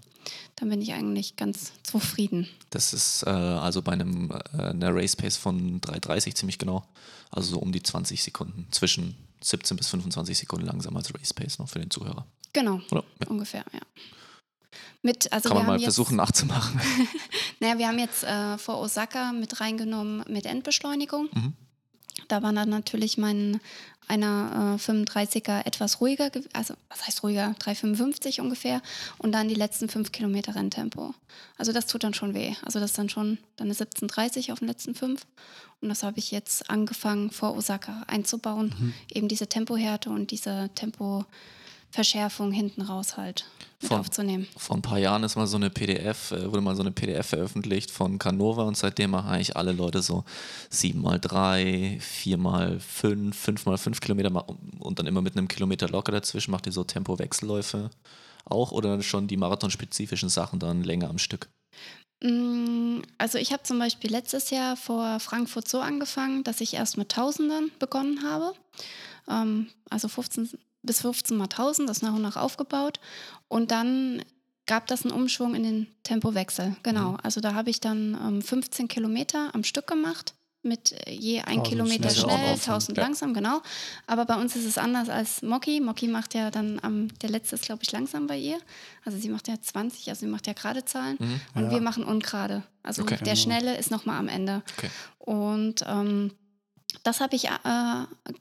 dann 0.56 0.68
bin 0.68 0.82
ich 0.82 0.92
eigentlich 0.92 1.36
ganz 1.36 1.72
zufrieden. 1.82 2.48
Das 2.70 2.92
ist 2.92 3.22
äh, 3.24 3.30
also 3.30 3.82
bei 3.82 3.92
einem 3.92 4.30
äh, 4.30 4.62
einer 4.62 4.94
Race 4.94 5.16
Pace 5.16 5.36
von 5.36 5.80
3,30 5.80 6.34
ziemlich 6.34 6.58
genau. 6.58 6.84
Also 7.30 7.52
so 7.52 7.58
um 7.58 7.72
die 7.72 7.82
20 7.82 8.22
Sekunden. 8.22 8.66
Zwischen 8.70 9.14
17 9.40 9.76
bis 9.76 9.88
25 9.88 10.36
Sekunden 10.36 10.66
langsam 10.66 10.96
als 10.96 11.14
Race 11.14 11.32
Pace 11.32 11.58
noch 11.58 11.68
für 11.68 11.78
den 11.78 11.90
Zuhörer. 11.90 12.26
Genau, 12.52 12.80
Oder? 12.90 13.04
Ja. 13.20 13.26
ungefähr, 13.28 13.64
ja. 13.72 13.80
Mit, 15.02 15.32
also 15.32 15.48
Kann 15.48 15.58
wir 15.58 15.62
man 15.62 15.66
mal 15.68 15.74
jetzt, 15.76 15.84
versuchen 15.84 16.16
nachzumachen. 16.16 16.80
Naja, 17.60 17.78
wir 17.78 17.88
haben 17.88 17.98
jetzt 17.98 18.22
äh, 18.22 18.56
vor 18.58 18.78
Osaka 18.78 19.32
mit 19.32 19.60
reingenommen 19.60 20.22
mit 20.28 20.46
Endbeschleunigung. 20.46 21.28
Mhm. 21.32 21.54
Da 22.28 22.42
war 22.42 22.52
dann 22.52 22.68
natürlich 22.68 23.18
mein 23.18 23.60
einer 24.06 24.76
äh, 24.78 24.82
35er 24.82 25.66
etwas 25.66 26.00
ruhiger, 26.00 26.30
also 26.54 26.74
was 26.88 27.06
heißt 27.06 27.22
ruhiger, 27.22 27.54
3,55 27.60 28.40
ungefähr 28.40 28.80
und 29.18 29.32
dann 29.32 29.48
die 29.48 29.54
letzten 29.54 29.88
fünf 29.88 30.12
Kilometer 30.12 30.54
Renntempo. 30.54 31.14
Also 31.58 31.72
das 31.72 31.86
tut 31.86 32.04
dann 32.04 32.14
schon 32.14 32.32
weh. 32.34 32.54
Also 32.64 32.80
das 32.80 32.90
ist 32.92 32.98
dann 32.98 33.10
schon 33.10 33.38
dann 33.56 33.66
eine 33.66 33.74
17,30 33.74 34.50
auf 34.52 34.60
den 34.60 34.68
letzten 34.68 34.94
fünf 34.94 35.26
und 35.82 35.88
das 35.90 36.02
habe 36.02 36.18
ich 36.18 36.30
jetzt 36.30 36.70
angefangen 36.70 37.30
vor 37.30 37.54
Osaka 37.56 38.04
einzubauen, 38.06 38.74
Mhm. 38.78 38.94
eben 39.12 39.28
diese 39.28 39.46
Tempohärte 39.46 40.08
und 40.10 40.30
diese 40.30 40.70
Tempoverschärfung 41.92 42.52
hinten 42.52 42.82
raus 42.82 43.16
halt 43.16 43.46
Von- 43.80 44.00
aufzunehmen. 44.00 44.46
Vor 44.56 44.76
ein 44.76 44.82
paar 44.82 44.98
Jahren 44.98 45.24
ist 45.24 45.36
mal 45.36 45.46
so 45.46 45.56
eine 45.56 45.70
PDF, 45.70 46.32
äh, 46.32 46.46
wurde 46.46 46.60
mal 46.60 46.76
so 46.76 46.82
eine 46.82 46.90
PDF 46.92 47.28
veröffentlicht 47.28 47.90
von 47.90 48.18
Canova 48.18 48.62
und 48.64 48.76
seitdem 48.76 49.10
machen 49.12 49.30
eigentlich 49.30 49.56
alle 49.56 49.72
Leute 49.72 50.02
so 50.02 50.24
7x3, 50.70 52.00
4x5, 52.00 53.34
5x5 53.34 54.00
Kilometer 54.00 54.48
und 54.80 54.98
dann 54.98 55.06
immer 55.06 55.22
mit 55.22 55.36
einem 55.36 55.48
Kilometer 55.48 55.88
locker 55.88 56.12
dazwischen. 56.12 56.50
Macht 56.50 56.66
ihr 56.66 56.72
so 56.72 56.84
Tempo-Wechselläufe 56.84 57.90
auch 58.44 58.72
oder 58.72 59.02
schon 59.02 59.26
die 59.26 59.36
marathonspezifischen 59.36 60.28
Sachen 60.28 60.58
dann 60.58 60.82
länger 60.84 61.08
am 61.08 61.18
Stück? 61.18 61.48
Mm, 62.22 63.00
Also 63.16 63.38
ich 63.38 63.52
habe 63.52 63.62
zum 63.62 63.78
Beispiel 63.78 64.10
letztes 64.10 64.50
Jahr 64.50 64.76
vor 64.76 65.20
Frankfurt 65.20 65.68
so 65.68 65.80
angefangen, 65.80 66.44
dass 66.44 66.60
ich 66.60 66.74
erst 66.74 66.96
mit 66.98 67.10
Tausenden 67.10 67.70
begonnen 67.78 68.22
habe. 68.24 68.52
Ähm, 69.28 69.68
also 69.90 70.08
15 70.08 70.50
bis 70.88 71.02
15 71.02 71.36
mal 71.36 71.44
1000, 71.44 71.88
das 71.88 72.02
nach 72.02 72.14
und 72.14 72.22
nach 72.22 72.36
aufgebaut. 72.36 72.98
Und 73.46 73.70
dann 73.70 74.22
gab 74.66 74.86
das 74.88 75.04
einen 75.04 75.12
Umschwung 75.14 75.54
in 75.54 75.62
den 75.62 75.86
Tempowechsel. 76.02 76.76
Genau. 76.82 77.12
Mhm. 77.12 77.18
Also 77.22 77.40
da 77.40 77.54
habe 77.54 77.70
ich 77.70 77.80
dann 77.80 78.18
ähm, 78.20 78.42
15 78.42 78.88
Kilometer 78.88 79.54
am 79.54 79.64
Stück 79.64 79.86
gemacht 79.86 80.34
mit 80.62 80.92
äh, 81.06 81.12
je 81.12 81.38
ein 81.40 81.60
1000 81.60 81.66
Kilometer 81.68 82.10
schnell, 82.10 82.24
schnell, 82.24 82.46
langsam, 82.48 82.74
1000 82.74 82.98
ja. 82.98 83.04
langsam, 83.04 83.34
genau. 83.34 83.62
Aber 84.06 84.24
bei 84.26 84.34
uns 84.34 84.56
ist 84.56 84.64
es 84.66 84.76
anders 84.76 85.08
als 85.08 85.42
Moki. 85.42 85.80
Moki 85.80 86.08
macht 86.08 86.34
ja 86.34 86.50
dann 86.50 86.80
am, 86.82 87.08
der 87.18 87.30
letzte 87.30 87.54
ist, 87.54 87.64
glaube 87.64 87.82
ich, 87.84 87.92
langsam 87.92 88.26
bei 88.26 88.36
ihr. 88.36 88.58
Also 89.04 89.16
sie 89.18 89.28
macht 89.28 89.48
ja 89.48 89.54
20, 89.60 90.08
also 90.08 90.20
sie 90.20 90.26
macht 90.26 90.46
ja 90.46 90.52
gerade 90.52 90.84
Zahlen. 90.84 91.16
Mhm. 91.20 91.40
Und 91.54 91.64
Ja. 91.64 91.70
wir 91.70 91.80
machen 91.80 92.04
ungerade. 92.04 92.62
Also 92.82 93.02
Okay. 93.02 93.18
der 93.24 93.36
Schnelle 93.36 93.76
ist 93.76 93.90
nochmal 93.90 94.18
am 94.18 94.28
Ende. 94.28 94.62
Okay. 94.76 94.90
Und 95.18 95.84
ähm, 95.86 96.32
das 97.02 97.20
habe 97.20 97.36
ich 97.36 97.46
äh, 97.46 97.50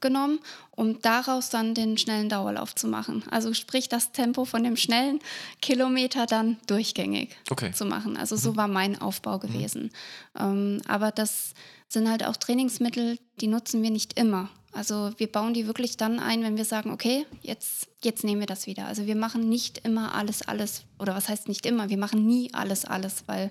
genommen, 0.00 0.38
um 0.70 1.00
daraus 1.00 1.50
dann 1.50 1.74
den 1.74 1.98
schnellen 1.98 2.28
Dauerlauf 2.28 2.74
zu 2.74 2.86
machen. 2.88 3.24
Also 3.30 3.54
sprich 3.54 3.88
das 3.88 4.12
Tempo 4.12 4.44
von 4.44 4.64
dem 4.64 4.76
schnellen 4.76 5.20
Kilometer 5.60 6.26
dann 6.26 6.58
durchgängig 6.66 7.36
Okay. 7.50 7.72
zu 7.72 7.84
machen. 7.84 8.16
Also 8.16 8.36
so 8.36 8.56
war 8.56 8.68
mein 8.68 9.00
Aufbau 9.00 9.38
gewesen. 9.38 9.90
Ähm, 10.38 10.80
aber 10.86 11.10
das 11.10 11.54
sind 11.88 12.08
halt 12.10 12.24
auch 12.24 12.36
Trainingsmittel, 12.36 13.18
die 13.40 13.46
nutzen 13.46 13.82
wir 13.82 13.90
nicht 13.90 14.18
immer. 14.18 14.48
Also 14.72 15.12
wir 15.16 15.32
bauen 15.32 15.54
die 15.54 15.66
wirklich 15.66 15.96
dann 15.96 16.20
ein, 16.20 16.42
wenn 16.42 16.56
wir 16.58 16.64
sagen, 16.66 16.90
okay, 16.92 17.26
jetzt, 17.40 17.88
jetzt 18.02 18.22
nehmen 18.22 18.40
wir 18.40 18.46
das 18.46 18.66
wieder. 18.66 18.86
Also 18.86 19.06
wir 19.06 19.16
machen 19.16 19.48
nicht 19.48 19.78
immer 19.86 20.14
alles, 20.14 20.42
alles, 20.46 20.82
oder 20.98 21.14
was 21.14 21.28
heißt 21.28 21.48
nicht 21.48 21.64
immer, 21.64 21.88
wir 21.88 21.96
machen 21.96 22.26
nie 22.26 22.52
alles, 22.52 22.84
alles, 22.84 23.24
weil 23.26 23.50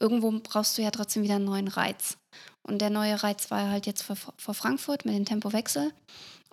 irgendwo 0.00 0.32
brauchst 0.42 0.76
du 0.76 0.82
ja 0.82 0.90
trotzdem 0.90 1.22
wieder 1.22 1.36
einen 1.36 1.44
neuen 1.44 1.68
Reiz. 1.68 2.18
Und 2.62 2.78
der 2.78 2.90
neue 2.90 3.22
Reiz 3.22 3.50
war 3.50 3.70
halt 3.70 3.86
jetzt 3.86 4.02
vor, 4.02 4.54
Frankfurt 4.54 5.04
mit 5.04 5.14
dem 5.14 5.24
Tempowechsel. 5.24 5.92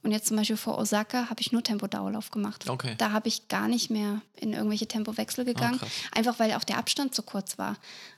Und 0.02 0.12
jetzt 0.12 0.28
zum 0.28 0.38
Beispiel 0.38 0.58
vor 0.58 0.78
Osaka 0.78 1.30
habe 1.30 1.42
ich 1.42 1.52
nur 1.52 1.62
Tempodauerlauf 1.62 2.32
gemacht. 2.32 2.70
Okay. 2.70 2.96
Da 2.98 3.12
habe 3.12 3.28
ich 3.28 3.48
gar 3.50 3.68
nicht 3.68 3.90
mehr 3.90 4.22
in 4.36 4.54
irgendwelche 4.54 4.88
Tempowechsel 4.88 5.44
gegangen, 5.44 5.80
krass. 5.80 5.90
einfach 6.14 6.40
weil 6.40 6.54
auch 6.54 6.64
der 6.64 6.78
Abstand 6.78 7.14
zu 7.14 7.22
kurz 7.22 7.58
war. 7.58 7.76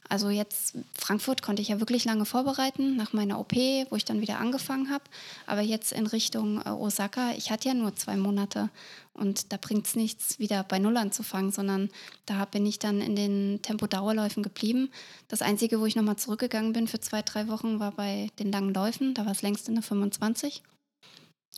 Also 0.08 0.30
jetzt 0.30 0.76
Frankfurt 0.94 1.42
konnte 1.42 1.62
ich 1.62 1.70
ja 1.70 1.80
wirklich 1.80 2.06
lange 2.06 2.26
vorbereiten 2.26 2.98
nach 2.98 3.14
meiner 3.14 3.40
OP, 3.40 3.54
wo 3.54 3.96
ich 3.96 4.06
dann 4.06 4.22
wieder 4.22 4.40
angefangen 4.40 4.90
habe. 4.90 5.04
Aber 5.48 5.62
jetzt 5.62 5.92
in 5.92 6.06
Richtung 6.06 6.62
äh, 6.62 6.70
Osaka, 6.70 7.32
ich 7.32 7.50
hatte 7.50 7.70
ja 7.70 7.74
nur 7.74 7.96
zwei 7.96 8.18
Monate 8.18 8.70
und 9.14 9.52
da 9.52 9.58
bringt 9.58 9.88
es 9.88 9.96
nichts, 9.96 10.38
wieder 10.38 10.64
bei 10.64 10.80
Null 10.80 10.98
anzufangen, 10.98 11.52
sondern 11.52 11.90
da 12.26 12.46
bin 12.46 12.66
ich 12.66 12.78
dann 12.78 13.02
in 13.02 13.16
den 13.16 13.62
Tempodauerläufen 13.62 14.44
geblieben. 14.44 14.92
Das 15.28 15.42
Einzige, 15.42 15.80
wo 15.80 15.86
ich 15.86 15.96
nochmal 15.96 16.18
zurückgegangen 16.18 16.74
bin 16.74 16.88
für 16.88 17.00
zwei, 17.00 17.22
drei 17.22 17.48
Wochen, 17.48 17.80
war 17.80 17.92
bei 17.92 18.30
den 18.38 18.52
langen 18.52 18.74
Läufen. 18.74 19.14
Da 19.14 19.26
war 19.26 19.32
es 19.32 19.42
längst 19.42 19.68
in 19.68 19.76
der 19.76 19.84
25. 19.84 20.62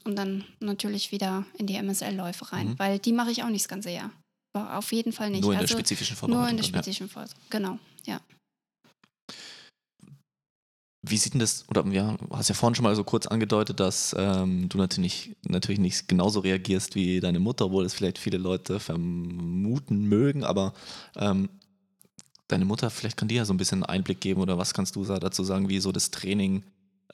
Und 0.05 0.15
dann 0.17 0.43
natürlich 0.59 1.11
wieder 1.11 1.45
in 1.57 1.67
die 1.67 1.75
MSL-Läufe 1.75 2.51
rein, 2.51 2.69
Mhm. 2.69 2.79
weil 2.79 2.99
die 2.99 3.13
mache 3.13 3.31
ich 3.31 3.43
auch 3.43 3.49
nicht 3.49 3.63
das 3.63 3.69
ganze 3.69 3.89
Jahr. 3.89 4.11
Aber 4.53 4.77
Auf 4.77 4.91
jeden 4.91 5.13
Fall 5.13 5.29
nicht. 5.29 5.41
Nur 5.41 5.53
in 5.53 5.59
der 5.59 5.61
Also 5.61 5.75
spezifischen 5.75 6.15
Vorbereitung. 6.15 6.41
Nur 6.41 6.49
in 6.49 6.57
der 6.57 6.65
ja. 6.65 6.69
spezifischen 6.69 7.09
Phase. 7.09 7.33
Genau, 7.49 7.79
ja. 8.05 8.19
Wie 11.05 11.17
sieht 11.17 11.33
denn 11.33 11.39
das, 11.41 11.67
oder 11.69 11.85
ja, 11.87 12.15
du 12.15 12.29
hast 12.37 12.47
ja 12.47 12.55
vorhin 12.55 12.75
schon 12.75 12.83
mal 12.83 12.95
so 12.95 13.03
kurz 13.03 13.27
angedeutet, 13.27 13.79
dass 13.81 14.15
ähm, 14.17 14.69
du 14.69 14.77
natürlich, 14.77 15.35
natürlich 15.45 15.79
nicht 15.79 16.07
genauso 16.07 16.39
reagierst 16.39 16.95
wie 16.95 17.19
deine 17.19 17.39
Mutter, 17.39 17.65
obwohl 17.65 17.83
es 17.85 17.93
vielleicht 17.93 18.17
viele 18.17 18.37
Leute 18.37 18.79
vermuten 18.79 20.05
mögen, 20.05 20.45
aber 20.45 20.73
ähm, 21.17 21.49
deine 22.47 22.63
Mutter, 22.63 22.89
vielleicht 22.89 23.17
kann 23.17 23.27
die 23.27 23.35
ja 23.35 23.43
so 23.43 23.53
ein 23.53 23.57
bisschen 23.57 23.83
Einblick 23.83 24.21
geben 24.21 24.39
oder 24.39 24.57
was 24.57 24.73
kannst 24.73 24.95
du 24.95 25.03
dazu 25.03 25.43
sagen, 25.43 25.67
wie 25.67 25.79
so 25.79 25.91
das 25.91 26.09
Training 26.09 26.63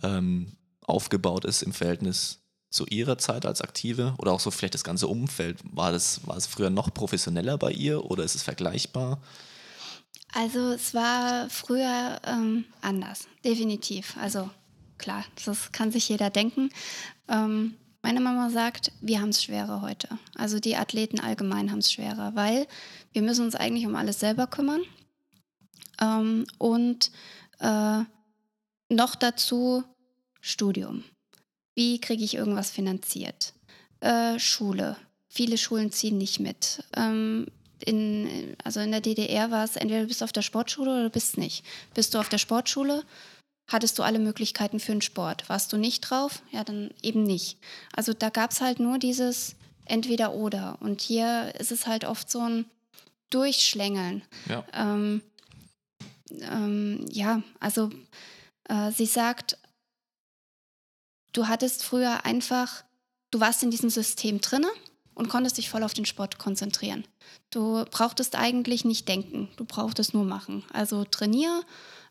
ähm, 0.04 0.52
aufgebaut 0.86 1.46
ist 1.46 1.64
im 1.64 1.74
Verhältnis 1.74 2.40
zu 2.70 2.86
ihrer 2.86 3.18
Zeit 3.18 3.46
als 3.46 3.62
Aktive 3.62 4.14
oder 4.18 4.32
auch 4.32 4.40
so 4.40 4.52
vielleicht 4.52 4.76
das 4.76 4.84
ganze 4.84 5.08
Umfeld. 5.08 5.60
War 5.64 5.92
das, 5.92 6.26
war 6.28 6.38
es 6.38 6.46
früher 6.46 6.70
noch 6.70 6.94
professioneller 6.94 7.58
bei 7.58 7.72
ihr 7.72 8.06
oder 8.06 8.24
ist 8.24 8.36
es 8.36 8.44
vergleichbar? 8.44 9.20
Also 10.34 10.72
es 10.72 10.94
war 10.94 11.50
früher 11.50 12.20
ähm, 12.26 12.66
anders, 12.82 13.28
definitiv. 13.44 14.16
Also 14.18 14.50
klar, 14.98 15.26
das 15.44 15.72
kann 15.72 15.92
sich 15.92 16.08
jeder 16.10 16.30
denken. 16.30 16.70
Ähm, 17.28 17.76
meine 18.02 18.22
Mama 18.22 18.50
sagt, 18.50 18.92
wir 19.02 19.20
haben 19.20 19.30
es 19.30 19.44
schwerer 19.44 19.82
heute. 19.82 20.08
Also 20.36 20.60
die 20.60 20.76
Athleten 20.76 21.20
allgemein 21.20 21.72
haben 21.72 21.80
es 21.80 21.92
schwerer, 21.92 22.36
weil 22.36 22.68
wir 23.12 23.24
müssen 23.24 23.46
uns 23.46 23.56
eigentlich 23.56 23.88
um 23.88 23.96
alles 23.96 24.20
selber 24.20 24.48
kümmern. 24.48 24.82
Ähm, 26.00 26.46
und 26.60 27.12
äh, 27.60 28.04
noch 28.90 29.16
dazu 29.16 29.84
Studium. 30.40 31.04
Wie 31.80 32.02
kriege 32.02 32.26
ich 32.26 32.36
irgendwas 32.36 32.72
finanziert? 32.72 33.54
Äh, 34.02 34.38
Schule. 34.38 34.98
Viele 35.30 35.58
Schulen 35.58 35.94
ziehen 35.94 36.18
nicht 36.18 36.42
mit. 36.42 36.84
Ähm, 36.94 37.48
in, 37.86 38.58
also 38.66 38.82
in 38.82 38.92
der 38.92 39.00
DDR 39.00 39.50
war 39.50 39.64
es 39.64 39.78
entweder 39.78 40.02
du 40.02 40.08
bist 40.08 40.22
auf 40.22 40.34
der 40.34 40.42
Sportschule 40.42 40.92
oder 40.92 41.04
du 41.04 41.10
bist 41.10 41.38
nicht. 41.38 41.64
Bist 41.94 42.14
du 42.14 42.20
auf 42.20 42.28
der 42.28 42.38
Sportschule, 42.38 43.06
hattest 43.70 43.98
du 43.98 44.04
alle 44.04 44.20
Möglichkeiten 44.20 44.82
für 44.82 44.92
den 44.92 45.02
Sport. 45.02 45.48
Warst 45.48 45.72
du 45.72 45.78
nicht 45.78 46.02
drauf? 46.02 46.42
Ja, 46.52 46.66
dann 46.66 46.92
eben 47.02 47.24
nicht. 47.24 47.58
Also 47.94 48.12
da 48.12 48.30
gab 48.30 48.52
es 48.52 48.60
halt 48.60 48.82
nur 48.82 48.98
dieses 48.98 49.56
entweder 49.86 50.34
oder. 50.34 50.80
Und 50.82 51.00
hier 51.00 51.54
ist 51.58 51.72
es 51.72 51.88
halt 51.88 52.04
oft 52.04 52.30
so 52.30 52.42
ein 52.42 52.66
Durchschlängeln. 53.30 54.24
Ja. 54.50 54.66
Ähm, 54.74 55.22
ähm, 56.42 57.06
ja, 57.10 57.42
also 57.62 57.90
äh, 58.68 58.92
sie 58.92 59.06
sagt, 59.06 59.58
du 61.34 61.48
hattest 61.48 61.84
früher 61.84 62.26
einfach, 62.26 62.84
du 63.32 63.40
warst 63.40 63.64
in 63.64 63.72
diesem 63.72 63.90
System 63.90 64.42
drinne 64.42 64.70
und 65.16 65.30
konntest 65.30 65.58
dich 65.58 65.70
voll 65.70 65.84
auf 65.84 65.94
den 65.94 66.06
Sport 66.06 66.38
konzentrieren. 66.40 67.06
Du 67.50 67.86
brauchtest 67.92 68.36
eigentlich 68.36 68.86
nicht 68.86 69.08
denken, 69.08 69.50
du 69.58 69.66
brauchtest 69.66 70.14
nur 70.14 70.24
machen. 70.24 70.64
Also 70.72 71.04
trainier, 71.04 71.62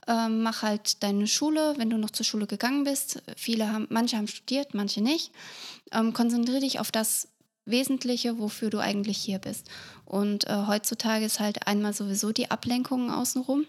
ähm, 0.06 0.42
mach 0.42 0.62
halt 0.62 1.02
deine 1.02 1.26
Schule, 1.26 1.74
wenn 1.76 1.90
du 1.90 1.98
noch 1.98 2.10
zur 2.10 2.26
Schule 2.26 2.46
gegangen 2.46 2.84
bist. 2.84 3.22
Viele 3.36 3.72
haben, 3.72 3.86
manche 3.90 4.16
haben 4.16 4.28
studiert, 4.28 4.74
manche 4.74 5.00
nicht. 5.00 5.32
Ähm, 5.92 6.12
konzentriere 6.12 6.60
dich 6.60 6.80
auf 6.80 6.90
das 6.90 7.28
Wesentliche, 7.66 8.38
wofür 8.38 8.70
du 8.70 8.78
eigentlich 8.78 9.18
hier 9.18 9.38
bist. 9.38 9.68
Und 10.04 10.46
äh, 10.46 10.64
heutzutage 10.66 11.24
ist 11.24 11.40
halt 11.40 11.66
einmal 11.66 11.92
sowieso 11.92 12.32
die 12.32 12.50
Ablenkung 12.50 13.10
außenrum 13.10 13.66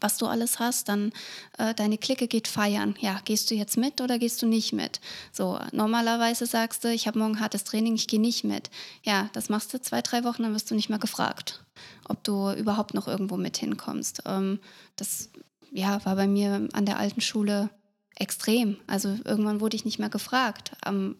was 0.00 0.18
du 0.18 0.26
alles 0.26 0.58
hast, 0.58 0.88
dann 0.88 1.12
äh, 1.58 1.74
deine 1.74 1.98
Clique 1.98 2.28
geht 2.28 2.48
feiern. 2.48 2.94
Ja, 3.00 3.20
gehst 3.24 3.50
du 3.50 3.54
jetzt 3.54 3.76
mit 3.76 4.00
oder 4.00 4.18
gehst 4.18 4.42
du 4.42 4.46
nicht 4.46 4.72
mit? 4.72 5.00
So, 5.32 5.58
normalerweise 5.72 6.46
sagst 6.46 6.84
du, 6.84 6.92
ich 6.92 7.06
habe 7.06 7.18
morgen 7.18 7.40
hartes 7.40 7.64
Training, 7.64 7.94
ich 7.94 8.08
gehe 8.08 8.20
nicht 8.20 8.44
mit. 8.44 8.70
Ja, 9.02 9.30
das 9.32 9.48
machst 9.48 9.72
du 9.74 9.80
zwei, 9.80 10.02
drei 10.02 10.24
Wochen, 10.24 10.42
dann 10.42 10.54
wirst 10.54 10.70
du 10.70 10.74
nicht 10.74 10.88
mehr 10.88 10.98
gefragt, 10.98 11.64
ob 12.08 12.22
du 12.24 12.52
überhaupt 12.52 12.94
noch 12.94 13.08
irgendwo 13.08 13.36
mit 13.36 13.56
hinkommst. 13.56 14.22
Ähm, 14.26 14.60
das 14.96 15.30
ja, 15.70 16.04
war 16.04 16.16
bei 16.16 16.26
mir 16.26 16.68
an 16.72 16.86
der 16.86 16.98
alten 16.98 17.20
Schule 17.20 17.70
extrem. 18.16 18.76
Also 18.86 19.16
irgendwann 19.24 19.60
wurde 19.60 19.76
ich 19.76 19.84
nicht 19.84 19.98
mehr 19.98 20.10
gefragt. 20.10 20.72
Am 20.82 21.16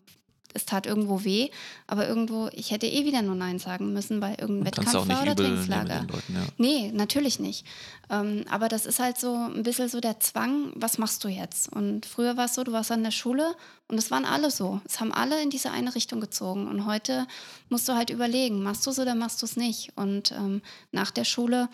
es 0.55 0.64
tat 0.66 0.86
irgendwo 0.86 1.24
weh, 1.24 1.50
aber 1.86 2.09
irgendwo, 2.09 2.48
ich 2.53 2.70
hätte 2.70 2.86
eh 2.86 3.05
wieder 3.05 3.22
nur 3.22 3.34
Nein 3.34 3.59
sagen 3.59 3.92
müssen 3.92 4.20
bei 4.20 4.30
irgendeinem 4.30 4.66
Wettkampf 4.66 4.94
auch 4.94 5.05
nicht 5.05 5.20
oder 5.20 5.32
übel 5.32 5.46
Trainingslager. 5.46 6.00
Leuten, 6.03 6.34
ja. 6.34 6.40
Nee, 6.59 6.90
natürlich 6.92 7.38
nicht. 7.40 7.66
Ähm, 8.11 8.44
aber 8.50 8.68
das 8.68 8.86
ist 8.86 8.98
halt 8.98 9.18
so 9.18 9.34
ein 9.34 9.62
bisschen 9.62 9.88
so 9.88 10.00
der 10.00 10.20
Zwang, 10.20 10.72
was 10.74 10.98
machst 10.98 11.24
du 11.24 11.28
jetzt? 11.28 11.72
Und 11.72 12.07
früher 12.07 12.36
war 12.36 12.46
es 12.46 12.55
so, 12.55 12.64
du 12.64 12.72
warst 12.72 12.92
an 12.92 13.03
der 13.03 13.11
Schule 13.11 13.55
und 13.88 13.98
es 13.98 14.11
waren 14.11 14.24
alle 14.24 14.50
so. 14.50 14.80
Es 14.84 15.00
haben 15.00 15.12
alle 15.12 15.42
in 15.42 15.50
diese 15.50 15.70
eine 15.70 15.94
Richtung 15.94 16.20
gezogen. 16.20 16.68
Und 16.68 16.86
heute 16.86 17.26
musst 17.68 17.88
du 17.88 17.94
halt 17.94 18.11
überlegen, 18.11 18.62
machst 18.62 18.86
du 18.86 18.90
es 18.90 18.98
oder 18.98 19.14
machst 19.14 19.42
du 19.42 19.46
es 19.46 19.57
nicht? 19.57 19.92
Und 19.96 20.32
ähm, 20.32 20.62
nach 20.90 21.11
der 21.11 21.24
Schule, 21.24 21.68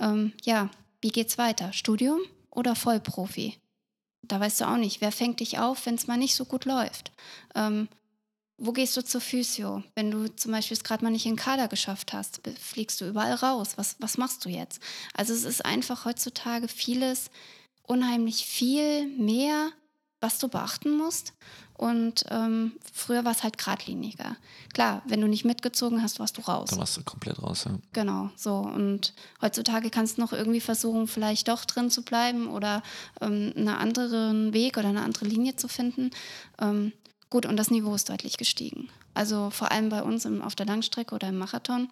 ähm, 0.00 0.32
ja, 0.44 0.70
wie 1.00 1.10
geht's 1.10 1.38
weiter? 1.38 1.72
Studium 1.72 2.20
oder 2.50 2.74
Vollprofi? 2.74 3.58
Da 4.22 4.40
weißt 4.40 4.60
du 4.60 4.68
auch 4.68 4.76
nicht, 4.76 5.00
wer 5.00 5.12
fängt 5.12 5.40
dich 5.40 5.58
auf, 5.58 5.84
wenn 5.86 5.96
es 5.96 6.06
mal 6.06 6.16
nicht 6.16 6.34
so 6.34 6.44
gut 6.44 6.64
läuft. 6.64 7.12
Ähm, 7.54 7.88
wo 8.64 8.72
gehst 8.72 8.96
du 8.96 9.04
zur 9.04 9.20
Physio? 9.20 9.82
Wenn 9.94 10.10
du 10.10 10.28
zum 10.34 10.52
Beispiel 10.52 10.76
es 10.76 10.84
gerade 10.84 11.04
mal 11.04 11.10
nicht 11.10 11.26
in 11.26 11.32
den 11.32 11.38
Kader 11.38 11.68
geschafft 11.68 12.12
hast, 12.12 12.40
fliegst 12.58 13.00
du 13.00 13.06
überall 13.06 13.34
raus. 13.34 13.72
Was, 13.76 13.96
was 13.98 14.18
machst 14.18 14.44
du 14.44 14.48
jetzt? 14.48 14.80
Also 15.14 15.32
es 15.32 15.44
ist 15.44 15.64
einfach 15.64 16.04
heutzutage 16.04 16.68
vieles, 16.68 17.30
unheimlich 17.82 18.46
viel 18.46 19.06
mehr, 19.08 19.70
was 20.20 20.38
du 20.38 20.48
beachten 20.48 20.96
musst. 20.96 21.34
Und 21.76 22.24
ähm, 22.30 22.72
früher 22.92 23.24
war 23.24 23.32
es 23.32 23.42
halt 23.42 23.58
geradliniger. 23.58 24.36
Klar, 24.72 25.02
wenn 25.06 25.20
du 25.20 25.26
nicht 25.26 25.44
mitgezogen 25.44 26.02
hast, 26.02 26.20
warst 26.20 26.38
du 26.38 26.42
raus. 26.42 26.70
Dann 26.70 26.78
warst 26.78 26.96
du 26.96 27.02
komplett 27.02 27.42
raus, 27.42 27.64
ja. 27.64 27.72
Genau, 27.92 28.30
so. 28.36 28.58
Und 28.58 29.12
heutzutage 29.42 29.90
kannst 29.90 30.16
du 30.16 30.22
noch 30.22 30.32
irgendwie 30.32 30.60
versuchen, 30.60 31.08
vielleicht 31.08 31.48
doch 31.48 31.64
drin 31.64 31.90
zu 31.90 32.02
bleiben 32.02 32.48
oder 32.48 32.82
ähm, 33.20 33.52
einen 33.56 33.68
anderen 33.68 34.52
Weg 34.52 34.76
oder 34.76 34.88
eine 34.88 35.02
andere 35.02 35.24
Linie 35.24 35.56
zu 35.56 35.66
finden. 35.66 36.10
Ähm, 36.60 36.92
Gut, 37.34 37.46
und 37.46 37.56
das 37.56 37.72
Niveau 37.72 37.92
ist 37.96 38.08
deutlich 38.08 38.36
gestiegen. 38.36 38.90
Also 39.12 39.50
vor 39.50 39.72
allem 39.72 39.88
bei 39.88 40.04
uns 40.04 40.24
im, 40.24 40.40
auf 40.40 40.54
der 40.54 40.66
Langstrecke 40.66 41.16
oder 41.16 41.30
im 41.30 41.38
Marathon. 41.38 41.88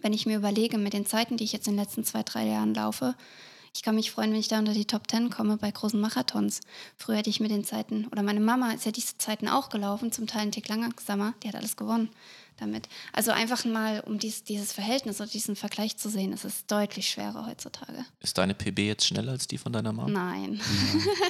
Wenn 0.00 0.14
ich 0.14 0.24
mir 0.24 0.38
überlege, 0.38 0.78
mit 0.78 0.94
den 0.94 1.04
Zeiten, 1.04 1.36
die 1.36 1.44
ich 1.44 1.52
jetzt 1.52 1.68
in 1.68 1.74
den 1.74 1.80
letzten 1.80 2.02
zwei, 2.02 2.22
drei 2.22 2.46
Jahren 2.46 2.72
laufe, 2.72 3.14
ich 3.74 3.82
kann 3.82 3.94
mich 3.94 4.10
freuen, 4.10 4.32
wenn 4.32 4.40
ich 4.40 4.48
da 4.48 4.58
unter 4.58 4.72
die 4.72 4.86
Top 4.86 5.06
Ten 5.06 5.28
komme 5.28 5.58
bei 5.58 5.70
großen 5.70 6.00
Marathons. 6.00 6.60
Früher 6.96 7.16
hätte 7.16 7.28
ich 7.28 7.40
mit 7.40 7.50
den 7.50 7.62
Zeiten, 7.62 8.06
oder 8.10 8.22
meine 8.22 8.40
Mama 8.40 8.70
ist 8.70 8.86
ja 8.86 8.90
diese 8.90 9.18
Zeiten 9.18 9.48
auch 9.48 9.68
gelaufen, 9.68 10.12
zum 10.12 10.26
Teil 10.26 10.40
einen 10.40 10.52
Tick 10.52 10.66
langsamer, 10.66 11.34
die 11.42 11.48
hat 11.48 11.56
alles 11.56 11.76
gewonnen 11.76 12.08
damit. 12.56 12.88
Also 13.12 13.30
einfach 13.30 13.64
mal, 13.64 14.00
um 14.00 14.18
dies, 14.18 14.44
dieses 14.44 14.72
Verhältnis 14.72 15.20
oder 15.20 15.28
diesen 15.28 15.56
Vergleich 15.56 15.96
zu 15.96 16.08
sehen, 16.08 16.32
ist 16.32 16.44
es 16.44 16.66
deutlich 16.66 17.08
schwerer 17.08 17.46
heutzutage. 17.46 18.04
Ist 18.20 18.38
deine 18.38 18.54
PB 18.54 18.78
jetzt 18.80 19.06
schneller 19.06 19.32
als 19.32 19.46
die 19.46 19.58
von 19.58 19.72
deiner 19.72 19.92
Mama? 19.92 20.10
Nein. 20.10 20.60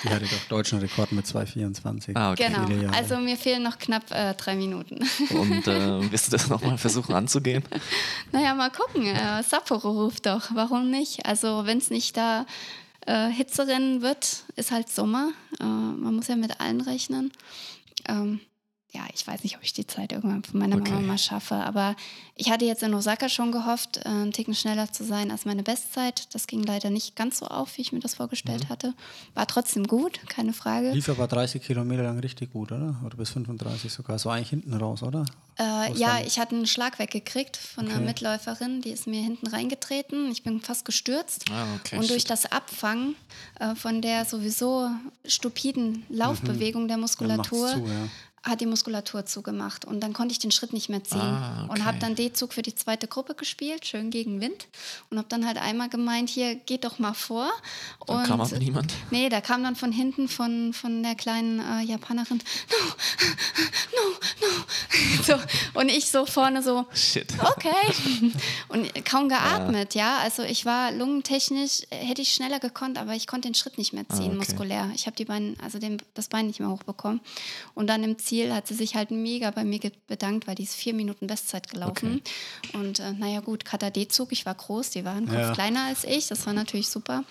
Ja, 0.04 0.18
die 0.18 0.26
hatte 0.26 0.26
doch 0.26 0.48
deutschen 0.48 0.78
Rekord 0.78 1.12
mit 1.12 1.26
2,24. 1.26 2.12
Ah, 2.14 2.32
okay. 2.32 2.48
Genau. 2.48 2.92
Also 2.92 3.16
mir 3.16 3.36
fehlen 3.36 3.62
noch 3.62 3.78
knapp 3.78 4.10
äh, 4.10 4.34
drei 4.34 4.54
Minuten. 4.56 4.98
Und 5.30 5.66
äh, 5.66 6.10
wirst 6.12 6.28
du 6.28 6.30
das 6.32 6.48
nochmal 6.48 6.78
versuchen 6.78 7.14
anzugehen? 7.14 7.64
Naja, 8.32 8.54
mal 8.54 8.70
gucken. 8.70 9.06
Äh, 9.06 9.42
Sapporo 9.42 10.04
ruft 10.04 10.26
doch. 10.26 10.50
Warum 10.54 10.90
nicht? 10.90 11.26
Also 11.26 11.66
wenn 11.66 11.78
es 11.78 11.90
nicht 11.90 12.16
da 12.16 12.46
äh, 13.06 13.28
Hitzerennen 13.28 14.02
wird, 14.02 14.44
ist 14.56 14.70
halt 14.70 14.88
Sommer. 14.88 15.30
Äh, 15.60 15.64
man 15.64 16.14
muss 16.14 16.28
ja 16.28 16.36
mit 16.36 16.60
allen 16.60 16.80
rechnen. 16.80 17.32
Ähm, 18.08 18.40
ja, 18.94 19.02
ich 19.12 19.26
weiß 19.26 19.42
nicht, 19.42 19.56
ob 19.56 19.62
ich 19.64 19.72
die 19.72 19.86
Zeit 19.86 20.12
irgendwann 20.12 20.44
von 20.44 20.60
meiner 20.60 20.76
Okay. 20.76 20.90
Mama 20.92 21.00
mal 21.06 21.18
schaffe. 21.18 21.56
Aber 21.56 21.96
ich 22.36 22.50
hatte 22.50 22.64
jetzt 22.64 22.82
in 22.84 22.94
Osaka 22.94 23.28
schon 23.28 23.50
gehofft, 23.50 23.96
äh, 23.98 24.08
einen 24.08 24.32
Ticken 24.32 24.54
schneller 24.54 24.92
zu 24.92 25.02
sein 25.04 25.30
als 25.32 25.44
meine 25.44 25.62
Bestzeit. 25.64 26.32
Das 26.32 26.46
ging 26.46 26.62
leider 26.62 26.90
nicht 26.90 27.16
ganz 27.16 27.38
so 27.38 27.46
auf, 27.46 27.76
wie 27.76 27.82
ich 27.82 27.92
mir 27.92 27.98
das 28.00 28.12
Mhm. 28.14 28.16
vorgestellt 28.18 28.68
hatte. 28.68 28.94
War 29.34 29.46
trotzdem 29.48 29.86
gut, 29.86 30.20
keine 30.28 30.52
Frage. 30.52 30.92
Lief 30.92 31.08
aber 31.08 31.26
30 31.26 31.60
Kilometer 31.62 32.04
lang 32.04 32.20
richtig 32.20 32.52
gut, 32.52 32.70
oder? 32.70 32.94
Oder 33.04 33.16
bis 33.16 33.30
35 33.30 33.92
sogar. 33.92 34.18
So 34.18 34.30
eigentlich 34.30 34.50
hinten 34.50 34.72
raus, 34.74 35.02
oder? 35.02 35.24
Äh, 35.58 35.92
ja, 35.94 36.20
ich 36.20 36.38
hatte 36.38 36.54
einen 36.56 36.66
Schlag 36.66 36.98
weggekriegt 36.98 37.56
von 37.56 37.86
einer 37.86 37.96
Okay. 37.96 38.04
Mitläuferin, 38.06 38.80
die 38.80 38.90
ist 38.90 39.06
mir 39.06 39.22
hinten 39.22 39.46
reingetreten. 39.48 40.30
Ich 40.30 40.42
bin 40.44 40.60
fast 40.60 40.84
gestürzt. 40.84 41.44
Ah, 41.50 41.66
okay. 41.80 41.98
und 41.98 42.08
durch 42.10 42.24
das 42.24 42.50
Abfangen 42.50 43.14
äh, 43.60 43.74
von 43.74 44.02
der 44.02 44.24
sowieso 44.24 44.90
stupiden 45.26 46.04
Laufbewegung 46.08 46.88
der 46.88 46.96
Mhm. 46.96 47.02
Macht's 47.02 47.18
Muskulatur 47.20 47.68
zu, 47.68 47.78
ja. 47.86 48.08
Hat 48.44 48.60
die 48.60 48.66
Muskulatur 48.66 49.24
zugemacht 49.24 49.86
und 49.86 50.00
dann 50.00 50.12
konnte 50.12 50.32
ich 50.32 50.38
den 50.38 50.50
Schritt 50.50 50.72
nicht 50.74 50.90
mehr 50.90 51.02
ziehen 51.02 51.18
Ah, 51.20 51.62
und 51.68 51.80
habe 51.84 51.96
okay. 51.96 51.98
dann 52.00 52.14
D-Zug 52.14 52.52
für 52.52 52.60
die 52.62 52.74
zweite 52.74 53.08
Gruppe 53.08 53.34
gespielt, 53.34 53.86
schön 53.86 54.10
gegen 54.10 54.40
Wind 54.42 54.66
und 55.10 55.16
habe 55.16 55.28
dann 55.30 55.46
halt 55.46 55.56
einmal 55.56 55.88
gemeint, 55.88 56.28
hier 56.28 56.54
geht 56.54 56.84
doch 56.84 56.98
mal 56.98 57.14
vor 57.14 57.48
Dann 58.06 58.16
und 58.18 58.26
kam 58.26 58.40
aber 58.42 58.58
niemand. 58.58 58.92
Nee, 59.10 59.30
da 59.30 59.40
kam 59.40 59.62
dann 59.64 59.76
von 59.76 59.92
hinten 59.92 60.28
von, 60.28 60.74
von 60.74 61.02
der 61.02 61.14
kleinen 61.14 61.58
äh, 61.60 61.84
Japanerin, 61.84 62.38
no, 62.70 62.86
no, 63.96 64.46
no. 64.48 64.54
So, 65.24 65.34
und 65.80 65.88
ich 65.88 66.10
so 66.10 66.26
vorne 66.26 66.62
so, 66.62 66.84
Shit. 66.92 67.32
okay. 67.40 67.70
Und 68.68 69.04
kaum 69.06 69.28
geatmet, 69.30 69.94
ja. 69.94 70.18
Also 70.18 70.42
ich 70.42 70.66
war 70.66 70.92
lungentechnisch, 70.92 71.82
äh, 71.90 71.96
hätte 71.96 72.20
ich 72.20 72.32
schneller 72.34 72.60
gekonnt, 72.60 72.98
aber 72.98 73.14
ich 73.14 73.26
konnte 73.26 73.48
den 73.48 73.54
Schritt 73.54 73.78
nicht 73.78 73.92
mehr 73.94 74.06
ziehen, 74.08 74.22
Ah, 74.22 74.26
okay. 74.26 74.36
muskulär. 74.36 74.90
Ich 74.94 75.06
habe 75.06 75.16
die 75.16 75.24
Beine, 75.24 75.54
also 75.62 75.78
den, 75.78 75.96
das 76.12 76.28
Bein 76.28 76.46
nicht 76.46 76.60
mehr 76.60 76.68
hochbekommen. 76.68 77.20
Und 77.74 77.86
dann 77.86 78.04
im 78.04 78.18
Ziel 78.18 78.33
hat 78.42 78.66
sie 78.66 78.74
sich 78.74 78.94
halt 78.94 79.10
mega 79.10 79.50
bei 79.50 79.64
mir 79.64 79.80
bedankt, 80.06 80.46
weil 80.46 80.54
die 80.54 80.64
ist 80.64 80.74
vier 80.74 80.94
Minuten 80.94 81.26
Bestzeit 81.26 81.68
gelaufen. 81.68 82.22
Und 82.72 83.00
äh, 83.00 83.12
naja 83.12 83.40
gut, 83.40 83.64
Kata 83.64 83.90
D-Zug, 83.90 84.32
ich 84.32 84.46
war 84.46 84.54
groß, 84.54 84.90
die 84.90 85.04
war 85.04 85.20
Kopf 85.20 85.32
Ja. 85.34 85.52
kleiner 85.52 85.84
als 85.86 86.04
ich, 86.04 86.28
das 86.28 86.46
war 86.46 86.52
natürlich 86.52 86.88
super. 86.88 87.24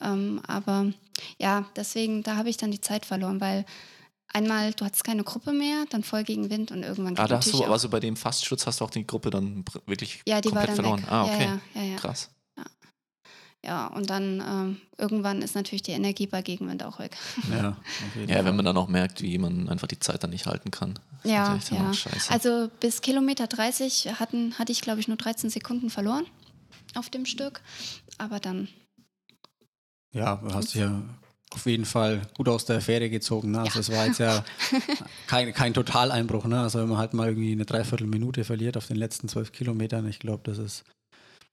Ähm, 0.00 0.40
aber 0.46 0.92
ja, 1.38 1.66
deswegen, 1.76 2.22
da 2.22 2.36
habe 2.36 2.48
ich 2.50 2.56
dann 2.56 2.70
die 2.70 2.80
Zeit 2.80 3.06
verloren, 3.06 3.40
weil 3.40 3.64
einmal, 4.32 4.72
du 4.72 4.84
hattest 4.84 5.04
keine 5.04 5.24
Gruppe 5.24 5.52
mehr, 5.52 5.84
dann 5.90 6.02
voll 6.02 6.24
gegen 6.24 6.50
Wind 6.50 6.70
und 6.70 6.82
irgendwann 6.82 7.16
Ah, 7.18 7.26
da 7.26 7.36
hast 7.36 7.52
du, 7.52 7.64
also 7.64 7.88
bei 7.88 8.00
dem 8.00 8.16
Fastschutz 8.16 8.66
hast 8.66 8.80
du 8.80 8.84
auch 8.84 8.90
die 8.90 9.06
Gruppe 9.06 9.30
dann 9.30 9.64
wirklich 9.86 10.22
ja, 10.26 10.40
die 10.40 10.48
war 10.54 10.66
komplett 10.66 10.68
dann 10.70 10.76
verloren. 10.76 11.02
weg. 11.02 11.10
Ah, 11.10 11.24
okay. 11.24 11.44
Ja, 11.44 11.60
ja, 11.74 11.82
ja, 11.82 11.90
ja. 11.92 11.96
Krass. 11.96 12.30
Ja, 13.64 13.86
und 13.88 14.10
dann 14.10 14.40
ähm, 14.46 14.80
irgendwann 14.98 15.40
ist 15.42 15.54
natürlich 15.54 15.82
die 15.82 15.92
Energie 15.92 16.26
bei 16.26 16.42
Gegenwind 16.42 16.82
auch 16.82 16.98
weg. 16.98 17.16
Ja, 17.50 17.76
Ja, 18.26 18.44
wenn 18.44 18.56
man 18.56 18.64
dann 18.64 18.76
auch 18.76 18.88
merkt, 18.88 19.22
wie 19.22 19.38
man 19.38 19.68
einfach 19.68 19.86
die 19.86 20.00
Zeit 20.00 20.22
dann 20.24 20.30
nicht 20.30 20.46
halten 20.46 20.70
kann. 20.70 20.98
Ja, 21.24 21.58
ja. 21.70 21.92
Also 22.28 22.68
bis 22.80 23.00
Kilometer 23.02 23.46
30 23.46 24.18
hatten, 24.18 24.58
hatte 24.58 24.72
ich, 24.72 24.80
glaube 24.80 24.98
ich, 25.00 25.06
nur 25.08 25.16
13 25.16 25.50
Sekunden 25.50 25.90
verloren 25.90 26.24
auf 26.94 27.08
dem 27.10 27.24
Stück. 27.24 27.60
Aber 28.18 28.40
dann, 28.40 28.68
Ja, 30.12 30.36
du 30.36 30.52
hast 30.52 30.74
dich 30.74 30.80
ja 30.80 31.00
auf 31.50 31.66
jeden 31.66 31.84
Fall 31.84 32.22
gut 32.34 32.48
aus 32.48 32.64
der 32.64 32.78
Affäre 32.78 33.10
gezogen. 33.10 33.52
Ne? 33.52 33.60
Also 33.60 33.74
Ja. 33.76 33.80
es 33.80 33.92
war 33.92 34.06
jetzt 34.06 34.18
ja 34.18 34.44
kein, 35.26 35.52
kein 35.52 35.74
Totaleinbruch. 35.74 36.46
Ne? 36.46 36.60
Also 36.60 36.80
wenn 36.80 36.88
man 36.88 36.98
halt 36.98 37.14
mal 37.14 37.28
irgendwie 37.28 37.52
eine 37.52 37.64
Dreiviertelminute 37.64 38.44
verliert 38.44 38.76
auf 38.76 38.86
den 38.88 38.96
letzten 38.96 39.28
zwölf 39.28 39.52
Kilometern, 39.52 40.08
ich 40.08 40.18
glaube, 40.18 40.42
das 40.44 40.58
ist 40.58 40.84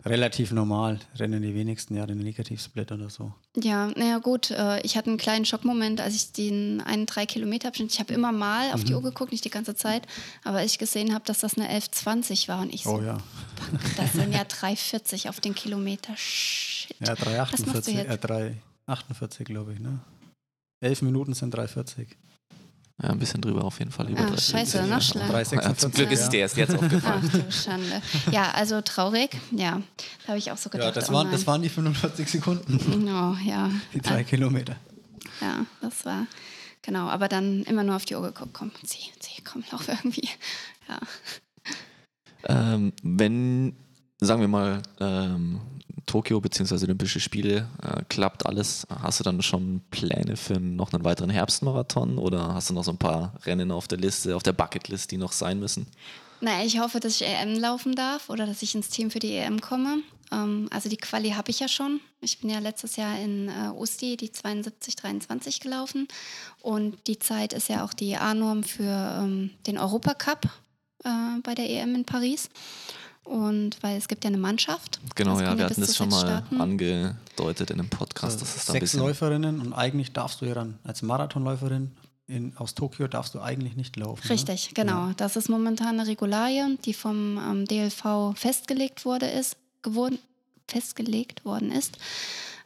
relativ 0.06 0.52
normal. 0.52 1.00
Rennen 1.18 1.42
die 1.42 1.54
wenigsten 1.54 1.96
ja 1.96 2.06
den 2.06 2.20
Negativsplit 2.20 2.92
oder 2.92 3.10
so. 3.10 3.34
ja, 3.58 3.88
naja 3.98 4.18
gut, 4.20 4.50
äh, 4.52 4.80
ich 4.82 4.96
hatte 4.98 5.10
einen 5.10 5.18
kleinen 5.18 5.46
Schockmoment, 5.46 6.00
als 6.02 6.16
ich 6.16 6.32
den 6.32 6.82
einen 6.82 7.06
drei 7.06 7.26
Kilometer 7.26 7.68
Abschnitt, 7.68 7.92
ich 7.94 8.00
habe 8.00 8.14
immer 8.14 8.32
mal 8.32 8.72
auf 8.74 8.84
die 8.84 8.94
Uhr 8.94 9.02
geguckt, 9.04 9.32
nicht 9.32 9.44
die 9.46 9.50
ganze 9.50 9.76
Zeit, 9.76 10.08
aber 10.44 10.60
als 10.60 10.72
ich 10.72 10.78
gesehen 10.80 11.14
habe, 11.14 11.26
dass 11.26 11.40
das 11.40 11.58
eine 11.58 11.70
11,20 11.70 12.48
war 12.48 12.62
und 12.62 12.74
ich 12.74 12.84
so, 12.84 12.92
Oh 12.96 13.02
ja. 13.02 13.18
das 13.98 14.14
sind 14.14 14.34
ja 14.34 14.42
3,40 14.44 15.30
auf 15.30 15.40
den 15.42 15.54
Kilometer. 15.54 16.14
Shit. 16.16 16.96
Ja, 17.02 17.10
Was 17.10 17.20
machst 17.20 17.60
du 17.60 17.92
348, 17.92 17.94
jetzt? 17.96 18.10
äh, 18.10 18.18
348 18.88 19.46
glaube 19.46 19.74
ich. 19.74 19.80
Ne? 19.80 20.00
11 20.82 21.02
Minuten 21.02 21.34
sind 21.34 21.54
3,40. 21.54 22.08
Ja, 23.02 23.10
ein 23.12 23.20
bisschen 23.20 23.40
drüber 23.42 23.64
auf 23.64 23.80
jeden 23.80 23.92
Fall. 23.92 24.10
Über 24.10 24.22
Ah, 24.22 24.28
30. 24.28 24.52
scheiße, 24.52 24.84
noch 24.88 25.02
schlimmer. 25.02 25.30
3,46. 25.34 25.62
Ja, 25.64 25.76
zum 25.78 25.92
Glück 25.94 26.12
ist 26.12 26.22
es 26.24 26.30
dir 26.30 26.40
erst 26.42 26.58
jetzt 26.58 26.76
aufgefallen. 26.76 27.24
Ach 27.26 27.32
du 27.46 27.52
Schande. 27.52 28.02
Ja, 28.32 28.52
also 28.52 28.82
traurig. 28.82 29.30
Ja, 29.52 29.82
da 30.24 30.28
habe 30.30 30.38
ich 30.38 30.52
auch 30.52 30.58
so 30.58 30.70
gedacht. 30.70 30.88
Ja, 30.88 30.92
das 31.02 31.10
oh 31.10 31.14
waren, 31.14 31.32
das 31.32 31.42
nein. 31.42 31.48
waren 31.48 31.62
die 31.62 31.70
45 31.70 32.30
Sekunden, 32.30 33.08
Oh, 33.08 33.38
ja. 33.48 33.70
die 33.94 34.02
drei 34.02 34.24
Kilometer. 34.26 34.76
Ja, 35.40 35.66
das 35.82 36.04
war. 36.06 36.28
Genau, 36.82 37.08
aber 37.08 37.30
dann 37.30 37.64
immer 37.64 37.84
nur 37.84 37.96
auf 37.96 38.04
die 38.06 38.16
Uhr 38.16 38.22
geguckt. 38.22 38.54
Komm, 38.54 38.72
zieh, 38.84 39.12
zieh, 39.20 39.42
komm, 39.44 39.64
lauf 39.72 39.88
irgendwie. 39.88 40.28
Ja. 40.90 41.00
Ähm, 42.46 42.94
wenn, 43.04 43.76
sagen 44.20 44.42
wir 44.42 44.48
mal, 44.48 44.82
ähm, 45.00 45.62
Tokio 46.06 46.42
bzw. 46.42 46.86
Olympische 46.86 47.20
Spiele 47.20 47.68
äh, 47.84 48.02
klappt 48.10 48.46
alles, 48.46 48.88
hast 48.90 49.20
du 49.20 49.24
dann 49.24 49.42
schon 49.42 49.82
Pläne 49.92 50.36
für 50.36 50.60
noch 50.60 50.92
einen 50.92 51.04
weiteren 51.04 51.30
Herbstmarathon 51.30 52.18
oder 52.18 52.54
hast 52.54 52.70
du 52.70 52.74
noch 52.74 52.84
so 52.84 52.92
ein 52.92 52.98
paar 52.98 53.34
Rennen 53.46 53.72
auf 53.72 53.88
der 53.88 54.00
Liste, 54.00 54.36
auf 54.36 54.44
der 54.44 54.54
Bucketlist, 54.54 55.12
die 55.12 55.18
noch 55.18 55.32
sein 55.32 55.60
müssen? 55.60 55.86
Naja, 56.42 56.66
ich 56.66 56.80
hoffe, 56.80 57.00
dass 57.00 57.22
ich 57.22 57.28
EM 57.28 57.56
laufen 57.56 57.96
darf 57.96 58.30
oder 58.30 58.46
dass 58.46 58.62
ich 58.62 58.74
ins 58.74 58.90
Team 58.90 59.12
für 59.12 59.20
die 59.20 59.36
EM 59.36 59.62
komme. 59.62 60.00
Ähm, 60.32 60.68
also 60.72 60.90
die 60.90 60.98
Quali 60.98 61.32
habe 61.32 61.52
ich 61.52 61.60
ja 61.60 61.68
schon. 61.68 62.00
Ich 62.22 62.40
bin 62.40 62.50
ja 62.50 62.60
letztes 62.60 62.96
Jahr 62.96 63.20
in 63.20 63.50
äh, 63.50 63.70
Usti 63.76 64.18
die 64.18 64.30
72-23 64.30 65.62
gelaufen 65.62 66.08
und 66.62 67.08
die 67.08 67.20
Zeit 67.20 67.54
ist 67.54 67.70
ja 67.70 67.84
auch 67.84 67.94
die 67.94 68.16
A-Norm 68.16 68.64
für 68.64 69.20
ähm, 69.22 69.52
den 69.68 69.78
Europacup 69.78 70.46
äh, 71.04 71.40
bei 71.44 71.56
der 71.56 71.70
EM 71.70 71.96
in 71.96 72.06
Paris. 72.06 72.50
Und 73.30 73.78
weil 73.82 73.98
es 73.98 74.08
gibt 74.08 74.24
ja 74.24 74.30
eine 74.30 74.40
Mannschaft. 74.40 75.00
Genau, 75.14 75.34
Das 75.34 75.42
ja, 75.42 75.52
wir 75.54 75.64
ja 75.64 75.70
hatten 75.70 75.82
das 75.82 75.96
schon 75.96 76.10
mal 76.10 76.22
starten. 76.22 76.60
angedeutet 76.60 77.70
in 77.70 77.80
einem 77.80 77.90
Podcast. 77.90 78.42
Das 78.42 78.56
ist 78.56 78.68
da 78.70 78.74
ein 78.74 78.80
Sechs. 78.80 78.94
Läuferinnen 78.94 79.62
und 79.62 79.74
eigentlich 79.74 80.14
darfst 80.14 80.42
du 80.42 80.46
ja 80.46 80.56
dann 80.56 80.80
als 80.84 81.04
Marathonläuferin 81.04 81.92
in, 82.28 82.56
aus 82.58 82.74
Tokio 82.76 83.08
darfst 83.08 83.34
du 83.36 83.40
eigentlich 83.40 83.76
nicht 83.76 83.96
laufen. 83.98 84.22
ne? 84.24 84.34
Richtig, 84.34 84.74
genau. 84.74 85.12
Das 85.18 85.36
ist 85.36 85.48
momentan 85.50 86.00
eine 86.00 86.08
Regularie, 86.08 86.78
die 86.86 86.94
vom 86.94 87.38
ähm, 87.38 87.66
DLV 87.66 88.34
festgelegt 88.36 89.06
wurde, 89.06 89.28
ist, 89.28 89.58
geworden, 89.82 90.20
festgelegt 90.68 91.46
worden 91.46 91.72
ist. 91.72 91.98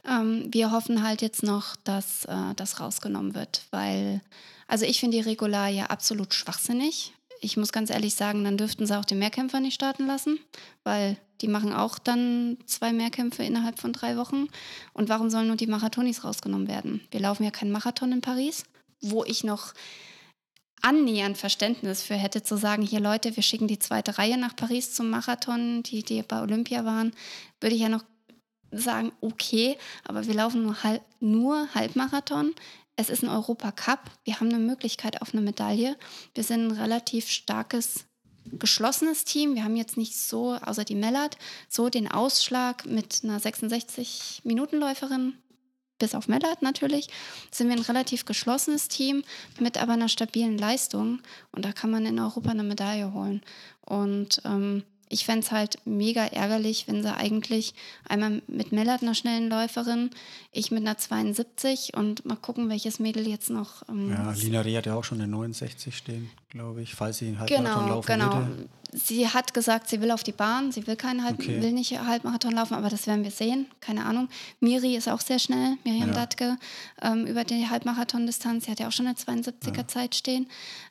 Ähm, 0.09 0.47
wir 0.51 0.71
hoffen 0.71 1.03
halt 1.03 1.21
jetzt 1.21 1.43
noch, 1.43 1.75
dass 1.83 2.25
äh, 2.25 2.53
das 2.55 2.79
rausgenommen 2.79 3.35
wird, 3.35 3.63
weil, 3.71 4.21
also 4.67 4.85
ich 4.85 4.99
finde 4.99 5.17
die 5.17 5.23
Regularie 5.23 5.81
absolut 5.81 6.33
schwachsinnig. 6.33 7.13
Ich 7.43 7.57
muss 7.57 7.73
ganz 7.73 7.89
ehrlich 7.89 8.15
sagen, 8.15 8.45
dann 8.45 8.57
dürften 8.57 8.85
sie 8.85 8.97
auch 8.97 9.03
den 9.03 9.19
Mehrkämpfer 9.19 9.59
nicht 9.59 9.73
starten 9.73 10.07
lassen, 10.07 10.39
weil 10.85 11.17
die 11.41 11.49
machen 11.49 11.73
auch 11.73 11.99
dann 11.99 12.57
zwei 12.65 12.93
Mehrkämpfe 12.93 13.43
innerhalb 13.43 13.79
von 13.79 13.91
drei 13.91 14.15
Wochen. 14.15 14.47
Und 14.93 15.09
warum 15.09 15.29
sollen 15.29 15.47
nur 15.47 15.57
die 15.57 15.67
Marathonis 15.67 16.23
rausgenommen 16.23 16.69
werden? 16.69 17.05
Wir 17.11 17.19
laufen 17.19 17.43
ja 17.43 17.51
keinen 17.51 17.73
Marathon 17.73 18.13
in 18.13 18.21
Paris, 18.21 18.63
wo 19.01 19.25
ich 19.25 19.43
noch 19.43 19.73
annähernd 20.81 21.37
Verständnis 21.37 22.01
für 22.01 22.15
hätte, 22.15 22.43
zu 22.43 22.55
sagen, 22.55 22.81
hier 22.81 23.01
Leute, 23.01 23.35
wir 23.35 23.43
schicken 23.43 23.67
die 23.67 23.79
zweite 23.79 24.17
Reihe 24.17 24.37
nach 24.37 24.55
Paris 24.55 24.93
zum 24.93 25.09
Marathon, 25.09 25.83
die, 25.83 26.01
die 26.03 26.21
bei 26.23 26.41
Olympia 26.41 26.85
waren, 26.85 27.11
würde 27.59 27.75
ich 27.75 27.81
ja 27.81 27.89
noch 27.89 28.05
sagen, 28.71 29.11
okay, 29.19 29.77
aber 30.05 30.27
wir 30.27 30.33
laufen 30.33 30.63
nur, 30.63 30.81
halb, 30.83 31.01
nur 31.19 31.67
Halbmarathon. 31.75 32.53
Es 32.95 33.09
ist 33.09 33.23
ein 33.23 33.29
Europacup. 33.29 33.99
Wir 34.23 34.39
haben 34.39 34.49
eine 34.49 34.59
Möglichkeit 34.59 35.21
auf 35.21 35.33
eine 35.33 35.41
Medaille. 35.41 35.97
Wir 36.35 36.43
sind 36.43 36.67
ein 36.67 36.71
relativ 36.71 37.27
starkes, 37.29 38.05
geschlossenes 38.45 39.25
Team. 39.25 39.55
Wir 39.55 39.63
haben 39.63 39.75
jetzt 39.75 39.97
nicht 39.97 40.15
so, 40.15 40.53
außer 40.53 40.83
die 40.83 40.95
Mellert, 40.95 41.37
so 41.69 41.89
den 41.89 42.09
Ausschlag 42.09 42.85
mit 42.85 43.21
einer 43.23 43.39
66-Minuten-Läuferin, 43.39 45.37
bis 45.97 46.13
auf 46.13 46.27
Mellert 46.27 46.61
natürlich, 46.61 47.07
sind 47.49 47.69
wir 47.69 47.75
ein 47.75 47.81
relativ 47.81 48.25
geschlossenes 48.25 48.89
Team 48.89 49.23
mit 49.59 49.77
aber 49.77 49.93
einer 49.93 50.09
stabilen 50.09 50.57
Leistung. 50.57 51.21
Und 51.51 51.65
da 51.65 51.71
kann 51.71 51.89
man 51.89 52.05
in 52.05 52.19
Europa 52.19 52.51
eine 52.51 52.63
Medaille 52.63 53.11
holen. 53.13 53.41
Und 53.81 54.41
ähm, 54.45 54.83
ich 55.13 55.25
fände 55.25 55.45
es 55.45 55.51
halt 55.51 55.77
mega 55.85 56.25
ärgerlich, 56.25 56.87
wenn 56.87 57.03
sie 57.03 57.13
eigentlich 57.15 57.73
einmal 58.09 58.41
mit 58.47 58.71
Mellert, 58.71 59.01
einer 59.03 59.13
schnellen 59.15 59.47
Läuferin, 59.49 60.09
ich 60.51 60.71
mit 60.71 60.81
einer 60.81 60.97
72 60.97 61.91
und 61.95 62.25
mal 62.25 62.35
gucken, 62.35 62.69
welches 62.69 62.99
Mädel 62.99 63.27
jetzt 63.27 63.49
noch. 63.49 63.87
Ähm, 63.87 64.09
Ja, 64.11 64.31
Lina 64.31 64.61
Reh 64.61 64.75
hat 64.77 64.85
ja 64.87 64.95
auch 64.95 65.03
schon 65.03 65.19
eine 65.21 65.27
69 65.31 65.95
stehen, 65.95 66.29
glaube 66.49 66.81
ich, 66.81 66.95
falls 66.95 67.19
sie 67.19 67.27
einen 67.27 67.39
Halbmarathon 67.39 67.83
Genau, 67.83 67.95
laufen 67.95 68.07
genau. 68.07 68.35
würde. 68.35 68.69
Sie 68.95 69.27
hat 69.27 69.55
gesagt, 69.55 69.89
sie 69.89 70.01
will 70.01 70.11
auf 70.11 70.21
die 70.23 70.31
Bahn, 70.33 70.71
sie 70.71 70.85
will 70.85 70.95
keinen 70.95 71.23
Halb 71.23 71.39
Okay. 71.39 71.59
will 71.61 71.71
nicht 71.71 71.97
Halbmarathon 71.99 72.51
laufen, 72.53 72.75
aber 72.75 72.89
das 72.89 73.07
werden 73.07 73.23
wir 73.23 73.31
sehen. 73.31 73.65
Keine 73.79 74.05
Ahnung. 74.05 74.29
Miri 74.59 74.95
ist 74.95 75.09
auch 75.09 75.21
sehr 75.21 75.39
schnell, 75.39 75.77
Miriam 75.83 76.09
Ja. 76.09 76.13
Dattke, 76.13 76.57
ähm, 77.01 77.25
über 77.25 77.43
die 77.43 77.67
Halbmarathon-Distanz. 77.67 78.65
Sie 78.65 78.71
hat 78.71 78.79
ja 78.79 78.87
auch 78.87 78.91
schon 78.91 79.07
eine 79.07 79.15
72er 79.15 79.87
Zeit 79.87 80.13
stehen. 80.13 80.47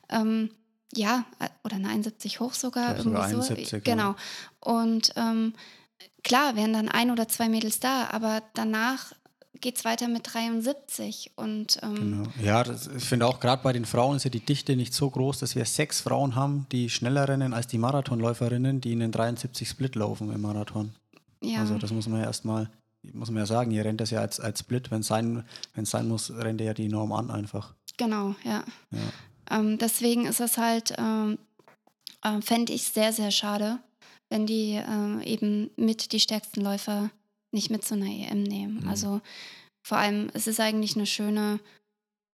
Ähm, 0.09 0.49
ja, 0.95 1.25
äh, 1.39 1.47
oder 1.63 1.75
eine 1.75 1.89
71 1.89 2.39
hoch 2.39 2.53
sogar. 2.53 2.93
Glaub 2.93 3.03
sogar 3.03 3.29
irgendwie 3.29 3.45
so. 3.45 3.53
71, 3.53 3.71
ja. 3.71 3.79
Genau. 3.79 4.15
Und 4.59 5.13
ähm, 5.15 5.53
klar 6.23 6.55
wären 6.55 6.73
dann 6.73 6.89
ein 6.89 7.11
oder 7.11 7.27
zwei 7.27 7.49
Mädels 7.49 7.79
da, 7.79 8.09
aber 8.11 8.41
danach 8.53 9.13
geht 9.61 9.77
es 9.77 9.85
weiter 9.85 10.07
mit 10.07 10.33
73. 10.33 11.31
Und 11.35 11.79
ähm, 11.81 11.95
Genau. 11.95 12.23
Ja, 12.43 12.63
das, 12.63 12.87
ich 12.87 13.05
finde 13.05 13.27
auch 13.27 13.39
gerade 13.39 13.63
bei 13.63 13.73
den 13.73 13.85
Frauen 13.85 14.17
ist 14.17 14.25
ja 14.25 14.29
die 14.29 14.45
Dichte 14.45 14.75
nicht 14.75 14.93
so 14.93 15.09
groß, 15.09 15.39
dass 15.39 15.55
wir 15.55 15.65
sechs 15.65 16.01
Frauen 16.01 16.35
haben, 16.35 16.67
die 16.71 16.89
schneller 16.89 17.27
rennen 17.27 17.53
als 17.53 17.67
die 17.67 17.77
Marathonläuferinnen, 17.77 18.81
die 18.81 18.91
in 18.91 18.99
den 18.99 19.11
73 19.11 19.67
Split 19.67 19.95
laufen 19.95 20.31
im 20.31 20.41
Marathon. 20.41 20.93
ja. 21.41 21.59
Also 21.59 21.77
das 21.77 21.91
muss 21.91 22.07
man 22.07 22.19
ja 22.19 22.25
erstmal, 22.25 22.69
muss 23.13 23.29
man 23.31 23.39
ja 23.39 23.45
sagen, 23.45 23.71
ihr 23.71 23.85
rennt 23.85 24.01
das 24.01 24.09
ja 24.09 24.19
als, 24.19 24.39
als 24.39 24.59
Split, 24.59 24.91
wenn 24.91 24.99
es 24.99 25.07
sein, 25.07 25.43
wenn's 25.75 25.91
sein 25.91 26.07
muss, 26.07 26.31
rennt 26.31 26.59
ihr 26.59 26.67
ja 26.67 26.73
die 26.73 26.89
Norm 26.89 27.13
an 27.13 27.31
einfach. 27.31 27.73
Genau, 27.97 28.35
ja. 28.43 28.63
Ja. 28.91 28.99
Ähm, 29.49 29.77
deswegen 29.77 30.25
ist 30.25 30.39
es 30.39 30.57
halt, 30.57 30.93
ähm, 30.97 31.37
äh, 32.23 32.41
fände 32.41 32.73
ich 32.73 32.83
sehr, 32.83 33.13
sehr 33.13 33.31
schade, 33.31 33.79
wenn 34.29 34.45
die 34.45 34.75
äh, 34.75 35.23
eben 35.25 35.69
mit 35.75 36.11
die 36.11 36.19
stärksten 36.19 36.61
Läufer 36.61 37.09
nicht 37.51 37.69
mit 37.69 37.85
zu 37.85 37.93
einer 37.93 38.07
EM 38.07 38.43
nehmen. 38.43 38.81
Mhm. 38.81 38.89
Also 38.89 39.21
vor 39.81 39.97
allem, 39.97 40.29
es 40.33 40.47
ist 40.47 40.59
eigentlich 40.59 40.95
eine 40.95 41.05
schöne, 41.05 41.59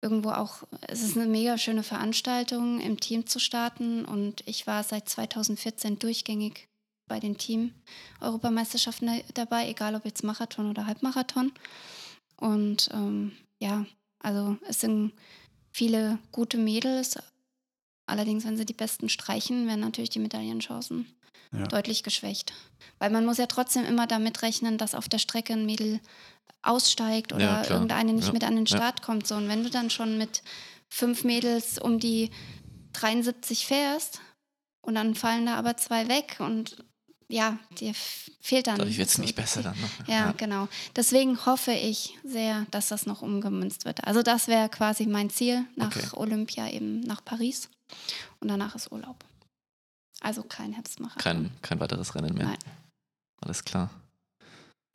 irgendwo 0.03 0.31
auch, 0.31 0.63
es 0.87 1.03
ist 1.03 1.17
eine 1.17 1.27
mega 1.27 1.59
schöne 1.59 1.83
Veranstaltung, 1.83 2.81
im 2.81 3.01
Team 3.01 3.27
zu 3.27 3.41
starten. 3.41 4.05
Und 4.05 4.43
ich 4.47 4.67
war 4.67 4.85
seit 4.85 5.09
2014 5.09 5.99
durchgängig 5.99 6.69
bei 7.09 7.19
den 7.19 7.39
Team-Europameisterschaften 7.39 9.23
dabei, 9.35 9.69
egal 9.69 9.95
ob 9.95 10.05
jetzt 10.05 10.23
Marathon 10.23 10.71
oder 10.71 10.87
Halbmarathon. 10.87 11.53
Und 12.37 12.91
ähm, 12.93 13.33
ja, 13.59 13.87
also 14.21 14.57
es 14.69 14.81
sind 14.81 15.13
viele 15.79 16.19
gute 16.33 16.59
Mädels. 16.59 17.17
Allerdings, 18.07 18.45
wenn 18.45 18.57
sie 18.57 18.67
die 18.67 18.73
Besten 18.73 19.09
streichen, 19.09 19.67
werden 19.69 19.81
natürlich 19.81 20.11
die 20.11 20.19
Medaillenchancen 20.19 21.07
Ja. 21.53 21.67
deutlich 21.69 22.03
geschwächt. 22.03 22.53
Weil 22.99 23.11
man 23.11 23.25
muss 23.25 23.39
ja 23.39 23.47
trotzdem 23.47 23.85
immer 23.85 24.07
damit 24.09 24.43
rechnen, 24.43 24.77
dass 24.77 24.95
auf 24.97 25.09
der 25.09 25.19
Strecke 25.19 25.53
ein 25.53 25.67
Mädel 25.67 26.01
aussteigt 26.63 27.33
oder 27.33 27.63
Ja, 27.63 27.71
irgendeine 27.71 28.13
nicht 28.13 28.27
Ja. 28.27 28.33
mit 28.33 28.43
an 28.45 28.57
den. 28.57 28.67
Start 28.67 29.03
kommt. 29.03 29.27
So, 29.29 29.37
und 29.37 29.49
wenn 29.49 29.63
du 29.63 29.71
dann 29.71 29.89
schon 29.91 30.19
mit 30.19 30.43
fünf 30.89 31.23
Mädels 31.23 31.79
um 31.79 32.01
die 32.01 32.31
73 32.93 33.65
fährst 33.67 34.21
und 34.83 34.97
dann 34.97 35.15
fallen 35.15 35.47
da 35.47 35.55
aber 35.55 35.77
zwei 35.77 36.09
weg 36.09 36.37
und 36.41 36.85
ja, 37.29 37.59
dir 37.79 37.93
fehlt 38.41 38.67
dann. 38.67 38.79
Dadurch 38.79 38.99
wird 38.99 39.09
es 39.09 39.19
nicht 39.19 39.37
besser 39.37 39.63
dann. 39.63 39.77
Ne? 39.79 39.89
ja, 40.07 40.33
genau. 40.33 40.69
Deswegen 40.97 41.45
hoffe 41.45 41.73
ich 41.73 42.19
sehr, 42.25 42.67
dass 42.71 42.89
das 42.89 43.07
noch 43.07 43.23
umgemünzt 43.23 43.85
wird. 43.85 44.05
Also 44.05 44.23
das 44.23 44.49
wäre 44.49 44.69
quasi 44.69 45.07
mein 45.07 45.31
Ziel 45.31 45.65
nach 45.77 45.95
Okay. 45.95 46.07
Olympia 46.15 46.69
eben 46.71 47.01
nach 47.01 47.25
Paris 47.25 47.69
und 48.41 48.49
danach 48.49 48.75
ist 48.75 48.91
Urlaub. 48.91 49.25
Also 50.21 50.43
kein 50.43 50.73
Herbstmarathon. 50.73 51.23
Kein, 51.23 51.51
kein 51.63 51.81
weiteres 51.81 52.15
Rennen 52.15 52.35
mehr. 52.35 52.47
Nein. 52.47 52.59
Alles 53.41 53.65
klar. 53.65 53.91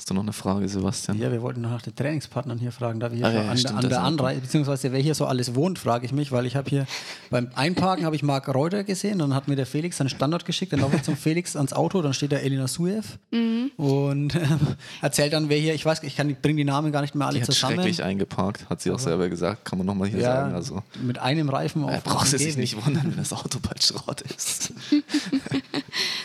Hast 0.04 0.10
du 0.10 0.16
noch 0.16 0.24
eine 0.24 0.34
Frage, 0.34 0.68
Sebastian? 0.68 1.18
Ja, 1.18 1.32
wir 1.32 1.42
wollten 1.42 1.62
noch 1.62 1.70
nach 1.70 1.82
den 1.82 1.96
Trainingspartnern 1.96 2.58
hier 2.60 2.74
fragen. 2.74 3.00
Da 3.00 3.10
wir 3.10 3.16
hier 3.20 3.26
Ah, 3.26 3.32
schon 3.32 3.42
ja, 3.46 3.52
an, 3.52 3.58
stimmt, 3.58 3.84
an 3.86 3.90
der 3.90 4.04
Anreise, 4.04 4.42
beziehungsweise 4.42 4.92
wer 4.92 5.00
hier 5.00 5.16
so 5.16 5.26
alles 5.28 5.56
wohnt, 5.56 5.80
frage 5.80 6.06
ich 6.06 6.12
mich, 6.12 6.34
weil 6.34 6.46
ich 6.46 6.58
habe 6.58 6.70
hier 6.70 6.86
beim 7.30 7.48
Einparken 7.56 8.04
habe 8.06 8.14
ich 8.14 8.22
Marc 8.22 8.54
Reuter 8.54 8.84
gesehen, 8.84 9.20
dann 9.20 9.34
hat 9.34 9.48
mir 9.48 9.56
der 9.56 9.66
Felix 9.66 9.96
seinen 9.96 10.10
Standort 10.10 10.44
geschickt, 10.44 10.74
dann 10.74 10.82
laufe 10.82 10.98
ich 10.98 11.04
zum 11.04 11.16
Felix 11.16 11.56
ans 11.56 11.72
Auto, 11.72 12.02
dann 12.02 12.14
steht 12.14 12.34
da 12.34 12.36
Elina 12.36 12.68
Suev 12.68 13.18
Mhm. 13.32 13.72
und 13.78 14.36
ähm, 14.36 14.60
erzählt 15.02 15.32
dann, 15.32 15.48
wer 15.48 15.58
hier, 15.58 15.74
ich 15.74 15.86
weiß, 15.86 16.04
ich 16.04 16.18
kann, 16.18 16.36
bringe 16.42 16.58
die 16.58 16.66
Namen 16.66 16.92
gar 16.92 17.00
nicht 17.00 17.16
mehr 17.16 17.28
alle 17.28 17.36
Die 17.38 17.44
hat 17.44 17.46
zusammen. 17.54 17.76
schrecklich 17.76 18.04
eingeparkt, 18.04 18.70
hat 18.70 18.82
sie 18.82 18.90
auch 18.92 18.96
Aber- 18.96 19.04
selber 19.04 19.30
gesagt. 19.30 19.64
Kann 19.64 19.78
man 19.78 19.88
nochmal 19.88 20.10
hier 20.10 20.20
ja, 20.20 20.26
sagen. 20.42 20.54
Also, 20.54 20.84
mit 21.02 21.18
einem 21.20 21.48
Reifen 21.48 21.82
er 21.88 22.00
auf 22.00 22.04
braucht 22.04 22.26
dem 22.34 22.40
sich 22.40 22.48
Gehweg. 22.50 22.58
nicht 22.58 22.86
wundern, 22.86 23.06
wenn 23.06 23.16
das 23.16 23.32
Auto 23.32 23.58
bald 23.62 23.82
Schrott 23.82 24.20
ist. 24.20 24.74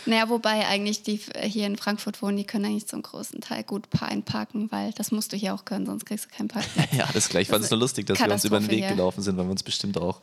Naja, 0.07 0.29
wobei 0.29 0.67
eigentlich 0.67 1.03
die 1.03 1.21
äh, 1.35 1.49
hier 1.49 1.67
in 1.67 1.77
Frankfurt 1.77 2.23
wohnen, 2.23 2.37
die 2.37 2.45
können 2.45 2.65
eigentlich 2.67 2.87
zum 2.87 3.03
großen 3.03 3.41
Teil 3.41 3.63
gut 3.65 3.91
pa- 3.91 4.07
einparken, 4.07 4.71
weil 4.71 4.93
das 4.93 5.11
musst 5.13 5.33
du 5.33 5.37
hier 5.37 5.55
auch 5.55 5.65
können, 5.65 5.87
sonst 5.87 6.07
kriegst 6.07 6.27
du 6.27 6.29
keinen 6.37 6.49
Parkplatz. 6.49 6.89
ja, 6.93 7.07
das 7.07 7.17
ist 7.25 7.29
gleich. 7.31 7.43
Ich 7.43 7.49
fand 7.49 7.65
es 7.65 7.71
nur 7.71 7.81
lustig, 7.81 8.07
dass 8.07 8.19
wir 8.21 8.31
uns 8.33 8.45
über 8.45 8.59
den 8.61 8.71
Weg 8.71 8.79
hier. 8.85 8.89
gelaufen 8.89 9.23
sind, 9.23 9.37
weil 9.37 9.45
wir 9.45 9.51
uns 9.51 9.63
bestimmt 9.63 9.99
auch 9.99 10.21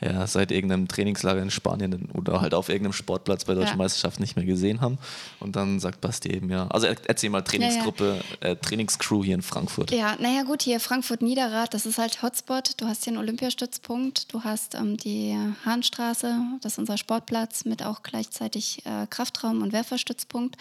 ja, 0.00 0.26
seit 0.26 0.52
irgendeinem 0.52 0.88
Trainingslager 0.88 1.40
in 1.40 1.50
Spanien 1.50 2.10
oder 2.12 2.40
halt 2.42 2.52
auf 2.52 2.68
irgendeinem 2.68 2.92
Sportplatz 2.92 3.44
bei 3.46 3.54
deutschen 3.54 3.70
Ja. 3.70 3.76
Meisterschaften 3.76 4.22
nicht 4.22 4.36
mehr 4.36 4.44
gesehen 4.44 4.80
haben. 4.82 4.98
Und 5.40 5.56
dann 5.56 5.80
sagt 5.80 6.00
Basti 6.02 6.28
eben 6.30 6.50
ja. 6.50 6.66
Also 6.68 6.86
er- 6.86 6.96
erzähl 7.06 7.30
mal 7.30 7.40
Trainingsgruppe, 7.42 8.20
Äh, 8.40 8.56
Trainingscrew 8.56 9.24
hier 9.24 9.34
in 9.34 9.42
Frankfurt. 9.42 9.90
Ja, 9.90 10.16
naja 10.20 10.42
gut, 10.42 10.62
hier 10.62 10.80
Frankfurt-Niederrad, 10.80 11.72
das 11.72 11.86
ist 11.86 11.98
halt 11.98 12.22
Hotspot. 12.22 12.72
Du 12.80 12.86
hast 12.86 13.04
hier 13.04 13.12
einen 13.12 13.18
Olympiastützpunkt, 13.22 14.32
du 14.34 14.44
hast 14.44 14.74
ähm, 14.74 14.96
die 14.98 15.34
Hahnstraße, 15.64 16.38
das 16.60 16.72
ist 16.72 16.78
unser 16.78 16.98
Sportplatz 16.98 17.64
mit 17.64 17.82
auch 17.82 18.02
gleichzeitig 18.02 18.84
äh, 18.84 19.06
Kraftraum 19.08 19.62
und 19.62 19.72
Werferstützpunkt. 19.72 20.56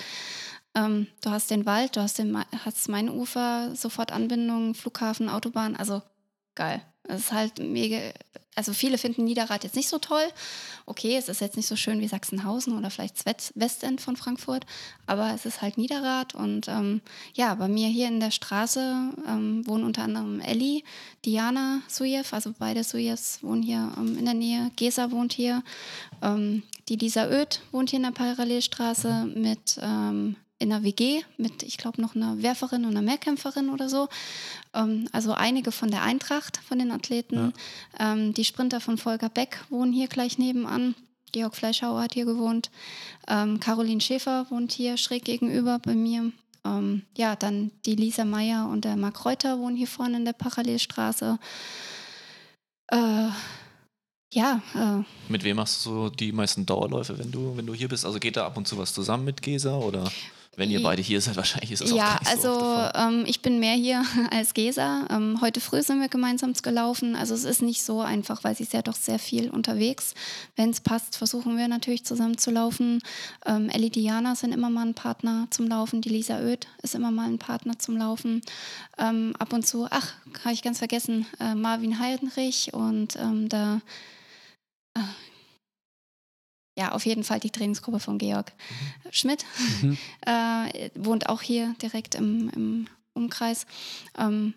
Ähm, 0.75 1.07
du 1.21 1.29
hast 1.29 1.51
den 1.51 1.65
Wald, 1.65 1.95
du 1.95 2.01
hast, 2.01 2.17
den, 2.19 2.37
hast 2.63 2.87
Mainufer, 2.89 3.75
sofort 3.75 4.11
Anbindung, 4.11 4.75
Flughafen, 4.75 5.29
Autobahn, 5.29 5.75
also 5.75 6.01
geil. 6.55 6.81
Es 7.07 7.21
ist 7.21 7.31
halt 7.31 7.59
mega, 7.59 7.99
also 8.55 8.73
viele 8.73 8.97
finden 8.97 9.25
Niederrad 9.25 9.63
jetzt 9.63 9.75
nicht 9.75 9.89
so 9.89 9.99
toll. 9.99 10.23
Okay, 10.85 11.17
es 11.17 11.29
ist 11.29 11.41
jetzt 11.41 11.57
nicht 11.57 11.67
so 11.67 11.75
schön 11.75 11.99
wie 11.99 12.07
Sachsenhausen 12.07 12.77
oder 12.77 12.89
vielleicht 12.89 13.25
Westend 13.25 14.01
von 14.01 14.15
Frankfurt, 14.15 14.65
aber 15.07 15.33
es 15.33 15.45
ist 15.45 15.61
halt 15.61 15.77
Niederrad 15.77 16.35
und 16.35 16.67
ähm, 16.67 17.01
ja, 17.33 17.53
bei 17.55 17.67
mir 17.67 17.87
hier 17.87 18.07
in 18.07 18.19
der 18.19 18.31
Straße 18.31 19.13
ähm, 19.27 19.67
wohnen 19.67 19.83
unter 19.83 20.03
anderem 20.03 20.39
Elli, 20.39 20.83
Diana 21.25 21.81
Sujew, 21.87 22.23
also 22.31 22.53
beide 22.57 22.83
Sujews 22.83 23.39
wohnen 23.41 23.63
hier 23.63 23.91
ähm, 23.97 24.17
in 24.17 24.25
der 24.25 24.33
Nähe. 24.33 24.71
Gesa 24.75 25.11
wohnt 25.11 25.33
hier. 25.33 25.63
Ähm, 26.21 26.63
die 26.87 26.95
Lisa 26.95 27.27
Oeth 27.27 27.61
wohnt 27.71 27.89
hier 27.89 27.97
in 27.97 28.03
der 28.03 28.11
Parallelstraße 28.11 29.25
mit 29.33 29.79
ähm, 29.81 30.35
in 30.57 30.71
einer 30.71 30.83
WG 30.83 31.21
mit, 31.37 31.63
ich 31.63 31.77
glaube, 31.77 32.01
noch 32.01 32.15
einer 32.15 32.41
Werferin 32.41 32.85
und 32.85 32.91
einer 32.91 33.01
Mehrkämpferin 33.01 33.69
oder 33.69 33.89
so. 33.89 34.07
Ähm, 34.73 35.09
also 35.11 35.33
einige 35.33 35.71
von 35.71 35.91
der 35.91 36.03
Eintracht, 36.03 36.57
von 36.67 36.79
den 36.79 36.91
Athleten. 36.91 37.53
Ähm, 37.99 38.33
die 38.33 38.45
Sprinter 38.45 38.79
von 38.79 38.97
Volker 38.97 39.29
Beck 39.29 39.59
wohnen 39.69 39.91
hier 39.91 40.07
gleich 40.07 40.37
nebenan. 40.37 40.95
Georg 41.31 41.55
Fleischhauer 41.55 42.01
hat 42.01 42.13
hier 42.13 42.25
gewohnt. 42.25 42.71
Ähm, 43.27 43.59
Caroline 43.59 43.99
Schäfer 43.99 44.47
wohnt 44.49 44.71
hier 44.71 44.95
schräg 44.95 45.25
gegenüber 45.25 45.79
bei 45.79 45.93
mir. 45.93 46.31
Ähm, 46.63 47.03
ja, 47.17 47.35
dann 47.35 47.71
die 47.85 47.95
Lisa 47.95 48.23
Meyer 48.23 48.69
und 48.69 48.85
der 48.85 48.95
Marc 48.95 49.25
Reuter 49.25 49.59
wohnen 49.59 49.75
hier 49.75 49.87
vorne 49.87 50.17
in 50.17 50.25
der 50.25 50.33
Parallelstraße. 50.33 51.37
Äh, 52.87 53.27
ja, 54.33 54.61
äh, 54.73 55.31
Mit 55.31 55.43
wem 55.43 55.57
machst 55.57 55.85
du 55.85 55.89
so 55.89 56.09
die 56.09 56.31
meisten 56.31 56.65
Dauerläufe, 56.65 57.17
wenn 57.17 57.31
du, 57.31 57.55
wenn 57.55 57.65
du 57.65 57.73
hier 57.73 57.87
bist? 57.87 58.05
Also 58.05 58.19
geht 58.19 58.37
da 58.37 58.45
ab 58.45 58.57
und 58.57 58.67
zu 58.67 58.77
was 58.77 58.93
zusammen 58.93 59.25
mit 59.25 59.41
Gesa 59.41 59.77
oder 59.77 60.09
wenn 60.57 60.71
ihr 60.71 60.81
beide 60.81 61.01
hier 61.01 61.21
seid, 61.21 61.35
wahrscheinlich 61.37 61.71
ist 61.71 61.81
das 61.81 61.91
auch 61.91 61.97
ja, 61.97 62.15
gar 62.15 62.19
nicht 62.19 62.41
so 62.41 62.49
also 62.49 62.59
der 62.59 62.91
Fall. 62.93 63.13
ähm, 63.13 63.23
ich 63.27 63.41
bin 63.41 63.59
mehr 63.59 63.75
hier 63.75 64.03
als 64.31 64.53
Gesa. 64.53 65.07
Ähm, 65.09 65.39
heute 65.41 65.59
früh 65.59 65.81
sind 65.81 66.01
wir 66.01 66.09
gemeinsam 66.09 66.53
gelaufen. 66.53 67.15
Also 67.15 67.33
es 67.33 67.43
ist 67.43 67.61
nicht 67.61 67.83
so 67.83 68.01
einfach, 68.01 68.43
weil 68.43 68.55
sie 68.55 68.63
ist 68.63 68.73
ja 68.73 68.81
doch 68.81 68.95
sehr 68.95 69.19
viel 69.19 69.49
unterwegs. 69.49 70.13
Wenn 70.55 70.69
es 70.69 70.79
passt, 70.79 71.17
versuchen 71.17 71.57
wir 71.57 71.67
natürlich 71.67 72.05
zusammen 72.05 72.37
zu 72.37 72.51
laufen. 72.51 73.01
Ähm, 73.45 73.69
Ellie 73.69 73.89
Diana 73.89 74.35
sind 74.35 74.53
immer 74.53 74.69
mal 74.69 74.85
ein 74.85 74.93
Partner 74.93 75.47
zum 75.49 75.67
Laufen. 75.67 76.01
Die 76.01 76.09
Lisa 76.09 76.39
Oeth 76.39 76.67
ist 76.81 76.95
immer 76.95 77.11
mal 77.11 77.27
ein 77.27 77.39
Partner 77.39 77.77
zum 77.77 77.97
Laufen. 77.97 78.41
Ähm, 78.97 79.33
ab 79.39 79.53
und 79.53 79.65
zu, 79.65 79.87
ach, 79.89 80.13
habe 80.43 80.53
ich 80.53 80.61
ganz 80.61 80.79
vergessen, 80.79 81.25
äh, 81.39 81.55
Marvin 81.55 81.99
Heinrich 81.99 82.73
und 82.73 83.15
ähm, 83.17 83.49
der 83.49 83.81
äh, 84.95 85.01
ja, 86.77 86.91
auf 86.91 87.05
jeden 87.05 87.23
Fall 87.23 87.39
die 87.39 87.49
Trainingsgruppe 87.49 87.99
von 87.99 88.17
Georg 88.17 88.51
Schmidt. 89.11 89.45
Mhm. 89.81 89.97
Äh, 90.25 90.89
wohnt 90.95 91.29
auch 91.29 91.41
hier 91.41 91.75
direkt 91.81 92.15
im, 92.15 92.49
im 92.49 92.87
Umkreis. 93.13 93.67
Ähm, 94.17 94.55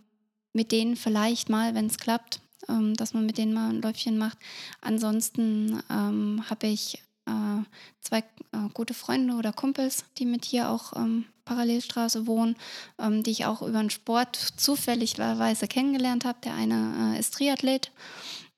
mit 0.52 0.72
denen 0.72 0.96
vielleicht 0.96 1.50
mal, 1.50 1.74
wenn 1.74 1.86
es 1.86 1.98
klappt, 1.98 2.40
ähm, 2.68 2.94
dass 2.94 3.14
man 3.14 3.26
mit 3.26 3.38
denen 3.38 3.52
mal 3.52 3.70
ein 3.70 3.82
Läufchen 3.82 4.18
macht. 4.18 4.38
Ansonsten 4.80 5.82
ähm, 5.90 6.42
habe 6.48 6.66
ich 6.66 7.02
äh, 7.26 7.62
zwei 8.00 8.18
äh, 8.18 8.68
gute 8.72 8.94
Freunde 8.94 9.34
oder 9.34 9.52
Kumpels, 9.52 10.04
die 10.18 10.24
mit 10.24 10.44
hier 10.44 10.70
auch 10.70 10.94
ähm, 10.96 11.26
Parallelstraße 11.44 12.26
wohnen, 12.26 12.56
ähm, 12.98 13.22
die 13.22 13.30
ich 13.30 13.46
auch 13.46 13.62
über 13.62 13.80
den 13.80 13.90
Sport 13.90 14.36
zufälligerweise 14.36 15.68
kennengelernt 15.68 16.24
habe. 16.24 16.38
Der 16.44 16.54
eine 16.54 17.14
äh, 17.14 17.20
ist 17.20 17.34
Triathlet 17.34 17.92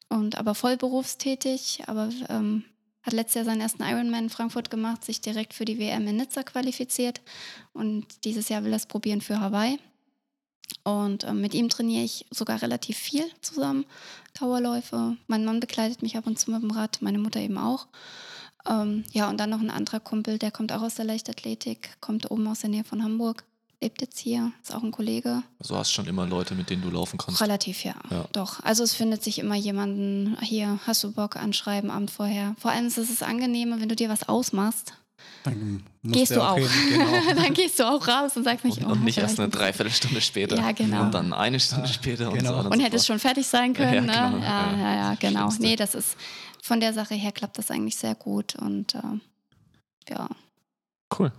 und 0.08 0.36
aber 0.36 0.54
voll 0.54 0.76
berufstätig, 0.76 1.82
aber 1.86 2.10
ähm, 2.28 2.64
hat 3.02 3.12
letztes 3.12 3.36
Jahr 3.36 3.44
seinen 3.44 3.60
ersten 3.60 3.82
Ironman 3.82 4.24
in 4.24 4.30
Frankfurt 4.30 4.70
gemacht, 4.70 5.04
sich 5.04 5.20
direkt 5.20 5.54
für 5.54 5.64
die 5.64 5.78
WM 5.78 6.06
in 6.06 6.16
Nizza 6.16 6.42
qualifiziert 6.42 7.20
und 7.72 8.06
dieses 8.24 8.48
Jahr 8.48 8.64
will 8.64 8.72
er 8.72 8.76
es 8.76 8.86
probieren 8.86 9.20
für 9.20 9.40
Hawaii. 9.40 9.78
Und 10.84 11.24
ähm, 11.24 11.40
mit 11.40 11.54
ihm 11.54 11.68
trainiere 11.68 12.04
ich 12.04 12.26
sogar 12.30 12.62
relativ 12.62 12.96
viel 12.96 13.24
zusammen, 13.40 13.86
Dauerläufe. 14.38 15.16
Mein 15.26 15.44
Mann 15.44 15.60
begleitet 15.60 16.02
mich 16.02 16.16
ab 16.16 16.26
und 16.26 16.38
zu 16.38 16.50
mit 16.50 16.62
dem 16.62 16.70
Rad, 16.70 17.02
meine 17.02 17.18
Mutter 17.18 17.40
eben 17.40 17.58
auch. 17.58 17.88
Ähm, 18.68 19.04
ja, 19.12 19.28
und 19.28 19.38
dann 19.38 19.50
noch 19.50 19.60
ein 19.60 19.70
anderer 19.70 20.00
Kumpel, 20.00 20.38
der 20.38 20.50
kommt 20.50 20.72
auch 20.72 20.82
aus 20.82 20.94
der 20.94 21.04
Leichtathletik, 21.04 21.96
kommt 22.00 22.30
oben 22.30 22.46
aus 22.46 22.60
der 22.60 22.70
Nähe 22.70 22.84
von 22.84 23.02
Hamburg, 23.02 23.44
lebt 23.80 24.00
jetzt 24.02 24.18
hier, 24.18 24.52
ist 24.62 24.74
auch 24.74 24.82
ein 24.82 24.90
Kollege. 24.90 25.42
Also 25.58 25.76
hast 25.76 25.92
schon 25.92 26.06
immer 26.06 26.26
Leute, 26.26 26.54
mit 26.54 26.70
denen 26.70 26.82
du 26.82 26.90
laufen 26.90 27.18
kannst. 27.18 27.40
Relativ, 27.40 27.84
ja. 27.84 27.94
Ja. 28.10 28.26
Doch. 28.32 28.62
Also 28.62 28.82
es 28.82 28.94
findet 28.94 29.22
sich 29.24 29.38
immer 29.38 29.54
jemanden, 29.54 30.36
hier, 30.42 30.78
hast 30.86 31.02
du 31.02 31.12
Bock, 31.12 31.36
anschreiben, 31.36 31.90
Abend 31.90 32.10
vorher. 32.10 32.54
Vor 32.58 32.70
allem 32.70 32.86
ist 32.86 32.98
es 32.98 33.22
angenehmer, 33.22 33.80
wenn 33.80 33.88
du 33.88 33.96
dir 33.96 34.08
was 34.08 34.28
ausmachst. 34.28 34.94
Dann 35.44 35.82
musst 36.02 36.18
Gehst 36.18 36.36
du 36.36 36.42
auch. 36.42 36.56
Genau. 36.56 37.34
Dann 37.34 37.54
gehst 37.54 37.78
du 37.78 37.84
auch 37.84 38.06
raus 38.06 38.36
und 38.36 38.44
sagst 38.44 38.64
nicht, 38.64 38.78
Und, 38.78 38.86
oh, 38.86 38.92
und 38.92 39.04
nicht 39.04 39.18
erst 39.18 39.38
eine 39.38 39.48
Dreiviertelstunde 39.48 40.20
später. 40.20 40.56
Ja, 40.56 40.72
genau. 40.72 41.02
Und 41.02 41.14
dann 41.14 41.32
eine 41.32 41.60
Stunde 41.60 41.88
später 41.88 42.30
und 42.30 42.38
genau. 42.38 42.62
so. 42.62 42.68
Und 42.68 42.76
so 42.76 42.84
hättest 42.84 43.06
fort. 43.06 43.18
schon 43.18 43.18
fertig 43.18 43.46
sein 43.46 43.74
können. 43.74 44.06
Ja, 44.06 44.30
ne? 44.30 44.36
genau, 44.36 44.44
ja, 44.44 44.72
ja. 44.72 44.78
ja, 44.78 44.94
ja, 44.94 45.14
genau. 45.14 45.40
Schlimmste. 45.50 45.62
Nee, 45.62 45.76
das 45.76 45.94
ist 45.94 46.16
von 46.62 46.80
der 46.80 46.92
Sache 46.92 47.14
her 47.14 47.32
klappt 47.32 47.58
das 47.58 47.70
eigentlich 47.70 47.96
sehr 47.96 48.14
gut. 48.14 48.54
Und 48.56 48.94
äh, 48.94 50.10
ja, 50.10 50.28
Cool. 51.18 51.32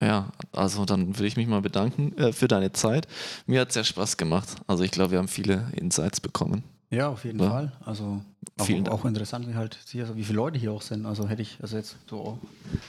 Ja, 0.00 0.30
also 0.52 0.84
dann 0.84 1.16
würde 1.16 1.26
ich 1.26 1.36
mich 1.36 1.48
mal 1.48 1.60
bedanken 1.60 2.16
äh, 2.18 2.32
für 2.32 2.46
deine 2.46 2.72
Zeit. 2.72 3.08
Mir 3.46 3.60
hat 3.60 3.68
es 3.68 3.74
sehr 3.74 3.84
Spaß 3.84 4.16
gemacht. 4.16 4.48
Also 4.68 4.84
ich 4.84 4.92
glaube, 4.92 5.12
wir 5.12 5.18
haben 5.18 5.28
viele 5.28 5.72
Insights 5.74 6.20
bekommen. 6.20 6.62
Ja, 6.90 7.08
auf 7.08 7.24
jeden 7.24 7.38
Ja. 7.40 7.50
Fall. 7.50 7.72
Also 7.84 8.22
auch, 8.58 8.88
auch 8.90 9.04
interessant, 9.04 9.46
wie 9.46 9.54
halt 9.54 9.78
hier, 9.90 10.08
wie 10.16 10.24
viele 10.24 10.36
Leute 10.36 10.58
hier 10.58 10.72
auch 10.72 10.80
sind. 10.80 11.04
Also 11.04 11.28
hätte 11.28 11.42
ich, 11.42 11.58
also 11.60 11.76
jetzt 11.76 11.96
so. 12.08 12.38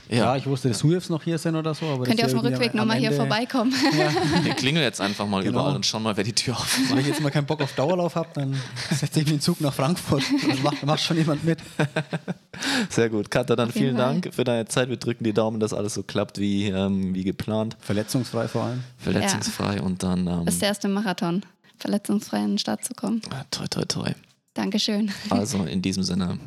Ja. 0.08 0.16
Ja, 0.18 0.36
ich 0.38 0.46
wusste, 0.48 0.70
dass 0.70 0.80
Suevs 0.80 1.10
noch 1.10 1.22
hier 1.22 1.38
sind 1.38 1.56
oder 1.56 1.74
so, 1.74 1.86
aber 1.86 2.06
könnt 2.06 2.18
ihr 2.18 2.26
auf 2.26 2.32
dem 2.32 2.40
Rückweg 2.40 2.74
nochmal 2.74 2.98
hier 2.98 3.12
vorbeikommen. 3.12 3.74
Wir 4.44 4.54
klingeln 4.54 4.84
jetzt 4.84 5.02
einfach 5.02 5.28
mal 5.28 5.44
Genau. 5.44 5.60
überall 5.60 5.76
und 5.76 5.86
schauen 5.86 6.04
mal, 6.04 6.16
wer 6.16 6.24
die 6.24 6.34
Tür 6.34 6.54
aufmacht. 6.56 6.90
Wenn 6.92 6.98
ich 7.00 7.08
jetzt 7.08 7.22
mal 7.22 7.30
keinen 7.30 7.46
Bock 7.46 7.62
auf 7.62 7.74
Dauerlauf 7.74 8.16
habe, 8.16 8.30
dann 8.36 8.56
setze 8.90 9.20
ich 9.20 9.26
mich 9.26 9.34
in 9.34 9.38
den 9.38 9.42
Zug 9.42 9.60
nach 9.62 9.74
Frankfurt. 9.74 10.24
Dann 10.48 10.64
macht, 10.64 10.84
macht 10.86 11.02
schon 11.02 11.18
jemand 11.18 11.44
mit. 11.44 11.60
Sehr 12.90 13.10
gut. 13.10 13.30
Katha, 13.30 13.56
dann 13.56 13.68
Auf 13.70 13.74
vielen 13.76 13.96
Fall. 13.98 14.06
Dank 14.22 14.34
für 14.34 14.44
deine 14.44 14.66
Zeit. 14.66 14.90
Wir 14.90 14.98
drücken 14.98 15.24
die 15.26 15.34
Daumen, 15.34 15.60
dass 15.60 15.74
alles 15.74 15.94
so 15.94 16.04
klappt 16.04 16.40
wie, 16.40 16.68
ähm, 16.70 17.14
wie 17.14 17.24
geplant. 17.24 17.78
Verletzungsfrei 17.80 18.48
vor 18.48 18.64
allem. 18.64 18.84
Verletzungsfrei 18.98 19.82
und 19.82 20.04
dann 20.04 20.26
ähm, 20.28 20.46
Das 20.46 20.56
ist 20.56 20.62
der 20.62 20.70
erste 20.70 20.88
Marathon, 20.88 21.44
verletzungsfrei 21.80 22.40
in 22.40 22.50
den 22.52 22.58
Start 22.58 22.84
zu 22.84 22.94
kommen. 22.94 23.22
toi, 23.52 23.68
toi, 23.68 23.86
toi. 23.86 24.12
Dankeschön. 24.54 25.12
Also 25.30 25.64
in 25.66 25.82
diesem 25.82 26.04
Sinne, 26.04 26.40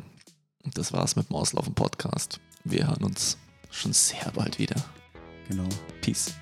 das 0.73 0.93
war's 0.93 1.15
mit 1.15 1.29
dem 1.29 1.35
Auslaufen 1.35 1.73
Podcast. 1.73 2.39
Wir 2.63 2.87
hören 2.87 3.03
uns 3.03 3.37
schon 3.71 3.93
sehr 3.93 4.31
bald 4.33 4.59
wieder. 4.59 4.75
Genau. 5.49 5.67
Peace. 6.01 6.33